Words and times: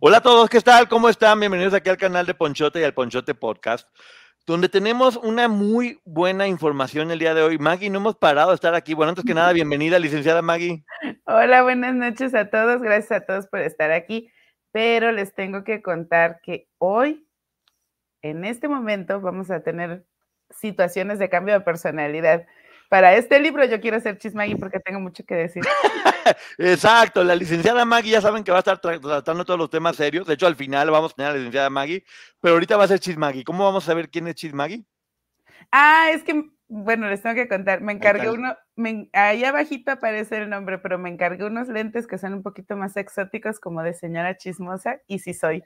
Hola 0.00 0.18
a 0.18 0.20
todos, 0.20 0.50
¿qué 0.50 0.60
tal? 0.60 0.88
¿Cómo 0.88 1.08
están? 1.08 1.38
Bienvenidos 1.38 1.72
aquí 1.72 1.88
al 1.88 1.96
canal 1.96 2.26
de 2.26 2.34
Ponchote 2.34 2.80
y 2.80 2.82
al 2.82 2.94
Ponchote 2.94 3.32
Podcast, 3.32 3.88
donde 4.44 4.68
tenemos 4.68 5.16
una 5.16 5.46
muy 5.46 6.00
buena 6.04 6.48
información 6.48 7.12
el 7.12 7.20
día 7.20 7.32
de 7.32 7.42
hoy. 7.42 7.58
Maggie, 7.58 7.90
no 7.90 8.00
hemos 8.00 8.16
parado 8.16 8.48
de 8.48 8.56
estar 8.56 8.74
aquí. 8.74 8.92
Bueno, 8.92 9.10
antes 9.10 9.24
que 9.24 9.34
nada, 9.34 9.52
bienvenida, 9.52 10.00
licenciada 10.00 10.42
Maggie. 10.42 10.84
Hola, 11.26 11.62
buenas 11.62 11.94
noches 11.94 12.34
a 12.34 12.50
todos. 12.50 12.82
Gracias 12.82 13.12
a 13.12 13.24
todos 13.24 13.46
por 13.46 13.60
estar 13.60 13.92
aquí. 13.92 14.30
Pero 14.72 15.12
les 15.12 15.32
tengo 15.32 15.62
que 15.62 15.80
contar 15.80 16.40
que 16.42 16.68
hoy, 16.78 17.28
en 18.20 18.44
este 18.44 18.66
momento, 18.66 19.20
vamos 19.20 19.52
a 19.52 19.62
tener 19.62 20.04
situaciones 20.50 21.20
de 21.20 21.30
cambio 21.30 21.54
de 21.54 21.60
personalidad 21.60 22.46
para 22.94 23.16
este 23.16 23.40
libro 23.40 23.64
yo 23.64 23.80
quiero 23.80 23.98
ser 23.98 24.18
Chismagui 24.18 24.54
porque 24.54 24.78
tengo 24.78 25.00
mucho 25.00 25.24
que 25.24 25.34
decir. 25.34 25.64
Exacto, 26.58 27.24
la 27.24 27.34
licenciada 27.34 27.84
Maggie 27.84 28.12
ya 28.12 28.20
saben 28.20 28.44
que 28.44 28.52
va 28.52 28.58
a 28.58 28.60
estar 28.60 28.78
tratando 28.78 29.44
todos 29.44 29.58
los 29.58 29.68
temas 29.68 29.96
serios. 29.96 30.28
De 30.28 30.34
hecho, 30.34 30.46
al 30.46 30.54
final 30.54 30.92
vamos 30.92 31.10
a 31.10 31.14
tener 31.16 31.30
a 31.30 31.32
la 31.32 31.38
licenciada 31.38 31.70
Maggie, 31.70 32.04
pero 32.40 32.54
ahorita 32.54 32.76
va 32.76 32.84
a 32.84 32.86
ser 32.86 33.00
Chismagui. 33.00 33.42
¿Cómo 33.42 33.64
vamos 33.64 33.82
a 33.82 33.86
saber 33.88 34.10
quién 34.10 34.28
es 34.28 34.36
Chismagui? 34.36 34.86
Ah, 35.72 36.10
es 36.12 36.22
que, 36.22 36.40
bueno, 36.68 37.08
les 37.08 37.20
tengo 37.20 37.34
que 37.34 37.48
contar. 37.48 37.80
Me 37.80 37.94
encargué 37.94 38.30
uno, 38.30 38.56
ahí 39.12 39.44
abajito 39.44 39.90
aparece 39.90 40.36
el 40.36 40.48
nombre, 40.48 40.78
pero 40.78 40.96
me 40.96 41.08
encargué 41.08 41.46
unos 41.46 41.66
lentes 41.66 42.06
que 42.06 42.16
son 42.16 42.32
un 42.32 42.44
poquito 42.44 42.76
más 42.76 42.96
exóticos, 42.96 43.58
como 43.58 43.82
de 43.82 43.94
señora 43.94 44.36
chismosa, 44.36 45.00
y 45.08 45.18
sí 45.18 45.34
soy. 45.34 45.64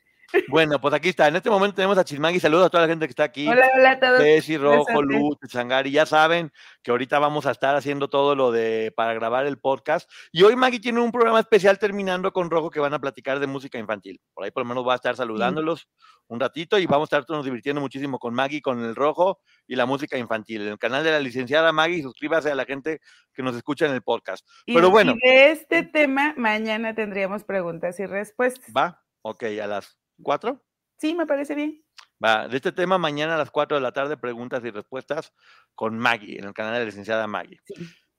Bueno, 0.48 0.80
pues 0.80 0.94
aquí 0.94 1.08
está. 1.08 1.28
En 1.28 1.36
este 1.36 1.50
momento 1.50 1.76
tenemos 1.76 1.96
a 1.98 2.04
Chismagui. 2.04 2.40
Saludos 2.40 2.66
a 2.66 2.70
toda 2.70 2.82
la 2.84 2.88
gente 2.88 3.06
que 3.06 3.10
está 3.10 3.24
aquí. 3.24 3.48
Hola, 3.48 3.68
hola 3.74 3.90
a 3.92 4.00
todos. 4.00 4.18
Ceci, 4.18 4.56
Rojo, 4.56 5.02
Luz, 5.02 5.36
Changari. 5.48 5.90
Ya 5.90 6.06
saben 6.06 6.52
que 6.82 6.90
ahorita 6.90 7.18
vamos 7.18 7.46
a 7.46 7.50
estar 7.50 7.74
haciendo 7.74 8.08
todo 8.08 8.34
lo 8.34 8.52
de 8.52 8.92
para 8.94 9.14
grabar 9.14 9.46
el 9.46 9.58
podcast. 9.58 10.10
Y 10.32 10.42
hoy 10.42 10.56
Maggie 10.56 10.80
tiene 10.80 11.00
un 11.00 11.12
programa 11.12 11.40
especial 11.40 11.78
terminando 11.78 12.32
con 12.32 12.50
Rojo 12.50 12.70
que 12.70 12.80
van 12.80 12.94
a 12.94 12.98
platicar 12.98 13.40
de 13.40 13.46
música 13.46 13.78
infantil. 13.78 14.20
Por 14.34 14.44
ahí 14.44 14.50
por 14.50 14.62
lo 14.64 14.68
menos 14.68 14.86
va 14.86 14.92
a 14.92 14.96
estar 14.96 15.16
saludándolos 15.16 15.88
un 16.28 16.40
ratito 16.40 16.78
y 16.78 16.86
vamos 16.86 17.12
a 17.12 17.18
estar 17.18 17.34
nos 17.34 17.44
divirtiendo 17.44 17.80
muchísimo 17.80 18.18
con 18.18 18.34
Maggie, 18.34 18.60
con 18.60 18.84
el 18.84 18.94
Rojo 18.94 19.40
y 19.66 19.76
la 19.76 19.86
música 19.86 20.18
infantil. 20.18 20.62
En 20.62 20.68
el 20.68 20.78
canal 20.78 21.02
de 21.02 21.10
la 21.10 21.20
licenciada 21.20 21.72
Maggie, 21.72 22.02
suscríbase 22.02 22.50
a 22.50 22.54
la 22.54 22.64
gente 22.64 23.00
que 23.32 23.42
nos 23.42 23.56
escucha 23.56 23.86
en 23.86 23.92
el 23.92 24.02
podcast. 24.02 24.46
Pero 24.66 24.90
bueno. 24.90 25.14
de 25.22 25.50
este 25.50 25.84
tema, 25.84 26.34
mañana 26.36 26.94
tendríamos 26.94 27.44
preguntas 27.44 27.98
y 27.98 28.06
respuestas. 28.06 28.70
Va, 28.76 29.02
ok, 29.22 29.44
a 29.62 29.66
las 29.66 29.98
¿Cuatro? 30.22 30.64
Sí, 30.98 31.14
me 31.14 31.26
parece 31.26 31.54
bien. 31.54 31.84
Va, 32.22 32.48
de 32.48 32.56
este 32.56 32.72
tema 32.72 32.98
mañana 32.98 33.36
a 33.36 33.38
las 33.38 33.50
cuatro 33.50 33.76
de 33.76 33.80
la 33.80 33.92
tarde, 33.92 34.16
preguntas 34.16 34.64
y 34.64 34.70
respuestas 34.70 35.32
con 35.74 35.98
Maggie, 35.98 36.38
en 36.38 36.44
el 36.44 36.54
canal 36.54 36.72
de 36.74 36.80
la 36.80 36.84
licenciada 36.86 37.26
Maggie. 37.26 37.60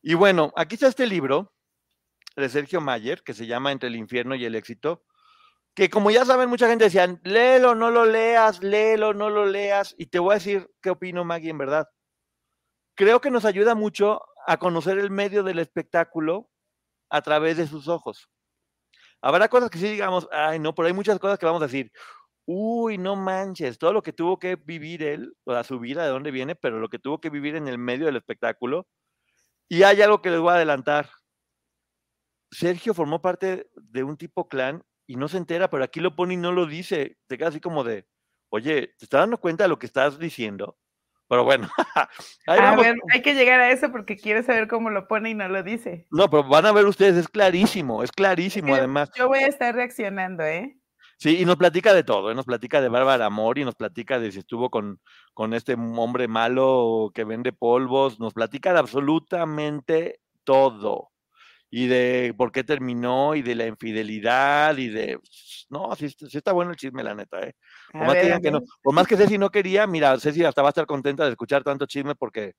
Y 0.01 0.13
bueno, 0.13 0.53
aquí 0.55 0.75
está 0.75 0.87
este 0.87 1.05
libro 1.05 1.53
de 2.35 2.47
Sergio 2.47 2.79
Mayer, 2.79 3.21
que 3.23 3.33
se 3.33 3.45
llama 3.45 3.71
Entre 3.73 3.89
el 3.89 3.97
infierno 3.97 4.35
y 4.35 4.45
el 4.45 4.55
éxito, 4.55 5.03
que 5.75 5.89
como 5.89 6.11
ya 6.11 6.23
saben, 6.23 6.49
mucha 6.49 6.69
gente 6.69 6.85
decía, 6.85 7.19
léelo, 7.23 7.75
no 7.75 7.91
lo 7.91 8.05
leas, 8.05 8.63
léelo, 8.63 9.13
no 9.13 9.29
lo 9.29 9.45
leas, 9.45 9.95
y 9.97 10.07
te 10.07 10.19
voy 10.19 10.31
a 10.31 10.35
decir 10.35 10.69
qué 10.81 10.89
opino 10.89 11.25
Maggie 11.25 11.49
en 11.49 11.57
verdad. 11.57 11.89
Creo 12.95 13.19
que 13.19 13.31
nos 13.31 13.45
ayuda 13.45 13.75
mucho 13.75 14.21
a 14.47 14.57
conocer 14.57 14.97
el 14.97 15.11
medio 15.11 15.43
del 15.43 15.59
espectáculo 15.59 16.49
a 17.09 17.21
través 17.21 17.57
de 17.57 17.67
sus 17.67 17.87
ojos. 17.87 18.29
Habrá 19.21 19.49
cosas 19.49 19.69
que 19.69 19.79
sí 19.79 19.89
digamos, 19.89 20.27
ay, 20.31 20.59
no, 20.59 20.73
pero 20.73 20.87
hay 20.87 20.93
muchas 20.93 21.19
cosas 21.19 21.37
que 21.37 21.45
vamos 21.45 21.61
a 21.61 21.65
decir, 21.65 21.91
uy, 22.45 22.97
no 22.97 23.15
manches, 23.15 23.77
todo 23.77 23.93
lo 23.93 24.01
que 24.03 24.13
tuvo 24.13 24.39
que 24.39 24.55
vivir 24.55 25.03
él, 25.03 25.33
o 25.45 25.63
su 25.63 25.79
vida, 25.79 26.03
de 26.03 26.09
dónde 26.09 26.31
viene, 26.31 26.55
pero 26.55 26.79
lo 26.79 26.89
que 26.89 26.99
tuvo 26.99 27.19
que 27.21 27.29
vivir 27.29 27.55
en 27.55 27.67
el 27.67 27.77
medio 27.77 28.07
del 28.07 28.15
espectáculo. 28.17 28.87
Y 29.69 29.83
hay 29.83 30.01
algo 30.01 30.21
que 30.21 30.31
les 30.31 30.39
voy 30.39 30.51
a 30.51 30.55
adelantar. 30.55 31.09
Sergio 32.51 32.93
formó 32.93 33.21
parte 33.21 33.69
de 33.75 34.03
un 34.03 34.17
tipo 34.17 34.47
clan 34.47 34.83
y 35.07 35.15
no 35.15 35.27
se 35.27 35.37
entera, 35.37 35.69
pero 35.69 35.83
aquí 35.83 35.99
lo 35.99 36.15
pone 36.15 36.35
y 36.35 36.37
no 36.37 36.51
lo 36.51 36.65
dice. 36.65 37.17
Te 37.27 37.37
queda 37.37 37.49
así 37.49 37.59
como 37.59 37.83
de, 37.83 38.07
oye, 38.49 38.95
¿te 38.97 39.05
estás 39.05 39.21
dando 39.21 39.39
cuenta 39.39 39.65
de 39.65 39.69
lo 39.69 39.79
que 39.79 39.85
estás 39.85 40.19
diciendo? 40.19 40.77
Pero 41.29 41.43
bueno, 41.43 41.69
a 42.47 42.75
ver, 42.75 42.95
hay 43.13 43.21
que 43.21 43.35
llegar 43.35 43.59
a 43.59 43.71
eso 43.71 43.91
porque 43.91 44.17
quiero 44.17 44.41
saber 44.41 44.67
cómo 44.67 44.89
lo 44.89 45.07
pone 45.07 45.29
y 45.29 45.35
no 45.35 45.47
lo 45.47 45.61
dice. 45.61 46.07
No, 46.09 46.27
pero 46.27 46.43
van 46.43 46.65
a 46.65 46.71
ver 46.71 46.85
ustedes, 46.85 47.15
es 47.15 47.27
clarísimo, 47.27 48.03
es 48.03 48.11
clarísimo 48.11 48.73
además. 48.73 49.11
Yo 49.15 49.27
voy 49.27 49.39
a 49.39 49.47
estar 49.47 49.75
reaccionando, 49.75 50.43
¿eh? 50.43 50.75
Sí, 51.17 51.37
y 51.39 51.45
nos 51.45 51.57
platica 51.57 51.93
de 51.93 52.03
todo, 52.03 52.31
¿eh? 52.31 52.35
nos 52.35 52.45
platica 52.45 52.81
de 52.81 52.89
Bárbara 52.89 53.25
Amor 53.25 53.59
y 53.59 53.65
nos 53.65 53.75
platica 53.75 54.19
de 54.19 54.31
si 54.31 54.39
estuvo 54.39 54.69
con, 54.71 55.01
con 55.33 55.53
este 55.53 55.73
hombre 55.75 56.27
malo 56.27 57.11
que 57.13 57.25
vende 57.25 57.51
polvos, 57.51 58.19
nos 58.19 58.33
platica 58.33 58.73
de 58.73 58.79
absolutamente 58.79 60.21
todo 60.45 61.11
y 61.69 61.87
de 61.87 62.33
por 62.37 62.51
qué 62.51 62.63
terminó 62.63 63.35
y 63.35 63.41
de 63.41 63.55
la 63.55 63.67
infidelidad 63.67 64.77
y 64.77 64.89
de... 64.89 65.19
No, 65.69 65.95
sí, 65.95 66.07
está 66.33 66.51
bueno 66.51 66.71
el 66.71 66.77
chisme, 66.77 67.03
la 67.03 67.13
neta, 67.13 67.41
¿eh? 67.41 67.53
Por 67.91 68.05
más, 68.05 68.15
que, 68.15 68.51
no, 68.51 68.61
por 68.81 68.93
más 68.93 69.07
que 69.07 69.17
Ceci 69.17 69.37
no 69.37 69.49
quería, 69.51 69.85
mira, 69.85 70.19
Ceci 70.19 70.43
hasta 70.43 70.63
va 70.63 70.69
a 70.69 70.71
estar 70.71 70.87
contenta 70.87 71.25
de 71.25 71.31
escuchar 71.31 71.63
tanto 71.63 71.85
chisme 71.85 72.15
porque 72.15 72.53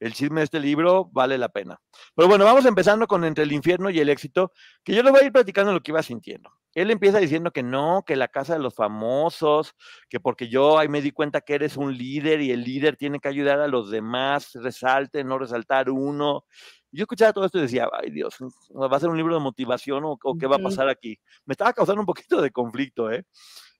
el 0.00 0.12
chisme 0.12 0.40
de 0.40 0.44
este 0.44 0.60
libro 0.60 1.08
vale 1.12 1.38
la 1.38 1.48
pena. 1.48 1.78
Pero 2.14 2.28
bueno, 2.28 2.44
vamos 2.44 2.64
empezando 2.66 3.06
con 3.06 3.24
Entre 3.24 3.44
el 3.44 3.52
infierno 3.52 3.90
y 3.90 4.00
el 4.00 4.08
éxito, 4.08 4.52
que 4.84 4.94
yo 4.94 5.02
le 5.02 5.10
voy 5.10 5.20
a 5.20 5.24
ir 5.26 5.32
platicando 5.32 5.72
lo 5.72 5.80
que 5.80 5.92
iba 5.92 6.02
sintiendo. 6.02 6.50
Él 6.74 6.90
empieza 6.90 7.18
diciendo 7.18 7.50
que 7.50 7.62
no, 7.62 8.04
que 8.06 8.14
la 8.14 8.28
casa 8.28 8.52
de 8.52 8.60
los 8.60 8.74
famosos, 8.74 9.74
que 10.08 10.20
porque 10.20 10.48
yo 10.48 10.78
ahí 10.78 10.88
me 10.88 11.02
di 11.02 11.10
cuenta 11.10 11.40
que 11.40 11.54
eres 11.54 11.76
un 11.76 11.96
líder 11.96 12.40
y 12.40 12.52
el 12.52 12.62
líder 12.62 12.96
tiene 12.96 13.18
que 13.18 13.28
ayudar 13.28 13.58
a 13.60 13.66
los 13.66 13.90
demás, 13.90 14.52
resalte, 14.54 15.24
no 15.24 15.38
resaltar 15.38 15.90
uno, 15.90 16.44
yo 16.90 17.02
escuchaba 17.02 17.32
todo 17.32 17.44
esto 17.44 17.58
y 17.58 17.62
decía, 17.62 17.88
ay 17.92 18.10
Dios, 18.10 18.36
¿va 18.74 18.96
a 18.96 19.00
ser 19.00 19.08
un 19.08 19.16
libro 19.16 19.34
de 19.34 19.40
motivación 19.40 20.02
o, 20.04 20.18
qué 20.38 20.46
va 20.46 20.56
a 20.56 20.60
pasar 20.60 20.88
aquí? 20.88 21.18
Me 21.44 21.52
estaba 21.52 21.72
causando 21.72 22.00
un 22.00 22.06
poquito 22.06 22.40
de 22.40 22.50
conflicto, 22.50 23.10
¿eh? 23.10 23.24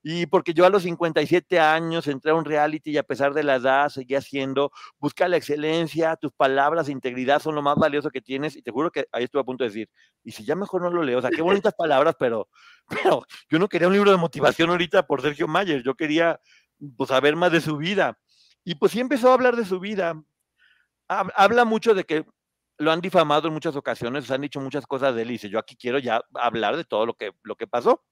Y 0.02 0.26
porque 0.26 0.54
yo 0.54 0.64
a 0.64 0.70
los 0.70 0.84
57 0.84 1.58
años 1.58 2.06
entré 2.06 2.30
a 2.30 2.34
un 2.34 2.44
reality 2.44 2.92
y 2.92 2.98
a 2.98 3.02
pesar 3.02 3.34
de 3.34 3.42
la 3.42 3.56
edad 3.56 3.88
seguía 3.88 4.18
haciendo, 4.18 4.70
busca 4.98 5.26
la 5.26 5.36
excelencia, 5.36 6.16
tus 6.16 6.32
palabras 6.32 6.88
integridad 6.88 7.42
son 7.42 7.56
lo 7.56 7.62
más 7.62 7.76
valioso 7.76 8.10
que 8.10 8.20
tienes. 8.20 8.54
Y 8.56 8.62
te 8.62 8.70
juro 8.70 8.92
que 8.92 9.06
ahí 9.10 9.24
estuve 9.24 9.42
a 9.42 9.44
punto 9.44 9.64
de 9.64 9.70
decir, 9.70 9.90
y 10.22 10.30
si 10.30 10.44
ya 10.44 10.54
mejor 10.54 10.82
no 10.82 10.90
lo 10.90 11.02
leo, 11.02 11.18
o 11.18 11.20
sea, 11.20 11.30
qué 11.30 11.42
bonitas 11.42 11.74
palabras, 11.74 12.14
pero, 12.18 12.48
pero 12.88 13.26
yo 13.50 13.58
no 13.58 13.68
quería 13.68 13.88
un 13.88 13.94
libro 13.94 14.10
de 14.12 14.16
motivación 14.16 14.70
ahorita 14.70 15.06
por 15.06 15.20
Sergio 15.20 15.48
Mayer, 15.48 15.82
yo 15.82 15.94
quería 15.96 16.40
pues, 16.96 17.08
saber 17.08 17.34
más 17.34 17.50
de 17.50 17.60
su 17.60 17.76
vida. 17.76 18.18
Y 18.64 18.76
pues 18.76 18.92
sí 18.92 19.00
empezó 19.00 19.30
a 19.30 19.34
hablar 19.34 19.56
de 19.56 19.64
su 19.64 19.80
vida. 19.80 20.22
Habla 21.08 21.64
mucho 21.64 21.94
de 21.94 22.04
que 22.04 22.26
lo 22.78 22.92
han 22.92 23.00
difamado 23.00 23.48
en 23.48 23.54
muchas 23.54 23.76
ocasiones, 23.76 24.26
se 24.26 24.34
han 24.34 24.40
dicho 24.40 24.60
muchas 24.60 24.86
cosas 24.86 25.14
de 25.14 25.22
él 25.22 25.30
y 25.30 25.32
dice, 25.32 25.50
yo 25.50 25.58
aquí 25.58 25.76
quiero 25.76 25.98
ya 25.98 26.22
hablar 26.34 26.76
de 26.76 26.84
todo 26.84 27.06
lo 27.06 27.14
que, 27.14 27.32
lo 27.42 27.56
que 27.56 27.66
pasó. 27.66 28.04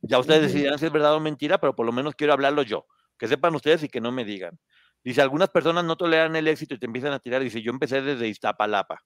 Ya 0.00 0.18
ustedes 0.18 0.42
decidirán 0.42 0.78
si 0.78 0.86
es 0.86 0.92
verdad 0.92 1.14
o 1.14 1.20
mentira, 1.20 1.58
pero 1.58 1.74
por 1.74 1.86
lo 1.86 1.92
menos 1.92 2.14
quiero 2.14 2.32
hablarlo 2.32 2.62
yo. 2.62 2.86
Que 3.18 3.28
sepan 3.28 3.54
ustedes 3.54 3.82
y 3.84 3.88
que 3.88 4.00
no 4.00 4.12
me 4.12 4.24
digan. 4.24 4.58
Dice, 5.02 5.22
algunas 5.22 5.50
personas 5.50 5.84
no 5.84 5.96
toleran 5.96 6.34
el 6.36 6.48
éxito 6.48 6.74
y 6.74 6.78
te 6.78 6.86
empiezan 6.86 7.12
a 7.12 7.20
tirar. 7.20 7.42
Dice, 7.42 7.62
yo 7.62 7.70
empecé 7.70 8.02
desde 8.02 8.28
Iztapalapa. 8.28 9.02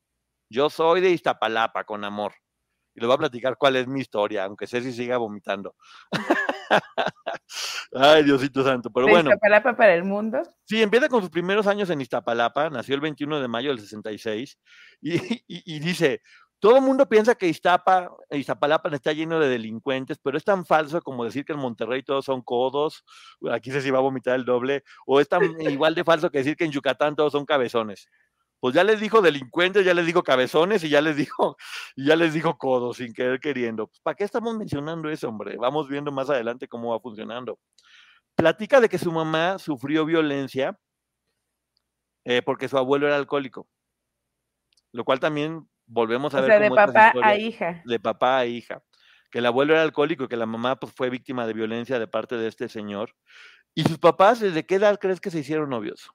Yo 0.49 0.71
soy 0.71 1.01
de 1.01 1.11
Iztapalapa, 1.11 1.85
con 1.85 2.05
amor. 2.05 2.35
Y 2.95 3.01
le 3.01 3.07
voy 3.07 3.15
a 3.15 3.19
platicar 3.19 3.57
cuál 3.59 3.77
es 3.77 3.87
mi 3.87 4.01
historia, 4.01 4.45
aunque 4.45 4.67
sé 4.67 4.81
si 4.81 4.93
siga 4.93 5.19
vomitando. 5.19 5.75
Ay, 7.93 8.23
Diosito 8.23 8.63
Santo. 8.63 8.91
Pero 8.91 9.09
bueno. 9.09 9.31
Iztapalapa 9.31 9.77
para 9.77 9.95
el 9.95 10.05
mundo? 10.05 10.43
Sí, 10.65 10.83
empieza 10.83 11.09
con 11.09 11.21
sus 11.23 11.31
primeros 11.31 11.67
años 11.67 11.89
en 11.91 12.01
Iztapalapa. 12.01 12.71
Nació 12.71 12.95
el 12.95 13.01
21 13.01 13.41
de 13.41 13.49
mayo 13.49 13.71
del 13.71 13.81
66. 13.81 14.59
Y, 15.01 15.15
y, 15.17 15.43
y 15.47 15.79
dice: 15.81 16.21
Todo 16.59 16.77
el 16.77 16.83
mundo 16.83 17.09
piensa 17.09 17.35
que 17.35 17.49
Iztapa, 17.49 18.11
Iztapalapa 18.31 18.91
está 18.91 19.13
lleno 19.13 19.41
de 19.41 19.49
delincuentes, 19.49 20.19
pero 20.23 20.37
es 20.37 20.45
tan 20.45 20.67
falso 20.67 21.01
como 21.01 21.25
decir 21.25 21.45
que 21.45 21.53
en 21.53 21.61
Monterrey 21.61 22.03
todos 22.03 22.27
son 22.27 22.43
codos. 22.43 23.05
Aquí 23.51 23.71
se 23.71 23.91
va 23.91 23.99
a 23.99 24.03
vomitar 24.03 24.35
el 24.35 24.45
doble. 24.45 24.85
O 25.07 25.21
es 25.21 25.29
tan 25.29 25.41
igual 25.83 25.95
de 25.95 26.05
falso 26.05 26.31
que 26.31 26.39
decir 26.39 26.57
que 26.57 26.65
en 26.65 26.73
Yucatán 26.73 27.17
todos 27.17 27.33
son 27.33 27.47
cabezones. 27.47 28.09
Pues 28.61 28.75
ya 28.75 28.85
les 28.85 29.01
dijo 29.01 29.23
delincuentes, 29.23 29.85
ya 29.85 29.95
les 29.95 30.07
dijo 30.07 30.23
cabezones 30.23 30.83
y 30.85 30.89
ya 30.89 31.01
les 31.01 31.17
dijo, 31.29 31.57
y 31.97 32.07
ya 32.07 32.17
les 32.17 32.35
dijo 32.35 32.59
codos 32.59 32.97
sin 32.99 33.13
querer 33.13 33.41
queriendo. 33.41 33.87
Pues, 33.87 34.01
¿Para 34.01 34.15
qué 34.17 34.25
estamos 34.25 34.57
mencionando 34.57 35.09
eso, 35.11 35.29
hombre? 35.29 35.57
Vamos 35.57 35.89
viendo 35.89 36.11
más 36.13 36.31
adelante 36.31 36.69
cómo 36.69 36.91
va 36.91 37.01
funcionando. 37.01 37.59
Platica 38.35 38.81
de 38.81 38.89
que 38.89 38.99
su 38.99 39.11
mamá 39.13 39.59
sufrió 39.59 40.05
violencia 40.05 40.79
eh, 42.25 42.43
porque 42.43 42.69
su 42.69 42.77
abuelo 42.79 43.07
era 43.07 43.17
alcohólico. 43.17 43.69
Lo 44.93 45.05
cual 45.05 45.21
también 45.21 45.69
volvemos 45.87 46.35
a 46.35 46.39
O 46.39 46.43
ver. 46.43 46.51
sea, 46.51 46.61
de 46.61 46.71
papá 46.71 47.13
a 47.23 47.37
hija. 47.37 47.83
de 47.85 48.01
papá 48.01 48.39
a 48.39 48.47
hija. 48.47 48.83
Que 49.31 49.41
el 49.41 49.47
abuelo 49.47 49.75
era 49.75 49.83
alcohólico 49.83 50.25
y 50.25 50.29
que 50.29 50.37
la 50.37 50.47
mamá 50.47 50.77
pues, 50.77 50.93
fue 50.95 51.11
víctima 51.11 51.47
de 51.47 51.53
violencia 51.53 51.99
de 51.99 52.07
parte 52.07 52.37
de 52.37 52.49
este 52.49 52.69
señor. 52.69 53.15
¿Y 53.75 53.85
sus 53.85 53.99
papás 53.99 54.41
desde 54.41 54.67
qué 54.67 54.77
edad 54.77 54.99
crees 54.99 55.21
que 55.21 55.31
se 55.31 55.41
hicieron 55.41 55.71
novios? 55.71 56.11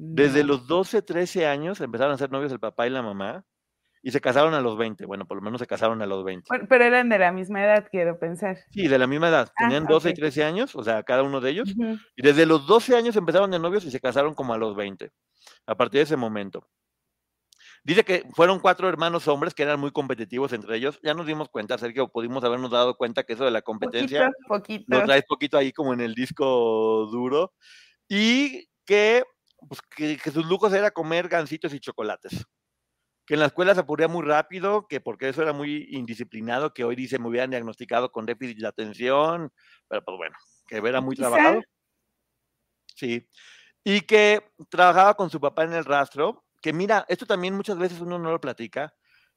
Desde 0.00 0.42
No. 0.42 0.48
los 0.48 0.66
12, 0.68 1.02
13 1.02 1.46
años 1.46 1.80
empezaron 1.80 2.12
a 2.14 2.18
ser 2.18 2.30
novios 2.30 2.52
el 2.52 2.60
papá 2.60 2.86
y 2.86 2.90
la 2.90 3.02
mamá 3.02 3.44
y 4.00 4.12
se 4.12 4.20
casaron 4.20 4.54
a 4.54 4.60
los 4.60 4.78
20. 4.78 5.06
Bueno, 5.06 5.26
por 5.26 5.36
lo 5.38 5.42
menos 5.42 5.60
se 5.60 5.66
casaron 5.66 6.00
a 6.02 6.06
los 6.06 6.24
20. 6.24 6.46
Bueno, 6.48 6.66
pero 6.68 6.84
eran 6.84 7.08
de 7.08 7.18
la 7.18 7.32
misma 7.32 7.64
edad, 7.64 7.88
quiero 7.90 8.16
pensar. 8.18 8.58
Sí, 8.70 8.86
de 8.86 8.96
la 8.96 9.08
misma 9.08 9.28
edad. 9.28 9.48
Ah, 9.56 9.64
Tenían 9.64 9.86
12 9.86 10.10
y 10.10 10.12
ok. 10.12 10.18
13 10.18 10.44
años, 10.44 10.76
o 10.76 10.84
sea, 10.84 11.02
cada 11.02 11.24
uno 11.24 11.40
de 11.40 11.50
ellos. 11.50 11.74
Ujú. 11.76 11.98
Y 12.16 12.22
desde 12.22 12.46
los 12.46 12.66
12 12.68 12.96
años 12.96 13.16
empezaron 13.16 13.50
de 13.50 13.58
novios 13.58 13.84
y 13.84 13.90
se 13.90 13.98
casaron 14.00 14.34
como 14.34 14.54
a 14.54 14.58
los 14.58 14.76
20, 14.76 15.10
a 15.66 15.74
partir 15.76 15.98
de 15.98 16.04
ese 16.04 16.16
momento. 16.16 16.68
Dice 17.84 18.04
que 18.04 18.24
fueron 18.34 18.60
cuatro 18.60 18.88
hermanos 18.88 19.26
hombres 19.28 19.54
que 19.54 19.62
eran 19.62 19.80
muy 19.80 19.90
competitivos 19.90 20.52
entre 20.52 20.76
ellos. 20.76 21.00
Ya 21.02 21.14
nos 21.14 21.26
dimos 21.26 21.48
cuenta, 21.48 21.78
Sergio, 21.78 22.08
pudimos 22.08 22.44
habernos 22.44 22.70
dado 22.70 22.96
cuenta 22.96 23.24
que 23.24 23.32
eso 23.32 23.44
de 23.44 23.50
la 23.50 23.62
competencia 23.62 24.30
Poquito, 24.46 24.48
poquito. 24.48 24.84
lo 24.98 25.04
traes 25.04 25.24
poquito 25.26 25.56
ahí 25.58 25.72
como 25.72 25.92
en 25.94 26.00
el 26.00 26.14
disco 26.14 27.06
duro. 27.10 27.52
Y 28.08 28.68
que, 28.84 29.24
pues, 29.68 29.80
que, 29.82 30.16
que 30.18 30.30
sus 30.30 30.46
lujos 30.46 30.72
era 30.72 30.90
comer 30.90 31.28
gancitos 31.28 31.74
y 31.74 31.80
chocolates. 31.80 32.44
Que 33.26 33.34
en 33.34 33.40
la 33.40 33.46
escuela 33.46 33.74
se 33.74 33.80
aburría 33.80 34.08
muy 34.08 34.24
rápido, 34.24 34.86
que 34.88 35.00
porque 35.00 35.28
eso 35.28 35.42
era 35.42 35.52
muy 35.52 35.86
indisciplinado, 35.90 36.74
que 36.74 36.84
hoy 36.84 36.96
dice 36.96 37.18
me 37.18 37.28
hubieran 37.28 37.50
diagnosticado 37.50 38.10
con 38.12 38.26
déficit 38.26 38.58
de 38.58 38.68
atención, 38.68 39.52
pero 39.88 40.04
pues 40.04 40.16
bueno, 40.18 40.36
que 40.68 40.76
era 40.78 41.00
muy 41.00 41.16
Quizá. 41.16 41.28
trabajado. 41.30 41.62
Sí. 42.94 43.28
Y 43.84 44.02
que 44.02 44.42
trabajaba 44.70 45.14
con 45.14 45.30
su 45.30 45.40
papá 45.40 45.64
en 45.64 45.72
el 45.74 45.84
rastro, 45.84 46.44
que 46.62 46.72
mira, 46.72 47.04
esto 47.08 47.26
también 47.26 47.54
muchas 47.54 47.78
veces 47.78 48.00
uno 48.00 48.18
no 48.18 48.30
lo 48.30 48.40
platica. 48.40 48.94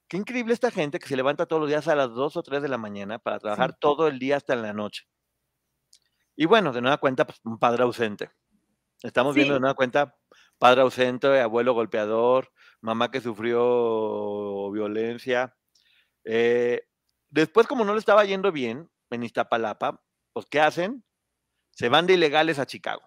Qué 0.07 0.17
increíble 0.17 0.53
esta 0.53 0.71
gente 0.71 0.99
que 0.99 1.07
se 1.07 1.15
levanta 1.15 1.45
todos 1.45 1.61
los 1.61 1.69
días 1.69 1.87
a 1.87 1.95
las 1.95 2.09
2 2.11 2.35
o 2.37 2.43
3 2.43 2.61
de 2.61 2.67
la 2.69 2.77
mañana 2.77 3.19
para 3.19 3.39
trabajar 3.39 3.77
todo 3.79 4.07
el 4.07 4.19
día 4.19 4.37
hasta 4.37 4.53
en 4.53 4.63
la 4.63 4.73
noche. 4.73 5.03
Y 6.35 6.45
bueno, 6.45 6.73
de 6.73 6.81
nueva 6.81 6.97
cuenta, 6.97 7.25
pues, 7.25 7.39
un 7.43 7.59
padre 7.59 7.83
ausente. 7.83 8.31
Estamos 9.03 9.35
viendo 9.35 9.55
de 9.55 9.59
nueva 9.59 9.75
cuenta 9.75 10.15
padre 10.57 10.81
ausente, 10.81 11.39
abuelo 11.39 11.73
golpeador, 11.73 12.51
mamá 12.81 13.09
que 13.09 13.19
sufrió 13.19 14.69
violencia. 14.71 15.55
Eh, 16.23 16.87
después, 17.29 17.65
como 17.65 17.83
no 17.83 17.93
le 17.93 17.99
estaba 17.99 18.25
yendo 18.25 18.51
bien 18.51 18.89
en 19.09 19.23
Iztapalapa, 19.23 20.03
pues 20.33 20.45
¿qué 20.45 20.61
hacen? 20.61 21.03
Se 21.71 21.89
van 21.89 22.05
de 22.05 22.13
ilegales 22.13 22.59
a 22.59 22.67
Chicago. 22.67 23.01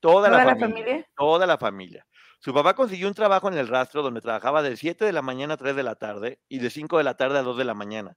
Toda, 0.00 0.30
¿Toda 0.30 0.44
la, 0.44 0.56
familia? 0.56 1.10
Toda 1.16 1.46
la 1.46 1.58
familia. 1.58 2.06
Su 2.38 2.52
papá 2.52 2.74
consiguió 2.74 3.08
un 3.08 3.14
trabajo 3.14 3.48
en 3.48 3.54
el 3.54 3.68
rastro 3.68 4.02
donde 4.02 4.20
trabajaba 4.20 4.62
de 4.62 4.76
7 4.76 5.04
de 5.04 5.12
la 5.12 5.22
mañana 5.22 5.54
a 5.54 5.56
3 5.56 5.76
de 5.76 5.82
la 5.82 5.94
tarde 5.94 6.40
y 6.48 6.58
de 6.58 6.70
5 6.70 6.98
de 6.98 7.04
la 7.04 7.16
tarde 7.16 7.38
a 7.38 7.42
2 7.42 7.56
de 7.56 7.64
la 7.64 7.74
mañana. 7.74 8.16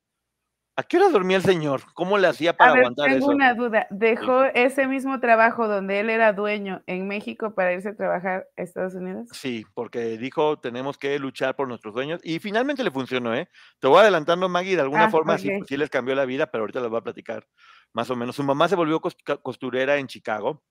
¿A 0.77 0.83
qué 0.83 0.97
hora 0.97 1.09
dormía 1.09 1.35
el 1.37 1.43
señor? 1.43 1.81
¿Cómo 1.93 2.17
le 2.17 2.27
hacía 2.27 2.55
para 2.57 2.69
A 2.69 2.73
ver, 2.73 2.83
aguantar 2.83 3.05
tengo 3.05 3.27
eso? 3.27 3.31
una 3.31 3.53
duda. 3.53 3.87
¿Dejó 3.91 4.43
ese 4.45 4.87
mismo 4.87 5.19
trabajo 5.21 5.67
donde 5.67 5.99
él 6.01 6.09
era 6.09 6.33
dueño 6.33 6.83
en 6.87 7.07
México 7.07 7.53
para 7.55 7.73
irse 7.73 7.89
a 7.89 7.95
trabajar 7.95 8.47
a 8.57 8.61
Estados 8.61 8.93
Unidos? 8.95 9.29
Sí, 9.31 9.65
porque 9.73 10.17
dijo 10.17 10.59
tenemos 10.59 10.97
que 10.97 11.17
luchar 11.19 11.55
por 11.55 11.67
nuestros 11.67 11.93
sueños 11.93 12.21
y 12.23 12.39
finalmente 12.39 12.83
le 12.83 12.91
funcionó, 12.91 13.33
¿eh? 13.35 13.49
Te 13.79 13.87
voy 13.87 13.99
adelantando, 13.99 14.47
Maggie, 14.49 14.75
de 14.75 14.81
alguna 14.83 15.07
Ah, 15.07 15.09
forma 15.09 15.37
sí, 15.37 15.51
sí 15.67 15.77
les 15.77 15.89
cambió 15.89 16.15
la 16.15 16.25
vida, 16.25 16.47
pero 16.51 16.61
ahorita 16.63 16.79
les 16.79 16.89
voy 16.89 16.99
a 16.99 17.03
platicar 17.03 17.47
más 17.91 18.09
o 18.11 18.15
menos. 18.15 18.35
Su 18.35 18.43
mamá 18.43 18.67
se 18.69 18.75
volvió 18.75 19.01
costurera 19.01 19.97
en 19.97 20.07
Chicago 20.07 20.63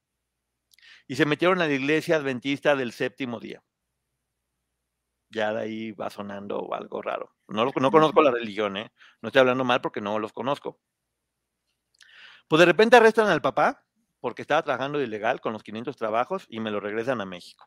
y 1.06 1.16
se 1.16 1.24
metieron 1.24 1.62
a 1.62 1.66
la 1.66 1.72
iglesia 1.72 2.16
adventista 2.16 2.76
del 2.76 2.92
séptimo 2.92 3.40
día. 3.40 3.62
Ya 5.34 5.52
de 5.52 5.62
ahí 5.62 5.92
va 5.92 6.10
sonando 6.10 6.72
algo 6.72 7.02
raro. 7.02 7.34
No, 7.48 7.64
no 7.64 7.90
conozco 7.90 8.22
la 8.22 8.30
religión, 8.30 8.76
¿eh? 8.76 8.92
No 9.20 9.28
estoy 9.28 9.40
hablando 9.40 9.64
mal 9.64 9.80
porque 9.80 10.00
no 10.00 10.18
los 10.18 10.32
conozco. 10.32 10.80
Pues 12.48 12.60
de 12.60 12.66
repente 12.66 12.96
arrestan 12.96 13.28
al 13.28 13.42
papá 13.42 13.84
porque 14.20 14.42
estaba 14.42 14.62
trabajando 14.62 15.00
ilegal 15.02 15.40
con 15.40 15.52
los 15.52 15.62
500 15.62 15.96
trabajos 15.96 16.46
y 16.48 16.60
me 16.60 16.70
lo 16.70 16.80
regresan 16.80 17.20
a 17.20 17.26
México. 17.26 17.66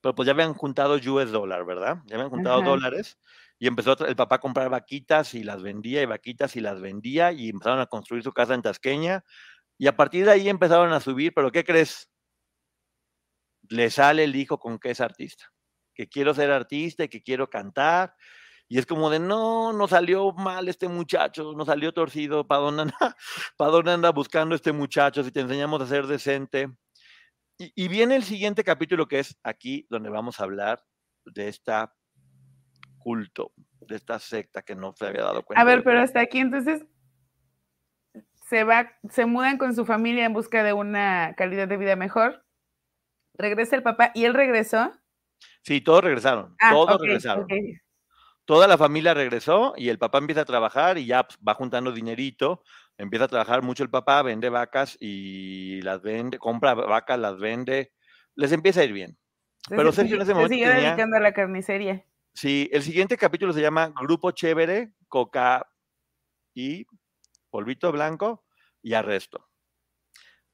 Pero 0.00 0.14
pues 0.14 0.26
ya 0.26 0.32
habían 0.32 0.54
juntado 0.54 0.94
US 0.94 1.30
dólar, 1.30 1.64
¿verdad? 1.66 1.98
Ya 2.06 2.14
habían 2.16 2.30
juntado 2.30 2.60
Ajá. 2.60 2.70
dólares 2.70 3.18
y 3.58 3.66
empezó 3.66 3.98
el 4.06 4.16
papá 4.16 4.36
a 4.36 4.40
comprar 4.40 4.70
vaquitas 4.70 5.34
y 5.34 5.42
las 5.42 5.62
vendía 5.62 6.02
y 6.02 6.06
vaquitas 6.06 6.56
y 6.56 6.60
las 6.60 6.80
vendía 6.80 7.32
y 7.32 7.50
empezaron 7.50 7.80
a 7.80 7.86
construir 7.86 8.22
su 8.22 8.32
casa 8.32 8.54
en 8.54 8.62
Tasqueña 8.62 9.24
y 9.76 9.86
a 9.86 9.96
partir 9.96 10.24
de 10.24 10.32
ahí 10.32 10.48
empezaron 10.48 10.92
a 10.92 11.00
subir, 11.00 11.32
pero 11.34 11.50
¿qué 11.50 11.64
crees? 11.64 12.08
Le 13.68 13.90
sale 13.90 14.24
el 14.24 14.36
hijo 14.36 14.58
con 14.58 14.78
que 14.78 14.90
es 14.90 15.00
artista, 15.00 15.52
que 16.00 16.08
quiero 16.08 16.32
ser 16.32 16.50
artista 16.50 17.04
y 17.04 17.08
que 17.08 17.22
quiero 17.22 17.50
cantar 17.50 18.14
y 18.72 18.78
es 18.78 18.86
como 18.86 19.10
de, 19.10 19.18
no, 19.18 19.72
no 19.72 19.88
salió 19.88 20.32
mal 20.32 20.68
este 20.68 20.86
muchacho, 20.86 21.52
no 21.56 21.64
salió 21.64 21.92
torcido, 21.92 22.46
¿para 22.46 22.60
dónde 22.60 22.82
anda, 22.82 22.94
para 23.58 23.70
dónde 23.72 23.90
anda 23.90 24.12
buscando 24.12 24.54
este 24.54 24.70
muchacho 24.70 25.24
si 25.24 25.32
te 25.32 25.40
enseñamos 25.40 25.82
a 25.82 25.86
ser 25.86 26.06
decente? 26.06 26.70
Y, 27.58 27.72
y 27.74 27.88
viene 27.88 28.14
el 28.14 28.22
siguiente 28.22 28.62
capítulo 28.62 29.08
que 29.08 29.18
es 29.18 29.36
aquí 29.42 29.88
donde 29.90 30.08
vamos 30.08 30.38
a 30.38 30.44
hablar 30.44 30.82
de 31.24 31.48
esta 31.48 31.92
culto, 33.00 33.52
de 33.80 33.96
esta 33.96 34.20
secta 34.20 34.62
que 34.62 34.76
no 34.76 34.92
se 34.92 35.04
había 35.04 35.22
dado 35.22 35.42
cuenta. 35.42 35.60
A 35.60 35.64
ver, 35.64 35.82
pero 35.82 36.00
hasta 36.00 36.20
aquí 36.20 36.38
entonces 36.38 36.86
se 38.46 38.62
va, 38.62 38.92
se 39.10 39.26
mudan 39.26 39.58
con 39.58 39.74
su 39.74 39.84
familia 39.84 40.26
en 40.26 40.32
busca 40.32 40.62
de 40.62 40.74
una 40.74 41.34
calidad 41.36 41.66
de 41.66 41.76
vida 41.76 41.96
mejor. 41.96 42.46
Regresa 43.34 43.74
el 43.74 43.82
papá 43.82 44.12
y 44.14 44.26
él 44.26 44.34
regresó. 44.34 44.92
Sí, 45.62 45.80
todos 45.80 46.02
regresaron, 46.04 46.56
Ah, 46.60 46.70
todos 46.72 47.00
regresaron. 47.00 47.46
Toda 48.44 48.66
la 48.66 48.76
familia 48.78 49.14
regresó 49.14 49.74
y 49.76 49.88
el 49.90 49.98
papá 49.98 50.18
empieza 50.18 50.40
a 50.40 50.44
trabajar 50.44 50.98
y 50.98 51.06
ya 51.06 51.22
pues, 51.24 51.38
va 51.46 51.54
juntando 51.54 51.92
dinerito, 51.92 52.62
empieza 52.98 53.26
a 53.26 53.28
trabajar 53.28 53.62
mucho 53.62 53.82
el 53.84 53.90
papá, 53.90 54.22
vende 54.22 54.48
vacas 54.48 54.96
y 55.00 55.80
las 55.82 56.02
vende, 56.02 56.38
compra 56.38 56.74
vacas, 56.74 57.18
las 57.18 57.38
vende, 57.38 57.92
les 58.34 58.50
empieza 58.52 58.80
a 58.80 58.84
ir 58.84 58.92
bien. 58.92 59.16
Pero 59.68 59.92
Sergio 59.92 60.16
en 60.16 60.22
ese 60.22 60.30
se 60.30 60.34
momento 60.34 60.52
siguió 60.54 60.68
tenía- 60.72 60.88
dedicando 60.88 61.16
a 61.16 61.20
la 61.20 61.32
carnicería. 61.32 62.04
Sí, 62.32 62.68
el 62.72 62.82
siguiente 62.82 63.16
capítulo 63.16 63.52
se 63.52 63.60
llama 63.60 63.92
Grupo 64.00 64.30
Chévere, 64.32 64.92
Coca 65.06 65.70
y 66.54 66.86
Polvito 67.50 67.92
Blanco 67.92 68.44
y 68.82 68.94
Arresto. 68.94 69.46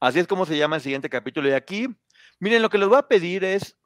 Así 0.00 0.18
es 0.18 0.26
como 0.26 0.44
se 0.44 0.58
llama 0.58 0.76
el 0.76 0.82
siguiente 0.82 1.08
capítulo. 1.08 1.48
Y 1.48 1.52
aquí, 1.52 1.88
miren, 2.40 2.60
lo 2.62 2.68
que 2.68 2.78
les 2.78 2.88
voy 2.88 2.98
a 2.98 3.08
pedir 3.08 3.44
es 3.44 3.78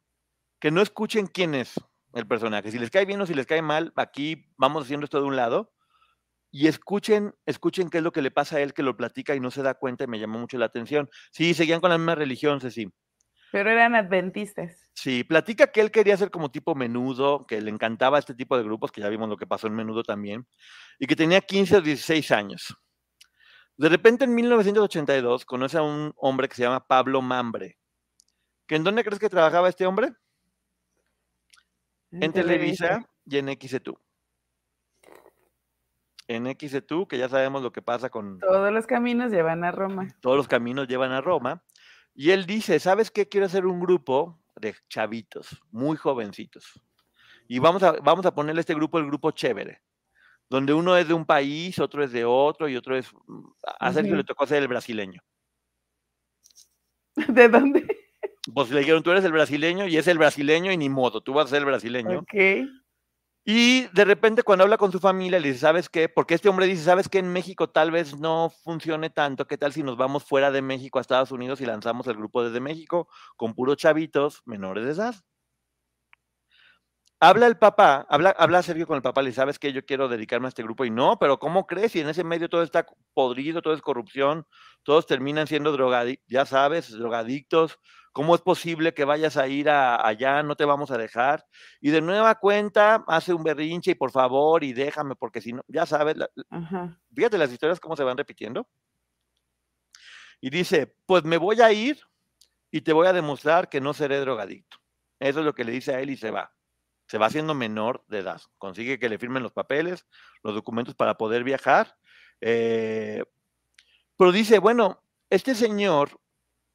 que 0.61 0.71
no 0.71 0.81
escuchen 0.81 1.27
quién 1.27 1.55
es 1.55 1.73
el 2.13 2.27
personaje. 2.27 2.71
Si 2.71 2.79
les 2.79 2.91
cae 2.91 3.05
bien 3.05 3.19
o 3.19 3.25
si 3.25 3.33
les 3.33 3.47
cae 3.47 3.61
mal, 3.61 3.91
aquí 3.95 4.45
vamos 4.57 4.85
haciendo 4.85 5.03
esto 5.03 5.19
de 5.19 5.27
un 5.27 5.35
lado. 5.35 5.73
Y 6.51 6.67
escuchen, 6.67 7.33
escuchen 7.45 7.89
qué 7.89 7.97
es 7.97 8.03
lo 8.03 8.11
que 8.11 8.21
le 8.21 8.29
pasa 8.29 8.57
a 8.57 8.61
él 8.61 8.73
que 8.73 8.83
lo 8.83 8.95
platica 8.95 9.35
y 9.35 9.39
no 9.39 9.51
se 9.51 9.63
da 9.63 9.73
cuenta 9.73 10.03
y 10.03 10.07
me 10.07 10.19
llamó 10.19 10.37
mucho 10.37 10.57
la 10.57 10.65
atención. 10.65 11.09
Sí, 11.31 11.53
seguían 11.53 11.81
con 11.81 11.89
la 11.89 11.97
misma 11.97 12.13
religión, 12.13 12.61
Ceci. 12.61 12.87
Pero 13.51 13.71
eran 13.71 13.95
adventistas. 13.95 14.87
Sí, 14.93 15.23
platica 15.23 15.71
que 15.71 15.81
él 15.81 15.91
quería 15.91 16.15
ser 16.15 16.29
como 16.29 16.51
tipo 16.51 16.75
menudo, 16.75 17.45
que 17.47 17.59
le 17.59 17.71
encantaba 17.71 18.19
este 18.19 18.35
tipo 18.35 18.55
de 18.55 18.63
grupos, 18.63 18.91
que 18.91 19.01
ya 19.01 19.09
vimos 19.09 19.29
lo 19.29 19.37
que 19.37 19.47
pasó 19.47 19.67
en 19.67 19.73
menudo 19.73 20.03
también, 20.03 20.47
y 20.99 21.07
que 21.07 21.15
tenía 21.15 21.41
15 21.41 21.77
o 21.77 21.81
16 21.81 22.31
años. 22.31 22.77
De 23.77 23.89
repente 23.89 24.25
en 24.25 24.35
1982 24.35 25.45
conoce 25.45 25.77
a 25.77 25.81
un 25.81 26.13
hombre 26.17 26.47
que 26.47 26.55
se 26.55 26.63
llama 26.63 26.85
Pablo 26.85 27.21
Mambre. 27.21 27.77
¿Que 28.67 28.75
¿En 28.75 28.83
dónde 28.83 29.03
crees 29.03 29.19
que 29.19 29.29
trabajaba 29.29 29.69
este 29.69 29.85
hombre? 29.85 30.13
En 32.11 32.33
Televisa 32.33 33.05
y 33.25 33.37
en 33.37 33.47
XETU. 33.57 33.97
En 36.27 36.45
XETU, 36.57 37.07
que 37.07 37.17
ya 37.17 37.29
sabemos 37.29 37.61
lo 37.61 37.71
que 37.71 37.81
pasa 37.81 38.09
con 38.09 38.39
Todos 38.39 38.71
los 38.71 38.85
caminos 38.87 39.31
llevan 39.31 39.63
a 39.63 39.71
Roma. 39.71 40.07
todos 40.21 40.37
los 40.37 40.47
caminos 40.47 40.87
llevan 40.87 41.11
a 41.11 41.21
Roma. 41.21 41.63
Y 42.13 42.31
él 42.31 42.45
dice, 42.45 42.79
¿sabes 42.79 43.09
qué? 43.11 43.27
Quiero 43.29 43.45
hacer 43.45 43.65
un 43.65 43.79
grupo 43.79 44.41
de 44.55 44.75
chavitos, 44.89 45.61
muy 45.71 45.95
jovencitos. 45.97 46.81
Y 47.47 47.59
vamos 47.59 47.83
a, 47.83 47.93
vamos 47.93 48.25
a 48.25 48.33
ponerle 48.35 48.59
a 48.59 48.61
este 48.61 48.75
grupo 48.75 48.99
el 48.99 49.05
grupo 49.07 49.31
chévere, 49.31 49.81
donde 50.49 50.73
uno 50.73 50.95
es 50.97 51.07
de 51.07 51.13
un 51.13 51.25
país, 51.25 51.79
otro 51.79 52.03
es 52.03 52.11
de 52.11 52.25
otro 52.25 52.67
y 52.69 52.75
otro 52.75 52.97
es... 52.97 53.11
mm, 53.27 53.47
A 53.79 53.93
Sergio 53.93 54.11
Ujú. 54.13 54.17
le 54.17 54.23
tocó 54.25 54.45
ser 54.45 54.61
el 54.61 54.67
brasileño. 54.67 55.21
¿De 57.27 57.47
dónde? 57.49 58.00
Pues 58.53 58.69
le 58.71 58.79
dijeron, 58.79 59.03
tú 59.03 59.11
eres 59.11 59.23
el 59.23 59.31
brasileño 59.31 59.87
y 59.87 59.97
es 59.97 60.07
el 60.07 60.17
brasileño 60.17 60.71
y 60.71 60.77
ni 60.77 60.89
modo, 60.89 61.21
tú 61.21 61.33
vas 61.33 61.45
a 61.45 61.49
ser 61.49 61.59
el 61.59 61.65
brasileño. 61.65 62.25
Y 63.43 63.87
de 63.87 64.05
repente 64.05 64.43
cuando 64.43 64.63
habla 64.63 64.77
con 64.77 64.91
su 64.91 64.99
familia 64.99 65.39
le 65.39 65.47
dice, 65.47 65.61
¿sabes 65.61 65.89
qué? 65.89 66.09
Porque 66.09 66.35
este 66.35 66.47
hombre 66.47 66.67
dice, 66.67 66.83
¿sabes 66.83 67.09
qué? 67.09 67.19
En 67.19 67.33
México 67.33 67.69
tal 67.69 67.89
vez 67.89 68.19
no 68.19 68.51
funcione 68.63 69.09
tanto. 69.09 69.47
¿Qué 69.47 69.57
tal 69.57 69.73
si 69.73 69.81
nos 69.81 69.97
vamos 69.97 70.23
fuera 70.23 70.51
de 70.51 70.61
México 70.61 70.99
a 70.99 71.01
Estados 71.01 71.31
Unidos 71.31 71.59
y 71.61 71.65
lanzamos 71.65 72.05
el 72.07 72.17
grupo 72.17 72.43
desde 72.43 72.59
México 72.59 73.07
con 73.37 73.55
puros 73.55 73.77
chavitos 73.77 74.43
menores 74.45 74.85
de 74.85 74.91
edad? 74.91 75.15
habla 77.21 77.45
el 77.45 77.55
papá, 77.55 78.05
habla, 78.09 78.31
habla 78.31 78.63
Sergio 78.63 78.87
con 78.87 78.95
el 78.95 79.03
papá, 79.03 79.21
le 79.21 79.29
dice, 79.29 79.37
¿sabes 79.37 79.59
qué? 79.59 79.71
Yo 79.71 79.85
quiero 79.85 80.09
dedicarme 80.09 80.47
a 80.47 80.49
este 80.49 80.63
grupo. 80.63 80.83
Y 80.85 80.89
no, 80.89 81.19
pero 81.19 81.37
¿cómo 81.37 81.67
crees? 81.67 81.91
Si 81.91 81.99
en 81.99 82.09
ese 82.09 82.23
medio 82.23 82.49
todo 82.49 82.63
está 82.63 82.85
podrido, 83.13 83.61
todo 83.61 83.75
es 83.75 83.81
corrupción, 83.81 84.45
todos 84.83 85.05
terminan 85.05 85.45
siendo 85.45 85.71
drogadictos, 85.71 86.25
ya 86.27 86.45
sabes, 86.45 86.91
drogadictos. 86.91 87.77
¿Cómo 88.11 88.35
es 88.35 88.41
posible 88.41 88.93
que 88.93 89.05
vayas 89.05 89.37
a 89.37 89.47
ir 89.47 89.69
allá? 89.69 90.43
No 90.43 90.55
te 90.55 90.65
vamos 90.65 90.91
a 90.91 90.97
dejar. 90.97 91.45
Y 91.79 91.91
de 91.91 92.01
nueva 92.01 92.35
cuenta, 92.35 93.03
hace 93.07 93.33
un 93.33 93.43
berrinche 93.43 93.91
y 93.91 93.95
por 93.95 94.11
favor, 94.11 94.63
y 94.63 94.73
déjame, 94.73 95.15
porque 95.15 95.41
si 95.41 95.53
no, 95.53 95.63
ya 95.67 95.85
sabes, 95.85 96.17
fíjate 97.15 97.37
las 97.37 97.51
historias 97.51 97.79
cómo 97.79 97.95
se 97.95 98.03
van 98.03 98.17
repitiendo. 98.17 98.67
Y 100.41 100.49
dice, 100.49 100.95
pues 101.05 101.23
me 101.23 101.37
voy 101.37 101.61
a 101.61 101.71
ir 101.71 101.99
y 102.71 102.81
te 102.81 102.93
voy 102.93 103.07
a 103.07 103.13
demostrar 103.13 103.69
que 103.69 103.79
no 103.79 103.93
seré 103.93 104.19
drogadicto. 104.19 104.77
Eso 105.19 105.39
es 105.39 105.45
lo 105.45 105.53
que 105.53 105.63
le 105.63 105.71
dice 105.71 105.93
a 105.93 106.01
él 106.01 106.09
y 106.09 106.17
se 106.17 106.31
va 106.31 106.51
se 107.11 107.17
va 107.17 107.25
haciendo 107.25 107.53
menor 107.53 108.05
de 108.07 108.19
edad. 108.19 108.41
Consigue 108.57 108.97
que 108.97 109.09
le 109.09 109.19
firmen 109.19 109.43
los 109.43 109.51
papeles, 109.51 110.07
los 110.43 110.55
documentos 110.55 110.95
para 110.95 111.17
poder 111.17 111.43
viajar. 111.43 111.97
Eh, 112.39 113.21
pero 114.15 114.31
dice, 114.31 114.59
bueno, 114.59 115.03
este 115.29 115.53
señor 115.53 116.20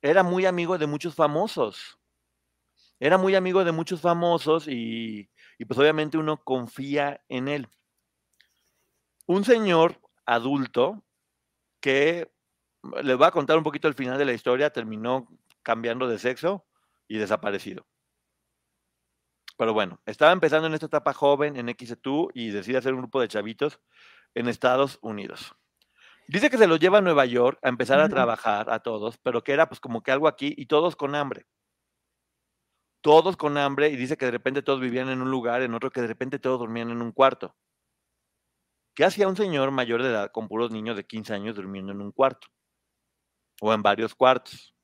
era 0.06 0.22
muy 0.22 0.46
amigo 0.46 0.78
de 0.78 0.86
muchos 0.86 1.14
famosos. 1.14 1.98
Era 3.00 3.18
muy 3.18 3.34
amigo 3.34 3.64
de 3.64 3.72
muchos 3.72 4.00
famosos 4.00 4.66
y, 4.68 5.28
pues 5.66 5.78
obviamente 5.78 6.16
uno 6.16 6.42
confía 6.42 7.22
en 7.28 7.48
él. 7.48 7.68
Un 9.26 9.44
señor 9.44 10.00
adulto 10.24 11.04
que 11.80 12.32
les 13.02 13.16
voy 13.16 13.26
a 13.26 13.32
contar 13.32 13.58
un 13.58 13.64
poquito 13.64 13.88
el 13.88 13.94
final 13.94 14.16
de 14.16 14.24
la 14.24 14.32
historia, 14.32 14.70
terminó 14.70 15.28
cambiando 15.62 16.08
de 16.08 16.18
sexo 16.18 16.64
y 17.08 17.18
desaparecido. 17.18 17.84
Pero 19.58 19.72
bueno, 19.72 20.00
estaba 20.06 20.32
empezando 20.32 20.68
en 20.68 20.74
esta 20.74 20.86
etapa 20.86 21.12
joven 21.12 21.56
en 21.56 21.74
XETU 21.76 22.30
y 22.32 22.50
decide 22.50 22.78
hacer 22.78 22.94
un 22.94 23.00
grupo 23.00 23.20
de 23.20 23.28
chavitos 23.28 23.80
en 24.34 24.48
Estados 24.48 24.98
Unidos. 25.02 25.56
Dice 26.28 26.50
que 26.50 26.58
se 26.58 26.66
los 26.66 26.80
lleva 26.80 26.98
a 26.98 27.00
Nueva 27.02 27.24
York 27.24 27.58
a 27.62 27.68
empezar 27.68 28.00
a 28.00 28.08
trabajar 28.08 28.70
a 28.70 28.80
todos, 28.80 29.16
pero 29.18 29.44
que 29.44 29.52
era 29.52 29.68
pues 29.68 29.80
como 29.80 30.02
que 30.02 30.10
algo 30.10 30.26
aquí 30.26 30.54
y 30.56 30.66
todos 30.66 30.96
con 30.96 31.14
hambre. 31.14 31.46
Todos 33.00 33.36
con 33.36 33.56
hambre 33.58 33.90
y 33.90 33.96
dice 33.96 34.16
que 34.16 34.24
de 34.24 34.32
repente 34.32 34.62
todos 34.62 34.80
vivían 34.80 35.08
en 35.08 35.22
un 35.22 35.30
lugar, 35.30 35.62
en 35.62 35.74
otro 35.74 35.90
que 35.90 36.00
de 36.00 36.08
repente 36.08 36.40
todos 36.40 36.58
dormían 36.58 36.90
en 36.90 37.00
un 37.00 37.12
cuarto. 37.12 37.54
¿Qué 38.94 39.04
hacía 39.04 39.28
un 39.28 39.36
señor 39.36 39.70
mayor 39.70 40.02
de 40.02 40.08
edad 40.08 40.32
con 40.32 40.48
puros 40.48 40.70
niños 40.70 40.96
de 40.96 41.06
15 41.06 41.34
años 41.34 41.54
durmiendo 41.54 41.92
en 41.92 42.00
un 42.00 42.10
cuarto? 42.10 42.48
O 43.60 43.72
en 43.72 43.82
varios 43.82 44.14
cuartos. 44.14 44.74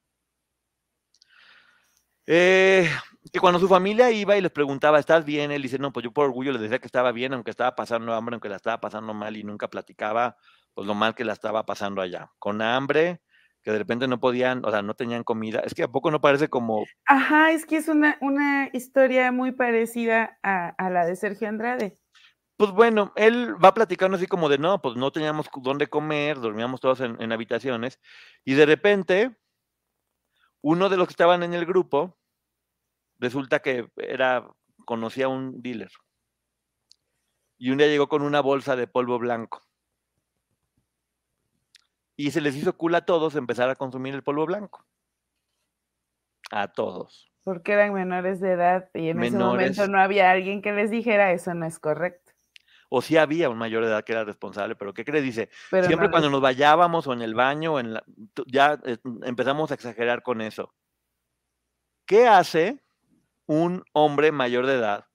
Eh, 2.27 2.89
que 3.33 3.41
cuando 3.41 3.59
su 3.59 3.67
familia 3.69 4.11
iba 4.11 4.37
y 4.37 4.41
les 4.41 4.53
preguntaba, 4.53 4.99
¿estás 4.99 5.25
bien? 5.25 5.51
Él 5.51 5.63
dice, 5.63 5.79
no, 5.79 5.93
pues 5.93 6.05
yo 6.05 6.13
por 6.13 6.27
orgullo 6.27 6.53
les 6.53 6.63
decía 6.63 6.79
que 6.79 6.87
estaba 6.87 7.11
bien, 7.11 7.33
aunque 7.33 7.51
estaba 7.51 7.75
pasando 7.75 8.13
hambre, 8.13 8.35
aunque 8.35 8.49
la 8.49 8.57
estaba 8.57 8.81
pasando 8.81 9.15
mal 9.15 9.37
y 9.37 9.45
nunca 9.45 9.69
platicaba, 9.69 10.37
pues 10.75 10.87
lo 10.87 10.95
mal 10.95 11.15
que 11.15 11.25
la 11.25 11.33
estaba 11.33 11.65
pasando 11.65 12.01
allá. 12.01 12.31
Con 12.39 12.63
hambre, 12.63 13.21
que 13.63 13.71
de 13.71 13.79
repente 13.79 14.09
no 14.09 14.21
podían, 14.21 14.65
o 14.65 14.71
sea, 14.71 14.83
no 14.83 14.95
tenían 14.95 15.25
comida. 15.25 15.61
Es 15.61 15.75
que 15.75 15.85
a 15.85 15.89
poco 15.89 16.11
no 16.11 16.21
parece 16.21 16.49
como... 16.49 16.85
Ajá, 17.07 17.53
es 17.53 17.65
que 17.65 17.77
es 17.77 17.89
una, 17.89 18.19
una 18.21 18.69
historia 18.73 19.31
muy 19.31 19.53
parecida 19.53 20.39
a, 20.43 20.91
la 20.91 21.07
de 21.07 21.17
Sergio 21.17 21.49
Andrade. 21.49 21.99
Pues 22.57 22.73
bueno, 22.73 23.13
él 23.17 23.55
va 23.63 23.75
platicando 23.75 24.17
así 24.17 24.27
como 24.27 24.49
de, 24.49 24.59
no, 24.59 24.83
pues 24.83 24.97
no 24.97 25.11
teníamos 25.11 25.49
dónde 25.63 25.89
comer, 25.89 26.39
dormíamos 26.39 26.81
todos 26.81 27.01
en, 27.01 27.21
en 27.21 27.33
habitaciones, 27.33 27.99
y 28.45 28.55
de 28.55 28.67
repente, 28.67 29.37
uno 30.61 30.89
de 30.89 30.97
los 30.97 31.09
que 31.09 31.13
estaban 31.13 31.43
en 31.43 31.55
el 31.55 31.67
grupo, 31.67 32.19
resulta 33.19 33.61
que 33.61 33.89
era, 33.97 34.47
conocía 34.85 35.27
a 35.27 35.29
un 35.29 35.63
dealer. 35.63 35.91
Y 37.59 37.71
un 37.71 37.79
día 37.79 37.87
llegó 37.87 38.09
con 38.09 38.23
una 38.23 38.41
bolsa 38.41 38.77
de 38.77 38.87
polvo 38.87 39.19
blanco. 39.19 39.63
Y 42.17 42.31
se 42.31 42.41
les 42.41 42.57
hizo 42.57 42.77
cool 42.77 42.95
a 42.95 43.05
todos 43.05 43.37
empezar 43.37 43.71
a 43.71 43.77
consumir 43.77 44.15
el 44.15 44.23
polvo 44.23 44.47
blanco. 44.47 44.85
A 46.51 46.69
todos. 46.69 47.33
Porque 47.45 47.73
eran 47.73 47.93
menores 47.93 48.41
de 48.41 48.53
edad 48.53 48.89
y 48.95 49.09
en 49.09 49.23
ese 49.23 49.37
momento 49.37 49.89
no 49.89 49.99
había 49.99 50.31
alguien 50.31 50.63
que 50.63 50.73
les 50.73 50.91
dijera 50.91 51.33
eso 51.33 51.55
no 51.55 51.67
es 51.67 51.79
correcto. 51.79 52.33
O 52.89 53.01
sí 53.01 53.17
había 53.17 53.49
un 53.49 53.57
mayor 53.57 53.83
de 53.83 53.91
edad 53.91 54.05
que 54.05 54.13
era 54.13 54.23
responsable, 54.23 54.77
pero 54.77 54.93
¿qué 54.93 55.05
cree? 55.05 55.23
Dice, 55.23 55.49
siempre 55.87 56.11
cuando 56.11 56.29
nos 56.29 56.43
vayábamos 56.43 57.07
o 57.07 57.15
en 57.15 57.23
el 57.23 57.35
baño, 57.35 57.81
en 57.81 57.99
ya 58.47 58.79
eh, 58.85 58.99
empezamos 59.23 59.71
a 59.71 59.75
exagerar 59.75 60.23
con 60.23 60.43
eso. 60.43 60.75
¿Qué 62.05 62.29
hace 62.29 62.83
un 63.47 63.83
hombre 63.93 64.31
mayor 64.31 64.67
de 64.67 64.75
edad 64.75 65.07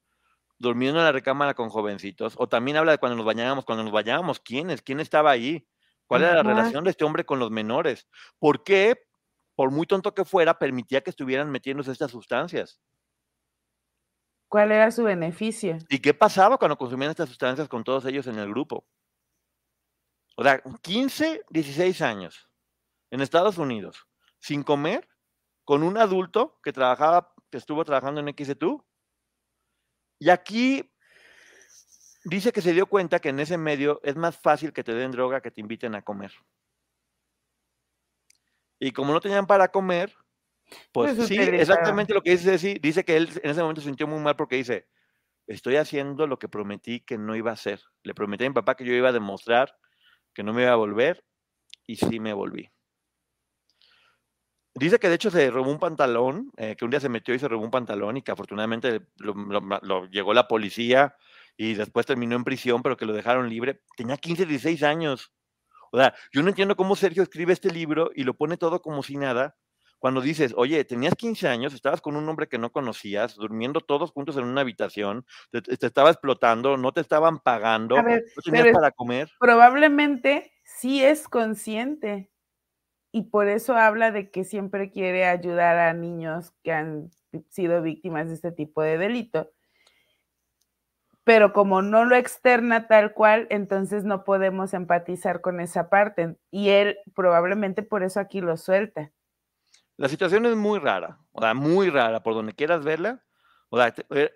durmiendo 0.60 1.00
en 1.00 1.06
la 1.06 1.12
recámara 1.12 1.54
con 1.54 1.70
jovencitos, 1.70 2.34
o 2.38 2.48
también 2.48 2.78
habla 2.78 2.94
de 2.94 2.98
cuando 2.98 3.16
nos 3.16 3.26
bañábamos, 3.26 3.66
cuando 3.66 3.84
nos 3.84 3.94
bañábamos, 3.94 4.40
¿quiénes? 4.40 4.82
¿Quién 4.82 5.00
estaba 5.00 5.32
ahí? 5.32 5.68
¿Cuál 6.08 6.24
era 6.24 6.36
la 6.36 6.44
relación 6.44 6.84
de 6.84 6.92
este 6.92 7.04
hombre 7.04 7.26
con 7.26 7.38
los 7.38 7.52
menores? 7.52 8.08
¿Por 8.40 8.64
qué, 8.64 8.96
por 9.56 9.72
muy 9.72 9.86
tonto 9.86 10.14
que 10.14 10.26
fuera, 10.26 10.58
permitía 10.58 11.02
que 11.02 11.10
estuvieran 11.10 11.52
metiéndose 11.52 11.92
estas 11.92 12.12
sustancias? 12.12 12.80
¿Cuál 14.48 14.72
era 14.72 14.90
su 14.92 15.04
beneficio? 15.04 15.78
¿Y 15.90 16.00
qué 16.00 16.14
pasaba 16.14 16.58
cuando 16.58 16.78
consumían 16.78 17.12
estas 17.12 17.28
sustancias 17.28 17.68
con 17.68 17.84
todos 17.84 18.06
ellos 18.06 18.26
en 18.28 18.40
el 18.40 18.50
grupo? 18.50 18.88
O 20.38 20.44
sea, 20.44 20.62
15, 20.82 21.44
16 21.50 22.02
años 22.02 22.50
en 23.12 23.22
Estados 23.22 23.58
Unidos, 23.58 24.08
sin 24.40 24.64
comer, 24.64 25.10
con 25.66 25.84
un 25.84 25.98
adulto 25.98 26.60
que 26.64 26.72
trabajaba 26.72 27.34
que 27.50 27.58
estuvo 27.58 27.84
trabajando 27.84 28.22
en 28.22 28.34
XETU. 28.34 28.86
Y 30.20 30.30
aquí 30.30 30.90
dice 32.28 32.52
que 32.52 32.62
se 32.62 32.74
dio 32.74 32.86
cuenta 32.88 33.20
que 33.20 33.30
en 33.30 33.40
ese 33.40 33.58
medio 33.58 34.00
es 34.04 34.16
más 34.16 34.38
fácil 34.38 34.74
que 34.74 34.84
te 34.84 34.94
den 34.94 35.12
droga 35.12 35.42
que 35.42 35.52
te 35.52 35.62
inviten 35.62 35.96
a 35.96 36.02
comer. 36.02 36.32
Y 38.80 38.92
como 38.92 39.14
no 39.14 39.20
tenían 39.22 39.48
para 39.48 39.70
comer, 39.70 40.14
pues, 40.92 41.16
pues 41.16 41.28
sí, 41.30 41.38
exactamente 41.40 42.14
lo 42.14 42.22
que 42.22 42.32
dice 42.32 42.52
Ceci, 42.52 42.80
dice 42.80 43.06
que 43.06 43.16
él 43.18 43.30
en 43.42 43.52
ese 43.52 43.62
momento 43.62 43.82
se 43.82 43.88
sintió 43.88 44.08
muy 44.08 44.20
mal 44.20 44.36
porque 44.36 44.58
dice, 44.58 44.88
estoy 45.48 45.78
haciendo 45.78 46.28
lo 46.28 46.38
que 46.38 46.50
prometí 46.50 47.00
que 47.00 47.18
no 47.18 47.36
iba 47.36 47.52
a 47.52 47.54
hacer. 47.54 47.82
Le 48.04 48.14
prometí 48.14 48.46
a 48.46 48.50
mi 48.50 48.54
papá 48.54 48.76
que 48.76 48.86
yo 48.86 48.94
iba 48.94 49.10
a 49.10 49.14
demostrar 49.14 49.76
que 50.34 50.44
no 50.44 50.54
me 50.54 50.64
iba 50.64 50.74
a 50.74 50.76
volver 50.76 51.24
y 51.88 51.96
sí 51.96 52.20
me 52.20 52.34
volví. 52.34 52.70
Dice 54.76 55.00
que 55.00 55.10
de 55.10 55.16
hecho 55.16 55.32
se 55.32 55.50
robó 55.50 55.72
un 55.72 55.80
pantalón, 55.80 56.52
eh, 56.58 56.76
que 56.76 56.86
un 56.86 56.92
día 56.92 57.00
se 57.00 57.10
metió 57.10 57.34
y 57.34 57.40
se 57.40 57.48
robó 57.48 57.64
un 57.64 57.72
pantalón 57.72 58.18
y 58.18 58.22
que 58.22 58.32
afortunadamente 58.32 59.02
lo, 59.18 60.06
llegó 60.06 60.36
la 60.36 60.48
policía 60.48 61.16
y 61.58 61.74
después 61.74 62.06
terminó 62.06 62.36
en 62.36 62.44
prisión, 62.44 62.84
pero 62.84 62.96
que 62.96 63.06
lo 63.06 63.14
dejaron 63.14 63.50
libre. 63.50 63.82
Tenía 63.98 64.16
15, 64.16 64.46
16 64.46 64.84
años. 64.84 65.34
O 65.92 65.98
sea, 65.98 66.14
yo 66.32 66.44
no 66.44 66.50
entiendo 66.50 66.76
cómo 66.76 66.96
Sergio 66.96 67.24
escribe 67.24 67.54
este 67.54 67.72
libro 67.72 68.12
y 68.16 68.24
lo 68.24 68.36
pone 68.36 68.58
todo 68.58 68.82
como 68.82 69.04
si 69.04 69.18
nada. 69.18 69.56
Cuando 70.00 70.22
dices, 70.22 70.54
oye, 70.56 70.86
tenías 70.86 71.16
15 71.16 71.48
años, 71.48 71.74
estabas 71.74 72.02
con 72.02 72.16
un 72.16 72.30
hombre 72.30 72.48
que 72.48 72.60
no 72.60 72.72
conocías, 72.72 73.34
durmiendo 73.36 73.82
todos 73.82 74.12
juntos 74.12 74.38
en 74.38 74.44
una 74.44 74.62
habitación, 74.62 75.26
te, 75.50 75.64
estaba 75.84 76.12
explotando, 76.12 76.78
no 76.78 76.92
te 76.92 77.02
estaban 77.02 77.40
pagando, 77.40 77.96
no 77.96 78.20
tenías 78.44 78.68
para 78.72 78.92
comer. 78.92 79.32
Probablemente 79.40 80.54
sí 80.64 81.04
es 81.04 81.28
consciente 81.28 82.30
y 83.12 83.24
por 83.24 83.48
eso 83.48 83.76
habla 83.76 84.12
de 84.12 84.30
que 84.30 84.44
siempre 84.44 84.92
quiere 84.92 85.26
ayudar 85.26 85.80
a 85.80 85.94
niños 85.94 86.54
que 86.64 86.74
han 86.74 87.10
sido 87.50 87.82
víctimas 87.82 88.28
de 88.28 88.36
este 88.36 88.52
tipo 88.52 88.84
de 88.84 89.00
delito. 89.00 89.52
Pero 91.28 91.52
como 91.52 91.82
no 91.82 92.06
lo 92.06 92.16
externa 92.16 92.88
tal 92.88 93.14
cual, 93.14 93.48
entonces 93.50 94.06
no 94.06 94.24
podemos 94.24 94.74
empatizar 94.74 95.42
con 95.42 95.60
esa 95.60 95.90
parte. 95.90 96.38
Y 96.52 96.70
él 96.70 96.96
probablemente 97.14 97.84
por 97.84 98.04
eso 98.04 98.22
aquí 98.22 98.40
lo 98.40 98.56
suelta. 98.56 99.12
La 99.98 100.08
situación 100.08 100.46
es 100.46 100.56
muy 100.56 100.80
rara, 100.80 101.20
o 101.34 101.42
sea, 101.42 101.54
muy 101.54 101.90
rara, 101.90 102.24
por 102.24 102.34
donde 102.34 102.54
quieras 102.54 102.86
verla. 102.86 103.26
O 103.68 103.78
sea, 103.78 103.94
eh, 104.12 104.32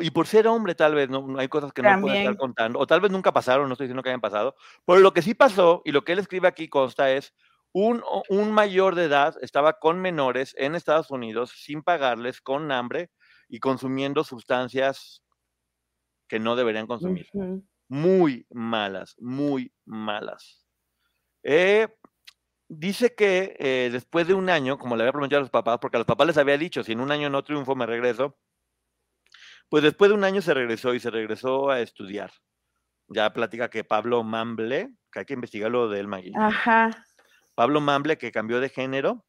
y 0.00 0.10
por 0.10 0.26
ser 0.26 0.48
hombre, 0.48 0.74
tal 0.74 0.96
vez, 0.96 1.08
¿no? 1.08 1.38
Hay 1.38 1.46
cosas 1.46 1.72
que 1.72 1.80
no 1.80 2.00
puedo 2.00 2.12
estar 2.16 2.36
contando, 2.36 2.80
o 2.80 2.88
tal 2.88 3.00
vez 3.00 3.12
nunca 3.12 3.30
pasaron, 3.30 3.68
no 3.68 3.74
estoy 3.74 3.86
diciendo 3.86 4.02
que 4.02 4.08
hayan 4.08 4.20
pasado, 4.20 4.56
pero 4.84 4.98
lo 4.98 5.12
que 5.12 5.22
sí 5.22 5.34
pasó, 5.34 5.82
y 5.84 5.92
lo 5.92 6.02
que 6.02 6.14
él 6.14 6.18
escribe 6.18 6.48
aquí 6.48 6.68
consta 6.68 7.12
es, 7.12 7.32
un, 7.72 8.02
mayor 8.52 8.96
de 8.96 9.04
edad 9.04 9.36
estaba 9.40 9.74
con 9.78 10.00
menores 10.00 10.56
en 10.58 10.74
Estados 10.74 11.12
Unidos 11.12 11.52
sin 11.54 11.82
pagarles, 11.84 12.40
con 12.40 12.72
hambre 12.72 13.10
y 13.48 13.60
consumiendo 13.60 14.24
sustancias 14.24 15.21
que 16.32 16.40
no 16.40 16.56
deberían 16.56 16.86
consumir. 16.86 17.28
Muy 17.88 18.46
malas, 18.48 19.16
muy 19.18 19.70
malas. 19.84 20.66
Eh, 21.42 21.88
dice 22.66 23.14
que 23.14 23.54
eh, 23.58 23.90
después 23.92 24.26
de 24.26 24.32
un 24.32 24.48
año, 24.48 24.78
como 24.78 24.96
le 24.96 25.02
había 25.02 25.12
prometido 25.12 25.40
a 25.40 25.42
los 25.42 25.50
papás, 25.50 25.76
porque 25.78 25.98
a 25.98 26.00
los 26.00 26.06
papás 26.06 26.28
les 26.28 26.38
había 26.38 26.56
dicho, 26.56 26.82
si 26.82 26.92
en 26.92 27.00
un 27.00 27.12
año 27.12 27.28
no 27.28 27.44
triunfo 27.44 27.76
me 27.76 27.84
regreso, 27.84 28.38
pues 29.68 29.82
después 29.82 30.08
de 30.08 30.14
un 30.14 30.24
año 30.24 30.40
se 30.40 30.54
regresó 30.54 30.94
y 30.94 31.00
se 31.00 31.10
regresó 31.10 31.68
a 31.68 31.80
estudiar. 31.80 32.32
Ya 33.08 33.30
platica 33.34 33.68
que 33.68 33.84
Pablo 33.84 34.24
Mamble, 34.24 34.88
que 35.10 35.18
hay 35.18 35.26
que 35.26 35.34
investigarlo 35.34 35.90
de 35.90 36.00
él, 36.00 36.08
Maggie. 36.08 36.32
Ajá. 36.34 36.92
Pablo 37.54 37.82
Mamble, 37.82 38.16
que 38.16 38.32
cambió 38.32 38.58
de 38.60 38.70
género 38.70 39.26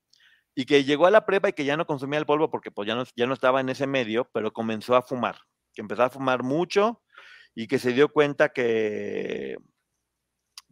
y 0.56 0.64
que 0.64 0.86
llegó 0.86 1.06
a 1.06 1.12
la 1.12 1.26
prepa 1.26 1.50
y 1.50 1.54
que 1.54 1.66
ya 1.66 1.76
no 1.76 1.86
consumía 1.86 2.20
el 2.20 2.26
polvo 2.26 2.50
porque 2.50 2.72
pues 2.72 2.88
ya 2.88 2.96
no, 2.96 3.04
ya 3.14 3.28
no 3.28 3.34
estaba 3.34 3.60
en 3.60 3.68
ese 3.68 3.88
medio, 3.88 4.30
pero 4.32 4.54
comenzó 4.54 4.96
a 4.96 5.02
fumar. 5.02 5.36
Que 5.74 5.82
empezó 5.82 6.04
a 6.04 6.10
fumar 6.10 6.44
mucho 6.44 7.02
y 7.56 7.68
que 7.68 7.80
se 7.80 7.94
dio 7.94 8.10
cuenta 8.10 8.50
que, 8.50 9.58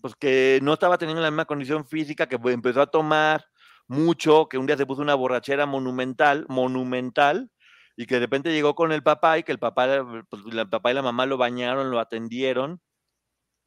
pues 0.01 0.15
que 0.15 0.60
no 0.63 0.74
estaba 0.74 0.98
teniendo 0.98 1.22
la 1.22 1.31
misma 1.31 1.46
condición 1.46 1.86
física, 1.86 2.27
que 2.27 2.38
empezó 2.43 2.81
a 2.81 2.88
tomar 2.88 3.46
mucho, 3.88 4.48
que 4.50 4.58
un 4.58 4.65
día 4.65 4.77
se 4.77 4.86
puso 4.86 5.01
una 5.01 5.15
borrachera 5.15 5.65
monumental, 5.65 6.46
monumental, 6.50 7.51
y 7.96 8.05
que 8.05 8.15
de 8.15 8.22
repente 8.22 8.51
llegó 8.53 8.74
con 8.74 8.91
el 8.91 9.03
papá 9.03 9.38
y 9.38 9.43
que 9.43 9.51
el 9.51 9.60
papá, 9.60 10.05
pues, 10.29 10.41
el 10.51 10.70
papá 10.70 10.91
y 10.91 10.96
la 10.96 11.01
mamá 11.01 11.25
lo 11.25 11.38
bañaron, 11.38 11.91
lo 11.91 12.00
atendieron, 12.00 12.81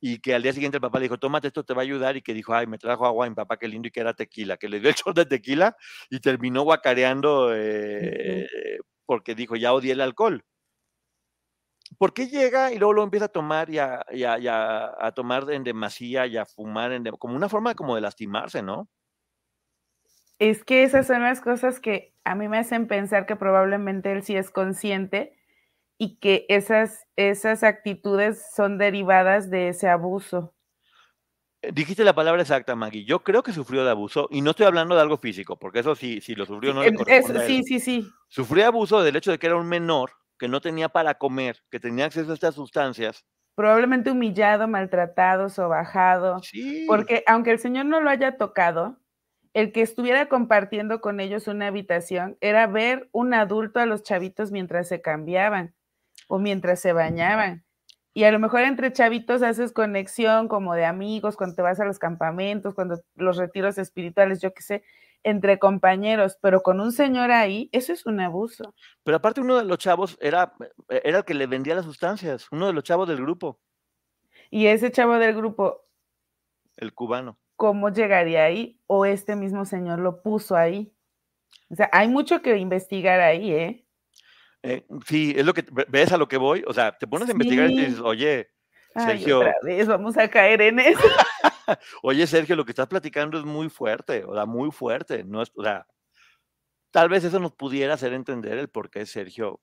y 0.01 0.19
que 0.21 0.35
al 0.35 0.43
día 0.43 0.53
siguiente 0.53 0.79
el 0.79 0.83
papá 0.83 0.99
le 0.99 1.05
dijo, 1.05 1.19
tómate 1.19 1.49
esto, 1.49 1.65
te 1.65 1.75
va 1.75 1.83
a 1.83 1.85
ayudar, 1.85 2.17
y 2.17 2.23
que 2.23 2.35
dijo, 2.35 2.55
ay, 2.55 2.67
me 2.67 2.79
trajo 2.79 3.07
agua 3.07 3.29
mi 3.29 3.35
papá, 3.35 3.57
qué 3.59 3.69
lindo, 3.69 3.89
y 3.89 3.91
que 3.91 4.01
era 4.01 4.15
tequila, 4.15 4.57
que 4.57 4.69
le 4.69 4.81
dio 4.81 4.91
el 4.91 4.95
shot 5.07 5.17
de 5.17 5.27
tequila 5.27 5.77
y 6.11 6.21
terminó 6.21 6.63
guacareando 6.63 7.55
eh, 7.55 8.47
porque 9.07 9.35
dijo, 9.35 9.57
ya 9.57 9.73
odié 9.73 9.93
el 9.93 10.01
alcohol. 10.01 10.45
¿Por 11.99 12.15
qué 12.15 12.29
llega 12.29 12.73
y 12.73 12.79
luego 12.79 12.93
lo 12.93 13.03
empieza 13.03 13.27
a 13.27 13.29
tomar 13.29 13.71
y 13.71 13.79
a, 13.79 14.05
a, 14.07 15.13
tomar 15.13 15.51
en 15.51 15.65
demasía 15.65 16.27
y 16.27 16.37
a 16.37 16.47
fumar 16.47 16.93
en 16.93 17.05
como 17.19 17.37
una 17.37 17.49
forma 17.49 17.75
como 17.75 17.95
de 17.95 18.01
lastimarse, 18.01 18.63
¿no? 18.63 18.89
Es 20.39 20.65
que 20.65 20.83
esas 20.83 21.07
son 21.07 21.23
las 21.23 21.41
cosas 21.41 21.81
que 21.81 22.15
a 22.25 22.35
mí 22.35 22.49
me 22.49 22.59
hacen 22.59 22.87
pensar 22.89 23.27
que 23.27 23.37
probablemente 23.37 24.13
él 24.13 24.23
sí 24.23 24.37
es 24.37 24.51
consciente 24.51 25.37
y 25.99 26.17
que 26.17 26.45
esas, 26.49 27.07
esas 27.17 27.63
actitudes 27.63 28.45
son 28.55 28.79
derivadas 28.79 29.51
de 29.51 29.69
ese 29.69 29.89
abuso. 29.89 30.55
Eh, 31.63 31.71
dijiste 31.73 32.05
la 32.05 32.15
palabra 32.15 32.43
exacta, 32.43 32.75
Maggie. 32.75 33.05
Yo 33.05 33.23
creo 33.23 33.43
que 33.43 33.53
sufrió 33.53 33.85
de 33.85 33.91
abuso 33.91 34.29
y 34.31 34.41
no 34.41 34.51
estoy 34.51 34.67
hablando 34.67 34.95
de 34.95 35.03
algo 35.03 35.19
físico, 35.19 35.57
porque 35.57 35.81
eso 35.81 35.95
sí, 35.95 36.21
si 36.21 36.35
lo 36.35 36.47
sufrió 36.47 36.75
no 36.75 36.83
le 36.83 36.95
corresponde 36.95 37.47
Sí, 37.47 37.63
sí, 37.63 37.81
sí. 37.81 38.09
Sufrió 38.29 38.67
abuso 38.67 39.03
del 39.03 39.17
hecho 39.17 39.31
de 39.31 39.39
que 39.39 39.47
era 39.47 39.57
un 39.57 39.69
menor, 39.69 40.11
que 40.39 40.49
no 40.49 40.61
tenía 40.61 40.89
para 40.89 41.15
comer, 41.15 41.63
que 41.71 41.81
tenía 41.81 42.07
acceso 42.07 42.31
a 42.31 42.35
estas 42.35 42.55
sustancias. 42.55 43.25
Probablemente 43.55 44.11
humillado, 44.11 44.67
maltratado, 44.67 45.49
sobajado. 45.49 46.41
Sí. 46.43 46.85
Porque 46.89 47.23
aunque 47.27 47.53
el 47.53 47.59
Señor 47.59 47.87
no 47.87 48.01
lo 48.01 48.11
haya 48.11 48.37
tocado, 48.37 48.99
el 49.55 49.71
que 49.71 49.83
estuviera 49.83 50.27
compartiendo 50.27 51.01
con 51.01 51.21
ellos 51.21 51.47
una 51.47 51.69
habitación 51.69 52.37
era 52.41 52.67
ver 52.67 53.09
un 53.13 53.35
adulto 53.35 53.79
a 53.79 53.87
los 53.87 54.03
chavitos 54.03 54.51
mientras 54.51 54.89
se 54.89 55.01
cambiaban 55.01 55.75
o 56.27 56.39
mientras 56.39 56.81
se 56.81 56.93
bañaban. 56.93 57.65
Y 58.13 58.25
a 58.25 58.33
lo 58.33 58.39
mejor 58.39 58.63
entre 58.63 58.93
chavitos 58.93 59.43
haces 59.43 59.73
conexión 59.73 60.49
como 60.49 60.75
de 60.75 60.85
amigos, 60.85 61.37
cuando 61.37 61.57
te 61.57 61.63
vas 61.63 61.81
a 61.81 61.85
los 61.85 61.99
campamentos, 61.99 62.75
cuando 62.75 63.01
los 63.15 63.37
retiros 63.37 63.79
espirituales, 63.79 64.41
yo 64.41 64.53
qué 64.55 64.63
sé, 64.63 64.85
entre 65.25 65.59
compañeros, 65.59 66.39
pero 66.41 66.63
con 66.63 66.81
un 66.81 66.93
señor 66.93 67.31
ahí, 67.31 67.69
eso 67.73 67.93
es 67.93 68.07
un 68.07 68.21
abuso. 68.21 68.75
Pero 69.03 69.17
aparte 69.17 69.41
uno 69.41 69.57
de 69.57 69.65
los 69.65 69.79
chavos 69.79 70.17
era, 70.21 70.55
era 70.89 71.19
el 71.19 71.25
que 71.25 71.35
le 71.35 71.47
vendía 71.47 71.75
las 71.75 71.87
sustancias, 71.87 72.47
uno 72.53 72.67
de 72.67 72.75
los 72.75 72.85
chavos 72.85 73.09
del 73.09 73.17
grupo. 73.17 73.59
Y 74.51 74.67
ese 74.67 74.93
chavo 74.93 75.15
del 75.19 75.35
grupo. 75.35 75.87
El 76.77 76.93
cubano. 76.95 77.39
¿Cómo 77.57 77.89
llegaría 77.89 78.45
ahí? 78.45 78.79
¿O 78.87 79.07
este 79.07 79.35
mismo 79.35 79.65
señor 79.65 79.99
lo 79.99 80.23
puso 80.23 80.57
ahí? 80.57 80.93
O 81.71 81.75
sea, 81.75 81.89
hay 81.93 82.09
mucho 82.09 82.43
que 82.43 82.57
investigar 82.59 83.21
ahí, 83.21 83.53
¿eh? 83.53 83.87
Eh, 84.63 84.87
sí, 85.07 85.35
es 85.37 85.45
lo 85.45 85.55
que 85.55 85.65
ves 85.89 86.13
a 86.13 86.17
lo 86.17 86.29
que 86.29 86.37
voy. 86.37 86.65
O 86.67 86.73
sea, 86.73 86.97
te 86.97 87.07
pones 87.07 87.29
a 87.29 87.33
investigar 87.33 87.71
y 87.71 87.79
dices, 87.79 88.01
oye, 88.01 88.51
Sergio. 88.95 89.39
otra 89.39 89.55
vez 89.63 89.87
vamos 89.87 90.17
a 90.17 90.29
caer 90.29 90.61
en 90.63 90.81
eso. 90.81 91.01
oye, 92.03 92.27
Sergio, 92.27 92.57
lo 92.57 92.65
que 92.65 92.73
estás 92.73 92.89
platicando 92.89 93.39
es 93.39 93.45
muy 93.45 93.69
fuerte, 93.69 94.25
o 94.25 94.35
sea, 94.35 94.47
muy 94.47 94.71
fuerte. 94.71 95.25
No 95.25 95.43
es, 95.43 95.53
o 95.55 95.63
sea, 95.63 95.87
tal 96.91 97.09
vez 97.09 97.25
eso 97.25 97.41
nos 97.41 97.53
pudiera 97.53 97.95
hacer 97.95 98.13
entender 98.13 98.59
el 98.59 98.69
por 98.69 98.91
qué 98.91 99.07
Sergio 99.07 99.61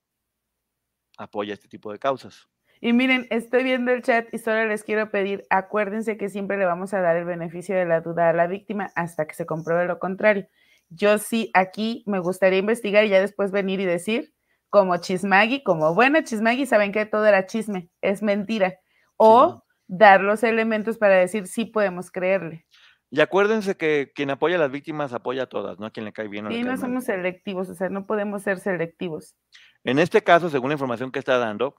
apoya 1.18 1.54
este 1.54 1.68
tipo 1.68 1.92
de 1.92 1.98
causas. 1.98 2.48
Y 2.80 2.92
miren, 2.92 3.28
estoy 3.30 3.62
viendo 3.62 3.92
el 3.92 4.02
chat 4.02 4.26
y 4.32 4.38
solo 4.38 4.66
les 4.66 4.82
quiero 4.82 5.10
pedir, 5.10 5.44
acuérdense 5.50 6.16
que 6.16 6.28
siempre 6.28 6.58
le 6.58 6.64
vamos 6.64 6.92
a 6.94 7.00
dar 7.00 7.16
el 7.16 7.24
beneficio 7.24 7.76
de 7.76 7.86
la 7.86 8.00
duda 8.00 8.28
a 8.28 8.32
la 8.32 8.48
víctima 8.48 8.90
hasta 8.96 9.26
que 9.26 9.34
se 9.34 9.46
compruebe 9.46 9.86
lo 9.86 10.00
contrario. 10.00 10.48
Yo 10.88 11.18
sí, 11.18 11.50
aquí 11.54 12.02
me 12.06 12.18
gustaría 12.18 12.58
investigar 12.58 13.04
y 13.04 13.10
ya 13.10 13.20
después 13.20 13.52
venir 13.52 13.78
y 13.78 13.84
decir, 13.84 14.34
como 14.68 14.96
Chismagui, 14.96 15.62
como 15.62 15.94
buena 15.94 16.24
Chismagui, 16.24 16.66
saben 16.66 16.90
que 16.90 17.06
todo 17.06 17.24
era 17.24 17.46
chisme, 17.46 17.88
es 18.00 18.20
mentira. 18.20 18.78
O 19.16 19.62
dar 19.92 20.22
los 20.22 20.42
elementos 20.42 20.96
para 20.96 21.16
decir 21.16 21.46
sí 21.46 21.66
podemos 21.66 22.10
creerle. 22.10 22.66
Y 23.10 23.20
acuérdense 23.20 23.76
que 23.76 24.10
quien 24.14 24.30
apoya 24.30 24.56
a 24.56 24.58
las 24.58 24.70
víctimas 24.70 25.12
apoya 25.12 25.42
a 25.42 25.46
todas, 25.46 25.78
¿no? 25.78 25.86
A 25.86 25.90
quien 25.90 26.06
le 26.06 26.14
cae 26.14 26.28
bien 26.28 26.46
o 26.46 26.50
Sí, 26.50 26.62
no 26.62 26.78
somos 26.78 27.04
selectivos, 27.04 27.68
o 27.68 27.74
sea, 27.74 27.90
no 27.90 28.06
podemos 28.06 28.42
ser 28.42 28.58
selectivos. 28.58 29.36
En 29.84 29.98
este 29.98 30.22
caso, 30.22 30.48
según 30.48 30.70
la 30.70 30.74
información 30.74 31.12
que 31.12 31.18
está 31.18 31.36
dando, 31.36 31.76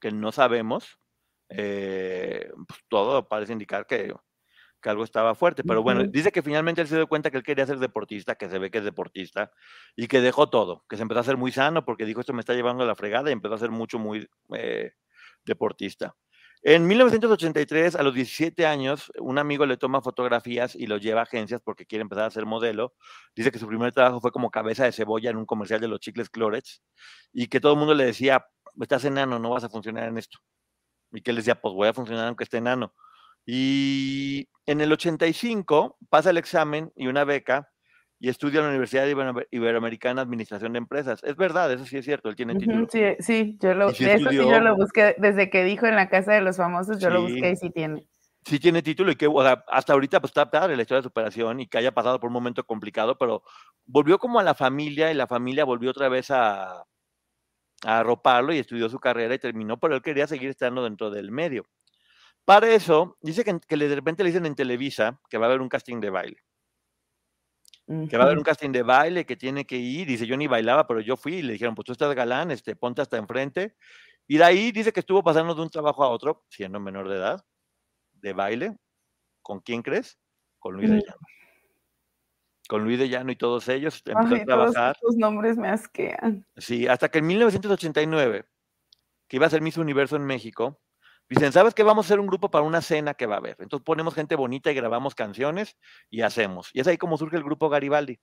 que 0.00 0.12
no 0.12 0.32
sabemos, 0.32 0.98
eh, 1.50 2.50
pues, 2.66 2.80
todo 2.88 3.28
parece 3.28 3.52
indicar 3.52 3.86
que 3.86 4.14
que 4.82 4.90
algo 4.90 5.04
estaba 5.04 5.34
fuerte. 5.34 5.64
Pero 5.64 5.82
bueno, 5.82 6.04
dice 6.04 6.30
que 6.30 6.42
finalmente 6.42 6.80
él 6.82 6.86
se 6.86 6.96
dio 6.96 7.06
cuenta 7.06 7.30
que 7.30 7.38
él 7.38 7.42
quería 7.42 7.66
ser 7.66 7.78
deportista, 7.78 8.36
que 8.36 8.48
se 8.48 8.58
ve 8.58 8.70
que 8.70 8.78
es 8.78 8.84
deportista, 8.84 9.50
y 9.96 10.06
que 10.06 10.20
dejó 10.20 10.48
todo, 10.50 10.84
que 10.88 10.96
se 10.96 11.02
empezó 11.02 11.18
a 11.18 11.22
hacer 11.22 11.36
muy 11.36 11.50
sano 11.50 11.84
porque 11.84 12.04
dijo 12.04 12.20
esto 12.20 12.32
me 12.32 12.40
está 12.40 12.54
llevando 12.54 12.84
a 12.84 12.86
la 12.86 12.94
fregada 12.94 13.30
y 13.30 13.32
empezó 13.32 13.54
a 13.54 13.58
ser 13.58 13.70
mucho, 13.70 13.98
muy 13.98 14.28
eh, 14.54 14.92
deportista. 15.44 16.14
En 16.68 16.84
1983, 16.88 17.94
a 17.94 18.02
los 18.02 18.12
17 18.12 18.66
años, 18.66 19.12
un 19.20 19.38
amigo 19.38 19.66
le 19.66 19.76
toma 19.76 20.02
fotografías 20.02 20.74
y 20.74 20.88
lo 20.88 20.96
lleva 20.96 21.20
a 21.20 21.22
agencias 21.22 21.60
porque 21.62 21.86
quiere 21.86 22.02
empezar 22.02 22.24
a 22.24 22.30
ser 22.32 22.44
modelo. 22.44 22.92
Dice 23.36 23.52
que 23.52 23.60
su 23.60 23.68
primer 23.68 23.92
trabajo 23.92 24.20
fue 24.20 24.32
como 24.32 24.50
cabeza 24.50 24.84
de 24.84 24.90
cebolla 24.90 25.30
en 25.30 25.36
un 25.36 25.46
comercial 25.46 25.80
de 25.80 25.86
los 25.86 26.00
chicles 26.00 26.28
Clorets 26.28 26.82
y 27.32 27.46
que 27.46 27.60
todo 27.60 27.74
el 27.74 27.78
mundo 27.78 27.94
le 27.94 28.04
decía, 28.04 28.46
estás 28.80 29.04
enano, 29.04 29.38
no 29.38 29.50
vas 29.50 29.62
a 29.62 29.68
funcionar 29.68 30.08
en 30.08 30.18
esto. 30.18 30.40
Y 31.12 31.20
que 31.20 31.30
él 31.30 31.36
decía, 31.36 31.54
pues 31.60 31.72
voy 31.72 31.86
a 31.86 31.94
funcionar 31.94 32.26
aunque 32.26 32.42
esté 32.42 32.56
enano. 32.56 32.92
Y 33.46 34.48
en 34.66 34.80
el 34.80 34.92
85 34.92 35.98
pasa 36.10 36.30
el 36.30 36.36
examen 36.36 36.92
y 36.96 37.06
una 37.06 37.22
beca 37.22 37.70
y 38.18 38.28
estudia 38.28 38.58
en 38.58 38.64
la 38.64 38.70
Universidad 38.70 39.06
Iberoamericana 39.50 40.22
Administración 40.22 40.72
de 40.72 40.78
Empresas. 40.78 41.22
Es 41.22 41.36
verdad, 41.36 41.72
eso 41.72 41.84
sí 41.84 41.98
es 41.98 42.04
cierto, 42.04 42.28
él 42.28 42.36
tiene 42.36 42.54
título. 42.54 42.86
Sí, 42.90 43.02
sí, 43.20 43.58
yo 43.60 43.74
lo, 43.74 43.90
eso 43.90 44.30
sí 44.30 44.36
yo 44.36 44.60
lo 44.60 44.76
busqué, 44.76 45.14
desde 45.18 45.50
que 45.50 45.64
dijo 45.64 45.86
en 45.86 45.96
la 45.96 46.08
Casa 46.08 46.32
de 46.32 46.40
los 46.40 46.56
Famosos, 46.56 46.98
yo 46.98 47.10
lo 47.10 47.22
busqué 47.22 47.50
y 47.50 47.56
sí 47.56 47.70
tiene. 47.70 48.06
Sí 48.44 48.60
tiene 48.60 48.80
título 48.80 49.10
y 49.10 49.16
que 49.16 49.28
hasta 49.66 49.92
ahorita 49.92 50.20
pues 50.20 50.30
está 50.30 50.48
padre 50.48 50.76
la 50.76 50.82
historia 50.82 51.00
de 51.00 51.08
superación 51.08 51.58
y 51.60 51.66
que 51.66 51.78
haya 51.78 51.92
pasado 51.92 52.20
por 52.20 52.28
un 52.28 52.34
momento 52.34 52.64
complicado, 52.64 53.18
pero 53.18 53.42
volvió 53.84 54.18
como 54.18 54.38
a 54.38 54.44
la 54.44 54.54
familia 54.54 55.10
y 55.10 55.14
la 55.14 55.26
familia 55.26 55.64
volvió 55.64 55.90
otra 55.90 56.08
vez 56.08 56.30
a, 56.30 56.84
a 57.84 57.98
arroparlo 57.98 58.52
y 58.52 58.58
estudió 58.58 58.88
su 58.88 59.00
carrera 59.00 59.34
y 59.34 59.40
terminó, 59.40 59.78
pero 59.78 59.96
él 59.96 60.02
quería 60.02 60.28
seguir 60.28 60.50
estando 60.50 60.84
dentro 60.84 61.10
del 61.10 61.32
medio. 61.32 61.64
Para 62.46 62.72
eso, 62.72 63.18
dice 63.20 63.42
que, 63.42 63.76
de 63.76 63.94
repente 63.94 64.22
le 64.22 64.30
dicen 64.30 64.46
en 64.46 64.54
Televisa 64.54 65.20
que 65.28 65.36
va 65.36 65.46
a 65.46 65.48
haber 65.48 65.60
un 65.60 65.68
casting 65.68 66.00
de 66.00 66.10
baile. 66.10 66.45
Que 67.86 68.16
va 68.16 68.24
a 68.24 68.26
haber 68.26 68.38
un 68.38 68.42
casting 68.42 68.72
de 68.72 68.82
baile, 68.82 69.24
que 69.24 69.36
tiene 69.36 69.64
que 69.64 69.76
ir. 69.76 70.08
Dice, 70.08 70.26
yo 70.26 70.36
ni 70.36 70.48
bailaba, 70.48 70.88
pero 70.88 71.00
yo 71.00 71.16
fui 71.16 71.36
y 71.36 71.42
le 71.42 71.52
dijeron, 71.52 71.76
pues 71.76 71.86
tú 71.86 71.92
estás 71.92 72.12
galán, 72.14 72.50
este, 72.50 72.74
ponte 72.74 73.00
hasta 73.00 73.16
enfrente. 73.16 73.76
Y 74.26 74.38
de 74.38 74.44
ahí 74.44 74.72
dice 74.72 74.92
que 74.92 75.00
estuvo 75.00 75.22
pasando 75.22 75.54
de 75.54 75.62
un 75.62 75.70
trabajo 75.70 76.02
a 76.02 76.08
otro, 76.08 76.44
siendo 76.48 76.80
menor 76.80 77.08
de 77.08 77.16
edad, 77.16 77.46
de 78.14 78.32
baile. 78.32 78.76
¿Con 79.40 79.60
quién 79.60 79.82
crees? 79.82 80.18
Con 80.58 80.74
Luis 80.74 80.90
de 80.90 80.96
mm. 80.96 81.00
Llano. 81.00 81.26
Con 82.68 82.82
Luis 82.82 82.98
de 82.98 83.08
Llano 83.08 83.30
y 83.30 83.36
todos 83.36 83.68
ellos 83.68 84.02
empezó 84.04 84.34
a 84.34 84.44
trabajar. 84.44 84.96
Todos 85.00 85.16
nombres 85.16 85.56
me 85.56 85.68
asquean. 85.68 86.44
Sí, 86.56 86.88
hasta 86.88 87.08
que 87.08 87.18
en 87.18 87.26
1989, 87.28 88.44
que 89.28 89.36
iba 89.36 89.46
a 89.46 89.50
ser 89.50 89.62
Miss 89.62 89.76
Universo 89.76 90.16
en 90.16 90.24
México, 90.24 90.80
Dicen, 91.28 91.52
¿sabes 91.52 91.74
qué? 91.74 91.82
Vamos 91.82 92.04
a 92.04 92.08
hacer 92.08 92.20
un 92.20 92.26
grupo 92.26 92.50
para 92.50 92.64
una 92.64 92.80
cena 92.80 93.14
que 93.14 93.26
va 93.26 93.34
a 93.34 93.38
haber. 93.38 93.56
Entonces 93.58 93.84
ponemos 93.84 94.14
gente 94.14 94.36
bonita 94.36 94.70
y 94.70 94.74
grabamos 94.74 95.14
canciones 95.14 95.76
y 96.08 96.22
hacemos. 96.22 96.70
Y 96.72 96.80
es 96.80 96.86
ahí 96.86 96.96
como 96.96 97.18
surge 97.18 97.36
el 97.36 97.42
grupo 97.42 97.68
Garibaldi. 97.68 98.20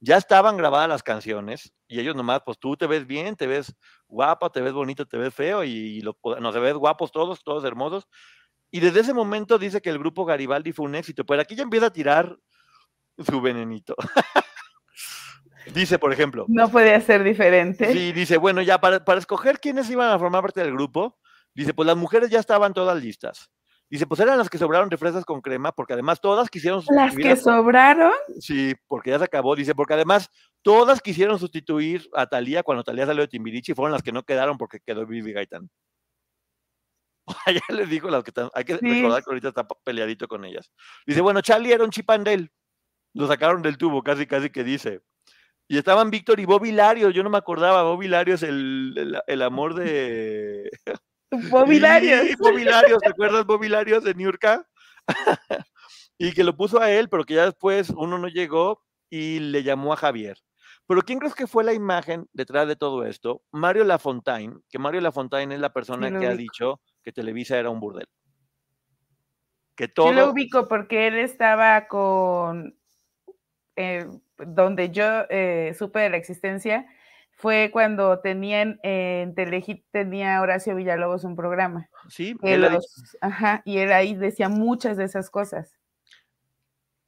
Ya 0.00 0.16
estaban 0.16 0.56
grabadas 0.56 0.88
las 0.88 1.04
canciones 1.04 1.72
y 1.86 2.00
ellos 2.00 2.16
nomás, 2.16 2.42
pues 2.44 2.58
tú 2.58 2.76
te 2.76 2.88
ves 2.88 3.06
bien, 3.06 3.36
te 3.36 3.46
ves 3.46 3.72
guapa, 4.08 4.50
te 4.50 4.60
ves 4.60 4.72
bonito, 4.72 5.06
te 5.06 5.16
ves 5.16 5.32
feo 5.32 5.62
y 5.62 6.00
lo, 6.00 6.18
no 6.40 6.52
se 6.52 6.58
ves 6.58 6.74
guapos 6.74 7.12
todos, 7.12 7.44
todos 7.44 7.64
hermosos. 7.64 8.08
Y 8.72 8.80
desde 8.80 9.00
ese 9.00 9.14
momento 9.14 9.58
dice 9.58 9.80
que 9.80 9.90
el 9.90 9.98
grupo 10.00 10.24
Garibaldi 10.24 10.72
fue 10.72 10.86
un 10.86 10.96
éxito, 10.96 11.24
pero 11.24 11.42
aquí 11.42 11.54
ya 11.54 11.62
empieza 11.62 11.86
a 11.86 11.92
tirar 11.92 12.36
su 13.18 13.40
venenito. 13.40 13.94
dice, 15.74 15.98
por 15.98 16.12
ejemplo. 16.12 16.46
No 16.48 16.68
podía 16.68 17.00
ser 17.00 17.22
diferente. 17.22 17.92
Sí, 17.92 18.12
dice, 18.12 18.38
bueno, 18.38 18.62
ya 18.62 18.80
para, 18.80 19.04
para 19.04 19.20
escoger 19.20 19.60
quiénes 19.60 19.88
iban 19.90 20.10
a 20.10 20.18
formar 20.18 20.42
parte 20.42 20.62
del 20.62 20.72
grupo, 20.72 21.18
Dice, 21.54 21.74
pues 21.74 21.86
las 21.86 21.96
mujeres 21.96 22.30
ya 22.30 22.38
estaban 22.40 22.72
todas 22.72 23.02
listas. 23.02 23.50
Dice, 23.92 24.06
pues 24.06 24.20
eran 24.20 24.38
las 24.38 24.48
que 24.48 24.56
sobraron 24.56 24.88
de 24.88 24.96
fresas 24.96 25.22
con 25.26 25.42
crema, 25.42 25.70
porque 25.70 25.92
además 25.92 26.18
todas 26.18 26.48
quisieron 26.48 26.82
¿Las 26.88 27.14
que 27.14 27.36
sobraron? 27.36 28.14
Sí, 28.40 28.74
porque 28.86 29.10
ya 29.10 29.18
se 29.18 29.26
acabó. 29.26 29.54
Dice, 29.54 29.74
porque 29.74 29.92
además 29.92 30.30
todas 30.62 31.02
quisieron 31.02 31.38
sustituir 31.38 32.08
a 32.14 32.26
Talía 32.26 32.62
cuando 32.62 32.84
Talía 32.84 33.04
salió 33.04 33.20
de 33.20 33.28
Timbiriche 33.28 33.72
y 33.72 33.74
fueron 33.74 33.92
las 33.92 34.02
que 34.02 34.10
no 34.12 34.22
quedaron 34.22 34.56
porque 34.56 34.80
quedó 34.80 35.04
Vivi 35.04 35.34
Gaitán. 35.34 35.68
ya 37.46 37.74
les 37.74 37.90
dijo 37.90 38.08
las 38.08 38.24
que 38.24 38.30
están, 38.30 38.48
hay 38.54 38.64
que 38.64 38.78
recordar 38.78 39.22
que 39.22 39.30
ahorita 39.30 39.48
está 39.48 39.66
peleadito 39.84 40.26
con 40.26 40.46
ellas. 40.46 40.72
Dice, 41.06 41.20
bueno, 41.20 41.42
Charlie 41.42 41.72
era 41.72 41.84
un 41.84 41.90
chipandel. 41.90 42.50
Lo 43.12 43.26
sacaron 43.26 43.60
del 43.60 43.76
tubo, 43.76 44.02
casi, 44.02 44.26
casi 44.26 44.48
que 44.48 44.64
dice. 44.64 45.02
Y 45.68 45.76
estaban 45.76 46.10
Víctor 46.10 46.40
y 46.40 46.46
Bobby 46.46 46.72
Larios, 46.72 47.12
yo 47.12 47.22
no 47.22 47.28
me 47.28 47.36
acordaba, 47.36 47.82
Bobby 47.82 48.08
Larios, 48.08 48.42
el, 48.42 48.94
el, 48.96 49.20
el 49.26 49.42
amor 49.42 49.74
de... 49.74 50.70
Bobby 51.50 51.80
Larios. 51.80 52.26
Sí, 52.26 52.34
Bobby 52.38 52.64
Larios, 52.64 53.00
¿te 53.00 53.08
acuerdas 53.08 53.46
Bobby 53.46 53.68
Larios 53.68 54.04
de 54.04 54.14
Niurka? 54.14 54.66
y 56.18 56.32
que 56.32 56.44
lo 56.44 56.56
puso 56.56 56.80
a 56.80 56.90
él, 56.90 57.08
pero 57.08 57.24
que 57.24 57.34
ya 57.34 57.44
después 57.44 57.90
uno 57.90 58.18
no 58.18 58.28
llegó 58.28 58.82
y 59.10 59.38
le 59.40 59.62
llamó 59.62 59.92
a 59.92 59.96
Javier. 59.96 60.38
Pero 60.86 61.02
¿quién 61.02 61.18
crees 61.18 61.34
que 61.34 61.46
fue 61.46 61.64
la 61.64 61.72
imagen 61.72 62.28
detrás 62.32 62.68
de 62.68 62.76
todo 62.76 63.04
esto? 63.04 63.42
Mario 63.50 63.84
Lafontaine, 63.84 64.56
que 64.68 64.78
Mario 64.78 65.00
Lafontaine 65.00 65.54
es 65.54 65.60
la 65.60 65.72
persona 65.72 66.10
que 66.10 66.26
ha 66.26 66.34
dicho 66.34 66.80
que 67.02 67.12
Televisa 67.12 67.58
era 67.58 67.70
un 67.70 67.80
burdel. 67.80 68.08
Que 69.74 69.86
Yo 69.86 69.94
todo... 69.94 70.12
lo 70.12 70.30
ubico 70.30 70.68
porque 70.68 71.06
él 71.06 71.18
estaba 71.18 71.88
con, 71.88 72.76
eh, 73.76 74.06
donde 74.38 74.90
yo 74.90 75.24
eh, 75.30 75.74
supe 75.78 76.00
de 76.00 76.10
la 76.10 76.16
existencia, 76.16 76.86
fue 77.36 77.70
cuando 77.72 78.20
tenían 78.20 78.78
eh, 78.82 79.22
en 79.22 79.34
Telehit, 79.34 79.84
tenía 79.90 80.40
Horacio 80.40 80.74
Villalobos 80.76 81.24
un 81.24 81.34
programa. 81.36 81.88
Sí, 82.08 82.36
él 82.42 82.60
los- 82.60 83.16
ajá, 83.20 83.62
y 83.64 83.78
él 83.78 83.92
ahí 83.92 84.14
decía 84.14 84.48
muchas 84.48 84.96
de 84.96 85.04
esas 85.04 85.30
cosas. 85.30 85.76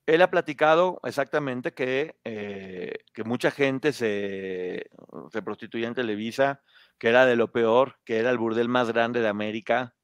él 0.06 0.20
ha 0.20 0.30
platicado 0.30 1.00
exactamente 1.04 1.72
que, 1.72 2.16
eh, 2.24 2.92
que 3.14 3.24
mucha 3.24 3.50
gente 3.50 3.92
se, 3.94 4.90
se 5.32 5.42
prostituía 5.42 5.88
en 5.88 5.94
Televisa, 5.94 6.60
que 6.98 7.08
era 7.08 7.24
de 7.24 7.36
lo 7.36 7.50
peor, 7.52 7.96
que 8.04 8.18
era 8.18 8.28
el 8.30 8.36
burdel 8.36 8.68
más 8.68 8.92
grande 8.92 9.20
de 9.20 9.28
América. 9.28 9.94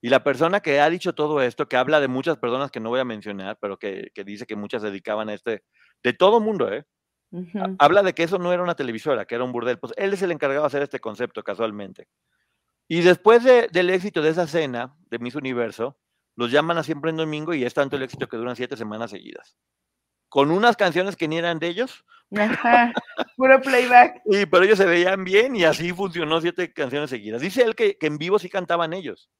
Y 0.00 0.08
la 0.08 0.24
persona 0.24 0.60
que 0.60 0.80
ha 0.80 0.88
dicho 0.88 1.14
todo 1.14 1.42
esto, 1.42 1.68
que 1.68 1.76
habla 1.76 2.00
de 2.00 2.08
muchas 2.08 2.38
personas 2.38 2.70
que 2.70 2.80
no 2.80 2.88
voy 2.88 3.00
a 3.00 3.04
mencionar, 3.04 3.58
pero 3.60 3.76
que, 3.78 4.10
que 4.14 4.24
dice 4.24 4.46
que 4.46 4.56
muchas 4.56 4.80
dedicaban 4.80 5.28
a 5.28 5.34
este, 5.34 5.62
de 6.02 6.12
todo 6.14 6.40
mundo, 6.40 6.72
¿eh? 6.72 6.86
Ujú. 7.32 7.76
habla 7.78 8.02
de 8.02 8.12
que 8.12 8.24
eso 8.24 8.38
no 8.38 8.52
era 8.52 8.62
una 8.62 8.74
televisora, 8.74 9.24
que 9.24 9.34
era 9.36 9.44
un 9.44 9.52
burdel. 9.52 9.78
Pues 9.78 9.92
él 9.96 10.12
es 10.12 10.22
el 10.22 10.32
encargado 10.32 10.62
de 10.62 10.66
hacer 10.66 10.82
este 10.82 10.98
concepto 11.00 11.42
casualmente. 11.44 12.08
Y 12.88 13.02
después 13.02 13.44
de- 13.44 13.68
del 13.68 13.90
éxito 13.90 14.20
de 14.20 14.30
esa 14.30 14.46
cena 14.48 14.96
de 15.10 15.18
Miss 15.20 15.36
Universo, 15.36 15.96
los 16.36 16.50
llaman 16.50 16.78
a 16.78 16.82
siempre 16.82 17.10
en 17.10 17.16
domingo 17.18 17.54
y 17.54 17.64
es 17.64 17.72
tanto 17.74 17.96
el 17.96 18.02
éxito 18.02 18.26
que 18.28 18.36
duran 18.36 18.56
siete 18.56 18.76
semanas 18.76 19.10
seguidas. 19.12 19.56
Con 20.28 20.50
unas 20.50 20.76
canciones 20.76 21.14
que 21.16 21.28
ni 21.28 21.38
eran 21.38 21.58
de 21.60 21.68
ellos, 21.68 22.04
Ajá, 22.36 22.92
puro 23.36 23.60
playback. 23.60 24.22
y, 24.24 24.46
pero 24.46 24.64
ellos 24.64 24.78
se 24.78 24.86
veían 24.86 25.24
bien 25.24 25.54
y 25.56 25.64
así 25.64 25.92
funcionó 25.92 26.40
siete 26.40 26.72
canciones 26.72 27.10
seguidas. 27.10 27.40
Dice 27.40 27.62
él 27.62 27.74
que, 27.74 27.96
que 27.98 28.06
en 28.06 28.18
vivo 28.18 28.38
sí 28.38 28.48
cantaban 28.48 28.92
ellos. 28.92 29.30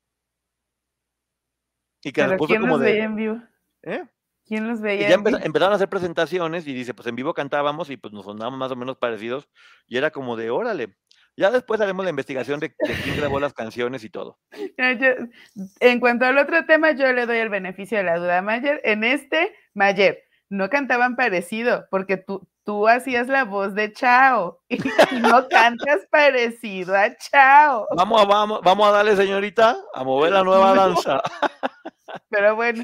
Y 2.03 2.13
que 2.13 2.23
Pero 2.25 2.39
¿quién 2.47 2.61
como 2.63 2.75
los 2.75 2.81
de... 2.81 2.93
veía 2.93 3.05
en 3.05 3.17
vivo? 3.17 3.43
¿eh? 3.83 4.05
¿Quién 4.51 4.69
los 4.69 4.81
Y 4.81 4.83
veía 4.83 5.09
ya 5.09 5.15
en 5.15 5.21
empeza- 5.21 5.37
vivo? 5.39 5.47
empezaron 5.47 5.73
a 5.73 5.77
hacer 5.77 5.89
presentaciones 5.89 6.67
y 6.67 6.75
dice, 6.75 6.93
pues 6.93 7.07
en 7.07 7.15
vivo 7.17 7.33
cantábamos 7.33 7.89
y 7.89 7.97
pues 7.97 8.13
nos 8.13 8.25
sonábamos 8.27 8.59
más 8.59 8.73
o 8.73 8.77
menos 8.77 8.99
parecidos 8.99 9.49
y 9.87 9.97
era 9.97 10.11
como 10.11 10.37
de, 10.37 10.51
órale. 10.51 10.97
Ya 11.37 11.53
después 11.53 11.81
haremos 11.81 12.05
la 12.05 12.11
investigación 12.11 12.59
de, 12.59 12.75
de 12.81 12.95
quién 13.05 13.17
grabó 13.17 13.39
las 13.39 13.55
canciones 13.55 14.03
y 14.03 14.11
todo. 14.11 14.39
Ya, 14.77 14.93
yo- 14.93 15.25
en 15.79 16.01
cuanto 16.01 16.25
al 16.27 16.37
otro 16.37 16.67
tema, 16.67 16.91
yo 16.91 17.11
le 17.13 17.25
doy 17.27 17.39
el 17.39 17.49
beneficio 17.49 17.97
de 17.99 18.05
la 18.05 18.19
duda 18.19 18.39
a 18.39 18.43
Mayer. 18.43 18.81
En 18.85 19.05
este, 19.05 19.55
Mayer, 19.73 20.19
no 20.49 20.69
cantaban 20.69 21.15
parecido, 21.15 21.87
porque 21.89 22.17
tú, 22.17 22.47
tú 22.65 22.89
hacías 22.89 23.29
la 23.29 23.45
voz 23.45 23.75
de 23.75 23.93
Chao 23.93 24.61
y 24.69 24.79
no 25.21 25.47
cantas 25.49 26.01
parecido 26.11 26.97
a 26.97 27.17
Chao. 27.17 27.87
Vamos 27.97 28.21
a, 28.21 28.25
vamos, 28.27 28.61
vamos 28.65 28.89
a 28.89 28.91
darle, 28.91 29.15
señorita, 29.15 29.77
a 29.95 30.03
mover 30.05 30.33
la 30.33 30.43
nueva 30.43 30.75
No. 30.75 30.83
danza. 30.83 31.23
Pero 32.29 32.57
bueno, 32.57 32.83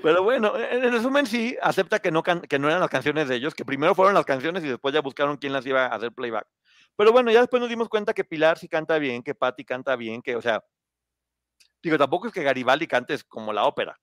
Pero 0.00 0.22
bueno, 0.22 0.56
en 0.58 0.84
en 0.84 0.92
resumen 0.92 1.26
sí, 1.26 1.56
acepta 1.60 1.98
que 1.98 2.10
no, 2.10 2.22
que 2.22 2.58
no 2.58 2.68
eran 2.68 2.80
las 2.80 2.88
canciones 2.88 3.28
de 3.28 3.36
ellos, 3.36 3.54
que 3.54 3.64
primero 3.64 3.94
fueron 3.94 4.14
las 4.14 4.24
canciones 4.24 4.64
y 4.64 4.68
después 4.68 4.94
ya 4.94 5.00
buscaron 5.00 5.36
quién 5.36 5.52
las 5.52 5.66
iba 5.66 5.84
a 5.86 5.94
hacer 5.94 6.12
playback. 6.12 6.46
Pero 6.96 7.12
bueno, 7.12 7.30
ya 7.30 7.40
después 7.40 7.60
nos 7.60 7.68
dimos 7.68 7.88
cuenta 7.88 8.14
que 8.14 8.24
Pilar 8.24 8.58
sí 8.58 8.68
canta 8.68 8.98
bien, 8.98 9.22
que 9.22 9.34
Patti 9.34 9.64
canta 9.64 9.96
bien, 9.96 10.22
que, 10.22 10.36
o 10.36 10.42
sea, 10.42 10.62
digo, 11.82 11.98
tampoco 11.98 12.26
es 12.28 12.32
que 12.32 12.42
Garibaldi 12.42 12.86
cante 12.86 13.14
es 13.14 13.24
como 13.24 13.52
la 13.52 13.64
ópera. 13.64 13.98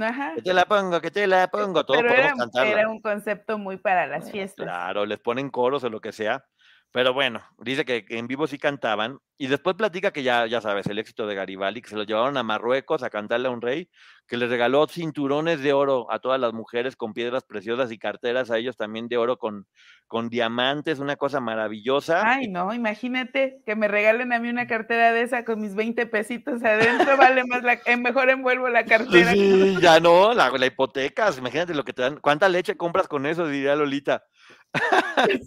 ajá. 0.00 0.34
Que 0.36 0.42
te 0.42 0.54
la 0.54 0.64
pongo, 0.64 1.00
que 1.00 1.10
te 1.10 1.26
la 1.26 1.48
pongo, 1.48 1.84
todos 1.84 2.00
Pero 2.00 2.08
podemos 2.08 2.28
era, 2.32 2.36
cantarla. 2.36 2.72
era 2.72 2.88
un 2.88 3.00
concepto 3.00 3.58
muy 3.58 3.76
para 3.76 4.06
las 4.06 4.30
fiestas. 4.30 4.64
Claro, 4.64 5.06
les 5.06 5.18
ponen 5.18 5.50
coros 5.50 5.84
o 5.84 5.90
lo 5.90 6.00
que 6.00 6.12
sea. 6.12 6.44
Pero 6.92 7.14
bueno, 7.14 7.40
dice 7.58 7.86
que, 7.86 8.04
en 8.10 8.26
vivo 8.26 8.46
sí 8.46 8.58
cantaban. 8.58 9.18
Y 9.38 9.46
después 9.46 9.74
platica 9.76 10.12
que 10.12 10.22
ya, 10.22 10.46
ya 10.46 10.60
sabes, 10.60 10.86
el 10.86 10.98
éxito 10.98 11.26
de 11.26 11.34
Garibaldi, 11.34 11.80
que 11.80 11.88
se 11.88 11.96
lo 11.96 12.04
llevaron 12.04 12.36
a 12.36 12.42
Marruecos 12.42 13.02
a 13.02 13.10
cantarle 13.10 13.48
a 13.48 13.50
un 13.50 13.62
rey, 13.62 13.88
que 14.28 14.36
les 14.36 14.50
regaló 14.50 14.86
cinturones 14.86 15.62
de 15.62 15.72
oro 15.72 16.06
a 16.12 16.18
todas 16.18 16.38
las 16.38 16.52
mujeres 16.52 16.94
con 16.94 17.14
piedras 17.14 17.44
preciosas 17.44 17.90
y 17.90 17.98
carteras 17.98 18.50
a 18.50 18.58
ellos 18.58 18.76
también 18.76 19.08
de 19.08 19.16
oro 19.16 19.38
con, 19.38 19.66
con 20.06 20.28
diamantes, 20.28 21.00
una 21.00 21.16
cosa 21.16 21.40
maravillosa. 21.40 22.22
Ay, 22.24 22.48
no, 22.48 22.72
imagínate 22.74 23.62
que 23.64 23.74
me 23.74 23.88
regalen 23.88 24.32
a 24.32 24.38
mí 24.38 24.50
una 24.50 24.66
cartera 24.66 25.12
de 25.12 25.22
esa 25.22 25.44
con 25.44 25.60
mis 25.60 25.74
20 25.74 26.06
pesitos 26.06 26.62
adentro, 26.62 27.16
vale 27.16 27.42
más 27.44 27.64
la, 27.64 27.78
eh, 27.86 27.96
mejor 27.96 28.28
envuelvo 28.28 28.68
la 28.68 28.84
cartera. 28.84 29.32
Sí, 29.32 29.76
ya 29.80 29.98
no, 29.98 30.34
la, 30.34 30.50
la 30.50 30.66
hipoteca, 30.66 31.30
imagínate 31.36 31.74
lo 31.74 31.84
que 31.84 31.94
te 31.94 32.02
dan. 32.02 32.20
¿Cuánta 32.20 32.50
leche 32.50 32.76
compras 32.76 33.08
con 33.08 33.24
eso? 33.26 33.48
Diría 33.48 33.74
Lolita. 33.74 34.24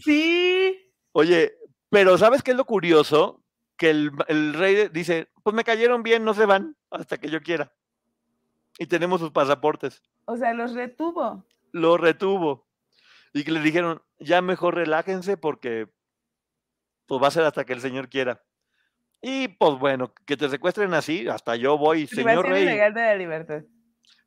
Sí, 0.03 0.84
Oye, 1.17 1.53
pero 1.89 2.17
¿sabes 2.17 2.43
qué 2.43 2.51
es 2.51 2.57
lo 2.57 2.65
curioso? 2.65 3.41
Que 3.77 3.89
el, 3.89 4.11
el 4.27 4.53
rey 4.53 4.89
dice, 4.91 5.29
pues 5.43 5.55
me 5.55 5.63
cayeron 5.63 6.03
bien, 6.03 6.25
no 6.25 6.33
se 6.33 6.45
van 6.45 6.75
hasta 6.91 7.17
que 7.17 7.29
yo 7.29 7.41
quiera. 7.41 7.71
Y 8.77 8.87
tenemos 8.87 9.21
sus 9.21 9.31
pasaportes. 9.31 10.03
o 10.25 10.35
sea, 10.35 10.53
los 10.53 10.73
retuvo. 10.73 11.45
Lo 11.71 11.95
retuvo. 11.95 12.67
Y 13.33 13.45
que 13.45 13.51
le 13.53 13.61
dijeron, 13.61 14.01
ya 14.19 14.41
mejor 14.41 14.75
relájense 14.75 15.37
porque 15.37 15.87
pues 17.05 17.23
va 17.23 17.27
a 17.27 17.31
ser 17.31 17.43
hasta 17.43 17.63
que 17.63 17.71
el 17.71 17.79
señor 17.79 18.09
quiera. 18.09 18.43
Y 19.21 19.47
pues 19.47 19.79
bueno, 19.79 20.13
que 20.25 20.35
te 20.35 20.49
secuestren 20.49 20.93
así, 20.93 21.29
hasta 21.29 21.55
yo 21.55 21.77
voy, 21.77 22.07
señor 22.07 22.43
Privación 22.43 22.51
rey. 22.51 22.63
ilegal 22.63 22.93
de 22.93 23.01
la 23.01 23.15
libertad. 23.15 23.61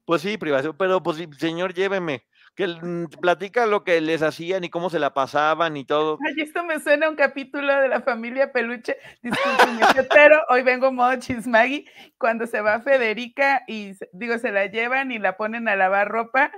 Pues 0.07 0.23
sí, 0.23 0.39
privación, 0.39 0.75
pero 0.79 1.03
pues 1.03 1.19
señor, 1.39 1.75
lléveme. 1.75 2.25
Que 2.59 2.67
mm, 2.67 3.07
platica 3.21 3.67
lo 3.67 3.85
que 3.85 4.01
les 4.01 4.21
hacían 4.21 4.65
y 4.65 4.69
cómo 4.69 4.91
se 4.91 4.99
la 4.99 5.15
pasaban 5.15 5.77
y 5.77 5.85
todo. 5.85 6.19
Ay, 6.27 6.43
esto 6.43 6.65
me 6.65 6.81
suena 6.81 7.07
a 7.07 7.11
un 7.11 7.15
capítulo 7.15 7.73
de 7.73 7.87
la 7.87 8.01
familia 8.01 8.51
Peluche. 8.51 8.97
Discúlpenme, 9.23 9.87
pero 10.13 10.41
hoy 10.49 10.63
vengo 10.63 10.91
modo 10.91 11.15
chismagui. 11.21 11.85
Cuando 12.19 12.49
se 12.49 12.61
va 12.61 12.81
Federica 12.81 13.63
y 13.69 13.93
digo, 14.13 14.39
se 14.39 14.51
la 14.51 14.67
llevan 14.67 15.13
y 15.13 15.21
la 15.21 15.37
ponen 15.37 15.69
a 15.69 15.77
lavar 15.77 16.09
ropa, 16.09 16.51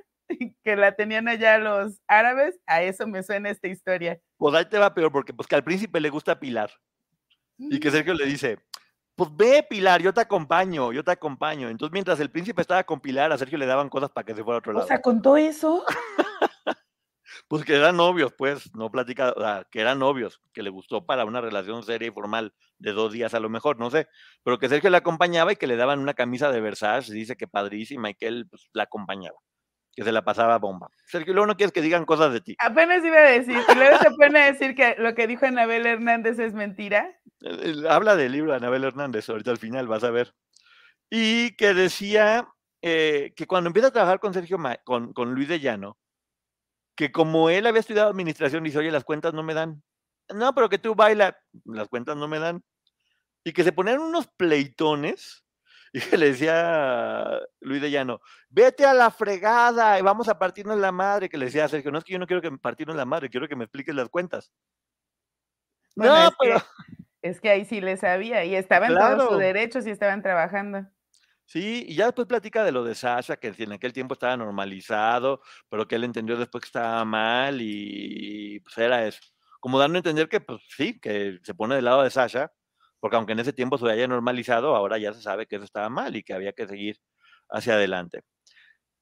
que 0.64 0.74
la 0.74 0.92
tenían 0.92 1.28
allá 1.28 1.58
los 1.58 2.00
árabes, 2.06 2.58
a 2.64 2.80
eso 2.80 3.06
me 3.06 3.22
suena 3.22 3.50
esta 3.50 3.68
historia. 3.68 4.18
Pues 4.38 4.54
ahí 4.54 4.64
te 4.64 4.78
va 4.78 4.94
peor, 4.94 5.12
porque 5.12 5.34
pues 5.34 5.46
que 5.46 5.56
al 5.56 5.64
príncipe 5.64 6.00
le 6.00 6.08
gusta 6.08 6.40
Pilar. 6.40 6.70
Y 7.58 7.78
que 7.78 7.90
Sergio 7.90 8.14
le 8.14 8.24
dice, 8.24 8.56
pues 9.20 9.36
ve 9.36 9.66
Pilar, 9.68 10.00
yo 10.00 10.14
te 10.14 10.22
acompaño, 10.22 10.92
yo 10.92 11.04
te 11.04 11.10
acompaño. 11.10 11.68
Entonces 11.68 11.92
mientras 11.92 12.18
el 12.20 12.30
príncipe 12.30 12.62
estaba 12.62 12.84
con 12.84 13.00
Pilar, 13.00 13.30
a 13.30 13.36
Sergio 13.36 13.58
le 13.58 13.66
daban 13.66 13.90
cosas 13.90 14.08
para 14.08 14.24
que 14.24 14.34
se 14.34 14.42
fuera 14.42 14.56
a 14.56 14.58
otro 14.60 14.72
O 14.72 14.74
lado. 14.76 14.86
sea, 14.86 15.02
contó 15.02 15.36
eso. 15.36 15.84
Pues 17.46 17.64
que 17.64 17.76
eran 17.76 17.96
novios, 17.96 18.32
pues, 18.36 18.74
no 18.74 18.90
platica, 18.90 19.32
o 19.36 19.40
sea, 19.40 19.66
que 19.70 19.80
eran 19.80 19.98
novios, 19.98 20.40
que 20.52 20.62
le 20.62 20.70
gustó 20.70 21.04
para 21.04 21.24
una 21.24 21.40
relación 21.40 21.82
seria 21.82 22.08
y 22.08 22.10
formal 22.10 22.54
de 22.78 22.92
dos 22.92 23.12
días 23.12 23.34
a 23.34 23.40
lo 23.40 23.48
mejor, 23.48 23.78
no 23.78 23.90
sé. 23.90 24.08
Pero 24.42 24.58
que 24.58 24.68
Sergio 24.68 24.90
le 24.90 24.96
acompañaba 24.96 25.52
y 25.52 25.56
que 25.56 25.66
le 25.66 25.76
daban 25.76 26.00
una 26.00 26.14
camisa 26.14 26.50
de 26.50 26.60
Versace, 26.60 27.12
dice 27.12 27.36
que 27.36 27.46
padrísima 27.46 28.10
y 28.10 28.14
que 28.14 28.26
él 28.26 28.46
pues, 28.48 28.68
la 28.72 28.84
acompañaba, 28.84 29.36
que 29.92 30.04
se 30.04 30.12
la 30.12 30.22
pasaba 30.24 30.58
bomba. 30.58 30.88
Sergio, 31.06 31.34
luego 31.34 31.46
no 31.46 31.56
quieres 31.56 31.72
que 31.72 31.82
digan 31.82 32.04
cosas 32.04 32.32
de 32.32 32.40
ti. 32.40 32.56
Apenas 32.58 33.04
iba 33.04 33.18
a 33.18 33.30
decir, 33.30 33.56
y 33.56 33.74
luego 33.74 33.98
se 33.98 34.10
pone 34.12 34.40
a 34.40 34.52
decir 34.52 34.74
que 34.74 34.94
lo 34.98 35.14
que 35.14 35.26
dijo 35.26 35.46
Anabel 35.46 35.86
Hernández 35.86 36.38
es 36.38 36.54
mentira. 36.54 37.18
Eh, 37.42 37.74
eh, 37.82 37.88
Habla 37.88 38.16
del 38.16 38.32
libro 38.32 38.52
de 38.52 38.58
Anabel 38.58 38.84
Hernández, 38.84 39.28
ahorita 39.28 39.50
al 39.50 39.58
final 39.58 39.88
vas 39.88 40.04
a 40.04 40.10
ver. 40.10 40.34
Y 41.10 41.56
que 41.56 41.74
decía 41.74 42.46
eh, 42.82 43.32
que 43.34 43.46
cuando 43.46 43.68
empieza 43.68 43.88
a 43.88 43.92
trabajar 43.92 44.20
con 44.20 44.32
Sergio, 44.32 44.58
Ma- 44.58 44.76
con, 44.84 45.12
con 45.12 45.34
Luis 45.34 45.48
de 45.48 45.60
Llano, 45.60 45.98
que 46.94 47.10
como 47.10 47.50
él 47.50 47.66
había 47.66 47.80
estudiado 47.80 48.10
administración, 48.10 48.62
dice, 48.62 48.78
oye, 48.78 48.90
las 48.90 49.04
cuentas 49.04 49.34
no 49.34 49.42
me 49.42 49.54
dan. 49.54 49.82
No, 50.32 50.54
pero 50.54 50.68
que 50.68 50.78
tú 50.78 50.94
baila, 50.94 51.36
las 51.64 51.88
cuentas 51.88 52.16
no 52.16 52.28
me 52.28 52.38
dan. 52.38 52.62
Y 53.42 53.52
que 53.52 53.64
se 53.64 53.72
ponían 53.72 54.00
unos 54.00 54.28
pleitones 54.36 55.44
y 56.12 56.16
le 56.16 56.26
decía 56.26 57.40
Luis 57.60 57.82
de 57.82 57.90
Llano, 57.90 58.20
vete 58.48 58.86
a 58.86 58.94
la 58.94 59.10
fregada 59.10 59.98
y 59.98 60.02
vamos 60.02 60.28
a 60.28 60.38
partirnos 60.38 60.78
la 60.78 60.92
madre, 60.92 61.28
que 61.28 61.38
le 61.38 61.46
decía 61.46 61.64
a 61.64 61.68
Sergio, 61.68 61.90
no 61.90 61.98
es 61.98 62.04
que 62.04 62.12
yo 62.12 62.18
no 62.18 62.26
quiero 62.26 62.42
que 62.42 62.50
me 62.50 62.58
partirnos 62.58 62.96
la 62.96 63.04
madre, 63.04 63.28
quiero 63.28 63.48
que 63.48 63.56
me 63.56 63.64
expliques 63.64 63.94
las 63.94 64.08
cuentas. 64.08 64.52
Bueno, 65.96 66.14
no, 66.14 66.28
es, 66.28 66.34
pero... 66.38 66.58
que, 66.58 67.28
es 67.28 67.40
que 67.40 67.50
ahí 67.50 67.64
sí 67.64 67.80
le 67.80 67.96
sabía 67.96 68.44
y 68.44 68.54
estaba 68.54 68.86
en 68.86 68.94
todos 68.94 69.14
Claro. 69.14 69.28
sus 69.30 69.38
derechos 69.38 69.86
y 69.86 69.90
estaban 69.90 70.22
trabajando. 70.22 70.86
Sí, 71.44 71.84
y 71.88 71.96
ya 71.96 72.04
después 72.06 72.28
platica 72.28 72.62
de 72.62 72.70
lo 72.70 72.84
de 72.84 72.94
Sasha, 72.94 73.36
que 73.36 73.52
en 73.58 73.72
aquel 73.72 73.92
tiempo 73.92 74.14
estaba 74.14 74.36
normalizado, 74.36 75.42
pero 75.68 75.88
que 75.88 75.96
él 75.96 76.04
entendió 76.04 76.36
después 76.36 76.62
que 76.62 76.66
estaba 76.66 77.04
mal 77.04 77.58
y 77.60 78.60
pues 78.60 78.78
era 78.78 79.04
eso. 79.04 79.20
Como 79.58 79.80
dando 79.80 79.96
a 79.96 79.98
entender 79.98 80.28
que, 80.28 80.40
pues 80.40 80.60
sí, 80.68 81.00
que 81.00 81.40
se 81.42 81.54
pone 81.54 81.74
del 81.74 81.86
lado 81.86 82.04
de 82.04 82.10
Sasha, 82.10 82.52
porque 83.00 83.16
aunque 83.16 83.32
en 83.32 83.40
ese 83.40 83.52
tiempo 83.52 83.78
se 83.78 83.90
haya 83.90 84.06
normalizado, 84.06 84.76
ahora 84.76 84.98
ya 84.98 85.12
se 85.12 85.22
sabe 85.22 85.46
que 85.46 85.56
eso 85.56 85.64
estaba 85.64 85.88
mal 85.88 86.14
y 86.16 86.22
que 86.22 86.34
había 86.34 86.52
que 86.52 86.68
seguir 86.68 86.98
hacia 87.48 87.74
adelante. 87.74 88.22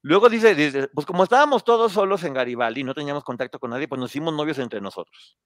Luego 0.02 0.28
dice, 0.28 0.54
dice, 0.54 0.88
pues 0.94 1.06
como 1.06 1.24
estábamos 1.24 1.64
todos 1.64 1.92
solos 1.92 2.22
en 2.24 2.32
Garibaldi 2.32 2.84
no 2.84 2.94
teníamos 2.94 3.24
contacto 3.24 3.58
con 3.58 3.70
nadie, 3.70 3.88
pues 3.88 4.00
nos 4.00 4.10
hicimos 4.10 4.32
novios 4.32 4.58
entre 4.58 4.80
nosotros. 4.80 5.36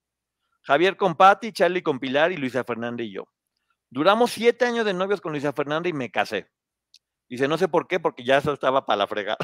Javier 0.63 0.97
con 0.97 1.17
Patti, 1.17 1.53
Charlie 1.53 1.83
con 1.83 1.99
Pilar 1.99 2.33
y 2.33 2.37
Luisa 2.37 2.63
Fernanda 2.63 3.03
y 3.03 3.13
yo. 3.13 3.25
Duramos 3.91 4.31
siete 4.31 4.65
años 4.65 4.85
de 4.85 4.95
novios 4.95 5.21
con 5.21 5.33
Luisa 5.33 5.53
Fernanda 5.53 5.89
y 5.89 5.93
me 5.93 6.11
casé. 6.11 6.49
Dice, 7.29 7.49
no 7.49 7.57
sé 7.57 7.67
por 7.67 7.89
qué, 7.89 7.99
porque 7.99 8.25
ya 8.25 8.39
eso 8.39 8.53
estaba 8.53 8.85
para 8.85 8.99
la 8.99 9.07
fregada. 9.07 9.39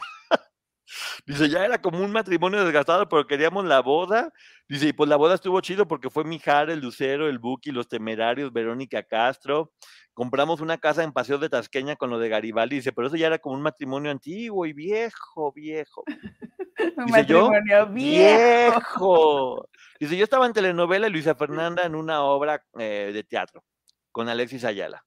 Dice, 1.26 1.48
ya 1.48 1.64
era 1.64 1.80
como 1.80 2.02
un 2.04 2.12
matrimonio 2.12 2.64
desgastado, 2.64 3.08
pero 3.08 3.26
queríamos 3.26 3.64
la 3.64 3.80
boda. 3.80 4.32
Dice, 4.68 4.88
y 4.88 4.92
pues 4.92 5.08
la 5.08 5.16
boda 5.16 5.34
estuvo 5.34 5.60
chido 5.60 5.86
porque 5.86 6.10
fue 6.10 6.24
Mijar, 6.24 6.70
el 6.70 6.80
Lucero, 6.80 7.28
el 7.28 7.38
Buki, 7.38 7.70
los 7.70 7.88
Temerarios, 7.88 8.52
Verónica 8.52 9.02
Castro. 9.02 9.72
Compramos 10.14 10.60
una 10.60 10.78
casa 10.78 11.04
en 11.04 11.12
Paseo 11.12 11.38
de 11.38 11.48
Tasqueña 11.48 11.96
con 11.96 12.10
lo 12.10 12.18
de 12.18 12.28
Garibaldi. 12.28 12.76
Dice, 12.76 12.92
pero 12.92 13.06
eso 13.06 13.16
ya 13.16 13.28
era 13.28 13.38
como 13.38 13.54
un 13.54 13.62
matrimonio 13.62 14.10
antiguo 14.10 14.66
y 14.66 14.72
viejo, 14.72 15.52
viejo. 15.52 16.04
Un 16.96 17.06
Dice, 17.06 17.26
yo, 17.26 17.50
matrimonio 17.50 17.86
viejo. 17.88 18.72
viejo. 18.72 19.68
Dice, 20.00 20.16
yo 20.16 20.24
estaba 20.24 20.46
en 20.46 20.52
telenovela 20.52 21.08
y 21.08 21.10
Luisa 21.10 21.34
Fernanda 21.34 21.84
en 21.84 21.94
una 21.96 22.22
obra 22.22 22.64
eh, 22.78 23.10
de 23.12 23.24
teatro 23.24 23.64
con 24.12 24.28
Alexis 24.28 24.64
Ayala. 24.64 25.04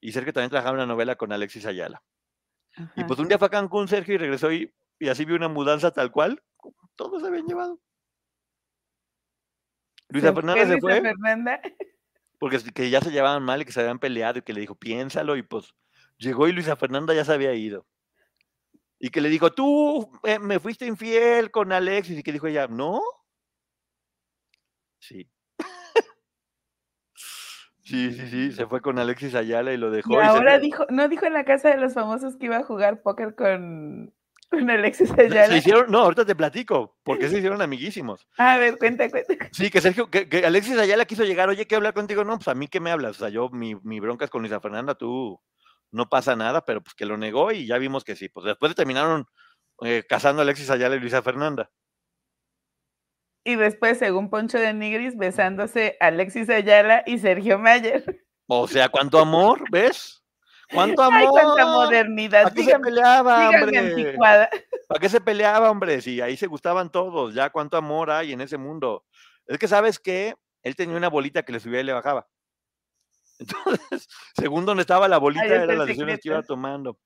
Y 0.00 0.12
Sergio 0.12 0.32
también 0.32 0.50
trabajaba 0.50 0.76
en 0.76 0.84
una 0.84 0.92
novela 0.92 1.16
con 1.16 1.32
Alexis 1.32 1.66
Ayala. 1.66 2.02
Y 2.96 3.04
pues 3.04 3.18
un 3.18 3.28
día 3.28 3.38
fue 3.38 3.46
a 3.46 3.50
Cancún, 3.50 3.88
Sergio, 3.88 4.14
y 4.14 4.18
regresó 4.18 4.52
y, 4.52 4.74
y 4.98 5.08
así 5.08 5.24
vio 5.24 5.36
una 5.36 5.48
mudanza 5.48 5.90
tal 5.90 6.10
cual. 6.10 6.42
como 6.56 6.76
Todos 6.94 7.22
se 7.22 7.28
habían 7.28 7.46
llevado. 7.46 7.80
Luisa 10.08 10.32
Fernanda 10.32 10.66
se 10.66 10.80
fue 10.80 11.00
Fernanda. 11.00 11.60
porque 12.38 12.58
que 12.72 12.90
ya 12.90 13.00
se 13.00 13.10
llevaban 13.10 13.42
mal 13.42 13.62
y 13.62 13.64
que 13.64 13.72
se 13.72 13.80
habían 13.80 13.98
peleado 13.98 14.38
y 14.38 14.42
que 14.42 14.52
le 14.52 14.60
dijo, 14.60 14.74
piénsalo. 14.74 15.36
Y 15.36 15.42
pues 15.42 15.74
llegó 16.18 16.48
y 16.48 16.52
Luisa 16.52 16.76
Fernanda 16.76 17.14
ya 17.14 17.24
se 17.24 17.32
había 17.32 17.54
ido. 17.54 17.86
Y 18.98 19.10
que 19.10 19.20
le 19.20 19.28
dijo, 19.28 19.52
tú 19.52 20.10
eh, 20.22 20.38
me 20.38 20.58
fuiste 20.58 20.86
infiel 20.86 21.50
con 21.50 21.72
Alexis. 21.72 22.18
Y 22.18 22.22
que 22.22 22.32
dijo 22.32 22.46
ella, 22.46 22.66
¿no? 22.66 23.02
Sí. 25.00 25.30
sí, 27.86 28.12
sí, 28.12 28.28
sí. 28.28 28.52
Se 28.52 28.66
fue 28.66 28.80
con 28.80 28.98
Alexis 28.98 29.34
Ayala 29.34 29.72
y 29.72 29.76
lo 29.76 29.90
dejó. 29.90 30.12
Y 30.12 30.16
y 30.16 30.18
ahora 30.18 30.58
dijo, 30.58 30.86
no 30.90 31.08
dijo 31.08 31.26
en 31.26 31.32
la 31.32 31.44
casa 31.44 31.70
de 31.70 31.78
los 31.78 31.94
famosos 31.94 32.36
que 32.36 32.46
iba 32.46 32.58
a 32.58 32.64
jugar 32.64 33.02
póker 33.02 33.34
con, 33.34 34.12
con 34.50 34.70
Alexis 34.70 35.10
se 35.10 35.22
Ayala. 35.22 35.56
hicieron, 35.56 35.90
no, 35.90 36.00
ahorita 36.00 36.24
te 36.24 36.34
platico, 36.36 36.98
porque 37.02 37.28
se 37.28 37.38
hicieron 37.38 37.62
amiguísimos. 37.62 38.26
A 38.38 38.58
ver, 38.58 38.78
cuenta, 38.78 39.08
cuenta. 39.08 39.48
Sí, 39.52 39.70
que 39.70 39.80
Sergio, 39.80 40.10
que, 40.10 40.28
que 40.28 40.44
Alexis 40.44 40.78
Ayala 40.78 41.04
quiso 41.04 41.24
llegar, 41.24 41.48
oye, 41.48 41.66
¿qué 41.66 41.76
hablar 41.76 41.94
contigo? 41.94 42.24
No, 42.24 42.36
pues 42.36 42.48
a 42.48 42.54
mí 42.54 42.68
que 42.68 42.80
me 42.80 42.90
hablas, 42.90 43.16
o 43.16 43.18
sea, 43.20 43.28
yo, 43.28 43.48
mi, 43.50 43.74
mi 43.82 44.00
bronca 44.00 44.24
es 44.24 44.30
con 44.30 44.42
Luisa 44.42 44.60
Fernanda, 44.60 44.94
tú 44.94 45.40
no 45.92 46.08
pasa 46.08 46.36
nada, 46.36 46.64
pero 46.64 46.82
pues 46.82 46.94
que 46.94 47.06
lo 47.06 47.16
negó 47.16 47.52
y 47.52 47.66
ya 47.66 47.78
vimos 47.78 48.04
que 48.04 48.16
sí. 48.16 48.28
Pues 48.28 48.44
después 48.44 48.74
terminaron 48.74 49.26
eh, 49.82 50.04
casando 50.08 50.42
a 50.42 50.44
Alexis 50.44 50.70
Ayala 50.70 50.96
y 50.96 51.00
Luisa 51.00 51.22
Fernanda. 51.22 51.70
Y 53.46 53.54
después, 53.54 53.96
según 53.98 54.28
Poncho 54.28 54.58
de 54.58 54.74
Nigris, 54.74 55.16
besándose 55.16 55.96
Alexis 56.00 56.50
Ayala 56.50 57.04
y 57.06 57.20
Sergio 57.20 57.60
Mayer. 57.60 58.26
O 58.48 58.66
sea, 58.66 58.88
cuánto 58.88 59.20
amor, 59.20 59.62
¿ves? 59.70 60.20
¿Cuánto 60.72 61.00
amor? 61.00 61.20
Ay, 61.20 61.26
cuánta 61.28 61.66
modernidad. 61.66 62.42
¿Para 62.42 62.54
qué 62.56 62.64
se 62.64 62.78
peleaba, 62.80 63.48
hombre? 63.48 63.78
anticuada. 63.78 64.50
¿Para 64.88 65.00
qué 65.00 65.08
se 65.08 65.20
peleaba, 65.20 65.70
hombre? 65.70 66.00
Si 66.02 66.20
ahí 66.20 66.36
se 66.36 66.48
gustaban 66.48 66.90
todos, 66.90 67.34
ya 67.34 67.50
cuánto 67.50 67.76
amor 67.76 68.10
hay 68.10 68.32
en 68.32 68.40
ese 68.40 68.58
mundo. 68.58 69.04
Es 69.46 69.58
que, 69.58 69.68
¿sabes 69.68 70.00
qué? 70.00 70.34
Él 70.64 70.74
tenía 70.74 70.96
una 70.96 71.08
bolita 71.08 71.44
que 71.44 71.52
le 71.52 71.60
subía 71.60 71.82
y 71.82 71.84
le 71.84 71.92
bajaba. 71.92 72.26
Entonces, 73.38 74.08
según 74.36 74.66
donde 74.66 74.80
estaba 74.80 75.06
la 75.06 75.18
bolita, 75.18 75.46
eran 75.46 75.70
el 75.70 75.78
las 75.78 75.86
decisiones 75.86 76.18
que 76.20 76.30
iba 76.30 76.42
tomando. 76.42 76.98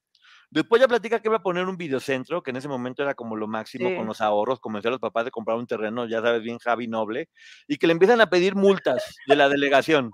Después 0.51 0.81
ya 0.83 0.89
platica 0.89 1.21
que 1.21 1.29
iba 1.29 1.37
a 1.37 1.43
poner 1.43 1.67
un 1.69 1.77
videocentro, 1.77 2.43
que 2.43 2.51
en 2.51 2.57
ese 2.57 2.67
momento 2.67 3.03
era 3.03 3.15
como 3.15 3.37
lo 3.37 3.47
máximo 3.47 3.89
Sí. 3.89 3.97
con 3.97 4.07
los 4.07 4.21
ahorros, 4.21 4.59
convenció 4.59 4.89
a 4.89 4.93
los 4.93 5.01
papás 5.01 5.25
de 5.25 5.31
comprar 5.31 5.57
un 5.57 5.67
terreno, 5.67 6.07
ya 6.07 6.21
sabes 6.21 6.43
bien, 6.43 6.59
Javi 6.59 6.89
Noble, 6.89 7.29
y 7.69 7.77
que 7.79 7.87
le 7.87 7.93
empiezan 7.93 8.21
a 8.21 8.29
pedir 8.29 8.57
multas 8.57 9.15
de 9.27 9.37
la 9.37 9.49
delegación. 9.49 10.11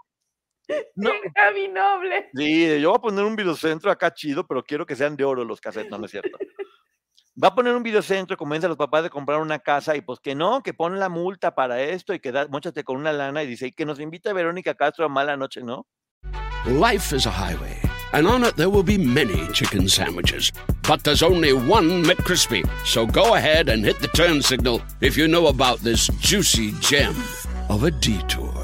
No, 0.94 1.10
Javi 1.34 1.68
Noble. 1.68 2.28
Sí, 2.34 2.80
yo 2.80 2.90
voy 2.90 2.98
a 2.98 3.00
poner 3.00 3.24
un 3.24 3.36
videocentro 3.36 3.90
acá 3.90 4.12
chido, 4.12 4.46
pero 4.46 4.62
quiero 4.64 4.84
que 4.84 4.96
sean 4.96 5.16
de 5.16 5.24
oro 5.24 5.44
los 5.44 5.60
cassettes, 5.60 5.90
no, 5.90 5.96
no 5.98 6.04
es 6.06 6.10
cierto. 6.10 6.36
Va 7.42 7.48
a 7.48 7.54
poner 7.54 7.74
un 7.74 7.82
videocentro, 7.82 8.36
convence 8.36 8.66
a 8.66 8.68
los 8.68 8.78
papás 8.78 9.02
de 9.04 9.10
comprar 9.10 9.40
una 9.40 9.58
casa 9.58 9.94
y 9.94 10.00
pues 10.00 10.20
que 10.20 10.34
no, 10.34 10.62
que 10.62 10.74
pon 10.74 10.98
la 10.98 11.08
multa 11.08 11.54
para 11.54 11.80
esto 11.82 12.14
y 12.14 12.18
que 12.20 12.32
da, 12.32 12.48
móchate 12.48 12.82
con 12.82 12.96
una 12.96 13.12
lana 13.12 13.42
y 13.42 13.46
dice, 13.46 13.68
y 13.68 13.72
que 13.72 13.84
nos 13.86 14.00
invita 14.00 14.32
Verónica 14.32 14.74
Castro 14.74 15.04
a 15.04 15.08
mala 15.08 15.36
noche, 15.36 15.62
¿no? 15.62 15.86
Life 16.66 17.14
is 17.14 17.26
a 17.26 17.30
highway, 17.30 17.76
and 18.16 18.26
on 18.26 18.42
it 18.44 18.56
there 18.56 18.70
will 18.70 18.82
be 18.82 18.96
many 18.96 19.46
chicken 19.52 19.88
sandwiches. 19.88 20.50
But 20.88 21.04
there's 21.04 21.22
only 21.22 21.52
one 21.52 22.02
McCrispy. 22.02 22.66
So 22.86 23.06
go 23.06 23.34
ahead 23.34 23.68
and 23.68 23.84
hit 23.84 24.00
the 24.00 24.08
turn 24.08 24.40
signal 24.40 24.80
if 25.02 25.16
you 25.18 25.28
know 25.28 25.48
about 25.48 25.80
this 25.80 26.08
juicy 26.20 26.72
gem 26.80 27.14
of 27.68 27.84
a 27.84 27.90
detour. 27.90 28.54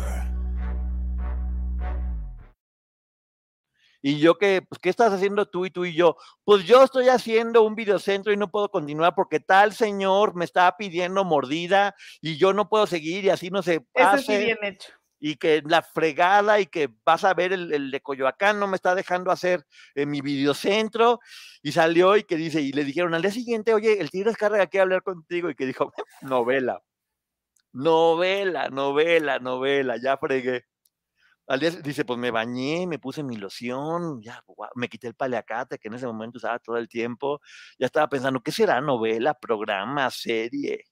Y 4.05 4.19
yo 4.19 4.37
que, 4.37 4.63
pues, 4.63 4.81
¿qué 4.81 4.91
estás 4.91 5.13
haciendo 5.13 5.47
tú 5.47 5.65
y 5.65 5.71
tú 5.71 5.85
y 5.85 5.95
yo? 5.95 6.17
Pues 6.45 6.65
yo 6.65 6.83
estoy 6.83 7.09
haciendo 7.09 7.63
un 7.63 7.77
videocentro 7.77 8.33
y 8.33 8.37
no 8.37 8.51
puedo 8.51 8.69
continuar 8.69 9.15
porque 9.15 9.39
tal 9.39 9.75
señor 9.75 10.35
me 10.35 10.45
está 10.45 10.77
pidiendo 10.77 11.25
mordida 11.25 11.95
y 12.21 12.37
yo 12.37 12.53
no 12.53 12.69
puedo 12.69 12.89
seguir 12.89 13.25
y 13.25 13.31
así 13.31 13.51
no 13.51 13.63
se 13.63 13.87
Eso 13.95 14.19
sí, 14.19 14.37
bien 14.39 14.59
hecho. 14.63 14.93
Y 15.25 15.37
que 15.37 15.63
la 15.65 15.83
fregada 15.83 16.59
y 16.59 16.67
que 16.67 16.93
vas 17.05 17.23
a 17.23 17.33
ver 17.33 17.53
el, 17.53 17.73
el 17.73 17.93
de 17.93 18.01
Coyoacán 18.01 18.59
no 18.59 18.67
me 18.67 18.75
está 18.75 18.97
dejando 18.97 19.31
hacer 19.31 19.65
eh, 19.95 20.05
mi 20.05 20.21
videocentro 20.21 21.21
y 21.63 21.71
salió 21.71 22.17
y 22.17 22.25
que 22.25 22.35
dice, 22.35 22.61
y 22.61 22.73
le 22.73 22.83
dijeron 22.83 23.15
al 23.15 23.23
día 23.23 23.31
siguiente, 23.31 23.73
oye, 23.73 24.01
el 24.01 24.11
Tigres 24.11 24.37
Carrega 24.37 24.67
quiere 24.67 24.83
hablar 24.83 25.05
contigo 25.05 25.49
y 25.49 25.55
que 25.55 25.65
dijo, 25.65 25.93
novela, 26.23 26.83
novela, 27.73 28.69
novela, 28.69 29.39
novela, 29.39 29.97
ya 29.97 30.17
fregué. 30.17 30.65
Al 31.47 31.61
día, 31.61 31.71
dice, 31.71 32.05
pues 32.05 32.19
me 32.19 32.33
bañé, 32.33 32.89
me 32.89 32.99
puse 32.99 33.23
mi 33.23 33.37
loción, 33.37 34.21
ya, 34.23 34.43
me 34.75 34.89
quité 34.89 35.07
el 35.07 35.15
paliacate 35.15 35.79
que 35.79 35.87
en 35.87 35.95
ese 35.95 36.07
momento 36.07 36.39
usaba 36.39 36.59
todo 36.59 36.79
el 36.79 36.89
tiempo, 36.89 37.41
ya 37.79 37.87
estaba 37.87 38.09
pensando, 38.09 38.41
¿qué 38.41 38.51
será 38.51 38.81
novela, 38.81 39.35
programa, 39.35 40.11
serie? 40.11 40.85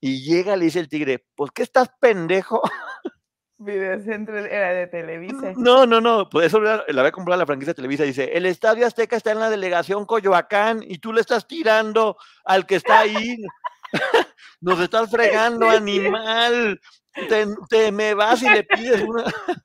Y 0.00 0.22
llega, 0.22 0.54
le 0.54 0.66
dice 0.66 0.80
el 0.80 0.88
tigre, 0.90 1.24
pues, 1.34 1.50
¿qué 1.52 1.62
estás 1.62 1.88
pendejo? 1.98 2.60
Videocentro 3.58 4.38
era 4.38 4.72
de 4.72 4.86
Televisa. 4.86 5.52
No, 5.56 5.84
no, 5.84 6.00
no, 6.00 6.28
pues 6.28 6.46
eso 6.46 6.60
la 6.60 6.84
había 6.86 7.10
comprado 7.10 7.38
la 7.40 7.46
franquicia 7.46 7.74
Televisa. 7.74 8.04
Dice, 8.04 8.30
el 8.36 8.46
Estadio 8.46 8.86
Azteca 8.86 9.16
está 9.16 9.32
en 9.32 9.40
la 9.40 9.50
delegación 9.50 10.06
Coyoacán 10.06 10.80
y 10.82 10.98
tú 10.98 11.12
le 11.12 11.20
estás 11.20 11.46
tirando 11.46 12.16
al 12.44 12.66
que 12.66 12.76
está 12.76 13.00
ahí. 13.00 13.36
Nos 14.60 14.78
estás 14.80 15.10
fregando, 15.10 15.68
animal. 15.68 16.80
Te, 17.28 17.46
te 17.68 17.90
me 17.90 18.14
vas 18.14 18.42
y 18.42 18.48
le 18.48 18.62
pides 18.64 19.02
una... 19.02 19.24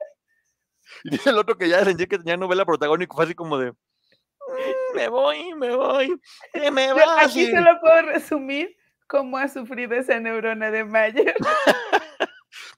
Y 1.06 1.10
dice 1.10 1.32
el 1.32 1.38
otro 1.38 1.58
que 1.58 1.68
ya 1.68 1.84
sentía 1.84 2.06
que 2.08 2.18
tenía 2.18 2.38
novela 2.38 2.66
protagónica, 2.66 3.14
fue 3.14 3.26
así 3.26 3.36
como 3.36 3.58
de, 3.58 3.72
"Mm, 3.72 4.96
me 4.96 5.10
voy, 5.10 5.54
me 5.56 5.76
voy, 5.76 6.16
te 6.54 6.72
me 6.72 6.88
Yo 6.88 6.96
vas. 6.96 7.26
Aquí 7.26 7.42
y- 7.42 7.52
solo 7.52 7.72
puedo 7.82 8.04
resumir 8.04 8.74
cómo 9.08 9.38
ha 9.38 9.50
sufrido 9.50 9.96
esa 9.96 10.18
neurona 10.22 10.72
de 10.72 10.86
Mayer. 10.86 11.36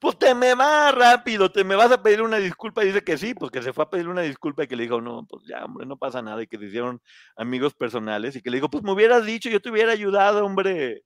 pues 0.06 0.20
te 0.20 0.36
me 0.36 0.54
vas 0.54 0.94
rápido, 0.94 1.52
te 1.52 1.64
me 1.64 1.76
vas 1.76 1.92
a 1.92 2.04
pedir 2.04 2.22
una 2.22 2.38
disculpa. 2.38 2.84
Y 2.84 2.88
dice 2.90 3.04
que 3.04 3.18
sí, 3.18 3.34
pues 3.34 3.50
que 3.50 3.64
se 3.64 3.74
fue 3.74 3.86
a 3.86 3.90
pedir 3.90 4.08
una 4.08 4.22
disculpa 4.22 4.64
y 4.64 4.68
que 4.68 4.76
le 4.76 4.84
dijo, 4.84 5.02
no, 5.02 5.26
pues 5.26 5.44
ya, 5.48 5.66
hombre, 5.66 5.88
no 5.88 5.98
pasa 5.98 6.22
nada. 6.22 6.44
Y 6.44 6.48
que 6.48 6.60
se 6.60 6.66
hicieron 6.66 7.02
amigos 7.36 7.74
personales 7.74 8.36
y 8.36 8.42
que 8.44 8.52
le 8.52 8.58
dijo, 8.58 8.70
pues 8.70 8.84
me 8.84 8.92
hubieras 8.92 9.26
dicho, 9.26 9.50
yo 9.50 9.60
te 9.60 9.72
hubiera 9.72 9.94
ayudado, 9.94 10.46
hombre. 10.46 11.02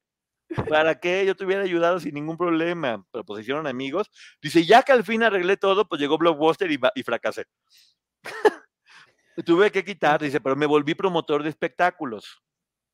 ¿Para 0.67 0.99
qué? 0.99 1.25
Yo 1.25 1.33
te 1.33 1.45
hubiera 1.45 1.63
ayudado 1.63 2.01
sin 2.01 2.13
ningún 2.13 2.35
problema. 2.35 3.01
Pero 3.09 3.23
pues 3.23 3.37
se 3.37 3.41
hicieron 3.43 3.67
amigos. 3.67 4.11
Dice, 4.41 4.65
ya 4.65 4.83
que 4.83 4.91
al 4.91 5.05
fin 5.05 5.23
arreglé 5.23 5.55
todo, 5.55 5.87
pues 5.87 6.01
llegó 6.01 6.17
Blockbuster 6.17 6.69
y, 6.69 6.77
y 6.95 7.03
fracasé. 7.03 7.45
Tuve 9.45 9.71
que 9.71 9.85
quitar, 9.85 10.21
dice, 10.21 10.41
pero 10.41 10.57
me 10.57 10.65
volví 10.65 10.93
promotor 10.93 11.41
de 11.41 11.49
espectáculos. 11.49 12.41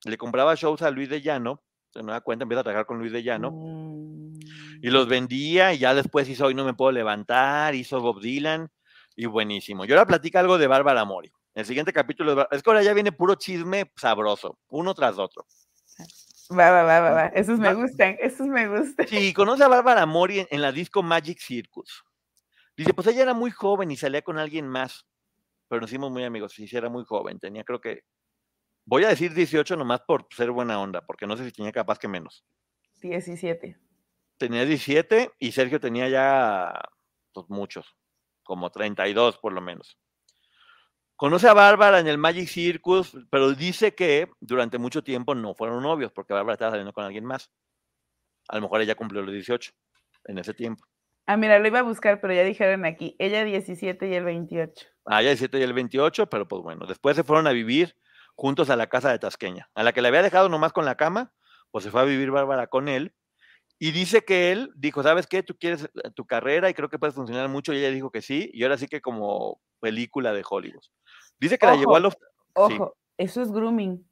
Le 0.04 0.20
compraba 0.20 0.54
shows 0.54 0.84
a 0.84 0.92
Luis 0.92 1.10
de 1.10 1.24
Llano, 1.24 1.64
se 1.96 2.04
me 2.04 2.12
da 2.12 2.22
cuenta, 2.22 2.44
empieza 2.44 2.60
a 2.60 2.64
trabajar 2.64 2.86
con 2.86 3.00
Luis 3.00 3.12
de 3.12 3.24
Llano 3.24 3.52
Mm. 3.52 4.40
y 4.82 4.90
los 4.90 5.08
vendía 5.08 5.74
y 5.74 5.78
ya 5.80 5.94
después 5.96 6.28
hizo 6.28 6.46
Hoy 6.46 6.54
no 6.54 6.66
me 6.66 6.74
puedo 6.74 6.92
levantar, 6.92 7.74
hizo 7.74 8.02
Bob 8.02 8.22
Dylan 8.22 8.70
y 9.16 9.26
buenísimo. 9.28 9.86
Y 9.86 9.92
ahora 9.92 10.06
platica 10.06 10.40
algo 10.42 10.58
de 10.58 10.68
Bárbara 10.68 11.06
Mori. 11.06 11.32
El 11.54 11.66
siguiente 11.66 11.94
capítulo 11.94 12.36
de 12.36 12.48
es 12.52 12.62
que 12.62 12.70
ahora 12.70 12.84
ya 12.84 12.94
viene 12.94 13.14
puro 13.14 13.36
chisme 13.36 13.92
sabroso, 13.96 14.60
uno 14.68 14.94
tras 14.94 15.18
otro. 15.18 15.46
Va, 16.52 16.70
va, 16.70 16.84
va, 16.84 17.00
va, 17.00 17.12
va. 17.12 17.26
Esos 17.28 17.58
me 17.58 17.74
gustan, 17.74 18.18
esos 18.20 18.46
me 18.46 18.68
gustan. 18.68 19.08
Si 19.08 19.34
conoce 19.34 19.64
a 19.64 19.68
Bárbara 19.70 20.06
Mori 20.06 20.40
en, 20.42 20.48
en 20.52 20.62
la 20.62 20.72
disco 20.72 21.02
Magic 21.02 21.40
Circus. 21.40 22.04
Dice, 22.76 22.94
pues 22.94 23.08
ella 23.08 23.24
era 23.24 23.34
muy 23.34 23.52
joven 23.52 23.90
y 23.90 23.96
salía 23.96 24.22
con 24.22 24.38
alguien 24.38 24.68
más, 24.68 25.08
pero 25.70 25.80
nos 25.80 25.90
hicimos 25.90 26.12
muy 26.12 26.26
amigos. 26.26 26.52
Sí, 26.52 26.68
sí, 26.68 26.76
era 26.76 26.90
muy 26.90 27.06
joven, 27.06 27.40
tenía 27.40 27.64
creo 27.64 27.80
que, 27.80 28.02
voy 28.86 29.04
a 29.04 29.10
decir 29.10 29.34
18 29.34 29.76
nomás 29.76 30.02
por 30.02 30.28
ser 30.32 30.52
buena 30.52 30.80
onda, 30.80 31.02
porque 31.06 31.28
no 31.28 31.36
sé 31.36 31.46
si 31.46 31.52
tenía 31.52 31.72
capaz 31.72 32.00
que 32.00 32.08
menos. 32.08 32.46
17. 33.02 33.78
tenía 34.38 34.66
17 34.66 35.32
y 35.38 35.52
Sergio 35.52 35.80
tenía 35.80 36.10
ya 36.10 36.74
pues, 37.34 37.46
muchos, 37.50 37.96
como 38.44 38.72
32 38.72 39.38
por 39.38 39.54
lo 39.54 39.62
menos. 39.62 39.98
Conoce 41.16 41.48
a 41.48 41.54
Bárbara 41.54 42.00
en 42.00 42.08
el 42.08 42.18
Magic 42.18 42.48
Circus, 42.50 43.18
pero 43.30 43.54
dice 43.54 43.96
que 43.96 44.30
durante 44.42 44.78
mucho 44.78 45.04
tiempo 45.04 45.34
no 45.34 45.56
fueron 45.56 45.82
novios, 45.82 46.12
porque 46.12 46.34
Bárbara 46.34 46.54
estaba 46.54 46.72
saliendo 46.72 46.92
con 46.92 47.06
alguien 47.06 47.24
más. 47.24 47.52
A 48.50 48.56
lo 48.56 48.64
mejor 48.64 48.82
ella 48.82 48.96
cumplió 48.96 49.22
los 49.22 49.32
18 49.32 49.72
en 50.26 50.38
ese 50.40 50.54
tiempo. 50.54 50.86
Ah, 51.26 51.38
mira, 51.38 51.58
lo 51.58 51.68
iba 51.68 51.80
a 51.80 51.84
buscar, 51.84 52.20
pero 52.20 52.34
ya 52.34 52.44
dijeron 52.44 52.86
aquí, 52.86 53.16
ella 53.18 53.46
17 53.46 54.10
y 54.10 54.14
el 54.14 54.26
28. 54.26 54.88
Ah, 55.06 55.22
ella 55.22 55.30
17 55.30 55.58
y 55.58 55.64
el 55.64 55.74
28, 55.74 56.28
pero 56.28 56.48
pues 56.48 56.62
bueno, 56.62 56.86
después 56.86 57.16
se 57.16 57.24
fueron 57.24 57.48
a 57.48 57.52
vivir 57.52 57.96
juntos 58.36 58.70
a 58.70 58.76
la 58.76 58.88
casa 58.88 59.12
de 59.12 59.20
Tasqueña, 59.20 59.70
a 59.74 59.84
la 59.84 59.94
que 59.94 60.02
le 60.02 60.10
había 60.10 60.22
dejado 60.22 60.50
nomás 60.50 60.74
con 60.74 60.86
la 60.86 60.96
cama, 60.96 61.34
pues 61.72 61.84
se 61.84 61.92
fue 61.92 62.02
a 62.02 62.06
vivir 62.06 62.32
Bárbara 62.32 62.68
con 62.68 62.88
él. 62.88 63.14
Y 63.78 63.92
dice 63.92 64.24
que 64.24 64.52
él 64.52 64.72
dijo, 64.76 65.04
¿sabes 65.04 65.28
qué? 65.28 65.44
Tú 65.44 65.58
quieres 65.58 65.84
eh, 65.84 66.12
tu 66.16 66.26
carrera 66.26 66.70
y 66.70 66.74
creo 66.74 66.90
que 66.90 67.00
puedes 67.00 67.16
funcionar 67.16 67.50
mucho. 67.50 67.74
Y 67.74 67.78
ella 67.78 67.92
dijo 67.92 68.10
que 68.10 68.22
sí. 68.22 68.50
Y 68.54 68.64
ahora 68.64 68.78
sí 68.78 68.88
que 68.88 69.02
como 69.02 69.60
película 69.82 70.32
de 70.32 70.44
Hollywood. 70.50 70.84
Dice 71.38 71.58
que 71.58 71.66
la 71.66 71.76
llevó 71.76 71.98
a 71.98 72.00
los... 72.00 72.18
Ojo, 72.54 72.96
eso 73.18 73.42
es 73.42 73.52
grooming. 73.52 74.08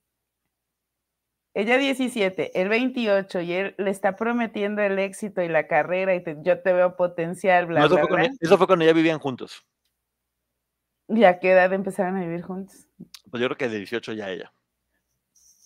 Ella 1.55 1.77
17, 1.77 2.59
él 2.59 2.67
28 2.67 3.41
y 3.41 3.53
él 3.53 3.75
le 3.77 3.91
está 3.91 4.15
prometiendo 4.15 4.81
el 4.81 4.97
éxito 4.97 5.41
y 5.43 5.47
la 5.47 5.67
carrera 5.67 6.15
y 6.15 6.23
yo 6.41 6.61
te 6.61 6.73
veo 6.73 6.95
potencial, 6.95 7.67
bla, 7.67 7.81
eso, 7.81 7.89
bla, 7.89 7.99
fue 7.99 8.07
bla. 8.07 8.23
Cuando, 8.23 8.37
eso 8.41 8.57
fue 8.57 8.67
cuando 8.67 8.85
ya 8.85 8.93
vivían 8.93 9.19
juntos. 9.19 9.63
¿Y 11.07 11.23
a 11.25 11.39
qué 11.39 11.51
edad 11.51 11.71
empezaron 11.73 12.17
a 12.17 12.21
vivir 12.21 12.41
juntos? 12.41 12.87
Pues 13.29 13.41
yo 13.41 13.47
creo 13.47 13.57
que 13.57 13.69
de 13.69 13.77
18 13.77 14.13
ya 14.13 14.29
ella. 14.29 14.53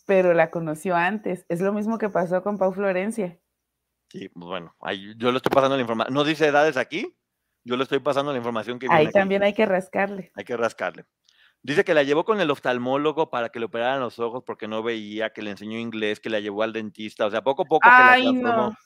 Pero 0.05 0.33
la 0.33 0.49
conoció 0.51 0.95
antes. 0.95 1.45
Es 1.49 1.61
lo 1.61 1.73
mismo 1.73 1.97
que 1.97 2.09
pasó 2.09 2.41
con 2.41 2.57
Pau 2.57 2.71
Florencia. 2.71 3.39
Sí, 4.09 4.29
pues 4.29 4.45
bueno, 4.45 4.75
ahí, 4.79 5.13
yo 5.17 5.31
le 5.31 5.37
estoy 5.37 5.49
pasando 5.53 5.75
la 5.75 5.81
información. 5.81 6.13
No 6.13 6.23
dice 6.23 6.47
edades 6.47 6.77
aquí, 6.77 7.13
yo 7.65 7.75
le 7.75 7.83
estoy 7.83 7.99
pasando 7.99 8.31
la 8.31 8.37
información 8.37 8.79
que 8.79 8.87
Ahí 8.89 9.07
viene 9.07 9.11
también 9.11 9.43
aquí. 9.43 9.47
hay 9.47 9.53
que 9.53 9.65
rascarle. 9.65 10.31
Hay 10.35 10.45
que 10.45 10.55
rascarle. 10.55 11.05
Dice 11.61 11.83
que 11.83 11.93
la 11.93 12.03
llevó 12.03 12.23
con 12.23 12.39
el 12.39 12.49
oftalmólogo 12.49 13.29
para 13.29 13.49
que 13.49 13.59
le 13.59 13.65
operaran 13.65 13.99
los 13.99 14.19
ojos 14.19 14.43
porque 14.45 14.67
no 14.69 14.83
veía, 14.83 15.31
que 15.31 15.41
le 15.41 15.51
enseñó 15.51 15.77
inglés, 15.77 16.21
que 16.21 16.29
la 16.29 16.39
llevó 16.39 16.63
al 16.63 16.71
dentista, 16.71 17.25
o 17.25 17.31
sea, 17.31 17.41
poco 17.41 17.63
a 17.63 17.65
poco 17.65 17.81
que 17.83 17.89
la 17.89 18.11
Ay, 18.13 18.23
transformó, 18.23 18.69
no. 18.69 18.77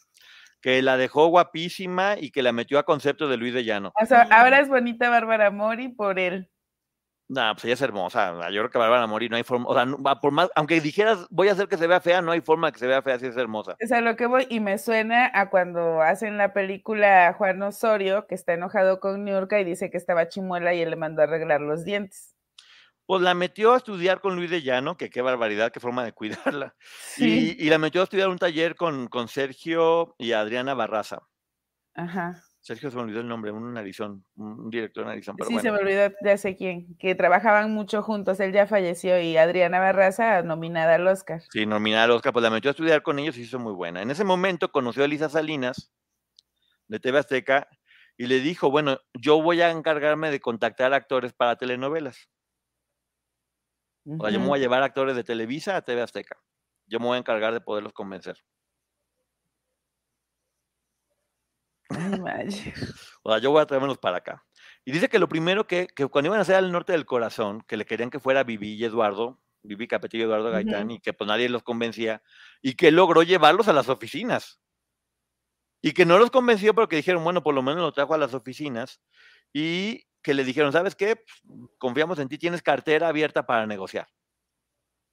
Que 0.61 0.81
la 0.81 0.97
dejó 0.97 1.27
guapísima 1.27 2.15
y 2.19 2.31
que 2.31 2.43
la 2.43 2.51
metió 2.51 2.79
a 2.79 2.83
concepto 2.83 3.27
de 3.27 3.37
Luis 3.37 3.53
de 3.53 3.63
Llano. 3.63 3.91
O 4.01 4.05
sea, 4.05 4.27
ahora 4.31 4.59
es 4.59 4.69
bonita 4.69 5.09
Bárbara 5.09 5.51
Mori 5.51 5.89
por 5.89 6.19
él. 6.19 6.49
Nah, 7.29 7.53
pues 7.53 7.63
ella 7.63 7.75
es 7.75 7.81
hermosa. 7.81 8.33
Yo 8.49 8.59
creo 8.59 8.69
que 8.69 8.77
Bárbara 8.77 9.07
Mori 9.07 9.29
no 9.29 9.37
hay 9.37 9.43
forma, 9.43 9.65
o 9.69 9.73
sea, 9.73 9.85
no- 9.85 9.97
por 10.19 10.31
más, 10.31 10.49
aunque 10.53 10.81
dijeras 10.81 11.27
voy 11.29 11.47
a 11.47 11.53
hacer 11.53 11.69
que 11.69 11.77
se 11.77 11.87
vea 11.87 12.01
fea, 12.01 12.21
no 12.21 12.33
hay 12.33 12.41
forma 12.41 12.73
que 12.73 12.79
se 12.79 12.87
vea 12.87 13.01
fea 13.01 13.17
si 13.19 13.27
es 13.27 13.37
hermosa. 13.37 13.77
Es 13.79 13.93
a 13.93 14.01
lo 14.01 14.17
que 14.17 14.25
voy 14.25 14.47
y 14.49 14.59
me 14.59 14.77
suena 14.77 15.31
a 15.33 15.49
cuando 15.49 16.01
hacen 16.01 16.37
la 16.37 16.51
película 16.51 17.33
Juan 17.37 17.61
Osorio, 17.63 18.27
que 18.27 18.35
está 18.35 18.51
enojado 18.53 18.99
con 18.99 19.23
Niurka 19.23 19.61
y 19.61 19.63
dice 19.63 19.89
que 19.89 19.95
estaba 19.97 20.27
chimuela 20.27 20.73
y 20.73 20.81
él 20.81 20.89
le 20.89 20.97
mandó 20.97 21.21
a 21.21 21.25
arreglar 21.25 21.61
los 21.61 21.85
dientes. 21.85 22.30
Pues 23.11 23.23
la 23.23 23.33
metió 23.33 23.73
a 23.73 23.75
estudiar 23.75 24.21
con 24.21 24.37
Luis 24.37 24.49
de 24.49 24.61
Llano, 24.61 24.95
que 24.95 25.09
qué 25.09 25.21
barbaridad, 25.21 25.73
qué 25.73 25.81
forma 25.81 26.05
de 26.05 26.13
cuidarla. 26.13 26.75
Sí. 26.79 27.57
Y, 27.59 27.65
y 27.65 27.69
la 27.69 27.77
metió 27.77 27.99
a 27.99 28.05
estudiar 28.05 28.29
un 28.29 28.37
taller 28.37 28.73
con, 28.75 29.09
con 29.09 29.27
Sergio 29.27 30.15
y 30.17 30.31
Adriana 30.31 30.75
Barraza. 30.75 31.27
Ajá. 31.93 32.41
Sergio 32.61 32.89
se 32.89 32.95
me 32.95 33.03
olvidó 33.03 33.19
el 33.19 33.27
nombre, 33.27 33.51
un 33.51 33.73
narizón, 33.73 34.23
un 34.35 34.69
director 34.69 35.05
narizón, 35.05 35.35
pero 35.35 35.49
sí, 35.49 35.55
bueno. 35.55 35.61
se 35.61 35.71
me 35.73 35.79
olvidó, 35.79 36.15
ya 36.23 36.37
sé 36.37 36.55
quién, 36.55 36.95
que 36.99 37.13
trabajaban 37.13 37.73
mucho 37.73 38.01
juntos, 38.01 38.39
él 38.39 38.53
ya 38.53 38.65
falleció 38.65 39.19
y 39.19 39.35
Adriana 39.35 39.81
Barraza 39.81 40.41
nominada 40.43 40.95
al 40.95 41.05
Oscar. 41.05 41.41
Sí, 41.51 41.65
nominada 41.65 42.05
al 42.05 42.11
Oscar, 42.11 42.31
pues 42.31 42.43
la 42.43 42.49
metió 42.49 42.69
a 42.69 42.71
estudiar 42.71 43.03
con 43.03 43.19
ellos 43.19 43.35
y 43.35 43.41
se 43.41 43.47
hizo 43.47 43.59
muy 43.59 43.73
buena. 43.73 44.01
En 44.01 44.09
ese 44.09 44.23
momento 44.23 44.71
conoció 44.71 45.03
a 45.03 45.07
Elisa 45.07 45.27
Salinas 45.27 45.91
de 46.87 47.01
TV 47.01 47.19
Azteca 47.19 47.67
y 48.15 48.27
le 48.27 48.39
dijo, 48.39 48.71
bueno, 48.71 48.99
yo 49.13 49.41
voy 49.41 49.59
a 49.59 49.69
encargarme 49.69 50.31
de 50.31 50.39
contactar 50.39 50.93
actores 50.93 51.33
para 51.33 51.57
telenovelas. 51.57 52.30
O 54.05 54.21
sea, 54.21 54.31
yo 54.31 54.39
me 54.39 54.47
voy 54.47 54.59
a 54.59 54.61
llevar 54.61 54.83
actores 54.83 55.15
de 55.15 55.23
Televisa 55.23 55.75
a 55.75 55.81
TV 55.81 56.01
Azteca. 56.01 56.37
Yo 56.87 56.99
me 56.99 57.05
voy 57.05 57.15
a 57.15 57.19
encargar 57.19 57.53
de 57.53 57.61
poderlos 57.61 57.93
convencer. 57.93 58.43
O 63.23 63.29
sea, 63.29 63.39
yo 63.39 63.51
voy 63.51 63.61
a 63.61 63.65
traérmelos 63.65 63.97
para 63.97 64.17
acá. 64.17 64.43
Y 64.85 64.91
dice 64.91 65.09
que 65.09 65.19
lo 65.19 65.29
primero 65.29 65.67
que, 65.67 65.87
que 65.87 66.07
cuando 66.07 66.27
iban 66.27 66.39
a 66.39 66.41
hacer 66.43 66.55
al 66.55 66.71
norte 66.71 66.93
del 66.93 67.05
corazón, 67.05 67.61
que 67.67 67.77
le 67.77 67.85
querían 67.85 68.09
que 68.09 68.19
fuera 68.19 68.43
Vivi 68.43 68.73
y 68.73 68.85
Eduardo, 68.85 69.39
Vivi 69.63 69.87
Capetillo 69.87 70.23
y 70.23 70.27
Eduardo 70.27 70.51
Gaitán, 70.51 70.91
y 70.91 70.99
que 70.99 71.13
pues 71.13 71.27
nadie 71.27 71.49
los 71.49 71.63
convencía, 71.63 72.23
y 72.61 72.75
que 72.75 72.91
logró 72.91 73.23
llevarlos 73.23 73.67
a 73.67 73.73
las 73.73 73.89
oficinas. 73.89 74.59
Y 75.81 75.93
que 75.93 76.05
no 76.05 76.17
los 76.17 76.31
convenció, 76.31 76.73
pero 76.73 76.87
que 76.87 76.95
dijeron, 76.95 77.23
bueno, 77.23 77.43
por 77.43 77.53
lo 77.53 77.61
menos 77.61 77.81
lo 77.81 77.91
trajo 77.91 78.13
a 78.13 78.17
las 78.17 78.33
oficinas, 78.33 79.01
y 79.53 80.05
que 80.21 80.33
le 80.33 80.43
dijeron, 80.43 80.71
¿sabes 80.71 80.95
qué? 80.95 81.15
Pues, 81.15 81.69
confiamos 81.77 82.19
en 82.19 82.27
ti, 82.27 82.37
tienes 82.37 82.61
cartera 82.61 83.07
abierta 83.07 83.45
para 83.45 83.65
negociar. 83.65 84.07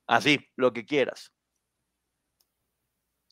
Así, 0.07 0.41
lo 0.57 0.73
que 0.73 0.87
quieras. 0.87 1.33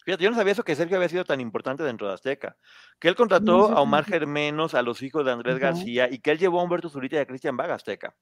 Fíjate, 0.04 0.22
yo 0.22 0.30
no 0.30 0.36
sabía 0.36 0.52
eso 0.52 0.62
que 0.62 0.76
Sergio 0.76 0.96
había 0.96 1.08
sido 1.08 1.24
tan 1.24 1.40
importante 1.40 1.82
dentro 1.82 2.06
de 2.06 2.14
Azteca. 2.14 2.56
Que 3.00 3.08
él 3.08 3.16
contrató 3.16 3.72
a 3.72 3.80
Omar. 3.80 4.04
Germenos, 4.04 4.74
a 4.74 4.82
los 4.82 5.02
hijos 5.02 5.24
de 5.24 5.32
Andrés. 5.32 5.58
García, 5.58 6.08
y 6.08 6.20
que 6.20 6.30
él 6.30 6.38
llevó 6.38 6.60
a 6.60 6.62
Humberto 6.62 6.88
Zurita 6.88 7.16
y 7.16 7.18
a 7.18 7.26
Cristian 7.26 7.56
Vaga 7.56 7.74
Azteca. 7.74 8.14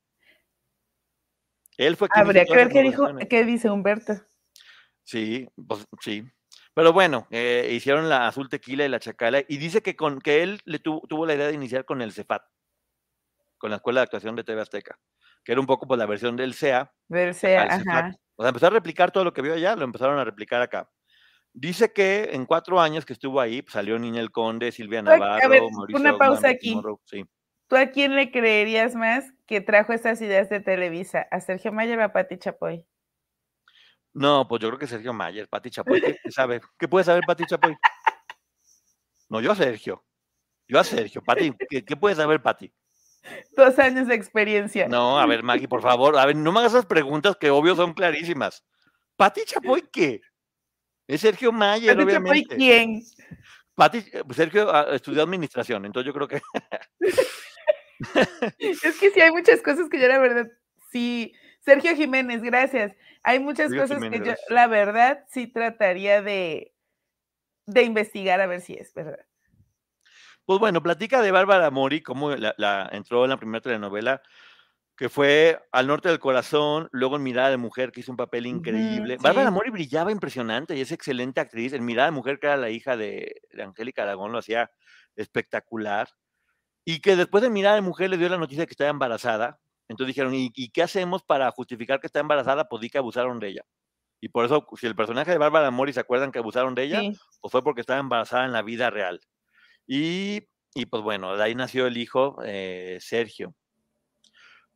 Él 1.76 1.96
fue 1.96 2.08
quien 2.08 2.24
Habría 2.24 2.46
que 2.46 2.56
ver 2.56 2.68
qué 2.70 2.82
dijo, 2.82 3.06
qué 3.28 3.44
dice 3.44 3.68
Humberto. 3.68 4.14
Sí, 5.02 5.46
pues 5.66 5.86
sí. 6.00 6.24
Pero 6.72 6.92
bueno, 6.92 7.26
eh, 7.30 7.70
hicieron 7.72 8.08
la 8.08 8.28
azul 8.28 8.48
tequila 8.48 8.86
y 8.86 8.88
la 8.88 8.98
chacala, 8.98 9.40
y 9.46 9.58
dice 9.58 9.82
que 9.82 9.94
con 9.94 10.20
que 10.20 10.42
él 10.42 10.60
le 10.64 10.78
tuvo, 10.78 11.02
tuvo 11.06 11.26
la 11.26 11.34
idea 11.34 11.48
de 11.48 11.54
iniciar 11.54 11.84
con 11.84 12.00
el 12.00 12.12
CEFAT, 12.12 12.42
con 13.64 13.70
la 13.70 13.76
Escuela 13.76 14.00
de 14.00 14.04
Actuación 14.04 14.36
de 14.36 14.44
TV 14.44 14.60
Azteca, 14.60 14.98
que 15.42 15.52
era 15.52 15.58
un 15.58 15.66
poco 15.66 15.86
pues, 15.86 15.96
la 15.96 16.04
versión 16.04 16.36
del 16.36 16.52
CEA, 16.52 16.92
Del 17.08 17.34
CEFAT. 17.34 17.70
ajá. 17.70 18.14
O 18.36 18.42
sea, 18.42 18.50
empezó 18.50 18.66
a 18.66 18.70
replicar 18.70 19.10
todo 19.10 19.24
lo 19.24 19.32
que 19.32 19.40
vio 19.40 19.54
allá, 19.54 19.74
lo 19.74 19.84
empezaron 19.84 20.18
a 20.18 20.24
replicar 20.24 20.60
acá. 20.60 20.90
Dice 21.54 21.90
que 21.90 22.28
en 22.32 22.44
cuatro 22.44 22.78
años 22.78 23.06
que 23.06 23.14
estuvo 23.14 23.40
ahí, 23.40 23.62
pues, 23.62 23.72
salió 23.72 23.98
Ninel 23.98 24.30
Conde, 24.30 24.70
Silvia 24.70 24.98
a 24.98 25.02
Navarro, 25.04 25.48
ver, 25.48 25.62
Mauricio 25.72 25.98
una 25.98 26.18
pausa 26.18 26.50
aquí. 26.50 26.78
Sí. 27.04 27.24
¿Tú 27.66 27.76
a 27.76 27.86
quién 27.86 28.14
le 28.14 28.30
creerías 28.30 28.94
más 28.94 29.32
que 29.46 29.62
trajo 29.62 29.94
estas 29.94 30.20
ideas 30.20 30.50
de 30.50 30.60
Televisa? 30.60 31.26
¿A 31.30 31.40
Sergio 31.40 31.72
Mayer 31.72 31.98
o 32.00 32.04
a 32.04 32.12
Pati 32.12 32.36
Chapoy? 32.36 32.84
No, 34.12 34.46
pues 34.46 34.60
yo 34.60 34.68
creo 34.68 34.78
que 34.78 34.86
Sergio 34.86 35.14
Mayer, 35.14 35.48
Pati 35.48 35.70
Chapoy, 35.70 36.02
¿qué, 36.02 36.18
qué 36.22 36.30
sabe? 36.30 36.60
¿Qué 36.78 36.86
puede 36.86 37.06
saber 37.06 37.22
Pati 37.26 37.46
Chapoy? 37.46 37.74
No, 39.30 39.40
yo 39.40 39.52
a 39.52 39.56
Sergio. 39.56 40.04
Yo 40.68 40.78
a 40.78 40.84
Sergio. 40.84 41.22
Pati, 41.22 41.50
¿qué, 41.70 41.82
qué 41.82 41.96
puede 41.96 42.14
saber 42.14 42.42
Pati? 42.42 42.70
Dos 43.56 43.78
años 43.78 44.08
de 44.08 44.14
experiencia. 44.14 44.88
No, 44.88 45.18
a 45.18 45.26
ver, 45.26 45.42
Maggie, 45.42 45.68
por 45.68 45.82
favor, 45.82 46.18
a 46.18 46.26
ver, 46.26 46.36
no 46.36 46.52
me 46.52 46.60
hagas 46.60 46.72
esas 46.72 46.86
preguntas 46.86 47.36
que 47.36 47.50
obvio 47.50 47.74
son 47.76 47.94
clarísimas. 47.94 48.64
¿Pati 49.16 49.44
Chapoy 49.44 49.82
qué? 49.92 50.20
Es 51.06 51.20
Sergio 51.20 51.52
Mayer, 51.52 51.96
Pati 51.96 52.10
Chapoy, 52.10 52.30
obviamente. 52.30 52.56
¿quién? 52.56 53.02
Pati, 53.74 54.04
Sergio 54.34 54.74
ah, 54.74 54.88
estudió 54.92 55.22
administración, 55.22 55.84
entonces 55.84 56.06
yo 56.06 56.14
creo 56.14 56.28
que 56.28 56.40
Es 58.58 58.98
que 58.98 59.10
sí 59.10 59.20
hay 59.20 59.30
muchas 59.30 59.62
cosas 59.62 59.88
que 59.88 60.00
yo 60.00 60.08
la 60.08 60.18
verdad, 60.18 60.46
sí. 60.90 61.32
Sergio 61.60 61.96
Jiménez, 61.96 62.42
gracias. 62.42 62.94
Hay 63.22 63.38
muchas 63.40 63.70
Sergio 63.70 63.82
cosas 63.82 63.96
Jiménez, 63.96 64.20
que 64.20 64.26
yo, 64.26 64.32
gracias. 64.32 64.50
la 64.50 64.66
verdad, 64.66 65.24
sí 65.30 65.46
trataría 65.46 66.20
de, 66.20 66.74
de 67.66 67.82
investigar 67.82 68.40
a 68.40 68.46
ver 68.46 68.60
si 68.60 68.74
es 68.74 68.92
verdad. 68.92 69.24
Pues 70.46 70.58
bueno, 70.58 70.82
platica 70.82 71.22
de 71.22 71.30
Bárbara 71.30 71.70
Mori, 71.70 72.02
cómo 72.02 72.30
la, 72.36 72.54
la 72.58 72.88
entró 72.92 73.24
en 73.24 73.30
la 73.30 73.36
primera 73.38 73.62
telenovela, 73.62 74.20
que 74.96 75.08
fue 75.08 75.58
Al 75.72 75.86
Norte 75.86 76.08
del 76.08 76.18
Corazón, 76.20 76.88
luego 76.92 77.16
en 77.16 77.22
Mirada 77.22 77.50
de 77.50 77.56
Mujer, 77.56 77.90
que 77.92 78.00
hizo 78.00 78.12
un 78.12 78.16
papel 78.16 78.46
increíble. 78.46 79.16
sí. 79.16 79.22
Bárbara 79.22 79.50
Mori 79.50 79.70
brillaba 79.70 80.12
impresionante 80.12 80.76
y 80.76 80.80
es 80.82 80.92
excelente 80.92 81.40
actriz. 81.40 81.72
En 81.72 81.84
Mirada 81.84 82.06
de 82.10 82.12
Mujer, 82.16 82.38
que 82.38 82.46
era 82.46 82.56
la 82.56 82.70
hija 82.70 82.96
de, 82.96 83.40
de 83.52 83.62
Angélica 83.62 84.02
Aragón, 84.02 84.32
lo 84.32 84.38
hacía 84.38 84.70
espectacular. 85.16 86.08
Y 86.84 87.00
que 87.00 87.16
después 87.16 87.42
de 87.42 87.50
Mirada 87.50 87.76
de 87.76 87.80
Mujer 87.80 88.10
le 88.10 88.18
dio 88.18 88.28
la 88.28 88.36
noticia 88.36 88.62
de 88.62 88.66
que 88.66 88.72
estaba 88.74 88.90
embarazada. 88.90 89.58
Entonces 89.88 90.14
dijeron, 90.14 90.34
¿y, 90.34 90.50
y 90.54 90.70
qué 90.70 90.82
hacemos 90.82 91.22
para 91.22 91.50
justificar 91.50 92.00
que 92.00 92.06
está 92.06 92.20
embarazada? 92.20 92.68
Pues 92.68 92.82
di 92.82 92.90
que 92.90 92.98
abusaron 92.98 93.40
de 93.40 93.48
ella. 93.48 93.62
Y 94.20 94.28
por 94.28 94.44
eso, 94.44 94.66
si 94.78 94.86
el 94.86 94.94
personaje 94.94 95.30
de 95.30 95.38
Bárbara 95.38 95.70
Mori 95.70 95.92
se 95.92 96.00
acuerdan 96.00 96.30
que 96.32 96.38
abusaron 96.38 96.74
de 96.74 96.84
ella, 96.84 97.00
Sí. 97.00 97.18
pues 97.40 97.50
fue 97.52 97.62
porque 97.64 97.80
estaba 97.80 98.00
embarazada 98.00 98.44
en 98.44 98.52
la 98.52 98.62
vida 98.62 98.90
real. 98.90 99.20
Y, 99.86 100.48
y, 100.74 100.86
pues 100.86 101.02
bueno, 101.02 101.36
de 101.36 101.42
ahí 101.42 101.54
nació 101.54 101.86
el 101.86 101.96
hijo 101.96 102.36
eh, 102.44 102.98
Sergio. 103.00 103.54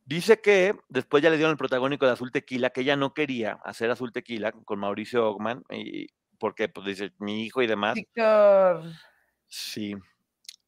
Dice 0.05 0.41
que 0.41 0.75
después 0.87 1.21
ya 1.21 1.29
le 1.29 1.37
dieron 1.37 1.51
el 1.51 1.57
protagónico 1.57 2.05
de 2.05 2.13
Azul 2.13 2.31
Tequila, 2.31 2.71
que 2.71 2.81
ella 2.81 2.95
no 2.95 3.13
quería 3.13 3.59
hacer 3.63 3.91
Azul 3.91 4.11
Tequila 4.11 4.51
con 4.51 4.79
Mauricio 4.79 5.29
Ogman, 5.29 5.63
y, 5.69 6.07
porque 6.39 6.67
pues 6.67 6.87
dice 6.87 7.11
mi 7.19 7.43
hijo 7.45 7.61
y 7.61 7.67
demás. 7.67 7.93
Víctor. 7.95 8.83
Sí. 9.47 9.95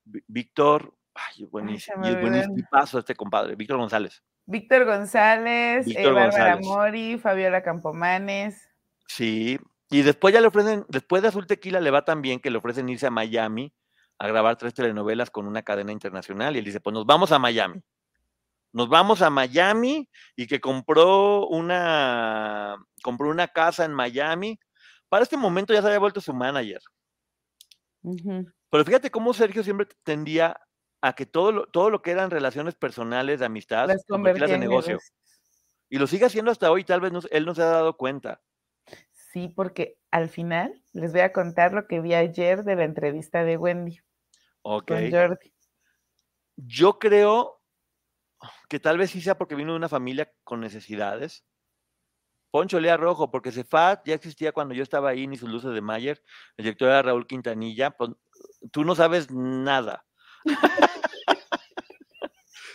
Ví- 0.06 0.24
Víctor, 0.28 0.94
ay, 1.16 1.46
buenísimo. 1.46 2.06
y 2.06 2.10
es 2.10 2.22
buenísimo 2.22 2.56
paso 2.70 3.00
este 3.00 3.16
compadre, 3.16 3.56
Víctor 3.56 3.78
González. 3.78 4.24
Víctor 4.46 4.86
González, 4.86 5.88
eh, 5.88 5.90
Víctor 5.90 6.14
Bárbara 6.14 6.56
González. 6.56 6.66
Mori, 6.68 7.18
Fabiola 7.18 7.64
Campomanes. 7.64 8.70
Sí. 9.08 9.60
Y 9.90 10.04
después 10.04 10.34
ya 10.34 10.42
le 10.42 10.48
ofrecen, 10.48 10.86
después 10.88 11.22
de 11.22 11.30
Azul 11.30 11.48
Tequila 11.48 11.80
le 11.82 11.92
va 11.92 12.06
tan 12.06 12.22
bien 12.22 12.40
que 12.40 12.50
le 12.52 12.58
ofrecen 12.58 12.90
irse 12.90 13.08
a 13.08 13.12
Miami 13.12 13.74
a 14.22 14.28
grabar 14.28 14.56
tres 14.56 14.76
telenovelas 14.76 15.32
con 15.32 15.48
una 15.48 15.64
cadena 15.64 15.92
internacional. 15.92 16.56
Y 16.56 16.60
él 16.60 16.66
dice, 16.66 16.80
pues 16.80 16.94
nos 16.94 17.08
vamos 17.08 17.32
a 17.32 17.40
Miami. 17.40 17.82
Nos 18.72 18.88
vamos 18.88 19.24
a 19.24 19.32
Miami 19.32 20.08
y 20.36 20.46
que 20.46 20.62
compró 20.62 21.48
una, 21.48 22.76
compró 23.02 23.30
una 23.30 23.48
casa 23.48 23.84
en 23.84 23.94
Miami. 23.94 24.60
Para 25.10 25.24
este 25.24 25.38
momento 25.38 25.74
ya 25.74 25.82
se 25.82 25.88
había 25.88 25.98
vuelto 25.98 26.22
su 26.22 26.36
manager. 26.36 26.80
Pero 28.70 28.86
fíjate 28.86 29.10
cómo 29.10 29.34
Sergio 29.34 29.64
siempre 29.64 29.88
tendía 30.04 30.56
a 31.02 31.14
que 31.14 31.26
todo 31.26 31.52
lo, 31.52 31.66
todo 31.66 31.90
lo 31.90 32.04
que 32.04 32.12
eran 32.12 32.30
relaciones 32.30 32.76
personales 32.76 33.40
de 33.40 33.48
amistad, 33.48 33.88
las 33.88 34.06
de 34.06 34.58
negocio. 34.60 35.00
Y 35.90 35.98
lo 35.98 36.06
sigue 36.06 36.26
haciendo 36.26 36.52
hasta 36.52 36.70
hoy, 36.70 36.84
tal 36.84 37.02
vez 37.02 37.12
él 37.32 37.46
no 37.46 37.56
se 37.56 37.64
ha 37.64 37.66
dado 37.66 37.98
cuenta. 37.98 38.40
Sí, 39.34 39.52
porque 39.56 39.98
al 40.12 40.30
final 40.30 40.80
les 40.94 41.12
voy 41.12 41.22
a 41.22 41.34
contar 41.34 41.74
lo 41.74 41.88
que 41.88 42.02
vi 42.02 42.14
ayer 42.14 42.64
de 42.64 42.76
la 42.76 42.84
entrevista 42.84 43.44
de 43.44 43.58
Wendy. 43.58 44.00
Ok. 44.62 44.92
Yo 46.56 47.00
creo 47.00 47.62
que 48.70 48.80
tal 48.80 48.98
vez 48.98 49.12
sí 49.12 49.22
sea 49.22 49.38
porque 49.38 49.56
vino 49.56 49.72
de 49.72 49.78
una 49.78 49.90
familia 49.90 50.32
con 50.44 50.62
necesidades. 50.62 51.44
Poncho 52.52 52.80
Lea 52.80 52.98
Rojo, 52.98 53.32
porque 53.32 53.52
Cefat 53.52 54.06
ya 54.06 54.14
existía 54.14 54.52
cuando 54.52 54.74
yo 54.74 54.84
estaba 54.84 55.10
ahí, 55.10 55.26
ni 55.26 55.38
sus 55.38 55.50
luces 55.50 55.74
de 55.74 55.82
Mayer, 55.82 56.22
el 56.58 56.66
director 56.66 56.90
era 56.90 57.02
Raúl 57.02 57.26
Quintanilla. 57.26 57.92
Pues, 57.92 58.12
tú 58.72 58.84
no 58.84 58.94
sabes 58.94 59.32
nada. 59.32 60.06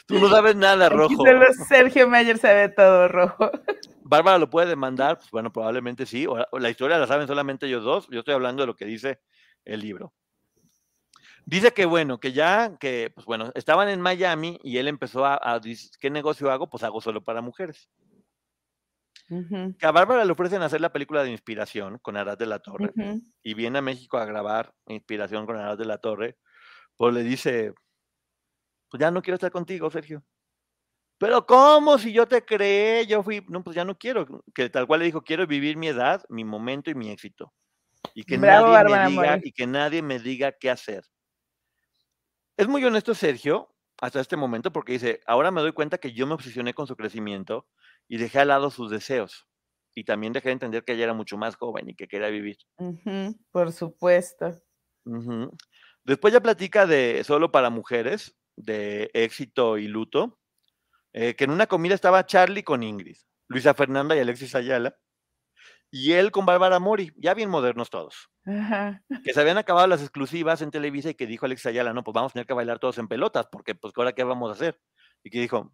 tú 0.06 0.18
no 0.18 0.30
sabes 0.30 0.56
nada, 0.56 0.88
Rojo. 0.88 1.22
Sergio 1.68 2.08
Mayer 2.08 2.38
sabe 2.38 2.70
todo, 2.70 3.08
Rojo. 3.08 3.50
Bárbara 4.08 4.38
lo 4.38 4.48
puede 4.48 4.68
demandar, 4.68 5.18
pues 5.18 5.30
bueno, 5.30 5.52
probablemente 5.52 6.06
sí. 6.06 6.26
O 6.26 6.58
la 6.58 6.70
historia 6.70 6.96
la 6.96 7.06
saben 7.06 7.26
solamente 7.26 7.66
ellos 7.66 7.84
dos. 7.84 8.08
Yo 8.08 8.20
estoy 8.20 8.34
hablando 8.34 8.62
de 8.62 8.68
lo 8.68 8.76
que 8.76 8.84
dice 8.84 9.20
el 9.64 9.80
libro. 9.80 10.14
Dice 11.48 11.72
que 11.72 11.86
bueno, 11.86 12.18
que 12.18 12.32
ya, 12.32 12.76
que 12.78 13.12
pues 13.14 13.24
bueno, 13.24 13.52
estaban 13.54 13.88
en 13.88 14.00
Miami 14.00 14.58
y 14.64 14.78
él 14.78 14.88
empezó 14.88 15.24
a, 15.24 15.60
decir, 15.60 15.90
¿qué 16.00 16.10
negocio 16.10 16.50
hago? 16.50 16.68
Pues 16.68 16.82
hago 16.82 17.00
solo 17.00 17.22
para 17.22 17.40
mujeres. 17.40 17.88
Que 19.28 19.86
a 19.86 19.92
Bárbara 19.92 20.24
le 20.24 20.32
ofrecen 20.32 20.62
hacer 20.62 20.80
la 20.80 20.92
película 20.92 21.22
de 21.22 21.30
inspiración 21.30 21.98
con 21.98 22.16
Arad 22.16 22.36
de 22.36 22.46
la 22.46 22.58
Torre 22.58 22.92
y 23.44 23.54
viene 23.54 23.78
a 23.78 23.82
México 23.82 24.18
a 24.18 24.24
grabar 24.24 24.74
inspiración 24.88 25.46
con 25.46 25.56
Arad 25.56 25.78
de 25.78 25.84
la 25.84 25.98
Torre, 25.98 26.36
pues 26.96 27.14
le 27.14 27.22
dice, 27.22 27.72
pues 28.90 29.00
ya 29.00 29.12
no 29.12 29.22
quiero 29.22 29.36
estar 29.36 29.52
contigo, 29.52 29.88
Sergio. 29.88 30.24
Pero 31.18 31.46
¿cómo? 31.46 31.96
Si 31.96 32.12
yo 32.12 32.26
te 32.26 32.44
creé, 32.44 33.06
yo 33.06 33.22
fui, 33.22 33.44
no, 33.48 33.62
pues 33.62 33.76
ya 33.76 33.84
no 33.84 33.96
quiero. 33.96 34.42
Que 34.52 34.68
tal 34.68 34.86
cual 34.86 35.00
le 35.00 35.06
dijo, 35.06 35.22
quiero 35.22 35.46
vivir 35.46 35.76
mi 35.76 35.88
edad, 35.88 36.24
mi 36.28 36.44
momento 36.44 36.90
y 36.90 36.94
mi 36.94 37.10
éxito. 37.10 37.52
Y 38.14 38.24
que, 38.24 38.36
nadie, 38.36 38.84
me 38.84 39.08
diga, 39.08 39.40
y 39.42 39.52
que 39.52 39.66
nadie 39.66 40.02
me 40.02 40.18
diga 40.18 40.52
qué 40.52 40.70
hacer. 40.70 41.04
Es 42.56 42.68
muy 42.68 42.82
honesto 42.84 43.14
Sergio 43.14 43.74
hasta 44.00 44.20
este 44.20 44.36
momento 44.36 44.72
porque 44.72 44.92
dice, 44.92 45.20
ahora 45.26 45.50
me 45.50 45.60
doy 45.60 45.72
cuenta 45.72 45.98
que 45.98 46.12
yo 46.12 46.26
me 46.26 46.34
obsesioné 46.34 46.72
con 46.72 46.86
su 46.86 46.96
crecimiento 46.96 47.66
y 48.08 48.16
dejé 48.16 48.40
al 48.40 48.48
lado 48.48 48.70
sus 48.70 48.90
deseos. 48.90 49.46
Y 49.94 50.04
también 50.04 50.32
dejé 50.32 50.48
de 50.48 50.54
entender 50.54 50.84
que 50.84 50.92
ella 50.92 51.04
era 51.04 51.14
mucho 51.14 51.36
más 51.36 51.56
joven 51.56 51.88
y 51.90 51.94
que 51.94 52.08
quería 52.08 52.28
vivir. 52.28 52.56
por 53.50 53.72
supuesto. 53.72 54.52
Después 56.04 56.32
ya 56.32 56.40
platica 56.40 56.86
de 56.86 57.24
solo 57.24 57.52
para 57.52 57.70
mujeres, 57.70 58.36
de 58.56 59.10
éxito 59.12 59.76
y 59.76 59.88
luto, 59.88 60.38
eh, 61.12 61.34
que 61.34 61.44
en 61.44 61.50
una 61.50 61.66
comida 61.66 61.94
estaba 61.94 62.26
Charlie 62.26 62.62
con 62.62 62.82
Ingrid, 62.82 63.16
Luisa 63.48 63.74
Fernanda 63.74 64.16
y 64.16 64.20
Alexis 64.20 64.54
Ayala, 64.54 64.96
y 65.90 66.12
él 66.12 66.30
con 66.30 66.46
Bárbara 66.46 66.78
Mori, 66.78 67.12
ya 67.16 67.34
bien 67.34 67.50
modernos 67.50 67.90
todos. 67.90 68.28
Que 68.44 69.32
se 69.32 69.40
habían 69.40 69.58
acabado 69.58 69.86
las 69.86 70.02
exclusivas 70.02 70.62
en 70.62 70.70
Televisa 70.70 71.10
y 71.10 71.14
que 71.14 71.26
dijo 71.26 71.46
Alex 71.46 71.66
Ayala, 71.66 71.92
no, 71.92 72.04
pues 72.04 72.14
vamos 72.14 72.32
a 72.32 72.34
tener 72.34 72.46
que 72.46 72.54
bailar 72.54 72.78
todos 72.78 72.98
en 72.98 73.08
pelotas, 73.08 73.46
porque 73.50 73.74
pues 73.74 73.92
ahora 73.96 74.12
qué 74.12 74.24
vamos 74.24 74.50
a 74.50 74.54
hacer. 74.54 74.80
Y 75.22 75.30
que 75.30 75.40
dijo, 75.40 75.72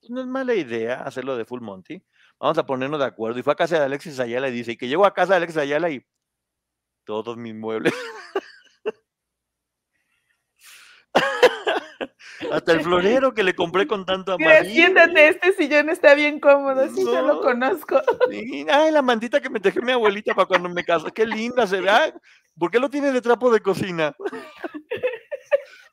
pues, 0.00 0.10
no 0.10 0.20
es 0.20 0.26
mala 0.26 0.54
idea 0.54 1.02
hacerlo 1.02 1.36
de 1.36 1.44
Full 1.44 1.60
Monty, 1.60 2.02
vamos 2.38 2.58
a 2.58 2.66
ponernos 2.66 3.00
de 3.00 3.06
acuerdo. 3.06 3.38
Y 3.38 3.42
fue 3.42 3.52
a 3.52 3.56
casa 3.56 3.78
de 3.78 3.84
Alexis 3.84 4.20
Ayala 4.20 4.48
y 4.48 4.52
dice, 4.52 4.72
y 4.72 4.76
que 4.76 4.88
llegó 4.88 5.04
a 5.06 5.14
casa 5.14 5.32
de 5.32 5.38
Alexis 5.38 5.58
Ayala 5.58 5.90
y 5.90 6.04
todos 7.04 7.36
mis 7.36 7.54
muebles. 7.54 7.92
Hasta 12.52 12.72
el 12.72 12.80
florero 12.80 13.34
que 13.34 13.42
le 13.42 13.54
compré 13.54 13.86
con 13.86 14.04
tanto 14.04 14.32
amor. 14.32 14.64
Siéntate, 14.64 15.28
este 15.28 15.52
sillón 15.52 15.90
está 15.90 16.14
bien 16.14 16.40
cómodo, 16.40 16.88
sí, 16.94 17.04
yo 17.04 17.22
lo 17.22 17.40
conozco. 17.40 18.00
ay, 18.68 18.90
la 18.90 19.02
mantita 19.02 19.40
que 19.40 19.50
me 19.50 19.60
dejé 19.60 19.80
mi 19.80 19.92
abuelita 19.92 20.34
para 20.34 20.46
cuando 20.46 20.68
me 20.68 20.84
caso, 20.84 21.06
qué 21.12 21.26
linda 21.26 21.66
se 21.66 21.80
ve. 21.80 21.90
¿Por 22.58 22.70
qué 22.70 22.78
lo 22.78 22.90
tiene 22.90 23.12
de 23.12 23.20
trapo 23.20 23.50
de 23.50 23.60
cocina? 23.60 24.14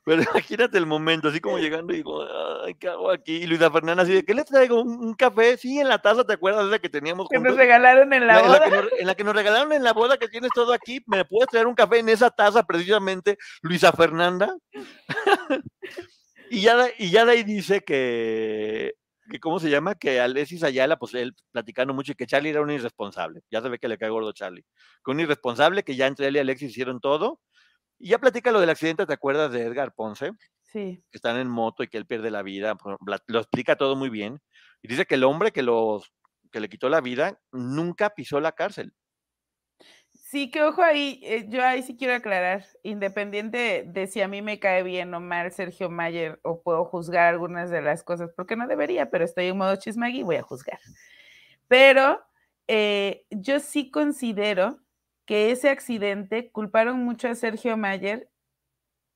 Pero 0.08 0.22
imagínate 0.22 0.78
el 0.78 0.86
momento, 0.86 1.28
así 1.28 1.38
como 1.38 1.58
llegando 1.58 1.92
y 1.92 1.96
digo, 1.96 2.24
ay, 2.64 2.74
¿qué 2.76 2.88
hago 2.88 3.10
aquí? 3.10 3.36
Y 3.36 3.46
Luisa 3.46 3.70
Fernanda 3.70 4.04
así 4.04 4.14
de, 4.14 4.24
¿qué 4.24 4.32
le 4.32 4.42
traigo? 4.42 4.80
¿Un, 4.80 5.12
café? 5.12 5.58
Sí, 5.58 5.78
en 5.78 5.88
la 5.88 5.98
taza, 5.98 6.24
¿te 6.24 6.32
acuerdas 6.32 6.64
de 6.64 6.70
la 6.70 6.78
que 6.78 6.88
teníamos 6.88 7.28
Que 7.28 7.38
nos 7.38 7.54
regalaron 7.54 8.10
en 8.14 8.26
la, 8.26 8.40
boda. 8.40 8.64
En 8.64 8.70
la, 8.70 8.84
en 9.00 9.06
la, 9.06 9.14
que 9.14 9.24
nos, 9.24 9.34
regalaron 9.34 9.70
en 9.74 9.84
la 9.84 9.92
boda, 9.92 10.16
que 10.16 10.28
tienes 10.28 10.50
todo 10.54 10.72
aquí, 10.72 11.02
¿me 11.06 11.26
puedes 11.26 11.50
traer 11.50 11.66
un 11.66 11.74
café 11.74 11.98
en 11.98 12.08
esa 12.08 12.30
taza 12.30 12.62
precisamente, 12.62 13.36
Luisa 13.60 13.92
Fernanda? 13.92 14.56
Y 16.50 16.62
ya, 16.62 16.88
y 16.96 17.10
ya 17.10 17.26
de 17.26 17.32
ahí 17.32 17.42
dice 17.42 17.82
que, 17.82 18.94
que, 19.30 19.38
¿cómo 19.38 19.60
se 19.60 19.68
llama? 19.68 19.96
Que 19.96 20.18
Alexis 20.18 20.62
Ayala, 20.62 20.98
pues 20.98 21.12
él 21.12 21.34
platicando 21.52 21.92
mucho 21.92 22.12
y 22.12 22.14
que 22.14 22.26
Charlie 22.26 22.48
era 22.48 22.62
un 22.62 22.70
irresponsable. 22.70 23.42
Ya 23.50 23.60
se 23.60 23.68
ve 23.68 23.78
que 23.78 23.88
le 23.88 23.98
cae 23.98 24.08
gordo 24.08 24.32
Charlie. 24.32 24.64
Que 25.04 25.10
un 25.10 25.20
irresponsable, 25.20 25.82
que 25.82 25.94
ya 25.94 26.06
entre 26.06 26.28
él 26.28 26.36
y 26.36 26.38
Alexis 26.38 26.70
hicieron 26.70 27.00
todo. 27.00 27.40
Y 27.98 28.10
ya 28.10 28.18
platica 28.18 28.52
lo 28.52 28.60
del 28.60 28.70
accidente, 28.70 29.06
¿te 29.06 29.12
acuerdas 29.12 29.52
de 29.52 29.62
Edgar 29.62 29.92
Ponce? 29.94 30.32
Sí. 30.62 31.02
Que 31.10 31.18
están 31.18 31.36
en 31.36 31.48
moto 31.48 31.82
y 31.82 31.88
que 31.88 31.98
él 31.98 32.06
pierde 32.06 32.30
la 32.30 32.42
vida. 32.42 32.76
Lo 33.26 33.38
explica 33.38 33.76
todo 33.76 33.96
muy 33.96 34.10
bien. 34.10 34.40
Y 34.82 34.88
dice 34.88 35.06
que 35.06 35.16
el 35.16 35.24
hombre 35.24 35.50
que, 35.50 35.62
los, 35.62 36.12
que 36.52 36.60
le 36.60 36.68
quitó 36.68 36.88
la 36.88 37.00
vida 37.00 37.40
nunca 37.50 38.10
pisó 38.10 38.40
la 38.40 38.52
cárcel. 38.52 38.94
Sí, 40.30 40.50
que 40.50 40.62
ojo 40.62 40.82
ahí, 40.82 41.20
eh, 41.24 41.46
yo 41.48 41.64
ahí 41.64 41.82
sí 41.82 41.96
quiero 41.96 42.14
aclarar, 42.14 42.66
independiente 42.82 43.84
de, 43.86 44.06
si 44.06 44.20
a 44.20 44.28
mí 44.28 44.42
me 44.42 44.60
cae 44.60 44.82
bien 44.82 45.14
o 45.14 45.20
mal 45.20 45.50
Sergio 45.52 45.88
Mayer 45.88 46.38
o 46.42 46.60
puedo 46.62 46.84
juzgar 46.84 47.28
algunas 47.28 47.70
de 47.70 47.80
las 47.80 48.02
cosas, 48.02 48.30
porque 48.36 48.54
no 48.54 48.68
debería, 48.68 49.10
pero 49.10 49.24
estoy 49.24 49.46
en 49.46 49.56
modo 49.56 49.76
chismagui 49.76 50.20
y 50.20 50.24
voy 50.24 50.36
a 50.36 50.42
juzgar. 50.42 50.78
Pero 51.66 52.22
eh, 52.66 53.24
yo 53.30 53.58
sí 53.58 53.90
considero 53.90 54.78
que 55.28 55.50
ese 55.50 55.68
accidente 55.68 56.50
culparon 56.50 57.04
mucho 57.04 57.28
a 57.28 57.34
Sergio 57.34 57.76
Mayer 57.76 58.30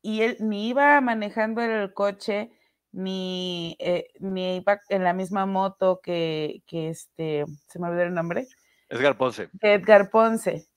y 0.02 0.20
él 0.20 0.36
ni 0.40 0.68
iba 0.68 1.00
manejando 1.00 1.62
el 1.62 1.94
coche, 1.94 2.50
ni, 2.92 3.76
eh, 3.78 4.08
ni 4.20 4.56
iba 4.56 4.82
en 4.90 5.04
la 5.04 5.14
misma 5.14 5.46
moto 5.46 6.00
que, 6.02 6.62
que 6.66 6.90
este, 6.90 7.46
se 7.66 7.78
me 7.78 7.88
olvidó 7.88 8.02
el 8.02 8.12
nombre. 8.12 8.46
Edgar 8.90 9.16
Ponce. 9.16 9.48
Edgar 9.62 10.10
Ponce 10.10 10.68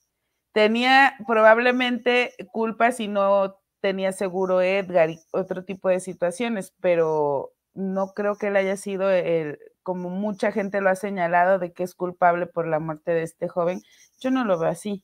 tenía 0.53 1.17
probablemente 1.27 2.33
culpa 2.53 2.93
si 2.93 3.09
no 3.09 3.59
tenía 3.81 4.13
seguro 4.13 4.61
Edgar 4.61 5.09
y 5.09 5.19
otro 5.31 5.65
tipo 5.65 5.89
de 5.89 5.99
situaciones, 5.99 6.73
pero 6.79 7.51
no 7.73 8.13
creo 8.13 8.37
que 8.37 8.47
él 8.47 8.55
haya 8.55 8.77
sido 8.77 9.11
el, 9.11 9.59
como 9.83 10.09
mucha 10.09 10.53
gente 10.53 10.79
lo 10.79 10.89
ha 10.89 10.95
señalado, 10.95 11.59
de 11.59 11.73
que 11.73 11.83
es 11.83 11.93
culpable 11.93 12.47
por 12.47 12.67
la 12.67 12.79
muerte 12.79 13.11
de 13.11 13.23
este 13.23 13.49
joven. 13.49 13.81
Yo 14.21 14.31
no 14.31 14.45
lo 14.45 14.57
veo 14.57 14.69
así. 14.69 15.03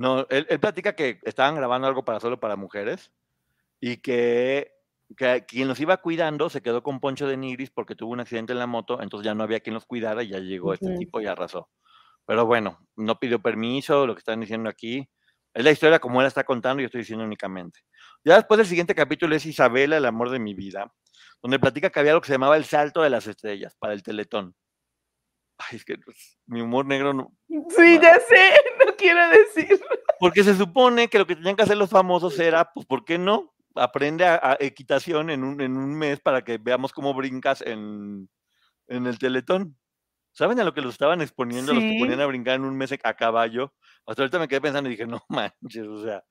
No, 0.00 0.26
él, 0.30 0.46
platica 0.60 0.94
que 0.94 1.20
estaban 1.24 1.56
grabando 1.56 1.86
algo 1.86 2.06
para 2.06 2.20
solo 2.20 2.40
para 2.40 2.56
mujeres 2.56 3.12
y 3.80 3.98
que, 3.98 4.72
quien 5.46 5.68
los 5.68 5.78
iba 5.78 5.98
cuidando 5.98 6.48
se 6.48 6.62
quedó 6.62 6.82
con 6.82 7.00
Poncho 7.00 7.28
de 7.28 7.36
Nigris 7.36 7.68
porque 7.68 7.94
tuvo 7.94 8.12
un 8.12 8.20
accidente 8.20 8.54
en 8.54 8.60
la 8.60 8.66
moto, 8.66 9.02
entonces 9.02 9.26
ya 9.26 9.34
no 9.34 9.44
había 9.44 9.60
quien 9.60 9.74
los 9.74 9.84
cuidara 9.84 10.22
y 10.22 10.28
ya 10.28 10.38
llegó 10.38 10.72
este 10.72 10.96
tipo 10.96 11.20
y 11.20 11.26
arrasó. 11.26 11.68
Pero 12.24 12.46
bueno, 12.46 12.78
no 12.96 13.18
pidió 13.20 13.42
permiso, 13.42 14.06
lo 14.06 14.14
que 14.14 14.20
están 14.20 14.40
diciendo 14.40 14.70
aquí. 14.70 15.06
Es 15.52 15.64
la 15.64 15.70
historia 15.70 15.98
como 15.98 16.22
él 16.22 16.26
está 16.26 16.44
contando, 16.44 16.80
y 16.80 16.84
yo 16.84 16.86
estoy 16.86 17.02
diciendo 17.02 17.22
únicamente. 17.22 17.80
Ya 18.24 18.36
después 18.36 18.56
del 18.56 18.68
siguiente 18.68 18.94
capítulo 18.94 19.36
es 19.36 19.44
Isabela, 19.44 19.98
el 19.98 20.06
amor 20.06 20.30
de 20.30 20.38
mi 20.38 20.54
vida, 20.54 20.90
donde 21.42 21.58
platica 21.58 21.90
que 21.90 22.00
había 22.00 22.14
lo 22.14 22.22
que 22.22 22.28
se 22.28 22.32
llamaba 22.32 22.56
el 22.56 22.64
salto 22.64 23.02
de 23.02 23.10
las 23.10 23.26
estrellas 23.26 23.76
para 23.78 23.92
el 23.92 24.02
teletón. 24.02 24.54
Ay, 25.68 25.76
es 25.76 25.84
que 25.84 25.96
pues, 25.98 26.38
mi 26.46 26.60
humor 26.60 26.86
negro 26.86 27.12
no. 27.12 27.32
Sí, 27.48 27.98
ya 28.00 28.18
sé, 28.20 28.50
no 28.86 28.96
quiero 28.96 29.28
decir. 29.28 29.80
Porque 30.18 30.42
se 30.42 30.54
supone 30.54 31.08
que 31.08 31.18
lo 31.18 31.26
que 31.26 31.36
tenían 31.36 31.56
que 31.56 31.62
hacer 31.62 31.76
los 31.76 31.90
famosos 31.90 32.38
era, 32.38 32.72
pues, 32.72 32.86
¿por 32.86 33.04
qué 33.04 33.18
no? 33.18 33.54
Aprende 33.74 34.24
a, 34.24 34.56
equitación 34.58 35.30
en 35.30 35.44
un, 35.44 35.60
en 35.60 35.76
un, 35.76 35.94
mes 35.94 36.20
para 36.20 36.42
que 36.42 36.58
veamos 36.58 36.92
cómo 36.92 37.14
brincas 37.14 37.62
en, 37.62 38.28
en 38.88 39.06
el 39.06 39.18
teletón. 39.18 39.76
¿Saben 40.32 40.60
a 40.60 40.64
lo 40.64 40.74
que 40.74 40.80
los 40.80 40.94
estaban 40.94 41.20
exponiendo? 41.20 41.74
Los 41.74 41.82
que 41.82 41.96
ponían 41.98 42.20
a 42.20 42.26
brincar 42.26 42.54
en 42.54 42.64
un 42.64 42.76
mes 42.76 42.92
a 42.92 43.14
caballo. 43.14 43.74
Hasta 44.06 44.22
ahorita 44.22 44.38
me 44.38 44.48
quedé 44.48 44.60
pensando 44.60 44.88
y 44.88 44.92
dije, 44.92 45.06
no 45.06 45.22
manches, 45.28 45.86
o 45.86 46.02
sea. 46.02 46.22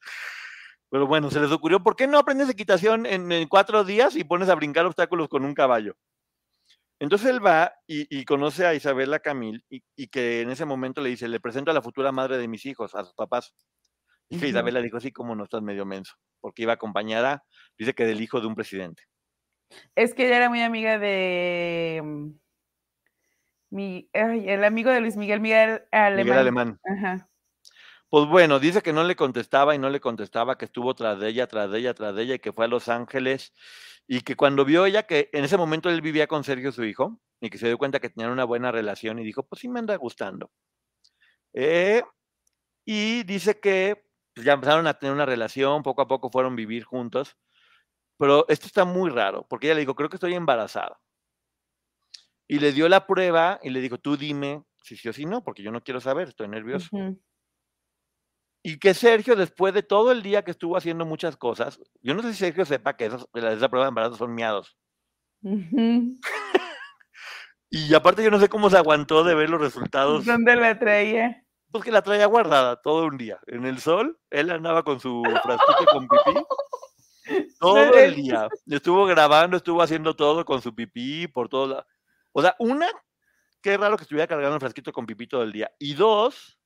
Pero 0.90 1.06
bueno, 1.06 1.30
se 1.30 1.40
les 1.40 1.52
ocurrió, 1.52 1.82
¿por 1.84 1.96
qué 1.96 2.08
no 2.08 2.18
aprendes 2.18 2.50
equitación 2.50 3.06
en, 3.06 3.48
cuatro 3.48 3.84
días 3.84 4.16
y 4.16 4.24
pones 4.24 4.50
a 4.50 4.56
brincar 4.56 4.86
obstáculos 4.86 5.28
con 5.28 5.46
un 5.46 5.54
caballo? 5.54 5.96
Entonces 7.00 7.30
él 7.30 7.46
va 7.46 7.74
y, 7.88 8.26
conoce 8.26 8.66
a 8.66 8.74
Isabela 8.74 9.20
Camil 9.20 9.64
y, 9.70 10.08
que 10.08 10.42
en 10.42 10.52
ese 10.52 10.66
momento 10.66 11.02
le 11.02 11.10
dice, 11.10 11.30
le 11.30 11.40
presento 11.40 11.72
a 11.72 11.74
la 11.74 11.82
futura 11.82 12.12
madre 12.12 12.38
de 12.38 12.48
mis 12.48 12.66
hijos, 12.66 12.94
a 12.94 13.06
sus 13.06 13.14
papás. 13.14 13.54
Y 14.28 14.38
que 14.38 14.50
Isabela 14.50 14.82
dijo, 14.82 15.00
sí, 15.00 15.12
como 15.12 15.36
no 15.36 15.46
estás 15.46 15.62
medio 15.62 15.86
menso, 15.86 16.14
porque 16.40 16.64
iba 16.64 16.74
acompañada, 16.74 17.44
dice 17.78 17.96
que 17.96 18.06
del 18.06 18.22
hijo 18.22 18.42
de 18.42 18.48
un 18.48 18.56
presidente. 18.56 19.04
Es 19.96 20.14
que 20.14 20.28
ella 20.28 20.38
era 20.38 20.50
muy 20.50 20.62
amiga 20.62 21.00
de 21.00 22.02
mm, 22.04 22.30
mi, 23.72 24.10
ay, 24.14 24.50
el 24.50 24.64
amigo 24.64 24.92
de 24.92 25.02
Luis 25.02 25.16
Miguel, 25.16 25.40
Miguel 25.40 25.82
Alemán. 25.92 26.26
Miguel 26.26 26.38
Alemán. 26.38 26.80
Ajá. 26.84 27.30
Pues 28.10 28.26
bueno, 28.26 28.60
dice 28.60 28.82
que 28.82 28.92
no 28.92 29.04
le 29.04 29.16
contestaba 29.16 29.76
y 29.76 29.78
no 29.78 29.90
le 29.90 30.00
contestaba, 30.00 30.58
que 30.58 30.66
estuvo 30.66 30.96
tras 30.96 31.20
de 31.20 31.30
ella, 31.30 31.46
tras 31.46 31.70
de 31.70 31.78
ella, 31.78 31.94
tras 31.94 32.16
de 32.16 32.24
ella, 32.24 32.36
y 32.36 32.40
que 32.40 32.52
fue 32.52 32.66
a 32.66 32.68
Los 32.68 32.90
Ángeles, 32.90 33.54
y 34.12 34.22
que 34.22 34.36
cuando 34.36 34.66
vio 34.66 34.88
ella 34.88 35.04
que 35.04 35.30
en 35.34 35.44
ese 35.44 35.56
momento 35.56 35.88
él 35.88 36.02
vivía 36.02 36.26
con 36.26 36.44
Sergio, 36.44 36.72
su 36.72 36.84
hijo, 36.84 37.22
y 37.40 37.52
que 37.52 37.60
se 37.60 37.68
dio 37.68 37.78
cuenta 37.78 38.00
que 38.00 38.10
tenían 38.10 38.32
una 38.32 38.44
buena 38.44 38.72
relación, 38.72 39.20
y 39.20 39.24
dijo, 39.24 39.44
pues 39.44 39.62
sí 39.62 39.70
me 39.70 39.78
anda 39.78 39.96
gustando. 39.98 40.50
Eh, 41.54 42.02
y 42.84 43.22
dice 43.22 43.60
que 43.60 44.04
pues, 44.34 44.46
ya 44.46 44.54
empezaron 44.54 44.88
a 44.88 44.96
tener 44.96 45.14
una 45.14 45.28
relación, 45.28 45.84
poco 45.84 46.02
a 46.02 46.08
poco 46.08 46.32
fueron 46.32 46.54
a 46.54 46.56
vivir 46.56 46.86
juntos, 46.86 47.38
pero 48.18 48.48
esto 48.50 48.66
está 48.66 48.84
muy 48.84 49.12
raro, 49.12 49.46
porque 49.48 49.68
ella 49.68 49.76
le 49.76 49.82
dijo, 49.82 49.94
creo 49.94 50.10
que 50.10 50.16
estoy 50.16 50.34
embarazada. 50.34 51.00
Y 52.48 52.58
le 52.58 52.72
dio 52.72 52.90
la 52.90 53.06
prueba 53.06 53.60
y 53.62 53.70
le 53.70 53.80
dijo, 53.80 54.00
tú 54.00 54.18
dime 54.18 54.64
si 54.82 54.98
sí 54.98 55.08
o 55.08 55.14
si 55.14 55.28
no, 55.28 55.44
porque 55.44 55.62
yo 55.62 55.72
no 55.72 55.84
quiero 55.84 56.02
saber, 56.02 56.30
estoy 56.30 56.48
nervioso. 56.48 56.90
Y 58.62 58.78
que 58.78 58.94
Sergio, 58.94 59.36
después 59.36 59.74
de 59.74 59.84
todo 59.84 60.12
el 60.12 60.22
día 60.22 60.44
que 60.44 60.52
estuvo 60.52 60.76
haciendo 60.76 61.06
muchas 61.06 61.38
cosas, 61.38 61.80
yo 62.02 62.14
no 62.14 62.22
sé 62.22 62.34
si 62.34 62.40
Sergio 62.40 62.66
sepa 62.66 62.98
que 62.98 63.06
esas, 63.06 63.26
esa 63.34 63.70
prueba 63.70 63.86
de 63.86 63.90
embarazo 63.90 64.18
son 64.18 64.36
miados. 64.36 64.78
Ujú. 65.42 66.16
Y 67.70 67.94
aparte 67.94 68.24
yo 68.24 68.32
no 68.32 68.40
sé 68.40 68.50
cómo 68.50 68.70
se 68.70 68.78
aguantó 68.78 69.24
de 69.24 69.36
ver 69.36 69.50
los 69.50 69.62
resultados, 69.62 70.26
¿Dónde 70.26 70.56
la 70.56 70.78
traía? 70.80 71.44
pues 71.72 71.84
que 71.84 71.92
la 71.92 72.02
traía 72.02 72.26
guardada 72.26 72.82
todo 72.82 73.06
un 73.06 73.18
día. 73.18 73.40
En 73.48 73.66
el 73.66 73.80
sol, 73.80 74.20
él 74.30 74.50
andaba 74.50 74.84
con 74.84 75.00
su 75.00 75.22
frasquito 75.44 75.86
con 75.92 76.08
pipí 76.08 77.46
todo 77.60 77.94
el 77.94 78.16
día. 78.16 78.48
Estuvo 78.68 79.06
grabando, 79.06 79.58
estuvo 79.58 79.82
haciendo 79.82 80.16
todo 80.16 80.46
con 80.46 80.62
su 80.62 80.74
pipí 80.74 81.28
por 81.28 81.48
todos 81.48 81.70
lados. 81.70 81.86
O 82.32 82.42
sea, 82.42 82.56
una, 82.60 82.88
qué 83.62 83.78
raro 83.78 83.98
que 83.98 84.04
estuviera 84.04 84.28
cargando 84.28 84.56
el 84.56 84.62
frasquito 84.62 84.92
con 84.92 85.06
pipí 85.06 85.28
todo 85.28 85.44
el 85.44 85.52
día. 85.52 85.72
Y 85.80 85.94
dos, 85.94 86.59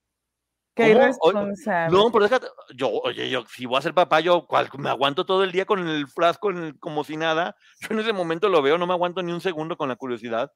Qué 0.76 0.90
irresponsable. 0.90 1.96
No, 1.96 2.12
pero 2.12 2.24
déjate, 2.24 2.48
yo, 2.76 2.90
oye, 2.90 3.30
yo, 3.30 3.46
si 3.48 3.66
voy 3.66 3.78
a 3.78 3.82
ser 3.82 3.94
papá, 3.94 4.20
yo 4.22 4.48
cual- 4.48 4.70
me 4.78 4.90
aguanto 4.90 5.26
todo 5.26 5.44
el 5.44 5.52
día 5.52 5.66
con 5.66 5.88
el 5.88 6.08
frasco 6.08 6.50
en 6.52 6.58
el- 6.58 6.80
como 6.80 7.04
si 7.04 7.16
nada. 7.18 7.56
Yo 7.92 7.94
en 7.94 8.00
ese 8.00 8.14
momento 8.14 8.50
lo 8.50 8.62
veo, 8.62 8.78
no 8.78 8.88
me 8.88 8.94
aguanto 8.94 9.22
ni 9.22 9.32
un 9.32 9.42
segundo 9.42 9.78
con 9.78 9.88
la 9.90 9.96
curiosidad. 9.96 10.52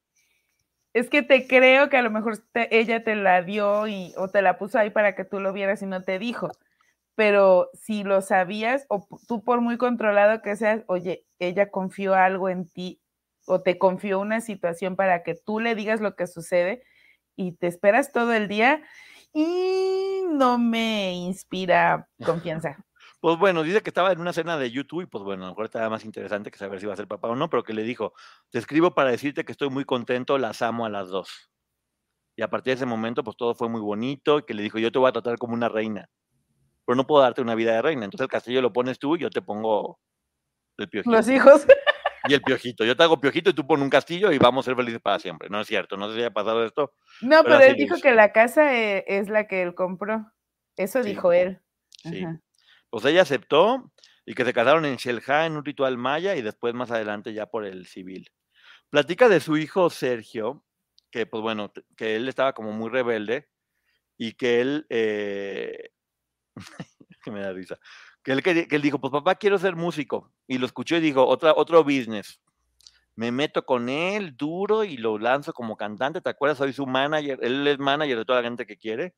Es 0.94 1.08
que 1.10 1.22
te 1.22 1.46
creo 1.46 1.88
que 1.90 1.96
a 1.98 2.02
lo 2.02 2.10
mejor 2.10 2.38
te- 2.52 2.76
ella 2.76 3.04
te 3.04 3.14
la 3.14 3.42
dio 3.42 3.86
y, 3.86 4.12
o 4.16 4.28
te 4.28 4.42
la 4.42 4.58
puso 4.58 4.78
ahí 4.78 4.90
para 4.90 5.14
que 5.14 5.24
tú 5.24 5.38
lo 5.38 5.52
vieras 5.52 5.82
y 5.82 5.86
no 5.86 6.02
te 6.02 6.18
dijo. 6.18 6.50
Pero 7.14 7.70
si 7.74 8.04
lo 8.04 8.22
sabías, 8.22 8.86
o 8.88 9.06
tú 9.28 9.44
por 9.44 9.60
muy 9.60 9.76
controlado 9.76 10.40
que 10.42 10.56
seas, 10.56 10.82
oye, 10.86 11.24
ella 11.38 11.70
confió 11.70 12.14
algo 12.14 12.48
en 12.48 12.68
ti 12.68 13.00
o 13.46 13.60
te 13.60 13.78
confió 13.78 14.18
una 14.20 14.40
situación 14.40 14.96
para 14.96 15.22
que 15.22 15.34
tú 15.34 15.60
le 15.60 15.74
digas 15.74 16.00
lo 16.00 16.14
que 16.16 16.26
sucede 16.26 16.82
y 17.36 17.52
te 17.52 17.66
esperas 17.66 18.12
todo 18.12 18.32
el 18.34 18.48
día 18.48 18.82
y 19.32 20.22
no 20.30 20.58
me 20.58 21.14
inspira 21.14 22.08
confianza. 22.24 22.76
Pues 23.20 23.36
bueno, 23.36 23.64
dice 23.64 23.82
que 23.82 23.90
estaba 23.90 24.12
en 24.12 24.20
una 24.20 24.32
cena 24.32 24.58
de 24.58 24.70
YouTube 24.70 25.02
y 25.02 25.06
pues 25.06 25.24
bueno, 25.24 25.42
a 25.42 25.46
lo 25.46 25.52
mejor 25.52 25.64
estaba 25.64 25.90
más 25.90 26.04
interesante 26.04 26.52
que 26.52 26.58
saber 26.58 26.78
si 26.78 26.86
va 26.86 26.92
a 26.92 26.96
ser 26.96 27.08
papá 27.08 27.26
o 27.26 27.34
no, 27.34 27.50
pero 27.50 27.64
que 27.64 27.72
le 27.72 27.82
dijo, 27.82 28.12
te 28.50 28.60
escribo 28.60 28.94
para 28.94 29.10
decirte 29.10 29.44
que 29.44 29.50
estoy 29.50 29.70
muy 29.70 29.84
contento, 29.84 30.38
las 30.38 30.62
amo 30.62 30.86
a 30.86 30.88
las 30.88 31.08
dos. 31.08 31.50
Y 32.36 32.42
a 32.42 32.48
partir 32.48 32.70
de 32.70 32.74
ese 32.76 32.86
momento, 32.86 33.24
pues 33.24 33.36
todo 33.36 33.56
fue 33.56 33.68
muy 33.68 33.80
bonito 33.80 34.46
que 34.46 34.54
le 34.54 34.62
dijo, 34.62 34.78
yo 34.78 34.92
te 34.92 35.00
voy 35.00 35.08
a 35.08 35.12
tratar 35.12 35.36
como 35.36 35.54
una 35.54 35.68
reina, 35.68 36.08
pero 36.86 36.94
no 36.94 37.08
puedo 37.08 37.20
darte 37.20 37.42
una 37.42 37.56
vida 37.56 37.72
de 37.72 37.82
reina. 37.82 38.04
Entonces 38.04 38.22
el 38.22 38.30
castillo 38.30 38.62
lo 38.62 38.72
pones 38.72 39.00
tú 39.00 39.16
y 39.16 39.18
yo 39.18 39.30
te 39.30 39.42
pongo 39.42 39.98
el 40.76 40.88
piojito. 40.88 41.10
Los 41.10 41.28
hijos. 41.28 41.66
Y 42.26 42.34
el 42.34 42.42
piojito. 42.42 42.84
Yo 42.84 42.96
te 42.96 43.02
hago 43.02 43.20
piojito 43.20 43.50
y 43.50 43.54
tú 43.54 43.66
pones 43.66 43.84
un 43.84 43.90
castillo 43.90 44.32
y 44.32 44.38
vamos 44.38 44.64
a 44.64 44.70
ser 44.70 44.76
felices 44.76 45.00
para 45.00 45.18
siempre. 45.18 45.48
No 45.48 45.60
es 45.60 45.66
cierto, 45.66 45.96
no 45.96 46.08
sé 46.08 46.14
si 46.14 46.20
haya 46.20 46.32
pasado 46.32 46.64
esto. 46.64 46.94
No, 47.20 47.42
Pero 47.44 47.60
él 47.60 47.74
dijo 47.76 47.96
que 48.02 48.12
la 48.12 48.32
casa 48.32 48.74
eh, 48.74 49.04
es 49.06 49.28
la 49.28 49.46
que 49.46 49.62
él 49.62 49.74
compró. 49.74 50.32
Eso 50.76 51.02
Sí. 51.02 51.10
dijo 51.10 51.32
él. 51.32 51.60
Sí. 52.02 52.22
Ajá. 52.24 52.40
Pues 52.90 53.04
ella 53.04 53.22
aceptó 53.22 53.92
y 54.24 54.34
que 54.34 54.44
se 54.44 54.52
casaron 54.52 54.84
en 54.86 54.96
Shelja 54.96 55.46
en 55.46 55.56
un 55.56 55.64
ritual 55.64 55.98
maya 55.98 56.36
y 56.36 56.42
después 56.42 56.74
más 56.74 56.90
adelante 56.90 57.32
ya 57.34 57.46
por 57.46 57.64
el 57.64 57.86
civil. 57.86 58.30
Platica 58.90 59.28
de 59.28 59.40
su 59.40 59.56
hijo 59.58 59.90
Sergio, 59.90 60.64
que 61.10 61.26
pues 61.26 61.42
bueno, 61.42 61.72
que 61.96 62.16
él 62.16 62.28
estaba 62.28 62.52
como 62.54 62.72
muy 62.72 62.88
rebelde 62.90 63.48
y 64.16 64.32
que 64.32 64.60
él, 64.60 64.86
eh, 64.90 65.90
que 67.22 67.30
me 67.30 67.40
da 67.40 67.52
risa, 67.52 67.78
que 68.28 68.50
él, 68.50 68.68
que 68.68 68.76
él 68.76 68.82
dijo, 68.82 69.00
pues 69.00 69.10
papá 69.10 69.36
quiero 69.36 69.58
ser 69.58 69.74
músico 69.74 70.30
y 70.46 70.58
lo 70.58 70.66
escuchó 70.66 70.96
y 70.96 71.00
dijo, 71.00 71.26
otra, 71.26 71.54
otro 71.56 71.82
business. 71.82 72.40
Me 73.16 73.32
meto 73.32 73.64
con 73.64 73.88
él 73.88 74.36
duro 74.36 74.84
y 74.84 74.96
lo 74.96 75.18
lanzo 75.18 75.52
como 75.52 75.76
cantante, 75.76 76.20
¿te 76.20 76.30
acuerdas? 76.30 76.58
Soy 76.58 76.72
su 76.72 76.86
manager, 76.86 77.38
él 77.42 77.66
es 77.66 77.78
manager 77.78 78.18
de 78.18 78.24
toda 78.24 78.40
la 78.40 78.48
gente 78.48 78.66
que 78.66 78.76
quiere 78.76 79.14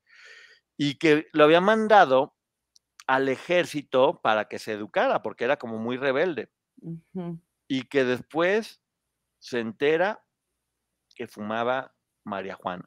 y 0.76 0.94
que 0.94 1.26
lo 1.32 1.44
había 1.44 1.60
mandado 1.60 2.34
al 3.06 3.28
ejército 3.28 4.20
para 4.22 4.46
que 4.46 4.58
se 4.58 4.72
educara, 4.72 5.20
porque 5.20 5.44
era 5.44 5.56
como 5.56 5.78
muy 5.78 5.96
rebelde, 5.96 6.48
y 7.68 7.82
que 7.82 8.04
después 8.04 8.80
se 9.40 9.58
entera 9.58 10.24
que 11.16 11.26
fumaba 11.26 11.92
marihuana. 12.24 12.86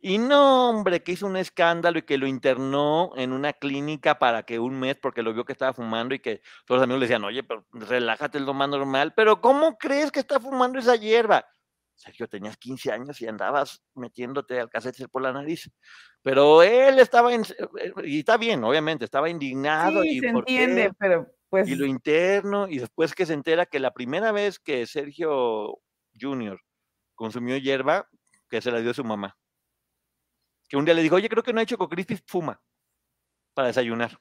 Y 0.00 0.18
no, 0.18 0.70
hombre, 0.70 1.02
que 1.02 1.12
hizo 1.12 1.26
un 1.26 1.36
escándalo 1.36 1.98
y 1.98 2.02
que 2.02 2.18
lo 2.18 2.26
internó 2.26 3.12
en 3.16 3.32
una 3.32 3.52
clínica 3.52 4.18
para 4.18 4.42
que 4.42 4.58
un 4.58 4.78
mes, 4.78 4.96
porque 4.96 5.22
lo 5.22 5.32
vio 5.32 5.44
que 5.44 5.52
estaba 5.52 5.72
fumando 5.72 6.14
y 6.14 6.20
que 6.20 6.42
todos 6.66 6.78
los 6.78 6.82
amigos 6.84 7.00
le 7.00 7.06
decían, 7.06 7.24
oye, 7.24 7.42
pero 7.42 7.66
relájate, 7.72 8.38
es 8.38 8.44
lo 8.44 8.54
más 8.54 8.68
normal, 8.68 9.14
pero 9.16 9.40
¿cómo 9.40 9.78
crees 9.78 10.12
que 10.12 10.20
está 10.20 10.38
fumando 10.38 10.78
esa 10.78 10.96
hierba? 10.96 11.46
Sergio, 11.96 12.28
tenías 12.28 12.58
15 12.58 12.92
años 12.92 13.20
y 13.22 13.26
andabas 13.26 13.82
metiéndote 13.94 14.60
al 14.60 14.68
cassette 14.68 15.08
por 15.08 15.22
la 15.22 15.32
nariz. 15.32 15.70
Pero 16.22 16.62
él 16.62 16.98
estaba, 16.98 17.32
en, 17.32 17.42
y 18.04 18.18
está 18.18 18.36
bien, 18.36 18.62
obviamente, 18.64 19.04
estaba 19.06 19.30
indignado. 19.30 20.02
Sí, 20.02 20.08
y 20.08 20.20
se 20.20 20.26
qué, 20.26 20.28
entiende, 20.28 20.92
pero 20.98 21.26
pues 21.48 21.68
y 21.68 21.74
lo 21.74 21.86
interno, 21.86 22.68
y 22.68 22.78
después 22.78 23.14
que 23.14 23.24
se 23.24 23.32
entera 23.32 23.66
que 23.66 23.80
la 23.80 23.94
primera 23.94 24.30
vez 24.30 24.58
que 24.58 24.86
Sergio 24.86 25.78
Jr. 26.20 26.60
consumió 27.14 27.56
hierba, 27.56 28.08
que 28.50 28.60
se 28.60 28.70
la 28.70 28.80
dio 28.80 28.92
su 28.92 29.04
mamá. 29.04 29.36
Que 30.68 30.76
un 30.76 30.84
día 30.84 30.94
le 30.94 31.02
dijo, 31.02 31.16
oye, 31.16 31.28
creo 31.28 31.42
que 31.42 31.52
no 31.52 31.60
hay 31.60 31.66
Choco 31.66 31.88
Crispis, 31.88 32.22
fuma 32.26 32.60
para 33.56 33.68
desayunar. 33.68 34.18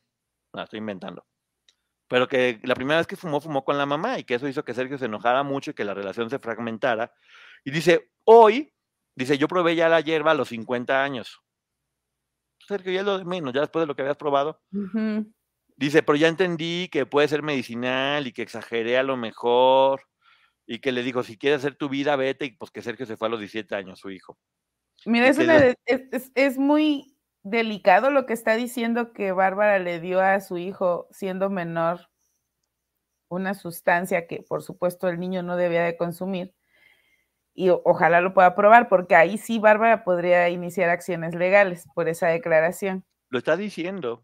No, 0.54 0.64
estoy 0.64 0.80
inventando. 0.80 1.26
Pero 2.08 2.28
que 2.28 2.60
la 2.64 2.76
primera 2.76 3.00
vez 3.00 3.08
que 3.08 3.18
fumó, 3.18 3.42
fumó 3.42 3.66
con 3.66 3.78
la 3.78 3.86
mamá 3.86 4.18
y 4.18 4.24
que 4.24 4.36
eso 4.36 4.48
hizo 4.48 4.64
que 4.64 4.74
Sergio 4.74 4.98
se 4.98 5.06
enojara 5.06 5.44
mucho 5.44 5.72
y 5.72 5.74
que 5.74 5.84
la 5.84 5.94
relación 5.94 6.30
se 6.30 6.40
fragmentara. 6.40 7.14
Y 7.66 7.72
dice, 7.72 8.12
hoy, 8.24 8.74
dice, 9.16 9.38
yo 9.38 9.48
probé 9.48 9.76
ya 9.76 9.90
la 9.90 10.00
hierba 10.00 10.32
a 10.32 10.36
los 10.36 10.50
50 10.50 11.04
años. 11.04 11.42
Sergio, 12.60 12.92
ya 12.94 13.02
es 13.02 13.06
lo 13.06 13.18
de 13.18 13.26
menos, 13.26 13.54
ya 13.54 13.62
después 13.62 13.84
de 13.84 13.88
lo 13.88 13.96
que 13.96 14.04
habías 14.04 14.18
probado. 14.18 14.62
Dice, 15.76 16.04
pero 16.04 16.16
ya 16.16 16.28
entendí 16.28 16.88
que 16.90 17.06
puede 17.06 17.28
ser 17.28 17.42
medicinal 17.42 18.28
y 18.28 18.32
que 18.32 18.44
exageré 18.44 18.98
a 18.98 19.04
lo 19.04 19.18
mejor. 19.18 20.04
Y 20.66 20.80
que 20.80 20.92
le 20.92 21.04
dijo, 21.04 21.24
si 21.24 21.38
quieres 21.38 21.60
hacer 21.60 21.76
tu 21.76 21.90
vida, 21.90 22.16
vete. 22.16 22.46
Y 22.46 22.52
pues 22.52 22.72
que 22.72 22.82
Sergio 22.82 23.06
se 23.06 23.18
fue 23.18 23.28
a 23.28 23.32
los 23.32 23.40
17 23.40 23.76
años, 23.76 24.00
su 24.00 24.10
hijo. 24.10 24.38
Mira, 25.06 25.28
es, 25.28 25.38
una 25.38 25.58
es, 25.86 26.02
es- 26.12 26.32
es 26.36 26.58
muy 26.58 27.18
delicado 27.44 28.10
lo 28.10 28.26
que 28.26 28.34
está 28.34 28.56
diciendo 28.56 29.14
que 29.14 29.32
Bárbara 29.32 29.78
le 29.80 30.00
dio 30.00 30.20
a 30.22 30.40
su 30.42 30.58
hijo 30.58 31.08
siendo 31.12 31.50
menor 31.50 32.10
una 33.28 33.54
sustancia 33.54 34.28
que 34.28 34.44
por 34.48 34.62
supuesto 34.64 35.08
el 35.10 35.20
niño 35.20 35.44
no 35.44 35.56
debía 35.58 35.84
de 35.84 35.98
consumir 35.98 36.54
y 37.54 37.70
ojalá 37.70 38.22
lo 38.22 38.34
pueda 38.34 38.56
probar 38.56 38.90
porque 38.90 39.16
ahí 39.16 39.38
sí 39.38 39.60
Bárbara 39.60 40.04
podría 40.04 40.50
iniciar 40.50 40.90
acciones 40.90 41.34
legales 41.36 41.88
por 41.96 42.10
esa 42.10 42.28
declaración. 42.28 43.06
Lo 43.30 43.38
está 43.40 43.56
diciendo. 43.58 44.24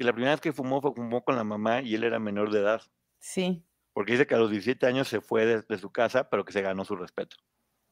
Que 0.00 0.04
la 0.04 0.14
primera 0.14 0.32
vez 0.32 0.40
que 0.40 0.54
fumó, 0.54 0.80
fue, 0.80 0.94
fumó 0.94 1.22
con 1.22 1.36
la 1.36 1.44
mamá 1.44 1.82
y 1.82 1.94
él 1.94 2.04
era 2.04 2.18
menor 2.18 2.50
de 2.50 2.60
edad. 2.60 2.80
Sí, 3.18 3.66
Porque 3.92 4.12
dice 4.12 4.26
que 4.26 4.34
a 4.34 4.38
los 4.38 4.50
17 4.50 4.86
años 4.86 5.08
se 5.08 5.20
fue 5.20 5.44
de, 5.44 5.60
de 5.60 5.76
su 5.76 5.92
casa, 5.92 6.30
pero 6.30 6.42
que 6.46 6.54
se 6.54 6.62
ganó 6.62 6.86
su 6.86 6.96
respeto. 6.96 7.36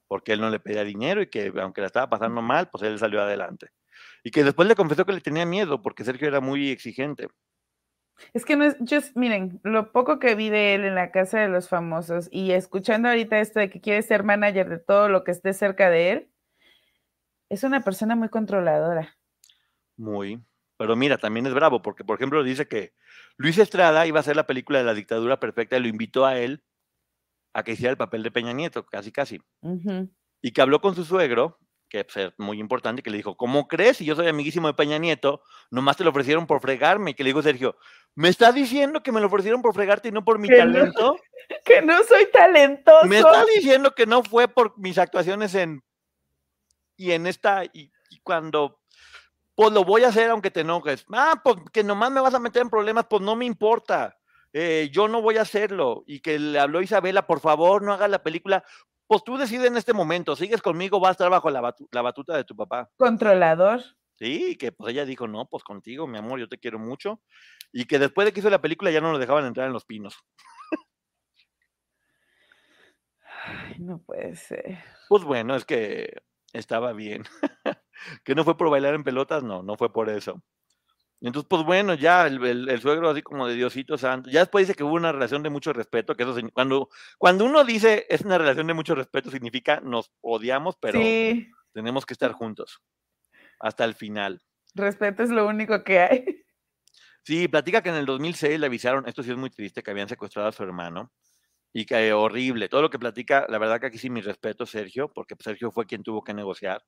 Porque 0.07 0.33
él 0.33 0.41
no 0.41 0.49
le 0.49 0.59
pedía 0.59 0.85
dinero 0.85 1.21
y 1.21 1.29
que 1.29 1.53
aunque 1.61 1.83
la 1.83 1.89
estaba 1.89 2.09
pasando 2.09 2.41
mal, 2.41 2.71
pues 2.71 2.83
él 2.85 2.99
salió 2.99 3.21
adelante. 3.21 3.73
Y 4.25 4.31
que 4.31 4.43
después 4.43 4.67
le 4.67 4.75
confesó 4.75 5.05
que 5.05 5.13
le 5.13 5.21
tenía 5.21 5.45
miedo 5.45 5.83
porque 5.83 6.03
Sergio 6.03 6.29
era 6.29 6.41
muy 6.41 6.71
exigente. 6.71 7.29
Es 8.33 8.47
que 8.47 8.57
no 8.57 8.65
es, 8.65 8.79
yo, 8.81 9.01
miren, 9.15 9.61
lo 9.63 9.93
poco 9.93 10.19
que 10.19 10.35
vi 10.35 10.49
de 10.49 10.77
él 10.77 10.87
en 10.87 10.95
la 10.95 11.11
casa 11.11 11.41
de 11.41 11.49
los 11.49 11.69
famosos 11.69 12.31
y 12.33 12.53
escuchando 12.53 13.11
ahorita 13.11 13.39
esto 13.39 13.61
de 13.61 13.69
que 13.69 13.83
quiere 13.83 14.01
ser 14.01 14.25
manager 14.25 14.71
de 14.71 14.79
todo 14.79 15.11
lo 15.11 15.25
que 15.25 15.33
esté 15.33 15.53
cerca 15.53 15.91
de 15.91 16.13
él, 16.13 16.33
es 17.51 17.65
una 17.65 17.83
persona 17.83 18.17
muy 18.17 18.31
controladora. 18.31 19.19
Muy. 19.99 20.43
Pero 20.79 20.95
mira, 20.95 21.19
también 21.19 21.45
es 21.47 21.53
bravo, 21.53 21.83
porque 21.83 22.05
por 22.05 22.17
ejemplo 22.17 22.43
dice 22.45 22.69
que 22.69 22.95
Luis 23.37 23.59
Estrada 23.59 24.07
iba 24.07 24.19
a 24.19 24.21
hacer 24.21 24.37
la 24.37 24.47
película 24.47 24.79
de 24.79 24.85
la 24.85 24.95
dictadura 24.95 25.41
perfecta 25.41 25.77
y 25.77 25.81
lo 25.81 25.89
invitó 25.89 26.25
a 26.25 26.39
él 26.39 26.63
a 27.53 27.65
que 27.65 27.73
hiciera 27.73 27.91
el 27.91 27.97
papel 27.97 28.23
de 28.23 28.31
Peña 28.31 28.53
Nieto, 28.53 28.87
casi 28.87 29.11
casi. 29.11 29.43
Y 30.41 30.53
que 30.53 30.63
habló 30.63 30.81
con 30.81 30.95
su 30.95 31.05
suegro, 31.05 31.59
que 31.89 32.05
pues, 32.05 32.17
es 32.17 32.33
muy 32.39 32.61
importante, 32.61 33.03
que 33.03 33.11
le 33.11 33.17
dijo, 33.17 33.37
¿cómo 33.37 33.67
crees? 33.67 33.97
Si 33.97 34.05
yo 34.05 34.15
soy 34.15 34.29
amiguísimo 34.29 34.69
de 34.69 34.75
Peña 34.75 34.99
Nieto, 34.99 35.43
nomás 35.69 35.97
te 35.97 36.05
lo 36.05 36.11
ofrecieron 36.11 36.47
por 36.47 36.61
fregarme. 36.61 37.11
Y 37.11 37.15
que 37.15 37.25
le 37.25 37.31
dijo 37.31 37.43
Sergio, 37.43 37.77
¿me 38.15 38.29
estás 38.29 38.55
diciendo 38.55 39.03
que 39.03 39.11
me 39.11 39.21
lo 39.21 39.27
ofrecieron 39.27 39.63
por 39.63 39.75
fregarte 39.75 40.09
y 40.09 40.13
no 40.13 40.25
por 40.25 40.39
mi 40.39 40.49
talento? 40.49 41.19
que 41.65 41.83
no 41.83 42.05
soy 42.05 42.29
talentoso. 42.33 43.07
¿Me 43.07 43.19
estás 43.19 43.47
diciendo 43.53 43.93
que 43.97 44.07
no 44.07 44.23
fue 44.23 44.47
por 44.47 44.79
mis 44.79 44.97
actuaciones 44.97 45.57
en... 45.57 45.83
Y 46.97 47.13
en 47.13 47.27
esta... 47.27 47.65
y 47.65 47.91
cuando 48.23 48.79
pues 49.59 49.73
lo 49.73 49.83
voy 49.83 50.05
a 50.05 50.09
hacer 50.11 50.31
aunque 50.31 50.53
te 50.53 50.61
enojes. 50.61 51.05
Ah, 51.13 51.41
pues 51.43 51.57
que 51.73 51.83
nomás 51.83 52.13
me 52.13 52.21
vas 52.21 52.33
a 52.33 52.39
meter 52.39 52.63
en 52.63 52.71
problemas, 52.71 53.07
pues 53.11 53.23
no 53.23 53.35
me 53.35 53.45
importa. 53.45 54.17
Eh, 54.53 54.89
yo 54.93 55.09
no 55.09 55.21
voy 55.21 55.37
a 55.37 55.43
hacerlo. 55.43 56.05
Y 56.07 56.21
que 56.21 56.39
le 56.39 56.61
habló 56.61 56.81
Isabela, 56.81 57.27
por 57.27 57.41
favor, 57.41 57.83
no 57.83 57.93
hagas 57.93 58.09
la 58.09 58.23
película. 58.23 58.63
Pues 59.09 59.25
tú 59.25 59.37
decides 59.37 59.67
en 59.67 59.77
este 59.77 59.93
momento, 59.93 60.37
sigues 60.37 60.63
conmigo, 60.63 61.01
vas 61.01 61.09
a 61.09 61.13
estar 61.13 61.29
bajo 61.29 61.51
la, 61.51 61.61
batuta 62.03 62.37
de 62.37 62.45
tu 62.45 62.55
papá. 62.55 62.89
Controlador. 62.97 63.83
Sí, 64.17 64.57
que 64.57 64.71
pues 64.71 64.93
ella 64.93 65.05
dijo, 65.05 65.27
no, 65.27 65.47
pues 65.47 65.65
contigo, 65.65 66.07
mi 66.07 66.19
amor, 66.19 66.39
yo 66.39 66.49
te 66.49 66.59
quiero 66.59 66.79
mucho. 66.79 67.21
Y 67.73 67.87
que 67.87 67.99
después 67.99 68.27
de 68.27 68.33
que 68.33 68.39
hizo 68.39 68.51
la 68.51 68.61
película 68.61 68.93
ya 68.93 69.01
no 69.01 69.11
lo 69.11 69.19
dejaban 69.19 69.45
entrar 69.45 69.67
en 69.67 69.73
los 69.73 69.85
pinos. 69.85 70.17
Ay, 73.45 73.75
no 73.81 73.99
puede 73.99 74.37
ser. 74.37 74.79
Pues 75.09 75.25
bueno, 75.25 75.57
es 75.57 75.65
que 75.65 76.23
estaba 76.53 76.93
bien. 76.93 77.25
que 78.25 78.35
no 78.35 78.45
fue 78.45 78.57
por 78.57 78.71
bailar 78.71 78.95
en 78.95 79.05
pelotas, 79.05 79.43
no, 79.43 79.63
no 79.63 79.77
fue 79.77 79.93
por 79.93 80.09
eso. 80.09 80.43
Entonces, 81.21 81.49
pues 81.49 81.65
bueno, 81.65 81.95
ya 81.95 82.27
el, 82.27 82.81
suegro 82.81 83.11
así 83.11 83.23
como 83.23 83.49
de 83.49 83.55
Diosito 83.55 83.99
Santo. 83.99 84.31
Ya 84.31 84.41
después 84.41 84.67
dice 84.67 84.77
que 84.77 84.85
hubo 84.85 84.95
una 84.95 85.11
relación 85.11 85.43
de 85.43 85.51
mucho 85.51 85.73
respeto, 85.73 86.15
que 86.15 86.23
eso 86.23 86.37
cuando, 86.53 86.89
cuando 87.19 87.45
uno 87.45 87.65
dice 87.65 88.07
es 88.09 88.23
una 88.23 88.39
relación 88.39 88.69
de 88.69 88.75
mucho 88.75 88.95
respeto, 88.95 89.31
significa 89.31 89.81
nos 89.81 90.13
odiamos, 90.21 90.77
pero 90.81 91.01
tenemos 91.73 92.07
que 92.07 92.15
estar 92.15 92.33
juntos 92.33 92.81
hasta 93.59 93.85
el 93.85 93.95
final. 93.95 94.41
Respeto 94.75 95.25
es 95.25 95.31
lo 95.31 95.47
único 95.47 95.83
que 95.83 95.99
hay. 95.99 96.25
Sí, 97.25 97.49
platica 97.49 97.83
que 97.83 97.89
en 97.89 97.97
el 97.97 98.07
2006 98.07 98.59
le 98.59 98.67
avisaron, 98.67 99.07
esto 99.09 99.23
sí 99.23 99.31
es 99.31 99.37
muy 99.37 99.51
triste, 99.51 99.83
que 99.83 99.91
habían 99.91 100.09
secuestrado 100.09 100.49
a 100.49 100.53
su 100.53 100.63
hermano 100.63 101.13
y 101.79 101.87
que 101.87 102.13
horrible. 102.13 102.69
Todo 102.69 102.83
lo 102.83 102.91
que 102.91 102.99
platica, 102.99 103.47
la 103.49 103.59
verdad 103.59 103.79
que 103.79 103.87
aquí 103.87 103.99
sí 103.99 104.11
mi 104.11 104.21
respeto, 104.21 104.67
Sergio, 104.67 105.13
porque 105.13 105.37
Sergio 105.39 105.71
fue 105.71 105.87
quien 105.87 106.03
tuvo 106.03 106.25
que 106.25 106.35
negociar. 106.35 106.85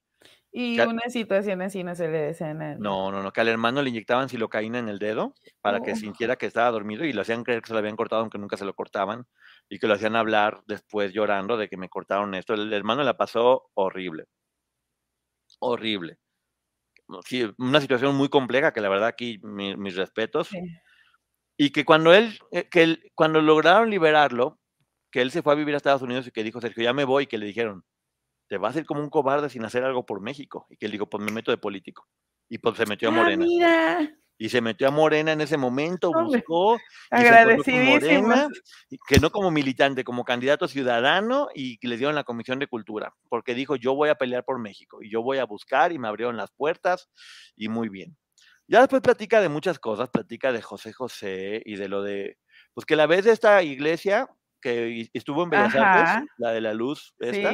Y 0.51 0.81
una 0.81 1.09
situación 1.09 1.63
así 1.63 1.85
no 1.85 1.95
se 1.95 2.09
le 2.09 2.19
desea 2.19 2.55
No, 2.55 3.13
no, 3.13 3.23
no, 3.23 3.33
que 3.33 3.41
al 3.41 3.47
hermano 3.47 3.83
le 3.83 3.91
inyectaban 3.91 4.29
silocaína 4.29 4.81
en 4.81 4.89
el 4.89 4.99
dedo 4.99 5.33
para 5.61 5.81
que 5.81 5.93
oh. 5.93 5.97
sintiera 5.97 6.35
que 6.35 6.47
estaba 6.47 6.73
dormido 6.73 7.05
y 7.05 7.13
lo 7.13 7.23
hacían 7.23 7.45
creer 7.45 7.63
que 7.63 7.69
se 7.69 7.73
lo 7.73 7.79
habían 7.79 7.95
cortado 7.95 8.23
aunque 8.23 8.39
nunca 8.39 8.57
se 8.57 8.65
lo 8.65 8.75
cortaban 8.75 9.29
y 9.69 9.79
que 9.79 9.87
lo 9.87 9.95
hacían 9.95 10.17
hablar 10.17 10.61
después 10.67 11.13
llorando 11.13 11.57
de 11.57 11.69
que 11.69 11.77
me 11.77 11.89
cortaron 11.89 12.35
esto. 12.35 12.55
El 12.55 12.73
hermano 12.73 13.05
la 13.05 13.17
pasó 13.17 13.71
horrible. 13.75 14.25
Horrible. 15.61 16.19
Sí, 17.25 17.49
una 17.59 17.81
situación 17.81 18.17
muy 18.17 18.29
compleja 18.29 18.73
que 18.73 18.81
la 18.81 18.89
verdad 18.89 19.07
aquí 19.07 19.39
mis 19.45 19.95
respetos. 19.95 20.51
Y 21.57 21.73
que 21.73 21.85
cuando 21.85 22.15
él, 22.15 22.39
eh, 22.53 22.71
que 22.71 22.83
él, 22.83 23.13
cuando 23.15 23.43
lograron 23.43 23.91
liberarlo, 23.91 24.60
que 25.11 25.21
él 25.21 25.31
se 25.31 25.43
fue 25.43 25.53
a 25.53 25.57
vivir 25.57 25.75
a 25.75 25.77
Estados 25.77 26.03
Unidos 26.03 26.27
y 26.27 26.31
que 26.31 26.45
dijo, 26.45 26.61
Sergio, 26.61 26.83
ya 26.83 26.93
me 26.93 27.05
voy, 27.05 27.25
y 27.25 27.27
que 27.27 27.39
le 27.39 27.47
dijeron, 27.47 27.85
te 28.49 28.59
vas 28.59 28.75
a 28.75 28.81
ir 28.81 28.87
como 28.87 29.01
un 29.01 29.11
cobarde 29.11 29.49
sin 29.49 29.65
hacer 29.65 29.85
algo 29.85 30.05
por 30.05 30.21
México. 30.21 30.67
Y 30.71 30.77
que 30.77 30.87
él 30.87 30.93
dijo, 30.93 31.09
pues 31.09 31.23
me 31.23 31.31
meto 31.31 31.51
de 31.51 31.59
político. 31.59 32.09
Y 32.49 32.59
pues 32.59 32.77
se 32.77 32.87
metió 32.87 33.09
a 33.09 33.13
ah, 33.13 33.15
Morena. 33.15 33.47
Y 34.39 34.49
se 34.49 34.61
metió 34.61 34.89
a 34.89 34.91
Morena 34.91 35.33
en 35.33 35.41
ese 35.41 35.57
momento, 35.57 36.11
buscó. 36.13 36.79
Agradecidísimo. 37.11 38.49
que 39.07 39.21
no 39.21 39.31
como 39.31 39.51
militante, 39.51 40.03
como 40.03 40.25
candidato 40.25 40.67
ciudadano 40.67 41.49
y 41.55 41.79
le 41.87 41.97
dieron 41.97 42.15
la 42.15 42.25
Comisión 42.25 42.59
de 42.59 42.67
Cultura, 42.67 43.15
porque 43.29 43.55
dijo, 43.55 43.77
yo 43.77 43.95
voy 43.95 44.09
a 44.09 44.15
pelear 44.15 44.45
por 44.45 44.59
México 44.59 45.03
y 45.03 45.11
yo 45.11 45.23
voy 45.23 45.39
a 45.39 45.45
buscar 45.45 45.93
y 45.93 45.99
me 45.99 46.09
abrieron 46.09 46.37
las 46.39 46.51
puertas 46.51 47.11
y 47.55 47.69
muy 47.69 47.89
bien. 47.89 48.17
Ya 48.67 48.81
después 48.81 49.03
platica 49.03 49.41
de 49.41 49.49
muchas 49.49 49.79
cosas, 49.79 50.09
platica 50.09 50.53
de 50.53 50.63
José 50.63 50.93
José 50.93 51.63
y 51.67 51.77
de 51.77 51.89
lo 51.89 52.03
de, 52.03 52.39
pues 52.73 52.87
que 52.87 52.97
la 52.97 53.07
vez 53.07 53.27
de 53.27 53.33
esta 53.33 53.63
iglesia 53.63 54.29
que 54.61 55.09
estuvo 55.13 55.45
en 55.45 55.51
Bellas 55.51 55.75
Artes, 55.75 56.29
la 56.39 56.53
de 56.53 56.61
la 56.61 56.75
luz, 56.75 57.15
esta, 57.19 57.53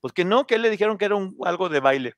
pues 0.00 0.12
que 0.12 0.24
no, 0.24 0.46
que 0.46 0.58
le 0.58 0.70
dijeron 0.70 0.98
que 0.98 1.06
era 1.06 1.16
un, 1.16 1.36
algo 1.44 1.68
de 1.68 1.80
baile. 1.80 2.14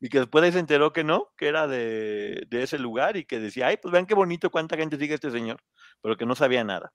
Y 0.00 0.08
que 0.08 0.18
después 0.18 0.52
se 0.52 0.58
enteró 0.58 0.92
que 0.92 1.04
no, 1.04 1.32
que 1.36 1.48
era 1.48 1.66
de, 1.66 2.46
ese 2.50 2.78
lugar 2.78 3.16
y 3.16 3.24
que 3.24 3.40
decía, 3.40 3.68
ay, 3.68 3.78
pues 3.78 3.92
vean 3.92 4.06
qué 4.06 4.14
bonito 4.14 4.50
cuánta 4.50 4.76
gente 4.76 4.98
sigue 4.98 5.14
este 5.14 5.30
señor, 5.30 5.58
pero 6.02 6.16
que 6.16 6.26
no 6.26 6.34
sabía 6.34 6.64
nada. 6.64 6.92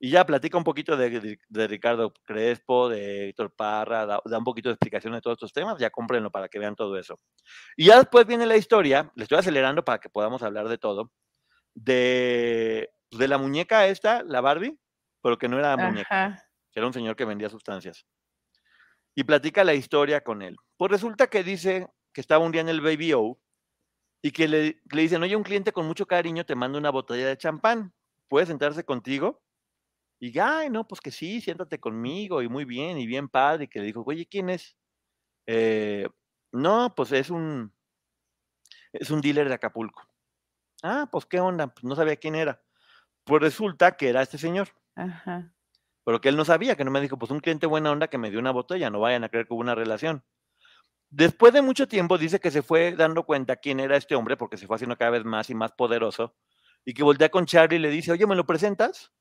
Y 0.00 0.10
ya 0.10 0.24
platica 0.24 0.56
un 0.56 0.62
poquito 0.62 0.96
de, 0.96 1.38
Ricardo 1.66 2.12
Crespo, 2.24 2.88
de 2.88 3.30
Héctor 3.30 3.52
Parra, 3.56 4.06
da, 4.06 4.20
un 4.24 4.44
poquito 4.44 4.68
de 4.68 4.74
explicación 4.74 5.14
de 5.14 5.20
todos 5.20 5.34
estos 5.34 5.52
temas, 5.52 5.78
ya 5.80 5.90
cómprenlo 5.90 6.30
para 6.30 6.48
que 6.48 6.60
vean 6.60 6.76
todo 6.76 6.96
eso. 6.96 7.18
Y 7.76 7.86
ya 7.86 7.98
después 7.98 8.24
viene 8.24 8.46
la 8.46 8.56
historia, 8.56 9.10
le 9.16 9.24
estoy 9.24 9.38
acelerando 9.38 9.84
para 9.84 9.98
que 9.98 10.08
podamos 10.08 10.44
hablar 10.44 10.68
de 10.68 10.78
todo, 10.78 11.10
de, 11.74 12.88
de 13.10 13.28
la 13.28 13.38
muñeca 13.38 13.88
esta, 13.88 14.22
la 14.22 14.40
Barbie, 14.40 14.78
pero 15.28 15.36
que 15.36 15.46
no 15.46 15.58
era 15.58 15.76
muñeca, 15.76 16.42
que 16.72 16.80
era 16.80 16.86
un 16.86 16.94
señor 16.94 17.14
que 17.14 17.26
vendía 17.26 17.50
sustancias. 17.50 18.06
Y 19.14 19.24
platica 19.24 19.62
la 19.62 19.74
historia 19.74 20.22
con 20.22 20.40
él. 20.40 20.56
Pues 20.78 20.90
resulta 20.90 21.26
que 21.26 21.44
dice 21.44 21.86
que 22.14 22.22
estaba 22.22 22.42
un 22.42 22.50
día 22.50 22.62
en 22.62 22.70
el 22.70 22.80
Baby 22.80 23.12
O 23.12 23.38
y 24.22 24.30
que 24.30 24.48
le, 24.48 24.80
le 24.90 25.02
dicen, 25.02 25.22
oye, 25.22 25.36
un 25.36 25.42
cliente 25.42 25.70
con 25.70 25.86
mucho 25.86 26.06
cariño 26.06 26.46
te 26.46 26.54
manda 26.54 26.78
una 26.78 26.88
botella 26.88 27.26
de 27.26 27.36
champán, 27.36 27.92
¿puedes 28.26 28.48
sentarse 28.48 28.84
contigo? 28.84 29.42
Y, 30.18 30.38
ay, 30.38 30.70
no, 30.70 30.88
pues 30.88 31.02
que 31.02 31.10
sí, 31.10 31.42
siéntate 31.42 31.78
conmigo, 31.78 32.40
y 32.40 32.48
muy 32.48 32.64
bien, 32.64 32.96
y 32.96 33.06
bien 33.06 33.28
padre, 33.28 33.64
y 33.64 33.68
que 33.68 33.80
le 33.80 33.84
dijo, 33.84 34.02
oye, 34.06 34.24
¿quién 34.24 34.48
es? 34.48 34.78
Eh, 35.46 36.08
no, 36.52 36.94
pues 36.94 37.12
es 37.12 37.28
un, 37.28 37.70
es 38.94 39.10
un 39.10 39.20
dealer 39.20 39.46
de 39.46 39.56
Acapulco. 39.56 40.08
Ah, 40.82 41.06
pues 41.12 41.26
qué 41.26 41.38
onda, 41.38 41.66
pues 41.66 41.84
no 41.84 41.94
sabía 41.94 42.16
quién 42.16 42.34
era. 42.34 42.62
Pues 43.24 43.42
resulta 43.42 43.94
que 43.94 44.08
era 44.08 44.22
este 44.22 44.38
señor. 44.38 44.68
Ajá. 44.98 45.54
Pero 46.04 46.20
que 46.20 46.28
él 46.28 46.36
no 46.36 46.44
sabía, 46.44 46.74
que 46.74 46.84
no 46.84 46.90
me 46.90 47.00
dijo, 47.00 47.18
pues 47.18 47.30
un 47.30 47.40
cliente 47.40 47.66
buena 47.66 47.92
onda 47.92 48.08
que 48.08 48.18
me 48.18 48.30
dio 48.30 48.40
una 48.40 48.50
botella, 48.50 48.90
no 48.90 48.98
vayan 49.00 49.22
a 49.24 49.28
creer 49.28 49.46
que 49.46 49.54
hubo 49.54 49.60
una 49.60 49.74
relación. 49.74 50.24
Después 51.10 51.52
de 51.52 51.62
mucho 51.62 51.86
tiempo 51.86 52.18
dice 52.18 52.40
que 52.40 52.50
se 52.50 52.62
fue 52.62 52.92
dando 52.96 53.24
cuenta 53.24 53.56
quién 53.56 53.78
era 53.78 53.96
este 53.96 54.14
hombre, 54.16 54.36
porque 54.36 54.56
se 54.56 54.66
fue 54.66 54.76
haciendo 54.76 54.96
cada 54.96 55.12
vez 55.12 55.24
más 55.24 55.50
y 55.50 55.54
más 55.54 55.72
poderoso, 55.72 56.34
y 56.84 56.94
que 56.94 57.04
voltea 57.04 57.28
con 57.28 57.46
Charlie 57.46 57.76
y 57.76 57.80
le 57.80 57.90
dice, 57.90 58.10
oye, 58.10 58.26
¿me 58.26 58.34
lo 58.34 58.44
presentas? 58.44 59.12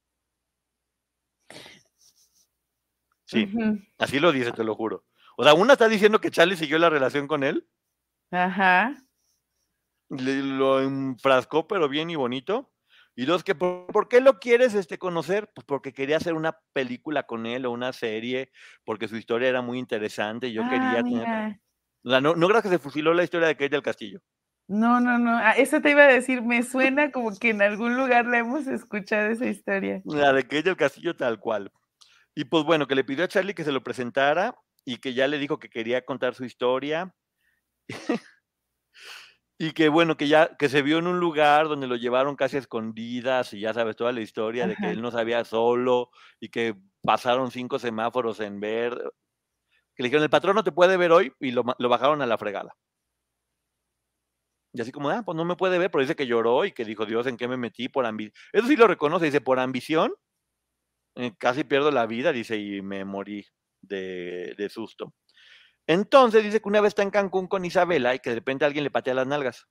Sí, 3.25 3.51
así 3.99 4.19
lo 4.19 4.31
dice, 4.31 4.51
te 4.51 4.63
lo 4.63 4.73
juro. 4.73 5.05
O 5.37 5.43
sea, 5.43 5.53
una 5.53 5.73
está 5.73 5.87
diciendo 5.87 6.19
que 6.19 6.31
Charlie 6.31 6.55
siguió 6.55 6.79
la 6.79 6.89
relación 6.89 7.27
con 7.27 7.43
él. 7.43 7.69
Ajá. 8.31 8.95
Le, 10.09 10.41
lo 10.41 10.81
enfrascó, 10.81 11.67
pero 11.67 11.87
bien 11.87 12.09
y 12.09 12.15
bonito. 12.15 12.71
Y 13.19 13.25
dos, 13.25 13.43
que 13.43 13.55
por, 13.55 14.07
qué 14.09 14.21
lo 14.21 14.37
quieres 14.37 14.75
este, 14.75 14.99
conocer? 14.99 15.49
Pues 15.55 15.65
porque 15.65 15.91
quería 15.91 16.17
hacer 16.17 16.35
una 16.35 16.59
película 16.71 17.23
con 17.23 17.47
él 17.47 17.65
o 17.65 17.71
una 17.71 17.91
serie, 17.91 18.51
porque 18.85 19.07
su 19.07 19.17
historia 19.17 19.49
era 19.49 19.63
muy 19.63 19.79
interesante 19.79 20.49
y 20.49 20.53
yo 20.53 20.61
quería 20.69 21.01
tener... 21.01 21.57
O 22.03 22.11
sea, 22.11 22.21
no, 22.21 22.35
no 22.35 22.47
creo 22.47 22.61
que 22.61 22.69
se 22.69 22.77
fusiló 22.77 23.15
la 23.15 23.23
historia 23.23 23.47
de 23.47 23.55
Kate 23.55 23.69
del 23.69 23.81
Castillo. 23.81 24.21
No, 24.67 24.99
no, 24.99 25.17
no. 25.17 25.35
Ah, 25.35 25.53
eso 25.53 25.81
te 25.81 25.89
iba 25.89 26.03
a 26.03 26.13
decir, 26.13 26.43
me 26.43 26.61
suena 26.61 27.11
como 27.11 27.35
que 27.35 27.49
en 27.49 27.63
algún 27.63 27.97
lugar 27.97 28.27
la 28.27 28.37
hemos 28.37 28.67
escuchado 28.67 29.31
esa 29.31 29.47
historia. 29.47 29.99
La 30.05 30.31
de 30.31 30.43
Kate 30.43 30.61
del 30.61 30.77
Castillo 30.77 31.15
tal 31.15 31.39
cual. 31.39 31.71
Y 32.35 32.45
pues 32.45 32.65
bueno, 32.65 32.85
que 32.85 32.93
le 32.93 33.03
pidió 33.03 33.25
a 33.25 33.27
Charlie 33.27 33.55
que 33.55 33.63
se 33.63 33.71
lo 33.71 33.83
presentara 33.83 34.55
y 34.85 34.97
que 34.97 35.15
ya 35.15 35.27
le 35.27 35.39
dijo 35.39 35.57
que 35.57 35.71
quería 35.71 36.05
contar 36.05 36.35
su 36.35 36.45
historia. 36.45 37.15
Y 39.59 39.71
que 39.71 39.89
bueno, 39.89 40.17
que 40.17 40.27
ya, 40.27 40.55
que 40.55 40.69
se 40.69 40.83
vio 40.83 40.99
en 40.99 41.07
un 41.07 41.19
lugar 41.19 41.67
donde 41.67 41.87
lo 41.87 41.95
llevaron 41.95 42.35
casi 42.35 42.57
a 42.57 42.59
escondidas 42.59 43.53
y 43.53 43.61
ya 43.61 43.73
sabes 43.73 43.95
toda 43.95 44.11
la 44.11 44.21
historia 44.21 44.67
de 44.67 44.75
que 44.75 44.91
él 44.91 45.01
no 45.01 45.09
sabía 45.09 45.43
solo 45.45 46.11
y 46.39 46.49
que 46.49 46.75
pasaron 47.01 47.49
cinco 47.49 47.79
semáforos 47.79 48.39
en 48.39 48.59
ver, 48.59 48.93
que 49.95 50.03
le 50.03 50.09
dijeron, 50.09 50.23
el 50.23 50.29
patrón 50.29 50.55
no 50.55 50.63
te 50.63 50.71
puede 50.71 50.97
ver 50.97 51.11
hoy 51.11 51.33
y 51.39 51.51
lo, 51.51 51.63
bajaron 51.63 52.21
a 52.21 52.27
la 52.27 52.37
fregada. 52.37 52.75
Y 54.73 54.81
así 54.81 54.91
como, 54.91 55.09
ah, 55.09 55.23
pues 55.25 55.35
no 55.35 55.43
me 55.43 55.55
puede 55.55 55.79
ver, 55.79 55.89
pero 55.89 56.03
dice 56.03 56.15
que 56.15 56.27
lloró 56.27 56.65
y 56.65 56.71
que 56.71 56.85
dijo, 56.85 57.05
Dios, 57.05 57.25
¿en 57.25 57.37
qué 57.37 57.47
me 57.47 57.57
metí 57.57 57.89
por 57.89 58.05
ambición? 58.05 58.33
Eso 58.53 58.67
sí 58.67 58.75
lo 58.75 58.85
reconoce, 58.87 59.25
dice, 59.25 59.41
por 59.41 59.59
ambición, 59.59 60.13
eh, 61.15 61.33
casi 61.37 61.63
pierdo 61.63 61.89
la 61.91 62.05
vida, 62.05 62.31
dice, 62.31 62.57
y 62.57 62.81
me 62.83 63.05
morí 63.05 63.47
de, 63.81 64.53
de 64.55 64.69
susto. 64.69 65.13
Entonces 65.87 66.43
dice 66.43 66.61
que 66.61 66.67
una 66.67 66.81
vez 66.81 66.89
está 66.89 67.03
en 67.03 67.11
Cancún 67.11 67.47
con 67.47 67.63
Isabela 67.65 68.13
y 68.13 68.19
que 68.19 68.29
de 68.31 68.35
repente 68.35 68.65
alguien 68.65 68.83
le 68.83 68.91
patea 68.91 69.13
las 69.13 69.27
nalgas. 69.27 69.67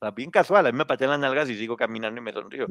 O 0.00 0.04
sea, 0.06 0.12
bien 0.12 0.30
casual, 0.30 0.64
a 0.66 0.70
mí 0.72 0.78
me 0.78 0.86
patean 0.86 1.10
las 1.10 1.18
nalgas 1.18 1.50
y 1.50 1.56
sigo 1.56 1.76
caminando 1.76 2.20
y 2.20 2.24
me 2.24 2.32
sonrío. 2.32 2.66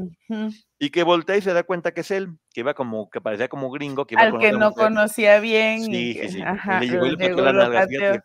Y 0.79 0.89
que 0.91 1.03
voltea 1.03 1.35
y 1.37 1.41
se 1.41 1.51
da 1.53 1.63
cuenta 1.63 1.93
que 1.93 2.01
es 2.01 2.11
él, 2.11 2.29
que 2.53 2.61
iba 2.61 2.73
como, 2.73 3.09
que 3.09 3.19
parecía 3.19 3.49
como 3.49 3.69
gringo. 3.69 4.05
Que 4.05 4.15
iba 4.15 4.23
Al 4.23 4.37
que 4.39 4.51
no 4.53 4.71
conocía 4.71 5.39
bien. 5.39 5.83
Sí, 5.83 6.13
sí, 6.13 6.29
sí. 6.29 6.41
Ajá, 6.41 6.79
le 6.79 6.87
llegó 6.87 7.05
y 7.05 7.11
le 7.11 7.17
pateó 7.17 7.43
las 7.43 7.53
nalgas. 7.55 7.85
pateó. 7.85 8.13
No 8.13 8.19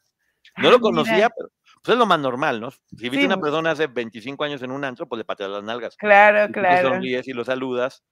Ah, 0.55 0.63
lo 0.63 0.69
mira. 0.71 0.81
conocía, 0.81 1.31
pero 1.31 1.49
pues 1.83 1.95
es 1.95 1.99
lo 1.99 2.07
más 2.07 2.21
normal, 2.21 2.61
¿no? 2.61 2.71
Si 2.71 2.79
viste 3.09 3.21
Sí, 3.21 3.27
una 3.27 3.41
persona 3.41 3.71
hace 3.73 3.87
25 3.87 4.45
años 4.45 4.63
en 4.63 4.71
un 4.71 4.85
antro, 4.85 5.09
pues 5.09 5.19
le 5.19 5.25
pateas 5.25 5.51
las 5.51 5.65
nalgas. 5.65 5.97
Claro, 5.97 6.45
Y 6.45 6.49
tú 6.49 6.53
claro. 6.53 6.89
sonríes 6.91 7.27
y 7.29 7.33
lo 7.33 7.45
saludas. 7.45 8.05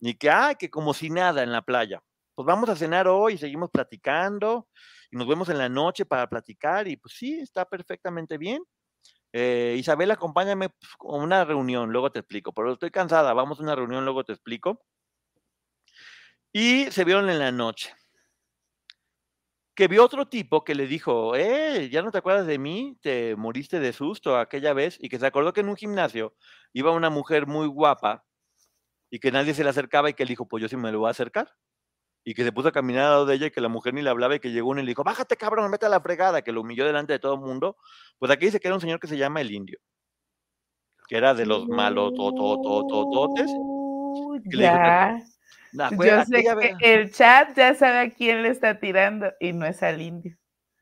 Y 0.00 0.14
que, 0.14 0.30
ay, 0.30 0.54
que 0.56 0.70
como 0.70 0.94
si 0.94 1.10
nada 1.10 1.42
en 1.42 1.50
la 1.52 1.62
playa. 1.62 2.02
Pues 2.34 2.46
vamos 2.46 2.68
a 2.70 2.76
cenar 2.76 3.08
hoy 3.08 3.34
y 3.34 3.38
seguimos 3.38 3.70
platicando. 3.70 4.68
Y 5.10 5.16
nos 5.16 5.26
vemos 5.26 5.48
en 5.48 5.58
la 5.58 5.68
noche 5.68 6.04
para 6.04 6.28
platicar. 6.28 6.88
Y 6.88 6.96
pues 6.96 7.14
sí, 7.14 7.38
está 7.40 7.64
perfectamente 7.64 8.38
bien. 8.38 8.62
Eh, 9.32 9.76
Isabel, 9.78 10.10
acompáñame 10.10 10.70
pues, 10.70 10.92
a 11.00 11.16
una 11.16 11.44
reunión, 11.44 11.90
luego 11.92 12.10
te 12.10 12.20
explico. 12.20 12.52
Pero 12.52 12.72
estoy 12.72 12.90
cansada, 12.90 13.32
vamos 13.32 13.60
a 13.60 13.62
una 13.62 13.74
reunión, 13.76 14.04
luego 14.04 14.24
te 14.24 14.32
explico. 14.32 14.82
Y 16.52 16.90
se 16.90 17.04
vieron 17.04 17.28
en 17.30 17.38
la 17.38 17.52
noche. 17.52 17.94
Que 19.74 19.86
vio 19.86 20.04
otro 20.04 20.26
tipo 20.28 20.64
que 20.64 20.74
le 20.74 20.86
dijo, 20.88 21.36
eh, 21.36 21.88
¿ya 21.90 22.02
no 22.02 22.10
te 22.10 22.18
acuerdas 22.18 22.46
de 22.46 22.58
mí? 22.58 22.98
Te 23.00 23.36
moriste 23.36 23.78
de 23.78 23.92
susto 23.92 24.36
aquella 24.36 24.72
vez. 24.72 24.98
Y 25.00 25.08
que 25.08 25.18
se 25.18 25.26
acordó 25.26 25.52
que 25.52 25.60
en 25.60 25.68
un 25.68 25.76
gimnasio 25.76 26.34
iba 26.72 26.90
una 26.90 27.10
mujer 27.10 27.46
muy 27.46 27.68
guapa 27.68 28.24
y 29.10 29.20
que 29.20 29.30
nadie 29.32 29.54
se 29.54 29.64
le 29.64 29.70
acercaba 29.70 30.10
y 30.10 30.14
que 30.14 30.24
él 30.24 30.28
dijo, 30.28 30.46
pues 30.48 30.62
yo 30.62 30.68
sí 30.68 30.76
me 30.76 30.92
lo 30.92 31.00
voy 31.00 31.08
a 31.08 31.12
acercar. 31.12 31.54
Y 32.24 32.34
que 32.34 32.44
se 32.44 32.52
puso 32.52 32.68
a 32.68 32.72
caminar 32.72 33.04
al 33.04 33.10
lado 33.10 33.26
de 33.26 33.34
ella 33.36 33.46
y 33.46 33.50
que 33.50 33.60
la 33.60 33.68
mujer 33.68 33.94
ni 33.94 34.02
le 34.02 34.10
hablaba 34.10 34.34
y 34.34 34.40
que 34.40 34.50
llegó 34.50 34.70
uno 34.70 34.80
y 34.80 34.84
le 34.84 34.90
dijo, 34.90 35.02
bájate 35.04 35.36
cabrón, 35.36 35.70
vete 35.70 35.86
a 35.86 35.88
la 35.88 36.00
fregada, 36.00 36.42
que 36.42 36.52
lo 36.52 36.60
humilló 36.60 36.84
delante 36.84 37.14
de 37.14 37.18
todo 37.18 37.34
el 37.34 37.40
mundo. 37.40 37.76
Pues 38.18 38.30
aquí 38.30 38.46
dice 38.46 38.60
que 38.60 38.68
era 38.68 38.74
un 38.74 38.80
señor 38.80 39.00
que 39.00 39.06
se 39.06 39.16
llama 39.16 39.40
el 39.40 39.50
indio, 39.50 39.78
que 41.08 41.16
era 41.16 41.32
de 41.34 41.46
los 41.46 41.66
malos 41.68 42.12
totototototes. 42.14 43.50
Ya. 44.44 45.18
"Nah, 45.72 45.90
Yo 45.90 46.24
sé 46.24 46.42
que 46.42 46.54
vez". 46.54 46.76
el 46.80 47.12
chat 47.12 47.54
ya 47.56 47.74
sabe 47.74 47.98
a 48.00 48.10
quién 48.10 48.42
le 48.42 48.48
está 48.50 48.78
tirando 48.80 49.32
y 49.40 49.52
no 49.52 49.66
es 49.66 49.82
al 49.82 50.00
indio. 50.00 50.36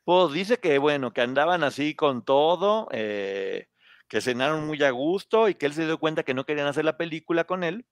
Pues 0.05 0.33
dice 0.33 0.59
que, 0.59 0.79
bueno, 0.79 1.13
que 1.13 1.21
andaban 1.21 1.65
así 1.65 1.95
con 1.97 2.25
todo, 2.25 2.89
eh, 2.93 3.67
que 4.09 4.21
cenaron 4.21 4.67
muy 4.67 4.81
a 4.85 4.91
gusto 4.91 5.49
y 5.49 5.55
que 5.57 5.67
él 5.67 5.75
se 5.75 5.85
dio 5.85 5.99
cuenta 5.99 6.23
que 6.23 6.35
no 6.35 6.45
querían 6.45 6.69
hacer 6.69 6.85
la 6.85 6.97
película 6.97 7.45
con 7.45 7.65
él 7.65 7.85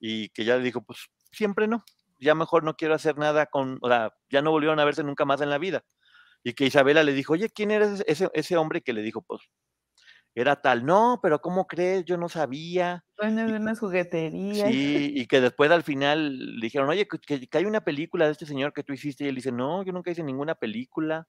y 0.00 0.28
que 0.30 0.44
ya 0.44 0.56
le 0.56 0.62
dijo, 0.62 0.82
pues 0.82 1.08
siempre 1.32 1.66
no, 1.68 1.84
ya 2.18 2.34
mejor 2.34 2.64
no 2.64 2.76
quiero 2.76 2.94
hacer 2.94 3.18
nada 3.18 3.46
con, 3.46 3.78
o 3.82 3.88
sea, 3.88 4.12
ya 4.30 4.42
no 4.42 4.50
volvieron 4.50 4.80
a 4.80 4.84
verse 4.84 5.04
nunca 5.04 5.24
más 5.24 5.40
en 5.40 5.50
la 5.50 5.58
vida. 5.58 5.84
Y 6.44 6.54
que 6.54 6.66
Isabela 6.66 7.02
le 7.04 7.12
dijo, 7.14 7.34
oye, 7.34 7.50
¿quién 7.50 7.70
eres 7.72 8.04
ese, 8.06 8.30
ese 8.34 8.56
hombre? 8.58 8.82
Que 8.82 8.92
le 8.94 9.02
dijo, 9.02 9.22
pues, 9.22 9.42
era 10.34 10.56
tal, 10.60 10.84
no, 10.86 11.18
pero 11.22 11.40
¿cómo 11.40 11.66
crees? 11.66 12.04
Yo 12.04 12.16
no 12.16 12.28
sabía. 12.28 13.04
Dueño 13.18 13.46
de 13.46 13.56
unas 13.56 13.80
jugueterías. 13.80 14.70
Sí, 14.70 15.12
y 15.14 15.26
que 15.26 15.40
después 15.40 15.70
al 15.70 15.82
final 15.84 16.56
le 16.58 16.60
dijeron, 16.66 16.88
oye, 16.88 17.06
que, 17.06 17.18
que- 17.18 17.46
que 17.48 17.58
hay 17.58 17.64
una 17.66 17.82
película 17.82 18.26
de 18.26 18.32
este 18.32 18.46
señor 18.46 18.72
que 18.72 18.82
tú 18.82 18.92
hiciste. 18.92 19.24
Y 19.24 19.28
él 19.28 19.34
dice, 19.36 19.52
no, 19.52 19.82
yo 19.84 19.92
nunca 19.92 20.10
hice 20.10 20.22
ninguna 20.22 20.54
película, 20.54 21.28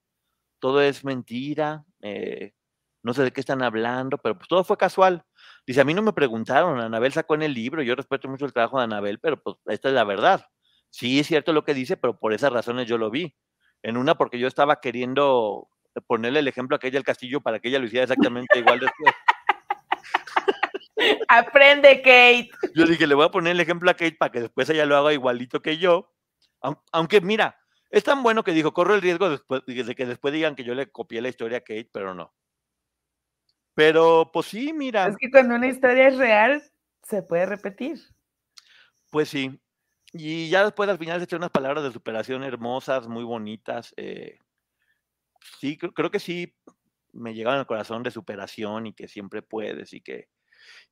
todo 0.60 0.82
es 0.82 1.04
mentira, 1.04 1.84
eh, 2.02 2.52
no 3.02 3.14
sé 3.14 3.24
de 3.24 3.32
qué 3.32 3.40
están 3.40 3.62
hablando, 3.62 4.18
pero 4.18 4.36
pues 4.36 4.48
todo 4.48 4.64
fue 4.64 4.76
casual. 4.78 5.24
Dice, 5.66 5.80
a 5.82 5.84
mí 5.84 5.94
no 5.94 6.02
me 6.02 6.12
preguntaron, 6.14 6.80
Anabel 6.80 7.12
sacó 7.12 7.34
en 7.36 7.42
el 7.42 7.54
libro, 7.54 7.82
yo 7.82 7.94
respeto 7.96 8.28
mucho 8.28 8.46
el 8.46 8.52
trabajo 8.54 8.78
de 8.78 8.84
Anabel, 8.84 9.20
pero 9.20 9.42
pues 9.42 9.56
esta 9.66 9.88
es 9.88 9.94
la 9.94 10.04
verdad. 10.04 10.42
Sí, 10.90 11.20
es 11.20 11.26
cierto 11.28 11.52
lo 11.52 11.64
que 11.64 11.74
dice, 11.74 11.96
pero 11.96 12.18
por 12.18 12.32
esas 12.32 12.52
razones 12.52 12.86
yo 12.86 12.98
lo 12.98 13.10
vi. 13.10 13.36
En 13.82 13.96
una 13.96 14.16
porque 14.16 14.38
yo 14.38 14.48
estaba 14.48 14.80
queriendo 14.80 15.68
ponerle 16.06 16.40
el 16.40 16.48
ejemplo 16.48 16.74
a 16.74 16.78
aquella 16.78 16.98
el 16.98 17.04
castillo 17.04 17.40
para 17.40 17.60
que 17.60 17.68
ella 17.68 17.78
lo 17.78 17.86
hiciera 17.86 18.04
exactamente 18.04 18.58
igual 18.58 18.80
después. 18.80 19.14
Aprende, 21.28 22.02
Kate. 22.02 22.50
Yo 22.74 22.84
dije, 22.86 23.06
le 23.06 23.14
voy 23.14 23.26
a 23.26 23.30
poner 23.30 23.52
el 23.52 23.60
ejemplo 23.60 23.90
a 23.90 23.94
Kate 23.94 24.16
para 24.18 24.32
que 24.32 24.40
después 24.40 24.68
ella 24.68 24.84
lo 24.86 24.96
haga 24.96 25.12
igualito 25.12 25.62
que 25.62 25.78
yo. 25.78 26.12
Aun- 26.60 26.78
Aunque, 26.92 27.20
mira, 27.20 27.58
es 27.90 28.04
tan 28.04 28.22
bueno 28.22 28.44
que 28.44 28.52
dijo, 28.52 28.72
corro 28.74 28.94
el 28.94 29.02
riesgo 29.02 29.30
después, 29.30 29.62
de 29.66 29.94
que 29.94 30.06
después 30.06 30.34
digan 30.34 30.54
que 30.54 30.64
yo 30.64 30.74
le 30.74 30.90
copié 30.90 31.22
la 31.22 31.28
historia 31.28 31.58
a 31.58 31.62
Kate, 31.62 31.88
pero 31.92 32.14
no. 32.14 32.34
Pero, 33.74 34.30
pues 34.32 34.46
sí, 34.46 34.72
mira, 34.72 35.06
Es 35.06 35.16
que 35.16 35.30
cuando 35.30 35.54
una 35.54 35.68
historia 35.68 36.08
es 36.08 36.18
real, 36.18 36.62
se 37.02 37.22
puede 37.22 37.46
repetir. 37.46 37.98
pues 39.10 39.28
sí. 39.30 39.58
Y 40.12 40.48
ya 40.50 40.64
después 40.64 40.88
al 40.88 40.98
final 40.98 41.18
se 41.18 41.24
echó 41.24 41.36
unas 41.36 41.50
palabras 41.50 41.84
de 41.84 41.92
superación 41.92 42.42
hermosas, 42.42 43.06
muy 43.06 43.24
bonitas. 43.24 43.94
eh, 43.96 44.38
sí, 45.60 45.76
creo, 45.76 45.92
creo 45.92 46.10
que 46.10 46.18
sí 46.18 46.54
me 47.12 47.34
llegaron 47.34 47.60
al 47.60 47.66
corazón 47.66 48.02
de 48.02 48.10
superación 48.10 48.86
y 48.86 48.92
que 48.92 49.08
siempre 49.08 49.42
puedes 49.42 49.92
y 49.92 50.00
que 50.00 50.28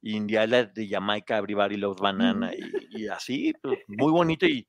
India 0.02 0.46
de 0.46 0.88
Jamaica, 0.88 1.38
Everybody 1.38 1.76
Loves 1.76 2.00
Banana 2.00 2.52
y, 2.54 3.02
y 3.02 3.08
así, 3.08 3.52
pues, 3.62 3.80
muy 3.88 4.12
bonito 4.12 4.46
y, 4.46 4.66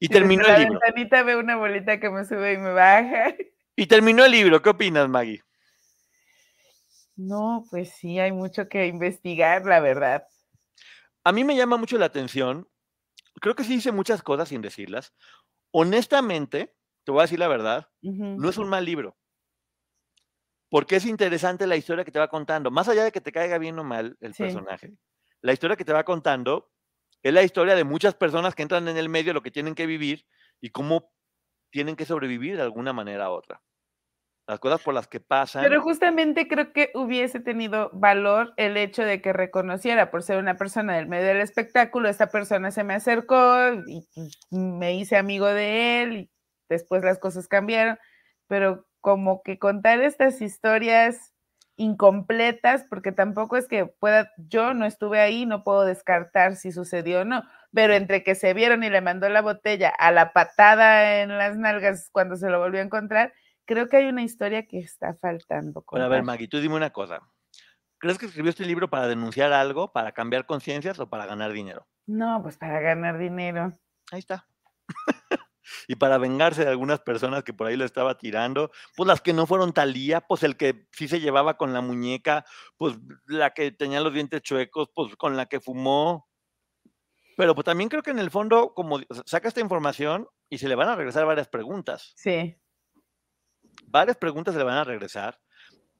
y 0.00 0.08
terminó 0.08 0.42
la 0.42 0.56
el 0.56 0.62
libro. 0.62 0.80
ventanita 0.80 1.22
veo 1.22 1.38
una 1.38 1.56
bolita 1.56 2.00
que 2.00 2.10
me 2.10 2.24
sube 2.24 2.54
y 2.54 2.58
me 2.58 2.72
baja. 2.72 3.34
Y 3.76 3.86
terminó 3.86 4.24
el 4.24 4.32
libro, 4.32 4.60
¿qué 4.60 4.70
opinas, 4.70 5.08
Maggie? 5.08 5.42
No, 7.16 7.64
pues 7.70 7.90
sí, 7.94 8.18
hay 8.18 8.32
mucho 8.32 8.68
que 8.68 8.86
investigar, 8.86 9.64
la 9.64 9.80
verdad. 9.80 10.26
A 11.24 11.32
mí 11.32 11.44
me 11.44 11.56
llama 11.56 11.76
mucho 11.76 11.98
la 11.98 12.06
atención, 12.06 12.68
creo 13.42 13.56
que 13.56 13.64
sí 13.64 13.76
hice 13.76 13.92
muchas 13.92 14.22
cosas 14.24 14.48
sin 14.50 14.62
decirlas. 14.62 15.14
Honestamente, 15.72 16.76
te 17.04 17.12
voy 17.12 17.20
a 17.20 17.24
decir 17.24 17.40
la 17.40 17.48
verdad, 17.48 17.88
no 18.36 18.50
es 18.50 18.58
un 18.58 18.68
mal 18.70 18.86
libro. 18.86 19.16
Porque 20.70 20.96
es 20.96 21.04
interesante 21.06 21.66
la 21.66 21.76
historia 21.76 22.04
que 22.04 22.10
te 22.10 22.18
va 22.18 22.28
contando. 22.28 22.70
Más 22.70 22.88
allá 22.88 23.04
de 23.04 23.12
que 23.12 23.20
te 23.20 23.32
caiga 23.32 23.58
bien 23.58 23.78
o 23.78 23.84
mal 23.84 24.16
el 24.20 24.34
Sí. 24.36 24.36
personaje, 24.36 24.94
la 25.42 25.52
historia 25.52 25.76
que 25.76 25.84
te 25.84 25.92
va 25.92 26.04
contando 26.04 26.70
es 27.22 27.32
la 27.32 27.42
historia 27.42 27.74
de 27.74 27.84
muchas 27.84 28.14
personas 28.14 28.54
que 28.54 28.62
entran 28.62 28.88
en 28.88 28.96
el 28.96 29.08
medio, 29.08 29.34
lo 29.34 29.42
que 29.42 29.50
tienen 29.50 29.74
que 29.74 29.86
vivir 29.86 30.26
y 30.60 30.70
cómo 30.70 31.12
tienen 31.70 31.96
que 31.96 32.06
sobrevivir 32.06 32.56
de 32.56 32.62
alguna 32.62 32.92
manera 32.92 33.30
u 33.30 33.34
otra. 33.34 33.62
Las 34.52 34.60
cosas 34.60 34.82
por 34.82 34.92
las 34.92 35.08
que 35.08 35.18
pasan. 35.18 35.62
Pero 35.62 35.80
justamente 35.80 36.46
creo 36.46 36.74
que 36.74 36.90
hubiese 36.92 37.40
tenido 37.40 37.88
valor 37.94 38.52
el 38.58 38.76
hecho 38.76 39.02
de 39.02 39.22
que 39.22 39.32
reconociera 39.32 40.10
por 40.10 40.22
ser 40.22 40.36
una 40.36 40.58
persona 40.58 40.94
del 40.94 41.06
medio 41.06 41.28
del 41.28 41.40
espectáculo, 41.40 42.10
esta 42.10 42.26
persona 42.26 42.70
se 42.70 42.84
me 42.84 42.92
acercó 42.92 43.72
y 43.86 44.06
me 44.50 44.92
hice 44.92 45.16
amigo 45.16 45.46
de 45.46 46.02
él 46.02 46.16
y 46.18 46.30
después 46.68 47.02
las 47.02 47.18
cosas 47.18 47.48
cambiaron, 47.48 47.98
pero 48.46 48.84
como 49.00 49.42
que 49.42 49.58
contar 49.58 50.02
estas 50.02 50.42
historias 50.42 51.32
incompletas, 51.76 52.84
porque 52.90 53.10
tampoco 53.10 53.56
es 53.56 53.68
que 53.68 53.86
pueda, 53.86 54.30
yo 54.36 54.74
no 54.74 54.84
estuve 54.84 55.18
ahí, 55.18 55.46
no 55.46 55.64
puedo 55.64 55.86
descartar 55.86 56.56
si 56.56 56.72
sucedió 56.72 57.22
o 57.22 57.24
no, 57.24 57.42
pero 57.72 57.94
entre 57.94 58.22
que 58.22 58.34
se 58.34 58.52
vieron 58.52 58.84
y 58.84 58.90
le 58.90 59.00
mandó 59.00 59.30
la 59.30 59.40
botella 59.40 59.88
a 59.88 60.12
la 60.12 60.34
patada 60.34 61.22
en 61.22 61.38
las 61.38 61.56
nalgas 61.56 62.10
cuando 62.12 62.36
se 62.36 62.50
lo 62.50 62.58
volvió 62.58 62.80
a 62.80 62.84
encontrar, 62.84 63.32
creo 63.66 63.88
que 63.88 63.96
hay 63.96 64.06
una 64.06 64.22
historia 64.22 64.66
que 64.66 64.78
está 64.78 65.14
faltando. 65.14 65.84
Bueno, 65.90 66.06
a 66.06 66.08
ver. 66.08 66.22
Maggie, 66.22 66.48
tú 66.48 66.60
dime 66.60 66.74
una 66.74 66.90
cosa. 66.90 67.20
¿Crees 67.98 68.18
que 68.18 68.26
escribió 68.26 68.50
este 68.50 68.66
libro 68.66 68.90
para 68.90 69.06
denunciar 69.06 69.52
algo, 69.52 69.92
para 69.92 70.12
cambiar 70.12 70.44
conciencias 70.44 70.98
o 70.98 71.08
para 71.08 71.26
ganar 71.26 71.52
dinero? 71.52 71.86
No, 72.06 72.42
pues 72.42 72.56
para 72.56 72.80
ganar 72.80 73.16
dinero. 73.16 73.72
Ahí 74.10 74.18
está. 74.18 74.46
y 75.88 75.94
para 75.94 76.18
vengarse 76.18 76.64
de 76.64 76.70
algunas 76.70 77.00
personas 77.00 77.44
que 77.44 77.54
por 77.54 77.68
ahí 77.68 77.76
lo 77.76 77.84
estaba 77.84 78.18
tirando, 78.18 78.72
pues 78.96 79.06
las 79.06 79.20
que 79.20 79.32
no 79.32 79.46
fueron 79.46 79.72
Talía, 79.72 80.20
pues 80.20 80.42
el 80.42 80.56
que 80.56 80.88
sí 80.90 81.06
se 81.06 81.20
llevaba 81.20 81.56
con 81.56 81.72
la 81.72 81.80
muñeca, 81.80 82.44
pues 82.76 82.98
la 83.26 83.50
que 83.50 83.70
tenía 83.70 84.00
los 84.00 84.12
dientes 84.12 84.42
chuecos, 84.42 84.90
pues 84.94 85.14
con 85.16 85.36
la 85.36 85.46
que 85.46 85.60
fumó. 85.60 86.28
Pero 87.36 87.54
pues 87.54 87.64
también 87.64 87.88
creo 87.88 88.02
que 88.02 88.10
en 88.10 88.18
el 88.18 88.30
fondo, 88.30 88.74
como 88.74 89.00
saca 89.24 89.48
esta 89.48 89.60
información 89.60 90.28
y 90.50 90.58
se 90.58 90.68
le 90.68 90.74
van 90.74 90.88
a 90.88 90.96
regresar 90.96 91.24
varias 91.24 91.48
preguntas. 91.48 92.12
Sí. 92.16 92.58
Varias 93.92 94.16
preguntas 94.16 94.54
se 94.54 94.58
le 94.58 94.64
van 94.64 94.78
a 94.78 94.84
regresar. 94.84 95.38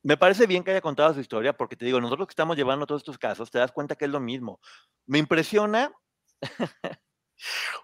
Me 0.03 0.17
parece 0.17 0.47
bien 0.47 0.65
que 0.65 0.71
haya 0.71 0.81
contado 0.81 1.13
su 1.13 1.21
historia, 1.21 1.53
porque 1.53 1.77
te 1.77 1.85
digo, 1.85 2.01
nosotros 2.01 2.27
que 2.27 2.33
estamos 2.33 2.57
llevando 2.57 2.87
todos 2.87 3.03
estos 3.03 3.19
casos, 3.19 3.51
te 3.51 3.59
das 3.59 3.71
cuenta 3.71 3.95
que 3.97 4.07
es 4.07 4.11
lo 4.11 4.19
mismo. 4.19 4.61
Me 5.07 5.19
impresiona. 5.19 5.93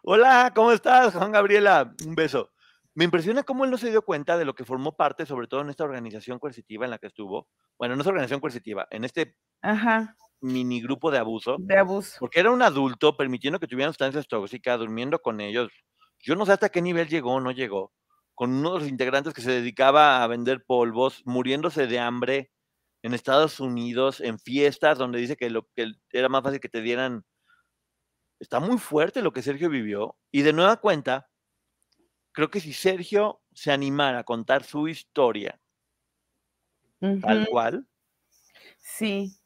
Hola, 0.02 0.50
¿cómo 0.54 0.72
estás, 0.72 1.14
Juan 1.14 1.30
Gabriela? 1.30 1.94
Un 2.06 2.14
beso. 2.14 2.50
Me 2.94 3.04
impresiona 3.04 3.42
cómo 3.42 3.66
él 3.66 3.70
no 3.70 3.76
se 3.76 3.90
dio 3.90 4.00
cuenta 4.00 4.38
de 4.38 4.46
lo 4.46 4.54
que 4.54 4.64
formó 4.64 4.96
parte, 4.96 5.26
sobre 5.26 5.46
todo 5.46 5.60
en 5.60 5.68
esta 5.68 5.84
organización 5.84 6.38
coercitiva 6.38 6.86
en 6.86 6.90
la 6.90 6.98
que 6.98 7.08
estuvo. 7.08 7.46
Bueno, 7.78 7.94
no 7.94 8.00
es 8.00 8.06
organización 8.08 8.40
coercitiva, 8.40 8.88
en 8.90 9.04
este 9.04 9.36
Ajá. 9.60 10.16
mini 10.40 10.80
grupo 10.80 11.10
de 11.10 11.18
abuso, 11.18 11.56
De 11.60 11.76
abuso. 11.76 12.16
porque 12.18 12.40
era 12.40 12.50
un 12.50 12.62
adulto 12.62 13.14
permitiendo 13.14 13.60
que 13.60 13.66
tuvieran 13.68 13.92
sustancias 13.92 14.26
tóxicas, 14.26 14.78
durmiendo 14.78 15.18
con 15.20 15.40
ellos. 15.42 15.68
Yo 16.20 16.34
no 16.34 16.46
sé 16.46 16.52
hasta 16.52 16.70
qué 16.70 16.80
nivel 16.80 17.08
llegó 17.08 17.34
o 17.34 17.40
no 17.40 17.50
llegó, 17.52 17.92
con 18.38 18.52
uno 18.52 18.74
de 18.74 18.80
los 18.80 18.88
integrantes 18.88 19.34
que 19.34 19.42
se 19.42 19.50
dedicaba 19.50 20.22
a 20.22 20.28
vender 20.28 20.64
polvos, 20.64 21.22
muriéndose 21.26 21.88
de 21.88 21.98
hambre 21.98 22.52
en 23.02 23.12
Estados 23.14 23.58
Unidos, 23.60 24.20
en 24.20 24.38
fiestas, 24.38 24.96
donde 24.98 25.18
dice 25.18 25.36
que, 25.36 25.50
lo, 25.50 25.68
que 25.74 25.92
era 26.12 26.28
más 26.28 26.44
fácil 26.44 26.60
que 26.60 26.68
te 26.68 26.80
dieran. 26.80 27.24
Está 28.40 28.58
muy 28.58 28.78
fuerte 28.78 29.22
lo 29.22 29.32
que 29.32 29.42
Sergio 29.42 29.70
vivió. 29.70 30.16
Y 30.32 30.42
de 30.42 30.52
nueva 30.52 30.78
cuenta, 30.78 31.30
creo 32.32 32.50
que 32.50 32.60
si 32.60 32.72
Sergio 32.72 33.42
se 33.52 33.70
animara 33.70 34.20
a 34.20 34.24
contar 34.24 34.64
su 34.64 34.88
historia 34.88 35.60
tal 37.20 37.44
cual, 37.44 37.86
Sí. 38.78 39.38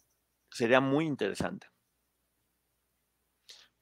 sería 0.50 0.80
muy 0.80 1.04
interesante. 1.06 1.66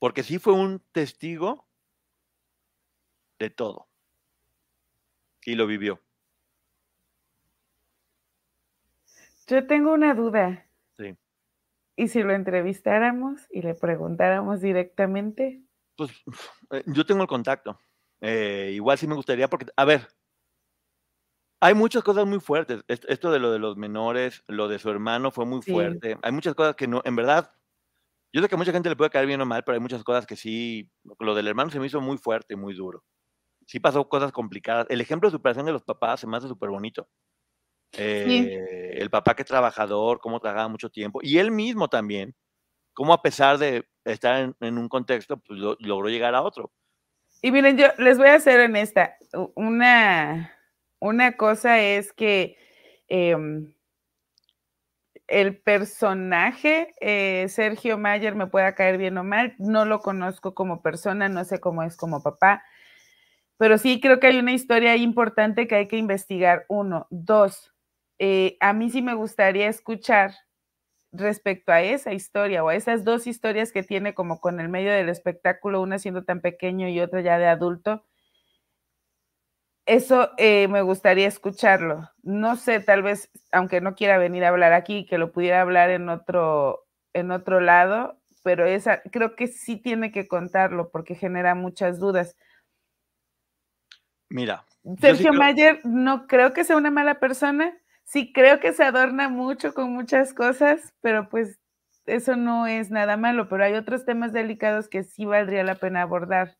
Porque 0.00 0.22
sí 0.24 0.38
fue 0.38 0.54
un 0.54 0.80
testigo 0.92 1.68
de 3.40 3.50
todo. 3.50 3.89
Y 5.44 5.54
lo 5.54 5.66
vivió. 5.66 6.00
Yo 9.48 9.66
tengo 9.66 9.92
una 9.92 10.14
duda. 10.14 10.66
Sí. 10.98 11.16
¿Y 11.96 12.08
si 12.08 12.22
lo 12.22 12.32
entrevistáramos 12.32 13.46
y 13.50 13.62
le 13.62 13.74
preguntáramos 13.74 14.60
directamente? 14.60 15.62
Pues 15.96 16.10
eh, 16.70 16.82
yo 16.86 17.04
tengo 17.04 17.22
el 17.22 17.28
contacto. 17.28 17.78
Eh, 18.20 18.72
igual 18.74 18.98
sí 18.98 19.06
me 19.06 19.14
gustaría, 19.14 19.48
porque, 19.48 19.66
a 19.76 19.84
ver, 19.84 20.08
hay 21.60 21.74
muchas 21.74 22.02
cosas 22.02 22.26
muy 22.26 22.40
fuertes. 22.40 22.82
Esto 22.88 23.30
de 23.30 23.38
lo 23.38 23.52
de 23.52 23.58
los 23.58 23.76
menores, 23.76 24.42
lo 24.46 24.68
de 24.68 24.78
su 24.78 24.88
hermano 24.90 25.30
fue 25.30 25.44
muy 25.46 25.60
Sí. 25.60 25.72
fuerte. 25.72 26.16
Hay 26.22 26.32
muchas 26.32 26.54
cosas 26.54 26.74
que 26.74 26.86
no, 26.88 27.02
en 27.04 27.16
verdad, 27.16 27.52
yo 28.32 28.42
sé 28.42 28.48
que 28.48 28.56
a 28.56 28.58
mucha 28.58 28.72
gente 28.72 28.90
le 28.90 28.96
puede 28.96 29.10
caer 29.10 29.26
bien 29.26 29.40
o 29.42 29.46
mal, 29.46 29.64
pero 29.64 29.74
hay 29.76 29.80
muchas 29.82 30.04
cosas 30.04 30.26
que 30.26 30.36
sí, 30.36 30.90
lo 31.20 31.34
del 31.34 31.48
hermano 31.48 31.70
se 31.70 31.80
me 31.80 31.86
hizo 31.86 32.00
muy 32.00 32.18
fuerte 32.18 32.54
y 32.54 32.56
muy 32.58 32.74
duro. 32.74 33.04
Sí 33.70 33.78
pasó 33.78 34.08
cosas 34.08 34.32
complicadas. 34.32 34.84
El 34.90 35.00
ejemplo 35.00 35.28
de 35.28 35.30
superación 35.30 35.64
de 35.64 35.70
los 35.70 35.84
papás 35.84 36.18
se 36.18 36.26
me 36.26 36.36
hace 36.36 36.48
súper 36.48 36.70
bonito. 36.70 37.08
Eh, 37.92 38.96
el 38.98 39.10
papá 39.10 39.36
que 39.36 39.44
trabajador, 39.44 40.18
cómo 40.18 40.40
trabajaba 40.40 40.66
mucho 40.66 40.90
tiempo, 40.90 41.20
y 41.22 41.38
él 41.38 41.52
mismo 41.52 41.86
también, 41.86 42.34
cómo 42.94 43.12
a 43.12 43.22
pesar 43.22 43.58
de 43.58 43.84
estar 44.04 44.40
en, 44.40 44.56
en 44.58 44.76
un 44.76 44.88
contexto, 44.88 45.36
pues 45.36 45.60
lo- 45.60 45.76
logró 45.78 46.08
llegar 46.08 46.34
a 46.34 46.42
otro. 46.42 46.72
Y 47.42 47.52
miren, 47.52 47.78
yo 47.78 47.86
les 47.98 48.18
voy 48.18 48.26
a 48.26 48.40
ser 48.40 48.58
honesta. 48.58 49.16
u- 49.34 49.52
Una, 49.54 50.52
una 50.98 51.36
cosa 51.36 51.80
es 51.80 52.12
que 52.12 52.56
em, 53.06 53.72
el 55.28 55.60
personaje 55.62 56.92
eh, 57.00 57.46
Sergio 57.48 57.98
Mayer 57.98 58.34
me 58.34 58.48
pueda 58.48 58.74
caer 58.74 58.98
bien 58.98 59.16
o 59.16 59.22
mal. 59.22 59.54
No 59.58 59.84
lo 59.84 60.00
conozco 60.00 60.54
como 60.56 60.82
persona, 60.82 61.28
no 61.28 61.44
sé 61.44 61.60
cómo 61.60 61.84
es 61.84 61.96
como 61.96 62.20
papá. 62.20 62.64
Pero 63.60 63.76
sí 63.76 64.00
creo 64.00 64.20
que 64.20 64.28
hay 64.28 64.38
una 64.38 64.54
historia 64.54 64.96
importante 64.96 65.68
que 65.68 65.74
hay 65.74 65.86
que 65.86 65.98
investigar. 65.98 66.64
Uno. 66.70 67.06
Dos. 67.10 67.74
eh, 68.18 68.56
a 68.58 68.72
mí 68.72 68.88
sí 68.90 69.02
me 69.02 69.12
gustaría 69.12 69.68
escuchar 69.68 70.32
respecto 71.12 71.72
a 71.72 71.82
esa 71.82 72.14
historia 72.14 72.64
o 72.64 72.70
a 72.70 72.74
esas 72.76 73.04
dos 73.04 73.26
historias 73.26 73.72
que 73.72 73.82
tiene 73.82 74.14
como 74.14 74.40
con 74.40 74.60
el 74.60 74.70
medio 74.70 74.92
del 74.92 75.10
espectáculo, 75.10 75.82
una 75.82 75.98
siendo 75.98 76.24
tan 76.24 76.40
pequeño 76.40 76.88
y 76.88 77.00
otra 77.00 77.20
ya 77.20 77.38
de 77.38 77.48
adulto. 77.48 78.04
Eso 79.86 80.30
eh, 80.38 80.66
me 80.68 80.80
gustaría 80.80 81.28
escucharlo. 81.28 82.08
No 82.22 82.56
sé, 82.56 82.80
tal 82.80 83.02
vez, 83.02 83.30
aunque 83.52 83.82
no 83.82 83.94
quiera 83.94 84.16
venir 84.16 84.44
a 84.44 84.48
hablar 84.48 84.72
aquí, 84.72 85.04
que 85.04 85.18
lo 85.18 85.32
pudiera 85.32 85.60
hablar 85.60 85.90
en 85.90 86.08
otro, 86.08 86.86
en 87.12 87.30
otro 87.30 87.60
lado, 87.60 88.18
pero 88.42 88.64
esa 88.66 89.02
creo 89.10 89.36
que 89.36 89.48
sí 89.48 89.76
tiene 89.76 90.12
que 90.12 90.28
contarlo 90.28 90.90
porque 90.90 91.14
genera 91.14 91.54
muchas 91.54 91.98
dudas. 91.98 92.36
Mira, 94.30 94.64
sí 94.84 94.96
Sergio 95.00 95.30
creo- 95.30 95.40
Mayer 95.40 95.80
no 95.84 96.26
creo 96.26 96.52
que 96.52 96.64
sea 96.64 96.76
una 96.76 96.90
mala 96.90 97.20
persona. 97.20 97.76
Sí 98.04 98.32
creo 98.32 98.58
que 98.60 98.72
se 98.72 98.82
adorna 98.84 99.28
mucho 99.28 99.74
con 99.74 99.92
muchas 99.92 100.32
cosas, 100.34 100.92
pero 101.00 101.28
pues 101.28 101.60
eso 102.06 102.34
no 102.36 102.66
es 102.66 102.90
nada 102.90 103.16
malo. 103.16 103.48
Pero 103.48 103.64
hay 103.64 103.74
otros 103.74 104.04
temas 104.04 104.32
delicados 104.32 104.88
que 104.88 105.04
sí 105.04 105.24
valdría 105.26 105.62
la 105.64 105.74
pena 105.74 106.02
abordar. 106.02 106.56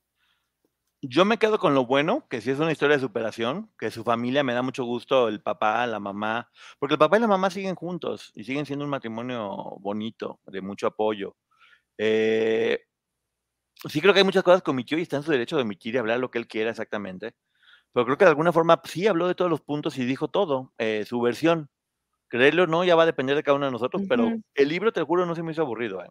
Yo 1.03 1.25
me 1.25 1.39
quedo 1.39 1.59
con 1.59 1.75
lo 1.75 1.87
bueno, 1.87 2.27
que 2.29 2.43
sí 2.43 2.51
es 2.51 2.59
una 2.59 2.73
historia 2.73 2.97
de 2.97 3.01
superación, 3.01 3.71
que 3.79 3.91
su 3.91 4.05
familia 4.05 4.45
me 4.45 4.53
da 4.53 4.61
mucho 4.61 4.85
gusto, 4.85 5.29
el 5.29 5.41
papá, 5.41 5.87
la 5.87 5.99
mamá, 5.99 6.51
porque 6.79 6.95
el 6.95 6.99
papá 6.99 7.17
y 7.17 7.21
la 7.21 7.27
mamá 7.27 7.49
siguen 7.49 7.75
juntos 7.75 8.33
y 8.35 8.45
siguen 8.45 8.67
siendo 8.67 8.85
un 8.85 8.91
matrimonio 8.91 9.49
bonito, 9.81 10.41
de 10.47 10.61
mucho 10.61 10.87
apoyo. 10.87 11.37
Eh, 11.97 12.83
sí 13.89 14.03
creo 14.03 14.13
que 14.13 14.21
hay 14.21 14.25
muchas 14.27 14.43
cosas 14.43 14.63
que 14.63 14.71
omitió 14.71 14.99
y 14.99 15.03
está 15.03 15.17
en 15.17 15.23
su 15.23 15.31
derecho 15.33 15.57
de 15.57 15.63
omitir 15.63 15.95
y 15.95 15.99
hablar 15.99 16.19
lo 16.21 16.31
que 16.31 16.37
él 16.39 16.47
quiera 16.47 16.71
exactamente, 16.71 17.35
pero 17.93 18.07
creo 18.07 18.19
que 18.19 18.25
de 18.25 18.31
alguna 18.31 18.53
forma 18.53 18.81
sí 18.85 19.07
habló 19.07 19.29
de 19.29 19.35
todos 19.35 19.51
los 19.51 19.61
puntos 19.63 19.99
y 19.99 20.05
dijo 20.05 20.29
todo, 20.29 20.73
eh, 20.79 21.05
su 21.07 21.21
versión. 21.21 21.71
Creerlo 22.29 22.65
o 22.65 22.67
no, 22.69 22.85
ya 22.85 22.97
va 22.97 23.05
a 23.05 23.07
depender 23.07 23.37
de 23.37 23.43
cada 23.45 23.57
uno 23.57 23.67
de 23.67 23.73
nosotros, 23.73 24.05
pero 24.09 24.39
el 24.55 24.69
libro, 24.69 24.93
te 24.93 25.03
juro, 25.03 25.27
no 25.27 25.35
se 25.37 25.43
me 25.43 25.53
hizo 25.53 25.63
aburrido. 25.63 26.03
eh. 26.05 26.09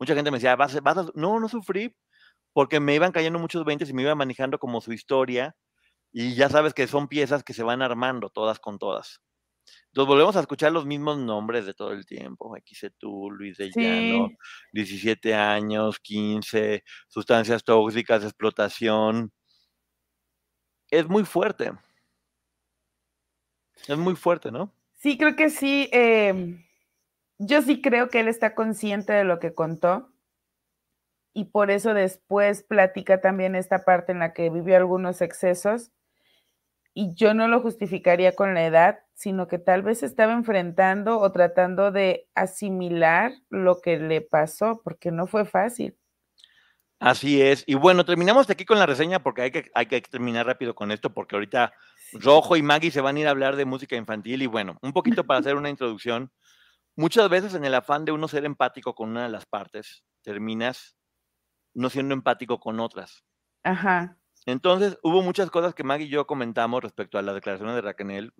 Mucha 0.00 0.14
gente 0.14 0.30
me 0.32 0.38
decía, 0.38 0.56
vas, 0.56 0.76
a- 0.76 0.80
vas 0.82 0.98
a-". 0.98 1.06
No, 1.14 1.40
no 1.40 1.48
sufrí, 1.48 1.96
porque 2.54 2.80
me 2.80 2.94
iban 2.96 3.12
cayendo 3.12 3.38
muchos 3.40 3.64
20 3.66 3.84
y 3.88 3.92
me 3.94 4.02
iba 4.02 4.14
manejando 4.16 4.58
como 4.58 4.80
su 4.82 4.92
historia, 4.94 5.56
y 6.12 6.34
ya 6.36 6.48
sabes 6.50 6.74
que 6.74 6.86
son 6.88 7.08
piezas 7.08 7.44
que 7.44 7.54
se 7.54 7.62
van 7.64 7.82
armando 7.82 8.30
todas 8.30 8.60
con 8.60 8.78
todas. 8.78 9.20
Entonces 9.88 10.08
volvemos 10.08 10.36
a 10.36 10.40
escuchar 10.40 10.72
los 10.72 10.86
mismos 10.86 11.18
nombres 11.18 11.66
de 11.66 11.74
todo 11.74 11.92
el 11.92 12.06
tiempo. 12.06 12.56
XC 12.56 12.90
tú, 12.98 13.30
Luis 13.30 13.56
de 13.58 13.72
Llano, 13.74 14.32
Sí, 14.32 14.36
17 14.72 15.34
años, 15.34 15.98
15, 16.00 16.82
sustancias 17.08 17.62
tóxicas, 17.64 18.24
explotación. 18.24 19.32
Es 20.92 21.08
muy 21.08 21.24
fuerte. 21.24 21.72
Es 23.88 23.96
muy 23.96 24.14
fuerte, 24.14 24.52
¿no? 24.52 24.70
sí, 24.98 25.16
creo 25.16 25.34
que 25.34 25.48
sí. 25.48 25.88
em, 25.90 26.62
yo 27.38 27.62
sí 27.62 27.80
creo 27.80 28.10
que 28.10 28.20
él 28.20 28.28
está 28.28 28.54
consciente 28.54 29.14
de 29.14 29.24
lo 29.24 29.40
que 29.40 29.54
contó 29.54 30.12
y 31.32 31.46
por 31.46 31.70
eso 31.70 31.94
después 31.94 32.62
platica 32.62 33.22
también 33.22 33.54
esta 33.56 33.84
parte 33.84 34.12
en 34.12 34.18
la 34.18 34.34
que 34.34 34.50
vivió 34.50 34.76
algunos 34.76 35.22
excesos 35.22 35.92
y 36.92 37.14
yo 37.14 37.32
no 37.32 37.48
lo 37.48 37.60
justificaría 37.62 38.36
con 38.36 38.52
la 38.52 38.66
edad, 38.66 39.00
sino 39.14 39.48
que 39.48 39.58
tal 39.58 39.82
vez 39.82 40.02
estaba 40.02 40.34
enfrentando 40.34 41.20
o 41.20 41.32
tratando 41.32 41.90
de 41.90 42.28
asimilar 42.34 43.32
lo 43.48 43.80
que 43.80 43.96
le 43.96 44.20
pasó, 44.20 44.82
porque 44.84 45.10
no 45.10 45.26
fue 45.26 45.46
fácil. 45.46 45.96
Así 47.02 47.42
es. 47.42 47.64
Y 47.66 47.74
bueno, 47.74 48.04
terminamos 48.04 48.48
aquí 48.48 48.64
con 48.64 48.78
la 48.78 48.86
reseña 48.86 49.20
porque 49.20 49.42
hay 49.42 49.50
que, 49.50 49.70
hay 49.74 49.86
que 49.86 50.00
terminar 50.02 50.46
rápido 50.46 50.74
con 50.74 50.92
esto 50.92 51.12
porque 51.12 51.34
ahorita 51.34 51.72
Rojo 52.12 52.56
y 52.56 52.62
Maggie 52.62 52.92
se 52.92 53.00
van 53.00 53.16
a 53.16 53.20
ir 53.20 53.26
a 53.26 53.30
hablar 53.30 53.56
de 53.56 53.64
música 53.64 53.96
infantil 53.96 54.40
y 54.40 54.46
bueno, 54.46 54.78
un 54.82 54.92
poquito 54.92 55.24
para 55.24 55.40
hacer 55.40 55.56
una 55.56 55.68
introducción. 55.68 56.30
Muchas 56.94 57.28
veces 57.28 57.54
en 57.54 57.64
el 57.64 57.74
afán 57.74 58.04
de 58.04 58.12
uno 58.12 58.28
ser 58.28 58.44
empático 58.44 58.94
con 58.94 59.10
una 59.10 59.24
de 59.24 59.30
las 59.30 59.46
partes, 59.46 60.04
terminas 60.22 60.96
no 61.74 61.90
siendo 61.90 62.14
empático 62.14 62.60
con 62.60 62.78
otras. 62.78 63.24
Ajá, 63.64 64.16
Entonces, 64.46 64.98
hubo 65.02 65.22
muchas 65.22 65.50
cosas 65.50 65.74
que 65.74 65.84
Maggie 65.84 66.06
y 66.06 66.10
yo 66.10 66.26
comentamos 66.26 66.82
respecto 66.82 67.18
a 67.18 67.22
las 67.22 67.34
declaraciones 67.34 67.74
de 67.76 67.82
Raquel, 67.82 68.32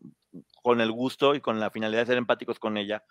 con 0.62 0.80
el 0.80 0.92
gusto 0.92 1.34
y 1.34 1.40
con 1.40 1.60
la 1.60 1.70
finalidad 1.70 2.02
de 2.02 2.06
ser 2.06 2.18
empáticos 2.18 2.58
con 2.58 2.76
ella, 2.76 3.04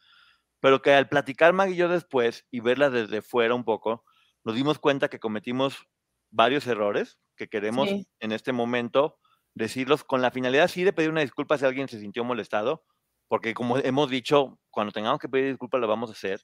pero 0.59 0.81
que 0.81 0.93
al 0.93 1.09
platicar 1.09 1.53
Maggie 1.53 1.75
y 1.75 1.77
yo 1.77 1.89
después 1.89 2.45
y 2.51 2.59
verla 2.61 2.89
desde 2.89 3.21
fuera 3.21 3.55
un 3.55 3.65
poco, 3.65 4.05
nos 4.43 4.55
dimos 4.55 4.79
cuenta 4.79 5.09
que 5.09 5.19
cometimos 5.19 5.87
varios 6.31 6.65
errores 6.67 7.19
que 7.35 7.47
queremos 7.47 7.89
Sí. 7.89 8.07
en 8.19 8.31
este 8.31 8.51
momento 8.53 9.19
decirlos 9.53 10.03
con 10.03 10.21
la 10.21 10.31
finalidad 10.31 10.67
sí 10.69 10.83
de 10.83 10.93
pedir 10.93 11.09
una 11.09 11.21
disculpa 11.21 11.57
si 11.57 11.65
alguien 11.65 11.87
se 11.87 11.99
sintió 11.99 12.23
molestado, 12.23 12.85
porque 13.27 13.53
como 13.53 13.77
hemos 13.77 14.09
dicho, 14.09 14.59
cuando 14.69 14.91
tengamos 14.93 15.19
que 15.19 15.29
pedir 15.29 15.49
disculpas 15.49 15.81
lo 15.81 15.87
vamos 15.87 16.09
a 16.09 16.13
hacer. 16.13 16.41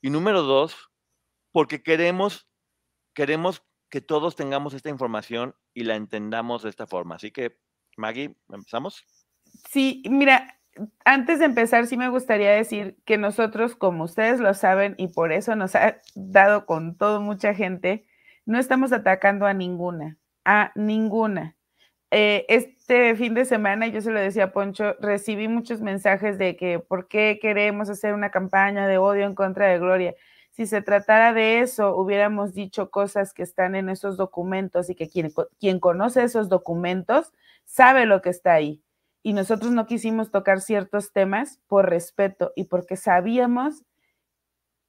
Y 0.00 0.10
número 0.10 0.42
dos, 0.42 0.90
porque 1.52 1.82
queremos, 1.82 2.48
queremos 3.14 3.62
que 3.90 4.00
todos 4.00 4.36
tengamos 4.36 4.74
esta 4.74 4.88
información 4.88 5.54
y 5.74 5.84
la 5.84 5.96
entendamos 5.96 6.62
de 6.62 6.70
esta 6.70 6.86
forma. 6.86 7.16
Así 7.16 7.30
que, 7.32 7.58
Maggie, 7.96 8.36
¿empezamos? 8.48 9.04
Sí, 9.68 10.02
mira, 10.08 10.59
antes 11.04 11.38
de 11.38 11.44
empezar, 11.46 11.86
sí 11.86 11.96
me 11.96 12.08
gustaría 12.08 12.50
decir 12.50 12.96
que 13.04 13.18
nosotros, 13.18 13.76
como 13.76 14.04
ustedes 14.04 14.40
lo 14.40 14.54
saben, 14.54 14.94
y 14.98 15.08
por 15.08 15.32
eso 15.32 15.56
nos 15.56 15.74
ha 15.74 15.98
dado 16.14 16.66
con 16.66 16.96
todo 16.96 17.20
mucha 17.20 17.54
gente, 17.54 18.04
no 18.46 18.58
estamos 18.58 18.92
atacando 18.92 19.46
a 19.46 19.54
ninguna, 19.54 20.18
a 20.44 20.72
ninguna. 20.74 21.56
Eh, 22.10 22.44
este 22.48 23.14
fin 23.16 23.34
de 23.34 23.44
semana, 23.44 23.86
yo 23.86 24.00
se 24.00 24.10
lo 24.10 24.20
decía 24.20 24.44
a 24.44 24.52
Poncho, 24.52 24.96
recibí 25.00 25.48
muchos 25.48 25.80
mensajes 25.80 26.38
de 26.38 26.56
que 26.56 26.80
por 26.80 27.08
qué 27.08 27.38
queremos 27.40 27.88
hacer 27.88 28.14
una 28.14 28.30
campaña 28.30 28.88
de 28.88 28.98
odio 28.98 29.26
en 29.26 29.34
contra 29.34 29.66
de 29.68 29.78
Gloria. 29.78 30.14
Si 30.50 30.66
se 30.66 30.82
tratara 30.82 31.32
de 31.32 31.60
eso, 31.60 31.96
hubiéramos 31.96 32.54
dicho 32.54 32.90
cosas 32.90 33.32
que 33.32 33.42
están 33.44 33.76
en 33.76 33.88
esos 33.88 34.16
documentos 34.16 34.90
y 34.90 34.96
que 34.96 35.08
quien, 35.08 35.32
quien 35.60 35.78
conoce 35.78 36.24
esos 36.24 36.48
documentos 36.48 37.32
sabe 37.64 38.06
lo 38.06 38.20
que 38.22 38.30
está 38.30 38.54
ahí 38.54 38.82
y 39.22 39.32
nosotros 39.32 39.72
no 39.72 39.86
quisimos 39.86 40.30
tocar 40.30 40.60
ciertos 40.60 41.12
temas 41.12 41.60
por 41.66 41.88
respeto 41.90 42.52
y 42.56 42.64
porque 42.64 42.96
sabíamos 42.96 43.84